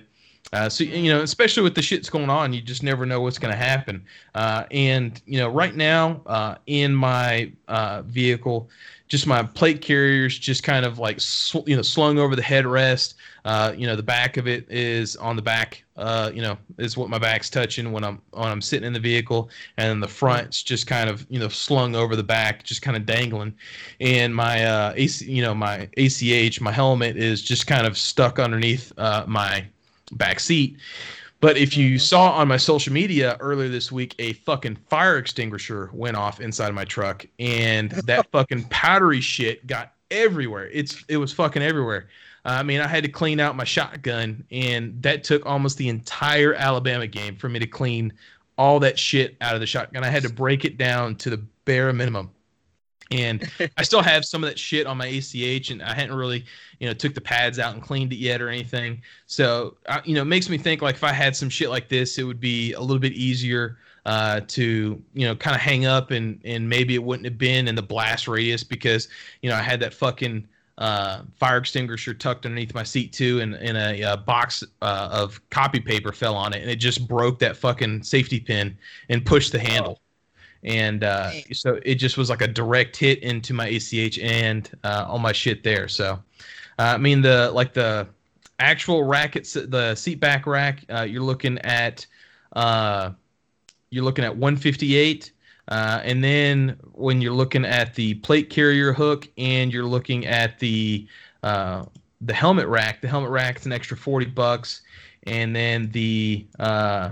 Uh, 0.51 0.67
so 0.67 0.83
you 0.83 1.11
know, 1.11 1.21
especially 1.21 1.63
with 1.63 1.75
the 1.75 1.81
shit's 1.81 2.09
going 2.09 2.29
on, 2.29 2.53
you 2.53 2.61
just 2.61 2.81
never 2.81 3.05
know 3.05 3.21
what's 3.21 3.37
going 3.37 3.51
to 3.51 3.57
happen. 3.57 4.03
Uh, 4.33 4.63
and 4.71 5.21
you 5.25 5.37
know, 5.37 5.47
right 5.47 5.75
now 5.75 6.21
uh, 6.25 6.55
in 6.65 6.93
my 6.93 7.51
uh, 7.67 8.01
vehicle, 8.03 8.69
just 9.07 9.25
my 9.25 9.43
plate 9.43 9.81
carriers 9.81 10.37
just 10.37 10.63
kind 10.63 10.85
of 10.85 10.99
like 10.99 11.19
sw- 11.19 11.67
you 11.67 11.75
know 11.75 11.81
slung 11.81 12.17
over 12.17 12.35
the 12.35 12.41
headrest. 12.41 13.13
Uh, 13.45 13.73
you 13.75 13.87
know, 13.87 13.95
the 13.95 14.03
back 14.03 14.37
of 14.37 14.47
it 14.47 14.69
is 14.69 15.15
on 15.17 15.35
the 15.35 15.41
back. 15.41 15.83
Uh, 15.95 16.31
you 16.33 16.41
know, 16.41 16.57
is 16.77 16.97
what 16.97 17.09
my 17.09 17.19
back's 17.19 17.49
touching 17.49 17.91
when 17.91 18.03
I'm 18.03 18.19
when 18.31 18.47
I'm 18.47 18.61
sitting 18.61 18.87
in 18.87 18.93
the 18.93 18.99
vehicle, 18.99 19.49
and 19.77 20.01
the 20.01 20.07
front's 20.07 20.63
just 20.63 20.87
kind 20.87 21.11
of 21.11 21.27
you 21.29 21.39
know 21.39 21.47
slung 21.47 21.95
over 21.95 22.15
the 22.15 22.23
back, 22.23 22.63
just 22.63 22.81
kind 22.81 22.97
of 22.97 23.05
dangling. 23.05 23.53
And 23.99 24.35
my 24.35 24.93
AC, 24.95 25.29
you 25.29 25.43
know, 25.43 25.53
my 25.53 25.89
ACH, 25.97 26.59
my 26.59 26.71
helmet 26.71 27.17
is 27.17 27.43
just 27.43 27.67
kind 27.67 27.85
of 27.85 27.99
stuck 27.99 28.39
underneath 28.39 28.91
my 28.97 29.65
back 30.09 30.39
seat. 30.39 30.77
But 31.41 31.57
if 31.57 31.77
you 31.77 31.99
saw 31.99 32.31
on 32.31 32.49
my 32.49 32.57
social 32.57 32.91
media 32.91 33.37
earlier 33.39 33.69
this 33.69 33.91
week, 33.91 34.13
a 34.19 34.33
fucking 34.33 34.75
fire 34.89 35.17
extinguisher 35.17 35.89
went 35.93 36.17
off 36.17 36.41
inside 36.41 36.67
of 36.67 36.75
my 36.75 36.83
truck, 36.83 37.25
and 37.39 37.91
that 37.91 38.27
fucking 38.31 38.65
powdery 38.65 39.21
shit 39.21 39.65
got 39.65 39.93
everywhere. 40.11 40.69
It's 40.73 41.03
it 41.07 41.17
was 41.17 41.31
fucking 41.31 41.61
everywhere. 41.61 42.09
Uh, 42.45 42.57
I 42.59 42.63
mean, 42.63 42.81
I 42.81 42.87
had 42.87 43.03
to 43.03 43.09
clean 43.09 43.39
out 43.39 43.55
my 43.55 43.63
shotgun, 43.63 44.43
and 44.51 45.01
that 45.01 45.23
took 45.23 45.45
almost 45.45 45.77
the 45.77 45.87
entire 45.87 46.53
Alabama 46.53 47.07
game 47.07 47.35
for 47.35 47.47
me 47.47 47.59
to 47.59 47.67
clean 47.67 48.11
all 48.57 48.79
that 48.81 48.99
shit 48.99 49.37
out 49.39 49.53
of 49.53 49.61
the 49.61 49.65
shotgun. 49.65 50.03
I 50.03 50.09
had 50.09 50.23
to 50.23 50.29
break 50.29 50.65
it 50.65 50.77
down 50.77 51.15
to 51.17 51.29
the 51.29 51.37
bare 51.63 51.93
minimum 51.93 52.31
and 53.11 53.49
I 53.77 53.83
still 53.83 54.01
have 54.01 54.25
some 54.25 54.43
of 54.43 54.49
that 54.49 54.59
shit 54.59 54.87
on 54.87 54.97
my 54.97 55.07
ACH, 55.07 55.71
and 55.71 55.81
I 55.81 55.93
hadn't 55.93 56.15
really, 56.15 56.45
you 56.79 56.87
know, 56.87 56.93
took 56.93 57.13
the 57.13 57.21
pads 57.21 57.59
out 57.59 57.73
and 57.73 57.83
cleaned 57.83 58.13
it 58.13 58.17
yet 58.17 58.41
or 58.41 58.49
anything. 58.49 59.01
So, 59.25 59.77
I, 59.87 60.01
you 60.05 60.15
know, 60.15 60.21
it 60.21 60.25
makes 60.25 60.49
me 60.49 60.57
think 60.57 60.81
like 60.81 60.95
if 60.95 61.03
I 61.03 61.11
had 61.11 61.35
some 61.35 61.49
shit 61.49 61.69
like 61.69 61.89
this, 61.89 62.17
it 62.17 62.23
would 62.23 62.39
be 62.39 62.73
a 62.73 62.79
little 62.79 62.99
bit 62.99 63.13
easier 63.13 63.77
uh, 64.05 64.41
to, 64.47 65.01
you 65.13 65.27
know, 65.27 65.35
kind 65.35 65.55
of 65.55 65.61
hang 65.61 65.85
up, 65.85 66.11
and 66.11 66.39
and 66.45 66.67
maybe 66.67 66.95
it 66.95 67.03
wouldn't 67.03 67.25
have 67.25 67.37
been 67.37 67.67
in 67.67 67.75
the 67.75 67.81
blast 67.81 68.27
radius 68.27 68.63
because, 68.63 69.07
you 69.41 69.49
know, 69.49 69.55
I 69.55 69.61
had 69.61 69.79
that 69.81 69.93
fucking 69.93 70.47
uh, 70.77 71.23
fire 71.35 71.57
extinguisher 71.57 72.13
tucked 72.13 72.45
underneath 72.45 72.73
my 72.73 72.83
seat 72.83 73.11
too, 73.11 73.41
and, 73.41 73.55
and 73.55 73.77
a, 73.77 74.03
uh 74.03 74.15
box 74.17 74.63
uh, 74.81 75.09
of 75.11 75.41
copy 75.49 75.79
paper 75.79 76.13
fell 76.13 76.35
on 76.35 76.53
it, 76.53 76.61
and 76.61 76.71
it 76.71 76.77
just 76.77 77.07
broke 77.07 77.37
that 77.39 77.57
fucking 77.57 78.03
safety 78.03 78.39
pin 78.39 78.77
and 79.09 79.25
pushed 79.25 79.51
the 79.51 79.59
handle 79.59 79.99
and 80.63 81.03
uh, 81.03 81.31
so 81.51 81.79
it 81.83 81.95
just 81.95 82.17
was 82.17 82.29
like 82.29 82.41
a 82.41 82.47
direct 82.47 82.95
hit 82.97 83.19
into 83.23 83.53
my 83.53 83.67
ACH 83.67 84.19
and 84.19 84.69
uh, 84.83 85.05
all 85.07 85.19
my 85.19 85.31
shit 85.31 85.63
there. 85.63 85.87
So, 85.87 86.19
uh, 86.77 86.93
I 86.95 86.97
mean 86.97 87.21
the 87.21 87.51
like 87.51 87.73
the 87.73 88.07
actual 88.59 89.03
rack, 89.03 89.35
it's 89.35 89.53
the 89.53 89.95
seat 89.95 90.19
back 90.19 90.45
rack. 90.45 90.83
Uh, 90.89 91.01
you're 91.01 91.23
looking 91.23 91.57
at 91.59 92.05
uh, 92.53 93.11
you're 93.89 94.03
looking 94.03 94.25
at 94.25 94.35
158, 94.35 95.31
uh, 95.69 96.01
and 96.03 96.23
then 96.23 96.77
when 96.93 97.21
you're 97.21 97.33
looking 97.33 97.65
at 97.65 97.95
the 97.95 98.15
plate 98.15 98.49
carrier 98.49 98.93
hook 98.93 99.27
and 99.37 99.73
you're 99.73 99.85
looking 99.85 100.25
at 100.25 100.59
the 100.59 101.07
uh, 101.43 101.85
the 102.21 102.33
helmet 102.33 102.67
rack. 102.67 103.01
The 103.01 103.07
helmet 103.07 103.31
rack 103.31 103.57
is 103.57 103.65
an 103.65 103.71
extra 103.71 103.95
forty 103.95 104.25
bucks, 104.25 104.81
and 105.23 105.55
then 105.55 105.89
the 105.91 106.45
uh, 106.59 107.11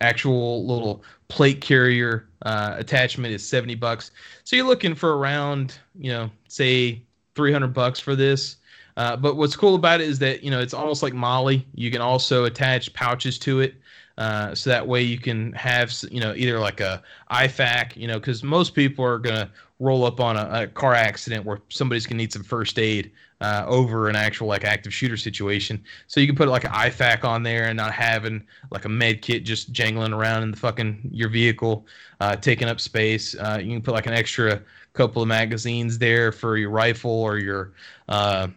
actual 0.00 0.66
little 0.66 1.02
plate 1.28 1.60
carrier 1.60 2.28
uh, 2.42 2.74
attachment 2.76 3.34
is 3.34 3.46
70 3.46 3.74
bucks. 3.76 4.10
So 4.44 4.56
you're 4.56 4.66
looking 4.66 4.94
for 4.94 5.16
around, 5.16 5.78
you 5.98 6.10
know, 6.10 6.30
say 6.48 7.02
300 7.34 7.68
bucks 7.68 8.00
for 8.00 8.14
this. 8.14 8.56
Uh, 8.96 9.16
but 9.16 9.36
what's 9.36 9.56
cool 9.56 9.74
about 9.74 10.00
it 10.00 10.08
is 10.08 10.18
that, 10.20 10.42
you 10.42 10.50
know, 10.50 10.60
it's 10.60 10.72
almost 10.72 11.02
like 11.02 11.12
MOLLE 11.12 11.62
You 11.74 11.90
can 11.90 12.00
also 12.00 12.44
attach 12.44 12.92
pouches 12.94 13.38
to 13.40 13.60
it. 13.60 13.74
Uh, 14.16 14.54
so 14.54 14.70
that 14.70 14.86
way 14.86 15.02
you 15.02 15.18
can 15.18 15.52
have, 15.52 15.92
you 16.10 16.20
know, 16.20 16.32
either 16.34 16.58
like 16.58 16.80
a 16.80 17.02
IFAK 17.30 17.96
you 17.96 18.08
know, 18.08 18.18
because 18.18 18.42
most 18.42 18.74
people 18.74 19.04
are 19.04 19.18
to 19.18 19.50
roll 19.78 20.04
up 20.04 20.20
on 20.20 20.36
a, 20.36 20.62
a, 20.62 20.66
car 20.68 20.94
accident 20.94 21.44
where 21.44 21.60
somebody's 21.68 22.06
to 22.06 22.14
need 22.14 22.32
some 22.32 22.42
first 22.42 22.78
aid 22.78 23.10
uh, 23.40 23.64
over 23.66 24.08
an 24.08 24.16
actual 24.16 24.48
like 24.48 24.64
active 24.64 24.92
shooter 24.92 25.16
situation. 25.16 25.82
So 26.06 26.20
you 26.20 26.26
can 26.26 26.36
put 26.36 26.48
like 26.48 26.64
an 26.64 26.70
IFAK 26.70 27.24
on 27.24 27.42
there 27.42 27.64
and 27.64 27.76
not 27.76 27.92
having 27.92 28.46
like 28.70 28.86
a 28.86 28.88
med 28.88 29.20
kit 29.20 29.44
just 29.44 29.72
jangling 29.72 30.12
around 30.12 30.44
in 30.44 30.50
the 30.50 30.56
fucking 30.56 31.10
your 31.12 31.28
vehicle, 31.28 31.86
uh, 32.20 32.36
taking 32.36 32.68
up 32.68 32.80
space. 32.80 33.34
Uh, 33.34 33.58
you 33.62 33.72
can 33.72 33.82
put 33.82 33.92
like 33.92 34.06
an 34.06 34.14
extra 34.14 34.62
couple 34.94 35.20
of 35.20 35.28
magazines 35.28 35.98
there 35.98 36.32
for 36.32 36.56
your 36.56 36.70
rifle 36.70 37.10
or 37.10 37.38
your 37.38 37.72
uh, 38.08 38.48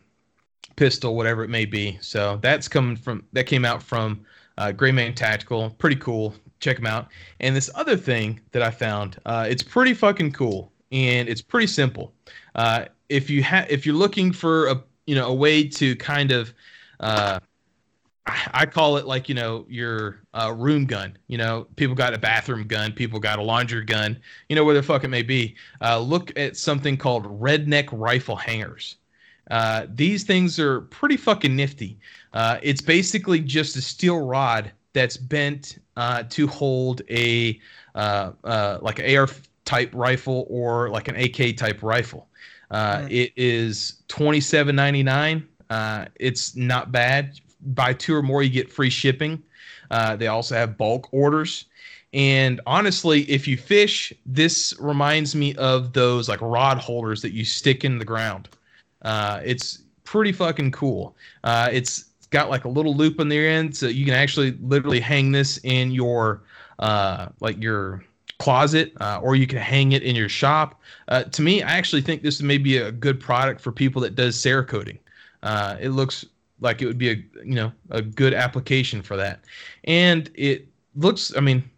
pistol, 0.77 1.17
whatever 1.17 1.43
it 1.43 1.49
may 1.49 1.65
be. 1.65 1.97
So 2.01 2.39
that's 2.41 2.69
coming 2.69 2.95
from 2.95 3.25
that 3.33 3.45
came 3.45 3.65
out 3.65 3.83
from 3.83 4.25
uh, 4.57 4.71
Grey 4.71 4.93
Man 4.93 5.13
Tactical. 5.13 5.71
Pretty 5.71 5.97
cool. 5.97 6.33
Check 6.61 6.77
them 6.77 6.85
out. 6.85 7.09
And 7.41 7.53
this 7.55 7.69
other 7.75 7.97
thing 7.97 8.39
that 8.51 8.61
I 8.61 8.71
found, 8.71 9.17
uh, 9.25 9.45
it's 9.49 9.63
pretty 9.63 9.93
fucking 9.93 10.31
cool 10.31 10.71
and 10.91 11.29
it's 11.29 11.41
pretty 11.41 11.67
simple. 11.67 12.13
Uh, 12.55 12.85
if 13.09 13.29
you 13.29 13.43
have 13.43 13.69
if 13.69 13.85
you're 13.85 13.95
looking 13.95 14.31
for 14.31 14.67
a 14.67 14.83
you 15.05 15.15
know 15.15 15.27
a 15.27 15.33
way 15.33 15.67
to 15.67 15.95
kind 15.95 16.31
of 16.31 16.53
uh, 16.99 17.39
I 18.53 18.65
call 18.65 18.97
it 18.97 19.05
like 19.05 19.29
you 19.29 19.35
know 19.35 19.65
your 19.69 20.21
uh, 20.33 20.53
room 20.55 20.85
gun. 20.85 21.17
You 21.27 21.37
know, 21.37 21.67
people 21.75 21.95
got 21.95 22.13
a 22.13 22.17
bathroom 22.17 22.67
gun, 22.67 22.91
people 22.91 23.19
got 23.19 23.39
a 23.39 23.41
laundry 23.41 23.83
gun. 23.83 24.19
You 24.49 24.55
know, 24.55 24.63
where 24.63 24.75
the 24.75 24.83
fuck 24.83 25.03
it 25.03 25.09
may 25.09 25.23
be. 25.23 25.55
Uh, 25.81 25.99
look 25.99 26.37
at 26.37 26.57
something 26.57 26.97
called 26.97 27.25
redneck 27.41 27.89
rifle 27.91 28.35
hangers. 28.35 28.97
Uh, 29.49 29.87
these 29.95 30.23
things 30.23 30.59
are 30.59 30.81
pretty 30.81 31.17
fucking 31.17 31.55
nifty. 31.55 31.97
Uh, 32.33 32.59
it's 32.61 32.81
basically 32.81 33.39
just 33.39 33.75
a 33.75 33.81
steel 33.81 34.19
rod 34.19 34.71
that's 34.93 35.17
bent 35.17 35.79
uh, 35.97 36.23
to 36.29 36.45
hold 36.47 37.01
a 37.09 37.59
uh, 37.95 38.31
like 38.81 38.99
AR 38.99 39.27
type 39.69 39.91
rifle 39.93 40.47
or 40.49 40.89
like 40.89 41.07
an 41.09 41.15
AK 41.15 41.55
type 41.55 41.83
rifle. 41.83 42.27
Uh, 42.71 43.01
mm. 43.01 43.11
It 43.11 43.33
is 43.35 44.01
twenty 44.07 44.41
seven 44.41 44.75
ninety 44.75 45.03
nine. 45.03 45.47
Uh, 45.69 46.05
it's 46.15 46.55
not 46.55 46.91
bad. 46.91 47.39
Buy 47.61 47.93
two 47.93 48.15
or 48.15 48.23
more, 48.23 48.41
you 48.41 48.49
get 48.49 48.71
free 48.71 48.89
shipping. 48.89 49.43
Uh, 49.91 50.15
they 50.15 50.25
also 50.25 50.55
have 50.55 50.75
bulk 50.75 51.07
orders. 51.11 51.65
And 52.13 52.59
honestly, 52.65 53.21
if 53.29 53.47
you 53.47 53.57
fish, 53.57 54.11
this 54.25 54.73
reminds 54.79 55.35
me 55.35 55.53
of 55.55 55.93
those 55.93 56.27
like 56.27 56.41
rod 56.41 56.79
holders 56.79 57.21
that 57.21 57.33
you 57.33 57.45
stick 57.45 57.85
in 57.85 57.99
the 57.99 58.05
ground. 58.05 58.49
Uh, 59.03 59.39
it's 59.45 59.83
pretty 60.03 60.31
fucking 60.31 60.71
cool. 60.71 61.15
Uh, 61.43 61.69
it's 61.71 62.05
got 62.31 62.49
like 62.49 62.65
a 62.65 62.69
little 62.69 62.95
loop 62.95 63.19
on 63.19 63.29
the 63.29 63.37
end, 63.37 63.77
so 63.77 63.85
you 63.85 64.03
can 64.05 64.15
actually 64.15 64.57
literally 64.63 64.99
hang 64.99 65.31
this 65.31 65.59
in 65.63 65.91
your 65.91 66.41
uh, 66.79 67.27
like 67.39 67.61
your 67.61 68.03
closet 68.39 68.93
uh, 69.01 69.19
or 69.21 69.35
you 69.35 69.45
can 69.45 69.59
hang 69.59 69.91
it 69.91 70.01
in 70.01 70.15
your 70.15 70.29
shop. 70.29 70.81
Uh, 71.09 71.23
to 71.23 71.41
me, 71.41 71.61
I 71.61 71.71
actually 71.71 72.01
think 72.01 72.23
this 72.23 72.41
may 72.41 72.57
be 72.57 72.77
a 72.77 72.91
good 72.91 73.19
product 73.19 73.61
for 73.61 73.71
people 73.71 74.01
that 74.01 74.15
does 74.15 74.35
Cerakoting. 74.37 74.97
Uh, 75.43 75.75
it 75.79 75.89
looks 75.89 76.25
like 76.61 76.81
it 76.81 76.87
would 76.87 76.97
be 76.97 77.11
a 77.11 77.15
you 77.43 77.55
know 77.55 77.71
a 77.91 78.01
good 78.01 78.33
application 78.33 79.01
for 79.01 79.15
that, 79.15 79.41
and 79.85 80.29
it 80.33 80.67
looks. 80.95 81.35
I 81.37 81.39
mean, 81.39 81.69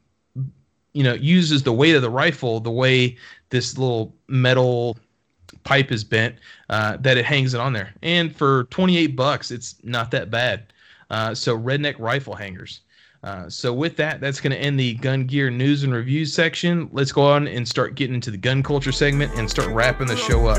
you 0.93 1.03
know, 1.03 1.13
uses 1.13 1.63
the 1.63 1.73
weight 1.73 1.95
of 1.95 2.01
the 2.01 2.09
rifle 2.09 2.59
the 2.59 2.71
way 2.71 3.17
this 3.49 3.77
little 3.77 4.15
metal 4.27 4.97
pipe 5.63 5.91
is 5.91 6.03
bent 6.03 6.35
uh, 6.69 6.97
that 6.97 7.17
it 7.17 7.25
hangs 7.25 7.53
it 7.53 7.59
on 7.59 7.73
there. 7.73 7.93
And 8.01 8.35
for 8.35 8.63
28 8.65 9.15
bucks, 9.15 9.51
it's 9.51 9.75
not 9.83 10.09
that 10.11 10.31
bad. 10.31 10.73
Uh, 11.09 11.35
so 11.35 11.57
redneck 11.57 11.99
rifle 11.99 12.33
hangers. 12.33 12.81
Uh, 13.23 13.47
so 13.47 13.71
with 13.71 13.95
that, 13.97 14.19
that's 14.19 14.41
going 14.41 14.51
to 14.51 14.57
end 14.57 14.79
the 14.79 14.95
gun 14.95 15.25
gear 15.25 15.51
news 15.51 15.83
and 15.83 15.93
reviews 15.93 16.33
section. 16.33 16.89
Let's 16.91 17.11
go 17.11 17.21
on 17.21 17.47
and 17.47 17.67
start 17.67 17.95
getting 17.95 18.15
into 18.15 18.31
the 18.31 18.37
gun 18.37 18.63
culture 18.63 18.91
segment 18.91 19.31
and 19.37 19.49
start 19.49 19.69
wrapping 19.69 20.07
the 20.07 20.17
show 20.17 20.47
up. 20.47 20.57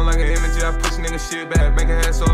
Feeling 0.00 0.06
like 0.06 0.16
an 0.16 0.32
image, 0.32 0.62
I 0.62 0.72
push 0.78 0.96
nigga 0.96 1.20
shit 1.30 1.50
back. 1.50 1.76
Make 1.76 1.88
a 1.88 2.00
hand 2.00 2.14
so 2.14 2.24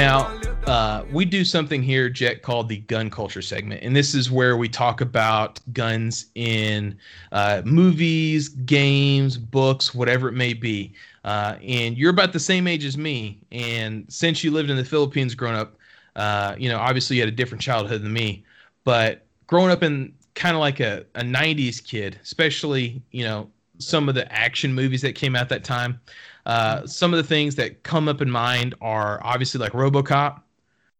Now, 0.00 0.28
uh, 0.66 1.04
we 1.12 1.26
do 1.26 1.44
something 1.44 1.82
here, 1.82 2.08
Jet, 2.08 2.40
called 2.40 2.70
the 2.70 2.78
gun 2.78 3.10
culture 3.10 3.42
segment. 3.42 3.82
And 3.82 3.94
this 3.94 4.14
is 4.14 4.30
where 4.30 4.56
we 4.56 4.66
talk 4.66 5.02
about 5.02 5.60
guns 5.74 6.28
in 6.36 6.96
uh, 7.32 7.60
movies, 7.66 8.48
games, 8.48 9.36
books, 9.36 9.94
whatever 9.94 10.30
it 10.30 10.32
may 10.32 10.54
be. 10.54 10.94
Uh, 11.22 11.56
and 11.62 11.98
you're 11.98 12.12
about 12.12 12.32
the 12.32 12.40
same 12.40 12.66
age 12.66 12.86
as 12.86 12.96
me. 12.96 13.42
And 13.52 14.06
since 14.08 14.42
you 14.42 14.52
lived 14.52 14.70
in 14.70 14.78
the 14.78 14.86
Philippines 14.86 15.34
growing 15.34 15.56
up, 15.56 15.76
uh, 16.16 16.54
you 16.56 16.70
know, 16.70 16.78
obviously 16.78 17.16
you 17.16 17.22
had 17.22 17.28
a 17.28 17.36
different 17.36 17.60
childhood 17.60 18.00
than 18.00 18.14
me. 18.14 18.42
But 18.84 19.26
growing 19.48 19.70
up 19.70 19.82
in 19.82 20.14
kind 20.34 20.56
of 20.56 20.60
like 20.60 20.80
a, 20.80 21.04
a 21.14 21.20
90s 21.20 21.84
kid, 21.84 22.18
especially, 22.22 23.02
you 23.10 23.24
know, 23.24 23.50
some 23.76 24.08
of 24.08 24.14
the 24.14 24.30
action 24.32 24.72
movies 24.72 25.02
that 25.02 25.14
came 25.14 25.36
out 25.36 25.50
that 25.50 25.62
time, 25.62 26.00
uh, 26.46 26.86
some 26.86 27.12
of 27.12 27.16
the 27.18 27.24
things 27.24 27.54
that 27.56 27.82
come 27.82 28.08
up 28.08 28.20
in 28.20 28.30
mind 28.30 28.74
are 28.80 29.20
obviously 29.22 29.60
like 29.60 29.72
Robocop, 29.72 30.40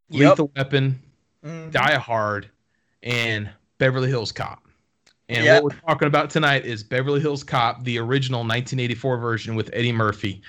yep. 0.08 0.30
Lethal 0.30 0.50
Weapon, 0.56 1.00
mm-hmm. 1.44 1.70
Die 1.70 1.94
Hard, 1.96 2.50
and 3.02 3.50
Beverly 3.78 4.08
Hills 4.08 4.32
Cop. 4.32 4.62
And 5.28 5.44
yep. 5.44 5.62
what 5.62 5.72
we're 5.72 5.80
talking 5.80 6.08
about 6.08 6.28
tonight 6.28 6.66
is 6.66 6.82
Beverly 6.82 7.20
Hills 7.20 7.44
Cop, 7.44 7.84
the 7.84 7.98
original 7.98 8.40
1984 8.40 9.18
version 9.18 9.54
with 9.54 9.70
Eddie 9.72 9.92
Murphy. 9.92 10.42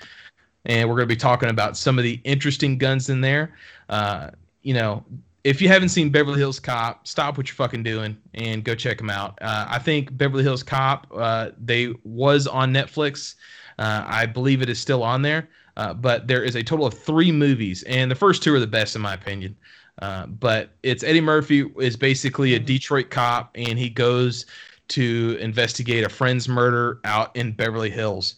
And 0.65 0.89
we're 0.89 0.95
going 0.95 1.07
to 1.07 1.15
be 1.15 1.19
talking 1.19 1.49
about 1.49 1.77
some 1.77 1.97
of 1.97 2.03
the 2.03 2.19
interesting 2.23 2.77
guns 2.77 3.09
in 3.09 3.21
there. 3.21 3.55
Uh, 3.89 4.31
you 4.63 4.73
know, 4.73 5.03
if 5.43 5.61
you 5.61 5.67
haven't 5.67 5.89
seen 5.89 6.09
Beverly 6.09 6.39
Hills 6.39 6.59
Cop, 6.59 7.07
stop 7.07 7.37
what 7.37 7.47
you're 7.47 7.55
fucking 7.55 7.83
doing 7.83 8.17
and 8.33 8.63
go 8.63 8.75
check 8.75 8.97
them 8.97 9.09
out. 9.09 9.37
Uh, 9.41 9.65
I 9.69 9.79
think 9.79 10.15
Beverly 10.17 10.43
Hills 10.43 10.63
Cop, 10.63 11.07
uh, 11.15 11.49
they 11.59 11.93
was 12.03 12.47
on 12.47 12.73
Netflix. 12.73 13.35
Uh, 13.79 14.03
I 14.05 14.25
believe 14.25 14.61
it 14.61 14.69
is 14.69 14.79
still 14.79 15.03
on 15.03 15.21
there. 15.21 15.49
Uh, 15.77 15.93
but 15.93 16.27
there 16.27 16.43
is 16.43 16.55
a 16.55 16.63
total 16.63 16.85
of 16.85 16.93
three 16.93 17.31
movies, 17.31 17.83
and 17.83 18.11
the 18.11 18.15
first 18.15 18.43
two 18.43 18.53
are 18.53 18.59
the 18.59 18.67
best 18.67 18.95
in 18.95 19.01
my 19.01 19.13
opinion. 19.13 19.55
Uh, 20.01 20.25
but 20.27 20.71
it's 20.83 21.03
Eddie 21.03 21.21
Murphy 21.21 21.65
is 21.79 21.95
basically 21.95 22.55
a 22.55 22.59
Detroit 22.59 23.09
cop, 23.09 23.51
and 23.55 23.79
he 23.79 23.89
goes 23.89 24.45
to 24.89 25.37
investigate 25.39 26.03
a 26.03 26.09
friend's 26.09 26.49
murder 26.49 26.99
out 27.05 27.35
in 27.35 27.53
Beverly 27.53 27.89
Hills. 27.89 28.35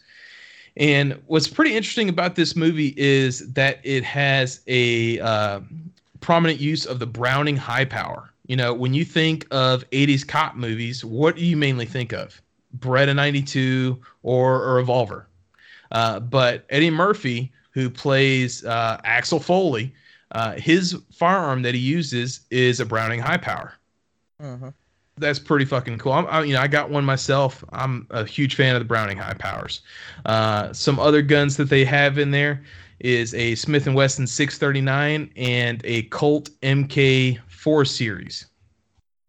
And 0.78 1.20
what's 1.28 1.48
pretty 1.48 1.76
interesting 1.76 2.10
about 2.10 2.36
this 2.36 2.56
movie 2.56 2.94
is 2.98 3.52
that 3.54 3.80
it 3.84 4.04
has 4.04 4.62
a 4.68 5.20
uh, 5.20 5.62
prominent 6.20 6.60
use 6.60 6.86
of 6.86 7.00
the 7.00 7.08
Browning 7.08 7.58
high 7.58 7.86
power. 7.86 8.32
You 8.48 8.58
know, 8.58 8.74
when 8.74 8.94
you 8.94 9.06
think 9.06 9.48
of 9.52 9.90
80s 9.92 10.28
cop 10.28 10.56
movies, 10.56 11.04
what 11.04 11.36
do 11.36 11.46
you 11.46 11.58
mainly 11.58 11.86
think 11.86 12.12
of? 12.12 12.42
Beretta 12.80 13.16
92 13.16 14.00
or 14.24 14.72
a 14.72 14.74
revolver? 14.76 15.28
Uh, 15.92 16.20
but 16.20 16.66
Eddie 16.70 16.90
Murphy, 16.90 17.52
who 17.72 17.90
plays 17.90 18.66
uh, 18.66 19.00
Axel 19.04 19.40
Foley, 19.40 19.94
uh, 20.32 20.54
his 20.54 20.98
firearm 21.12 21.62
that 21.62 21.76
he 21.76 21.80
uses 21.80 22.42
is 22.50 22.80
a 22.80 22.86
Browning 22.86 23.20
high 23.20 23.38
power. 23.38 23.74
Mm-hmm 24.42 24.70
that's 25.18 25.40
pretty 25.40 25.66
fucking 25.66 25.98
cool. 25.98 26.12
I'm, 26.12 26.26
I, 26.28 26.44
you 26.44 26.54
know, 26.54 26.62
I 26.62 26.68
got 26.68 26.90
one 26.90 27.06
myself. 27.06 27.64
I'm 27.72 28.08
a 28.10 28.26
huge 28.26 28.56
fan 28.56 28.76
of 28.76 28.82
the 28.82 28.86
Browning 28.86 29.18
high 29.18 29.36
powers. 29.36 29.82
Uh, 30.26 30.74
some 30.74 31.00
other 31.00 31.22
guns 31.22 31.58
that 31.58 31.70
they 31.70 31.86
have 31.86 32.18
in 32.18 32.32
there 32.32 32.64
is 33.00 33.34
a 33.34 33.56
Smith 33.56 33.86
and 33.86 33.96
Wesson 33.96 34.26
639 34.26 35.32
and 35.36 35.82
a 35.86 36.04
Colt 36.04 36.50
MK4 36.62 37.88
series. 37.88 38.48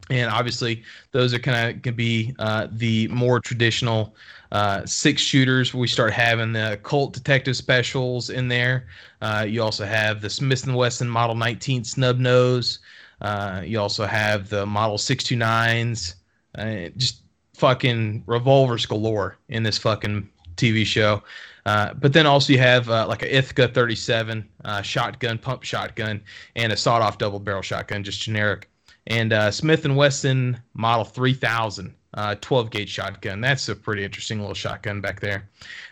And 0.09 0.29
obviously, 0.29 0.83
those 1.11 1.33
are 1.33 1.39
kind 1.39 1.57
of 1.57 1.81
going 1.81 1.93
to 1.93 1.97
be 1.97 2.35
uh, 2.39 2.67
the 2.71 3.07
more 3.07 3.39
traditional 3.39 4.15
uh, 4.51 4.85
six 4.85 5.21
shooters. 5.21 5.73
We 5.73 5.87
start 5.87 6.13
having 6.13 6.53
the 6.53 6.79
Colt 6.83 7.13
Detective 7.13 7.57
Specials 7.57 8.29
in 8.29 8.47
there. 8.47 8.87
Uh, 9.21 9.45
you 9.47 9.61
also 9.61 9.85
have 9.85 10.21
the 10.21 10.29
Smith 10.29 10.67
Wesson 10.67 11.09
Model 11.09 11.35
19 11.35 11.83
snub 11.83 12.19
nose. 12.19 12.79
Uh, 13.21 13.61
you 13.65 13.79
also 13.79 14.05
have 14.05 14.49
the 14.49 14.65
Model 14.65 14.97
629s. 14.97 16.15
Uh, 16.55 16.89
just 16.97 17.21
fucking 17.55 18.23
revolvers 18.27 18.85
galore 18.85 19.37
in 19.49 19.63
this 19.63 19.77
fucking 19.77 20.29
TV 20.55 20.85
show. 20.85 21.23
Uh, 21.65 21.93
but 21.95 22.13
then 22.13 22.27
also 22.27 22.53
you 22.53 22.59
have 22.59 22.87
like 22.87 23.23
a 23.23 23.35
Ithaca 23.35 23.67
37 23.67 24.47
uh, 24.65 24.81
shotgun, 24.83 25.39
pump 25.39 25.63
shotgun, 25.63 26.21
and 26.55 26.71
a 26.71 26.77
sawed-off 26.77 27.17
double 27.17 27.39
barrel 27.39 27.63
shotgun, 27.63 28.03
just 28.03 28.21
generic. 28.21 28.69
And 29.07 29.33
uh, 29.33 29.51
Smith 29.51 29.85
and 29.85 29.95
Wesson 29.95 30.59
Model 30.73 31.05
3000 31.05 31.93
uh, 32.15 32.35
12 32.41 32.69
gauge 32.71 32.89
shotgun. 32.89 33.41
That's 33.41 33.67
a 33.69 33.75
pretty 33.75 34.03
interesting 34.03 34.39
little 34.39 34.55
shotgun 34.55 35.01
back 35.01 35.19
there. 35.19 35.49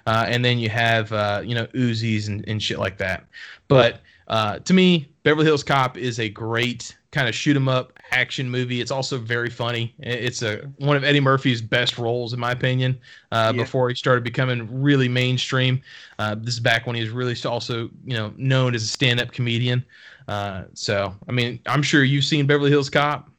Uh, 0.08 0.26
and 0.28 0.44
then 0.44 0.58
you 0.58 0.70
have 0.70 1.12
uh, 1.12 1.42
you 1.44 1.54
know 1.54 1.68
Uzis 1.68 2.28
and, 2.28 2.48
and 2.48 2.62
shit 2.62 2.80
like 2.80 2.98
that. 2.98 3.26
But 3.68 4.02
uh, 4.28 4.60
to 4.60 4.74
me, 4.74 5.10
Beverly 5.24 5.46
Hills 5.46 5.64
Cop 5.64 5.98
is 5.98 6.20
a 6.20 6.30
great 6.30 6.96
kind 7.12 7.28
of 7.28 7.36
shoot 7.36 7.56
'em 7.56 7.68
up 7.68 8.00
action 8.12 8.50
movie. 8.50 8.82
It's 8.82 8.90
also 8.90 9.18
very 9.18 9.50
funny. 9.50 9.94
It's 10.00 10.42
a 10.42 10.70
one 10.78 10.96
of 10.96 11.04
Eddie 11.04 11.20
Murphy's 11.20 11.62
best 11.62 11.98
roles, 11.98 12.34
in 12.34 12.40
my 12.40 12.52
opinion. 12.52 13.00
Uh, 13.32 13.52
Yeah. 13.54 13.64
Before 13.64 13.90
he 13.90 13.96
started 13.96 14.24
becoming 14.24 14.82
really 14.82 15.10
mainstream. 15.10 15.82
Uh, 16.20 16.36
this 16.36 16.54
is 16.56 16.60
back 16.60 16.88
when 16.88 16.96
he 16.96 17.02
was 17.02 17.12
really 17.12 17.36
also 17.46 17.90
you 18.06 18.16
know 18.16 18.34
known 18.38 18.74
as 18.76 18.84
a 18.84 18.88
stand 18.88 19.20
up 19.20 19.32
comedian. 19.32 19.84
Uh, 20.28 20.64
so 20.74 21.14
I 21.28 21.32
mean, 21.32 21.60
I'm 21.66 21.82
sure 21.84 22.04
you've 22.04 22.24
seen 22.24 22.46
Beverly 22.48 22.70
Hills 22.72 22.90
Cop. 22.90 23.30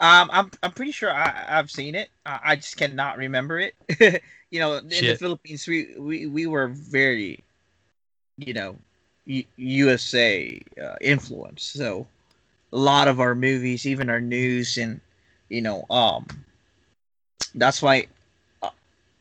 Um, 0.00 0.30
I'm 0.32 0.50
I'm 0.62 0.72
pretty 0.72 0.92
sure 0.92 1.12
I 1.12 1.44
I've 1.48 1.70
seen 1.70 1.94
it. 1.94 2.08
I, 2.24 2.40
I 2.44 2.56
just 2.56 2.76
cannot 2.76 3.18
remember 3.18 3.58
it. 3.60 3.74
you 4.50 4.60
know, 4.60 4.76
in 4.78 5.06
the 5.06 5.14
Philippines, 5.14 5.66
we 5.66 5.94
we 5.98 6.26
we 6.26 6.46
were 6.46 6.68
very, 6.68 7.44
you 8.38 8.52
know, 8.54 8.76
U- 9.26 9.44
USA 9.56 10.60
uh, 10.82 10.96
influenced. 11.00 11.72
So 11.74 12.06
a 12.72 12.76
lot 12.78 13.08
of 13.08 13.20
our 13.20 13.34
movies, 13.34 13.86
even 13.86 14.08
our 14.10 14.20
news, 14.20 14.76
and 14.78 15.00
you 15.48 15.62
know, 15.62 15.84
um, 15.90 16.26
that's 17.54 17.82
why 17.82 18.06
uh, 18.62 18.70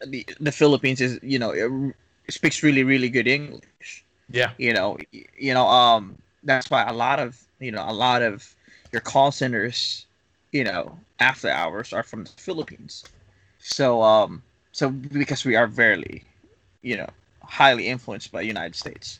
the 0.05 0.25
the 0.39 0.51
Philippines 0.51 1.01
is 1.01 1.19
you 1.21 1.39
know 1.39 1.51
it 1.51 2.31
speaks 2.33 2.63
really 2.63 2.83
really 2.83 3.09
good 3.09 3.27
English 3.27 4.05
Yeah. 4.29 4.51
you 4.57 4.73
know 4.73 4.97
you 5.37 5.53
know 5.53 5.67
um 5.67 6.17
that's 6.43 6.69
why 6.69 6.83
a 6.83 6.93
lot 6.93 7.19
of 7.19 7.37
you 7.59 7.71
know 7.71 7.85
a 7.87 7.93
lot 7.93 8.21
of 8.21 8.55
your 8.91 9.01
call 9.01 9.31
centers 9.31 10.05
you 10.51 10.63
know 10.63 10.97
after 11.19 11.49
hours 11.49 11.93
are 11.93 12.03
from 12.03 12.23
the 12.23 12.31
philippines 12.31 13.03
so 13.59 14.01
um 14.01 14.43
so 14.71 14.89
because 14.89 15.45
we 15.45 15.55
are 15.55 15.67
very 15.67 16.23
you 16.81 16.97
know 16.97 17.07
highly 17.43 17.87
influenced 17.87 18.31
by 18.31 18.41
the 18.41 18.47
united 18.47 18.75
states 18.75 19.19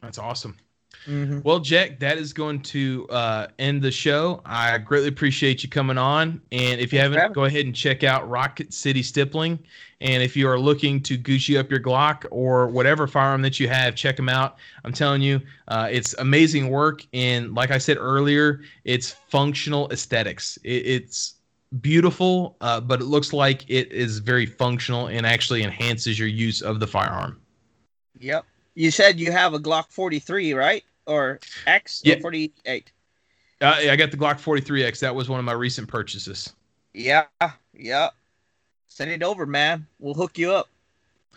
That's 0.00 0.18
awesome. 0.18 0.56
Mm-hmm. 1.06 1.40
Well, 1.42 1.60
Jack, 1.60 1.98
that 2.00 2.18
is 2.18 2.32
going 2.32 2.62
to 2.62 3.06
uh, 3.10 3.48
end 3.58 3.82
the 3.82 3.90
show. 3.90 4.40
I 4.44 4.78
greatly 4.78 5.08
appreciate 5.08 5.62
you 5.62 5.68
coming 5.68 5.98
on. 5.98 6.40
And 6.52 6.80
if 6.80 6.92
you 6.92 7.00
Thanks 7.00 7.16
haven't, 7.16 7.34
go 7.34 7.44
ahead 7.44 7.66
and 7.66 7.74
check 7.74 8.04
out 8.04 8.28
Rocket 8.28 8.72
City 8.72 9.02
Stippling. 9.02 9.58
And 10.00 10.22
if 10.22 10.36
you 10.36 10.48
are 10.48 10.58
looking 10.58 11.02
to 11.02 11.16
Gucci 11.16 11.58
up 11.58 11.70
your 11.70 11.80
Glock 11.80 12.26
or 12.30 12.68
whatever 12.68 13.06
firearm 13.06 13.42
that 13.42 13.58
you 13.58 13.68
have, 13.68 13.94
check 13.94 14.16
them 14.16 14.28
out. 14.28 14.56
I'm 14.84 14.92
telling 14.92 15.22
you, 15.22 15.40
uh, 15.68 15.88
it's 15.90 16.14
amazing 16.14 16.68
work. 16.68 17.06
And 17.12 17.54
like 17.54 17.70
I 17.70 17.78
said 17.78 17.96
earlier, 17.96 18.60
it's 18.84 19.10
functional 19.10 19.90
aesthetics. 19.90 20.58
It, 20.64 20.86
it's 20.86 21.34
beautiful, 21.80 22.56
uh, 22.60 22.80
but 22.80 23.00
it 23.00 23.04
looks 23.04 23.32
like 23.32 23.64
it 23.68 23.90
is 23.90 24.18
very 24.18 24.46
functional 24.46 25.08
and 25.08 25.26
actually 25.26 25.62
enhances 25.62 26.18
your 26.18 26.28
use 26.28 26.62
of 26.62 26.80
the 26.80 26.86
firearm. 26.86 27.40
yep 28.18 28.44
you 28.76 28.92
said 28.92 29.18
you 29.18 29.32
have 29.32 29.54
a 29.54 29.58
glock 29.58 29.90
43 29.90 30.54
right 30.54 30.84
or 31.06 31.40
x 31.66 32.02
Yeah. 32.04 32.16
48 32.20 32.92
Uh, 33.60 33.74
I 33.90 33.96
got 33.96 34.10
the 34.10 34.18
Glock 34.18 34.38
43X. 34.38 35.00
That 35.00 35.14
was 35.14 35.28
one 35.28 35.38
of 35.40 35.44
my 35.46 35.52
recent 35.52 35.88
purchases. 35.88 36.52
yeah 36.94 37.24
yeah 37.74 38.10
send 38.86 39.10
it 39.10 39.22
over 39.22 39.46
man 39.46 39.86
we'll 39.98 40.14
hook 40.14 40.38
you 40.38 40.52
up 40.52 40.68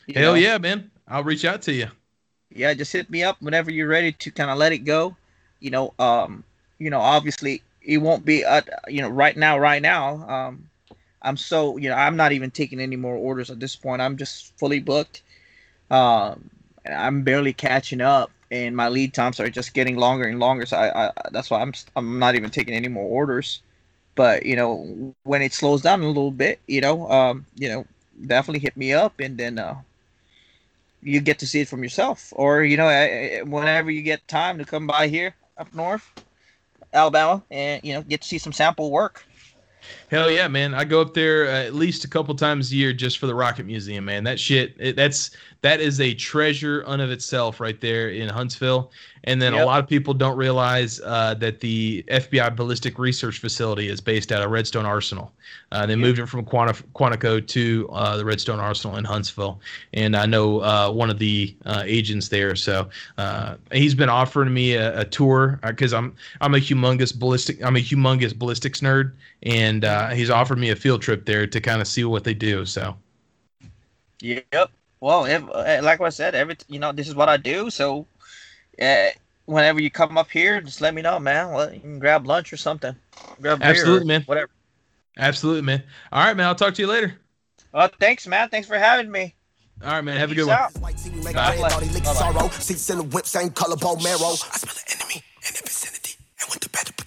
You 0.07 0.15
Hell 0.15 0.35
know? 0.35 0.41
yeah, 0.41 0.57
man. 0.57 0.91
I'll 1.07 1.23
reach 1.23 1.45
out 1.45 1.61
to 1.63 1.73
you. 1.73 1.87
yeah 2.51 2.73
just 2.73 2.91
hit 2.93 3.09
me 3.09 3.23
up 3.23 3.41
whenever 3.41 3.71
you're 3.71 3.87
ready 3.87 4.11
to 4.11 4.31
kind 4.31 4.49
of 4.51 4.57
let 4.57 4.71
it 4.71 4.79
go 4.79 5.15
you 5.59 5.69
know 5.69 5.93
um 5.99 6.43
you 6.79 6.89
know 6.89 6.99
obviously 6.99 7.61
it 7.81 7.97
won't 7.97 8.25
be 8.25 8.43
uh 8.45 8.61
you 8.87 9.01
know 9.01 9.09
right 9.09 9.37
now 9.37 9.57
right 9.57 9.81
now 9.81 10.27
um 10.29 10.69
i'm 11.21 11.37
so 11.37 11.77
you 11.77 11.89
know 11.89 11.95
i'm 11.95 12.15
not 12.15 12.31
even 12.31 12.51
taking 12.51 12.79
any 12.79 12.95
more 12.95 13.15
orders 13.15 13.49
at 13.49 13.59
this 13.59 13.75
point 13.75 14.01
i'm 14.01 14.17
just 14.17 14.57
fully 14.57 14.79
booked 14.79 15.21
um 15.91 16.49
i'm 16.87 17.23
barely 17.23 17.53
catching 17.53 18.01
up 18.01 18.31
and 18.51 18.75
my 18.75 18.89
lead 18.89 19.13
times 19.13 19.39
are 19.39 19.49
just 19.49 19.73
getting 19.73 19.95
longer 19.97 20.27
and 20.27 20.39
longer 20.39 20.65
so 20.65 20.77
i, 20.77 21.07
I 21.07 21.11
that's 21.31 21.49
why 21.49 21.61
i'm 21.61 21.73
i'm 21.95 22.19
not 22.19 22.35
even 22.35 22.49
taking 22.49 22.73
any 22.73 22.87
more 22.87 23.07
orders. 23.07 23.61
But 24.15 24.45
you 24.45 24.55
know 24.55 25.15
when 25.23 25.41
it 25.41 25.53
slows 25.53 25.81
down 25.81 26.01
a 26.01 26.07
little 26.07 26.31
bit 26.31 26.59
you 26.67 26.81
know 26.81 27.09
um 27.09 27.45
you 27.55 27.69
know 27.69 27.85
definitely 28.27 28.59
hit 28.59 28.77
me 28.77 28.93
up 28.93 29.19
and 29.19 29.37
then 29.37 29.57
uh 29.59 29.75
you 31.01 31.19
get 31.21 31.39
to 31.39 31.47
see 31.47 31.61
it 31.61 31.67
from 31.67 31.83
yourself. 31.83 32.33
Or 32.35 32.63
you 32.63 32.77
know 32.77 32.87
eh, 32.87 33.39
eh, 33.39 33.41
whenever 33.41 33.91
you 33.91 34.01
get 34.01 34.27
time 34.27 34.57
to 34.57 34.65
come 34.65 34.87
by 34.87 35.07
here 35.07 35.35
up 35.57 35.73
north 35.73 36.11
alabama 36.93 37.43
and 37.51 37.83
you 37.83 37.93
know 37.93 38.01
get 38.01 38.21
to 38.21 38.27
see 38.27 38.37
some 38.37 38.53
sample 38.53 38.91
work 38.91 39.25
Hell 40.09 40.31
yeah, 40.31 40.47
man. 40.47 40.73
I 40.73 40.85
go 40.85 41.01
up 41.01 41.13
there 41.13 41.47
uh, 41.47 41.63
at 41.65 41.75
least 41.75 42.03
a 42.03 42.07
couple 42.07 42.33
times 42.33 42.71
a 42.71 42.75
year 42.75 42.93
just 42.93 43.19
for 43.19 43.27
the 43.27 43.35
Rocket 43.35 43.65
Museum, 43.67 44.05
man. 44.05 44.23
That 44.23 44.39
shit, 44.39 44.75
it, 44.79 44.95
that's 44.95 45.31
that 45.61 45.79
is 45.81 46.01
a 46.01 46.13
treasure 46.15 46.83
un 46.87 46.99
of 46.99 47.11
itself 47.11 47.59
right 47.59 47.79
there 47.79 48.09
in 48.09 48.27
Huntsville. 48.27 48.91
And 49.25 49.41
then 49.41 49.53
a 49.53 49.65
lot 49.65 49.81
of 49.83 49.87
people 49.89 50.13
don't 50.13 50.37
realize 50.37 51.01
uh, 51.01 51.33
that 51.35 51.59
the 51.59 52.03
FBI 52.07 52.55
Ballistic 52.55 52.97
Research 52.97 53.39
Facility 53.39 53.89
is 53.89 53.99
based 53.99 54.31
out 54.31 54.41
of 54.41 54.49
Redstone 54.49 54.85
Arsenal. 54.85 55.33
Uh, 55.73 55.85
they 55.85 55.91
Yep. 55.93 55.99
moved 55.99 56.19
it 56.19 56.25
from 56.27 56.45
Quanti- 56.45 56.81
Quantico 56.95 57.45
to 57.45 57.89
uh, 57.91 58.15
the 58.15 58.23
Redstone 58.23 58.59
Arsenal 58.61 58.95
in 58.95 59.03
Huntsville. 59.03 59.59
And 59.93 60.15
I 60.15 60.25
know 60.25 60.61
uh, 60.61 60.89
one 60.89 61.09
of 61.09 61.19
the 61.19 61.53
uh, 61.65 61.83
agents 61.85 62.29
there, 62.29 62.55
so 62.55 62.87
uh, 63.17 63.55
he's 63.73 63.93
been 63.93 64.07
offering 64.09 64.53
me 64.53 64.73
a, 64.75 65.01
a 65.01 65.05
tour 65.05 65.59
because 65.63 65.93
I'm 65.93 66.15
I'm 66.39 66.55
a 66.55 66.59
humongous 66.59 67.13
ballistic 67.13 67.61
I'm 67.61 67.75
a 67.75 67.79
humongous 67.79 68.33
ballistics 68.33 68.79
nerd, 68.79 69.11
and 69.43 69.83
uh, 69.99 70.09
he's 70.15 70.29
offered 70.29 70.57
me 70.57 70.69
a 70.69 70.75
field 70.75 71.01
trip 71.01 71.25
there 71.25 71.45
to 71.47 71.59
kind 71.61 71.81
of 71.81 71.87
see 71.87 72.03
what 72.03 72.23
they 72.23 72.33
do. 72.33 72.65
So 72.65 72.95
yep 74.21 74.69
well 74.99 75.23
if, 75.23 75.41
eh, 75.65 75.79
like 75.81 76.01
i 76.01 76.09
said 76.09 76.35
every 76.35 76.53
you 76.67 76.77
know 76.77 76.91
this 76.91 77.07
is 77.07 77.15
what 77.15 77.29
i 77.29 77.37
do 77.37 77.69
so 77.69 78.05
uh, 78.81 79.05
whenever 79.45 79.79
you 79.81 79.89
come 79.89 80.17
up 80.17 80.29
here 80.29 80.59
just 80.59 80.81
let 80.81 80.93
me 80.93 81.01
know 81.01 81.17
man 81.17 81.53
well, 81.53 81.73
you 81.73 81.79
can 81.79 81.99
grab 81.99 82.27
lunch 82.27 82.51
or 82.51 82.57
something 82.57 82.93
grab 83.41 83.59
beer 83.59 83.69
or 83.69 83.71
Absolutely, 83.71 84.07
man. 84.07 84.21
whatever 84.23 84.49
absolutely, 85.17 85.61
man. 85.61 85.81
All 86.11 86.23
right, 86.25 86.35
man. 86.35 86.47
I'll 86.47 86.55
talk 86.55 86.73
to 86.73 86.81
you 86.81 86.87
later. 86.89 87.17
oh 87.73 87.87
thanks 87.99 88.27
man 88.27 88.49
thanks 88.49 88.67
for 88.67 88.77
having 88.77 89.09
me 89.09 89.33
All 89.81 89.91
right, 89.93 90.01
man. 90.03 90.17
Have 90.17 90.31
a 90.31 90.35
Peace 90.35 90.43
good 90.43 90.49
one. 90.49 90.59
out. 90.59 90.77
White 90.79 90.97
tea, 90.97 91.11
make 91.23 91.35
Bye. 91.35 91.55
a 91.55 91.61
red 91.63 91.71
body 91.71 91.85
lick 91.95 92.03
Bye-bye. 92.03 92.13
sorrow. 92.19 92.49
Seats 92.49 92.89
in 92.89 92.97
the 92.97 93.03
whip, 93.05 93.25
same 93.25 93.51
color, 93.51 93.77
bone 93.77 94.03
marrow. 94.03 94.35
I 94.35 94.57
smell 94.59 94.75
an 94.75 94.99
enemy 94.99 95.23
in 95.47 95.53
the 95.55 95.61
vicinity. 95.63 96.15
And 96.41 96.49
when 96.51 96.59
the 96.61 96.67
battle 96.67 96.67
begins, 96.67 96.67
I 96.67 96.67
turn 96.67 96.67
to 96.67 96.83
an 96.83 96.91
entity. 96.91 96.98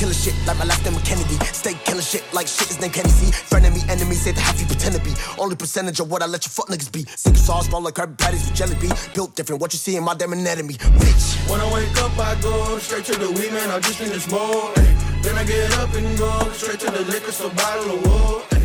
Killing 0.00 0.14
shit 0.14 0.34
like 0.46 0.56
my 0.56 0.64
last 0.64 0.82
name 0.82 0.94
was 0.94 1.02
Kennedy. 1.02 1.36
Stay 1.52 1.74
killing 1.84 2.00
shit 2.00 2.24
like 2.32 2.46
shit 2.46 2.70
is 2.70 2.80
named 2.80 2.94
Kennedy. 2.94 3.32
Friend 3.52 3.66
of 3.66 3.74
me, 3.74 3.82
enemy, 3.90 4.14
say 4.14 4.32
the 4.32 4.40
half 4.40 4.58
you 4.58 4.64
pretend 4.64 4.94
to 4.94 5.00
be. 5.02 5.12
Only 5.38 5.56
percentage 5.56 6.00
of 6.00 6.10
what 6.10 6.22
I 6.22 6.26
let 6.26 6.46
you 6.46 6.50
fuck 6.50 6.68
niggas 6.68 6.90
be. 6.90 7.04
Sick 7.16 7.34
of 7.34 7.38
sauce, 7.38 7.68
roll 7.70 7.82
like 7.82 7.96
Kirby 7.96 8.14
patties 8.16 8.48
with 8.48 8.54
jelly 8.54 8.76
bean. 8.80 8.92
Built 9.14 9.36
different, 9.36 9.60
what 9.60 9.74
you 9.74 9.78
see 9.78 9.96
in 9.96 10.04
my 10.04 10.14
damn 10.14 10.32
anatomy. 10.32 10.76
Bitch. 11.04 11.50
When 11.50 11.60
I 11.60 11.70
wake 11.74 11.94
up, 11.98 12.18
I 12.18 12.40
go 12.40 12.78
straight 12.78 13.04
to 13.12 13.18
the 13.18 13.30
weed, 13.30 13.52
man. 13.52 13.70
I 13.70 13.78
just 13.78 14.00
need 14.00 14.12
a 14.12 14.20
smoke. 14.20 14.72
ayy. 14.76 15.22
Then 15.22 15.36
I 15.36 15.44
get 15.44 15.70
up 15.76 15.92
and 15.92 16.16
go 16.16 16.50
straight 16.52 16.80
to 16.80 16.90
the 16.90 17.04
liquor 17.04 17.32
store, 17.32 17.50
bottle 17.50 17.98
of 17.98 18.50
wood. 18.50 18.59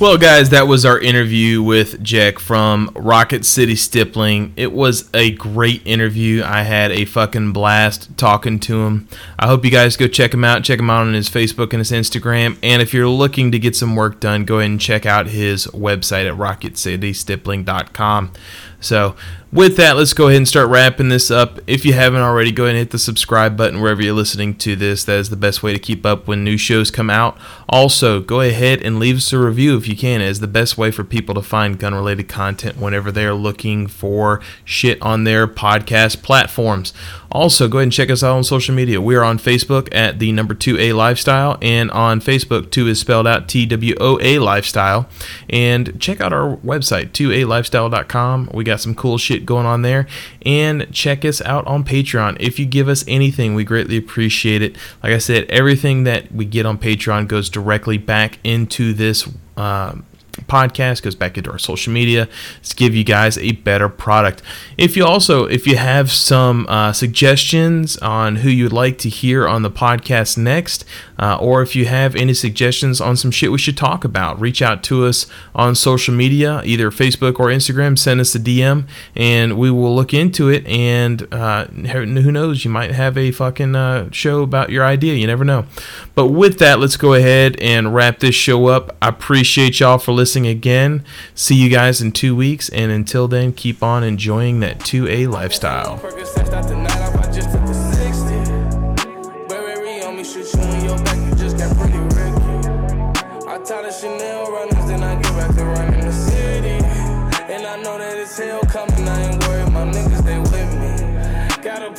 Well, 0.00 0.16
guys, 0.16 0.48
that 0.48 0.66
was 0.66 0.86
our 0.86 0.98
interview 0.98 1.62
with 1.62 2.02
Jack 2.02 2.38
from 2.38 2.90
Rocket 2.94 3.44
City 3.44 3.76
Stippling. 3.76 4.54
It 4.56 4.72
was 4.72 5.10
a 5.12 5.32
great 5.32 5.86
interview. 5.86 6.42
I 6.42 6.62
had 6.62 6.90
a 6.90 7.04
fucking 7.04 7.52
blast 7.52 8.16
talking 8.16 8.58
to 8.60 8.86
him. 8.86 9.08
I 9.38 9.46
hope 9.46 9.62
you 9.62 9.70
guys 9.70 9.98
go 9.98 10.08
check 10.08 10.32
him 10.32 10.42
out. 10.42 10.64
Check 10.64 10.78
him 10.78 10.88
out 10.88 11.06
on 11.06 11.12
his 11.12 11.28
Facebook 11.28 11.74
and 11.74 11.80
his 11.80 11.90
Instagram. 11.90 12.56
And 12.62 12.80
if 12.80 12.94
you're 12.94 13.08
looking 13.08 13.52
to 13.52 13.58
get 13.58 13.76
some 13.76 13.94
work 13.94 14.20
done, 14.20 14.46
go 14.46 14.60
ahead 14.60 14.70
and 14.70 14.80
check 14.80 15.04
out 15.04 15.26
his 15.26 15.66
website 15.66 16.26
at 16.26 16.38
rocketcitystippling.com. 16.38 18.32
So, 18.80 19.16
with 19.52 19.76
that, 19.76 19.96
let's 19.96 20.14
go 20.14 20.28
ahead 20.28 20.38
and 20.38 20.48
start 20.48 20.68
wrapping 20.68 21.10
this 21.10 21.30
up. 21.30 21.60
If 21.66 21.84
you 21.84 21.92
haven't 21.92 22.22
already, 22.22 22.50
go 22.50 22.64
ahead 22.64 22.76
and 22.76 22.78
hit 22.78 22.90
the 22.90 22.98
subscribe 22.98 23.56
button 23.56 23.80
wherever 23.80 24.02
you're 24.02 24.14
listening 24.14 24.56
to 24.56 24.74
this. 24.74 25.04
That 25.04 25.18
is 25.18 25.30
the 25.30 25.36
best 25.36 25.62
way 25.62 25.72
to 25.72 25.78
keep 25.78 26.06
up 26.06 26.26
when 26.26 26.42
new 26.42 26.56
shows 26.56 26.90
come 26.90 27.10
out. 27.10 27.36
Also, 27.68 28.20
go 28.20 28.40
ahead 28.40 28.82
and 28.82 28.98
leave 28.98 29.18
us 29.18 29.32
a 29.32 29.38
review 29.38 29.76
if 29.76 29.86
you 29.86 29.96
can. 29.96 30.20
It 30.20 30.28
is 30.28 30.40
the 30.40 30.46
best 30.46 30.76
way 30.76 30.90
for 30.90 31.04
people 31.04 31.34
to 31.34 31.42
find 31.42 31.78
gun 31.78 31.94
related 31.94 32.28
content 32.28 32.78
whenever 32.78 33.12
they're 33.12 33.34
looking 33.34 33.86
for 33.86 34.40
shit 34.64 35.00
on 35.02 35.24
their 35.24 35.46
podcast 35.46 36.22
platforms. 36.22 36.92
Also, 37.32 37.68
go 37.68 37.78
ahead 37.78 37.84
and 37.84 37.92
check 37.92 38.10
us 38.10 38.24
out 38.24 38.36
on 38.36 38.42
social 38.42 38.74
media. 38.74 39.00
We 39.00 39.14
are 39.14 39.22
on 39.22 39.38
Facebook 39.38 39.88
at 39.92 40.18
the 40.18 40.32
number 40.32 40.52
2A 40.52 40.96
Lifestyle, 40.96 41.58
and 41.62 41.88
on 41.92 42.20
Facebook, 42.20 42.72
2 42.72 42.88
is 42.88 42.98
spelled 42.98 43.28
out 43.28 43.48
T 43.48 43.66
W 43.66 43.94
O 44.00 44.18
A 44.20 44.40
Lifestyle. 44.40 45.08
And 45.48 46.00
check 46.00 46.20
out 46.20 46.32
our 46.32 46.56
website, 46.56 47.10
2alifestyle.com. 47.12 48.50
We 48.52 48.64
got 48.64 48.70
got 48.70 48.80
some 48.80 48.94
cool 48.94 49.18
shit 49.18 49.39
going 49.44 49.66
on 49.66 49.82
there. 49.82 50.06
And 50.44 50.92
check 50.92 51.24
us 51.24 51.40
out 51.42 51.66
on 51.66 51.84
Patreon. 51.84 52.36
If 52.40 52.58
you 52.58 52.66
give 52.66 52.88
us 52.88 53.04
anything, 53.06 53.54
we 53.54 53.64
greatly 53.64 53.96
appreciate 53.96 54.62
it. 54.62 54.76
Like 55.02 55.12
I 55.12 55.18
said, 55.18 55.44
everything 55.50 56.04
that 56.04 56.32
we 56.32 56.44
get 56.44 56.66
on 56.66 56.78
Patreon 56.78 57.28
goes 57.28 57.48
directly 57.48 57.98
back 57.98 58.38
into 58.44 58.92
this. 58.92 59.28
Um, 59.56 60.04
podcast 60.48 61.02
goes 61.02 61.14
back 61.14 61.36
into 61.38 61.50
our 61.50 61.58
social 61.58 61.92
media 61.92 62.28
to 62.62 62.76
give 62.76 62.94
you 62.94 63.04
guys 63.04 63.38
a 63.38 63.52
better 63.52 63.88
product. 63.88 64.42
If 64.76 64.96
you 64.96 65.04
also 65.04 65.44
if 65.44 65.66
you 65.66 65.76
have 65.76 66.10
some 66.10 66.66
uh, 66.68 66.92
suggestions 66.92 67.96
on 67.98 68.36
who 68.36 68.48
you'd 68.48 68.72
like 68.72 68.98
to 68.98 69.08
hear 69.08 69.46
on 69.46 69.62
the 69.62 69.70
podcast 69.70 70.36
next 70.36 70.84
uh, 71.18 71.36
or 71.36 71.62
if 71.62 71.76
you 71.76 71.86
have 71.86 72.16
any 72.16 72.34
suggestions 72.34 73.00
on 73.00 73.16
some 73.16 73.30
shit 73.30 73.52
we 73.52 73.58
should 73.58 73.76
talk 73.76 74.04
about 74.04 74.40
reach 74.40 74.62
out 74.62 74.82
to 74.82 75.04
us 75.04 75.26
on 75.54 75.74
social 75.74 76.14
media 76.14 76.62
either 76.64 76.90
facebook 76.90 77.38
or 77.38 77.46
instagram 77.46 77.98
send 77.98 78.20
us 78.20 78.34
a 78.34 78.38
dm 78.38 78.86
and 79.14 79.58
we 79.58 79.70
will 79.70 79.94
look 79.94 80.14
into 80.14 80.48
it 80.48 80.66
and 80.66 81.26
uh, 81.32 81.64
who 81.66 82.32
knows 82.32 82.64
you 82.64 82.70
might 82.70 82.92
have 82.92 83.18
a 83.18 83.30
fucking 83.30 83.74
uh, 83.74 84.08
show 84.10 84.42
about 84.42 84.70
your 84.70 84.84
idea 84.84 85.14
you 85.14 85.26
never 85.26 85.44
know. 85.44 85.66
But 86.14 86.28
with 86.28 86.58
that 86.58 86.80
let's 86.80 86.96
go 86.96 87.14
ahead 87.14 87.60
and 87.60 87.94
wrap 87.94 88.20
this 88.20 88.34
show 88.34 88.66
up. 88.66 88.96
I 89.02 89.08
appreciate 89.08 89.80
y'all 89.80 89.98
for 89.98 90.12
listening 90.12 90.19
again. 90.20 91.02
See 91.34 91.54
you 91.54 91.70
guys 91.70 92.02
in 92.02 92.12
two 92.12 92.36
weeks, 92.36 92.68
and 92.68 92.92
until 92.92 93.26
then, 93.26 93.54
keep 93.54 93.82
on 93.82 94.04
enjoying 94.04 94.60
that 94.60 94.78
2A 94.80 95.30
lifestyle. 95.30 95.98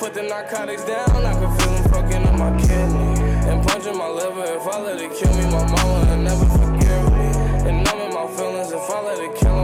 Put 0.02 0.16
the 0.16 0.24
narcotics 0.24 0.84
down, 0.86 1.24
I 1.24 1.32
can 1.32 1.60
feel 1.60 1.76
them 1.76 1.92
fucking 1.92 2.28
up 2.28 2.40
my 2.40 2.58
kidney. 2.58 3.22
And 3.48 3.68
punching 3.68 3.96
my 3.96 4.08
liver, 4.10 4.46
if 4.46 4.66
I 4.66 4.82
let 4.82 5.00
it 5.00 5.14
kill 5.14 5.32
me, 5.38 5.44
my 5.46 5.64
mama 5.70 6.10
will 6.10 6.18
never 6.18 6.46
forgive 6.46 6.71
And 8.22 8.30
my 8.30 8.38
feelings, 8.38 8.72
if 8.72 8.90
I 8.90 9.02
let 9.02 9.20
it 9.20 9.36
kill 9.36 9.50
him, 9.50 9.58
my 9.58 9.61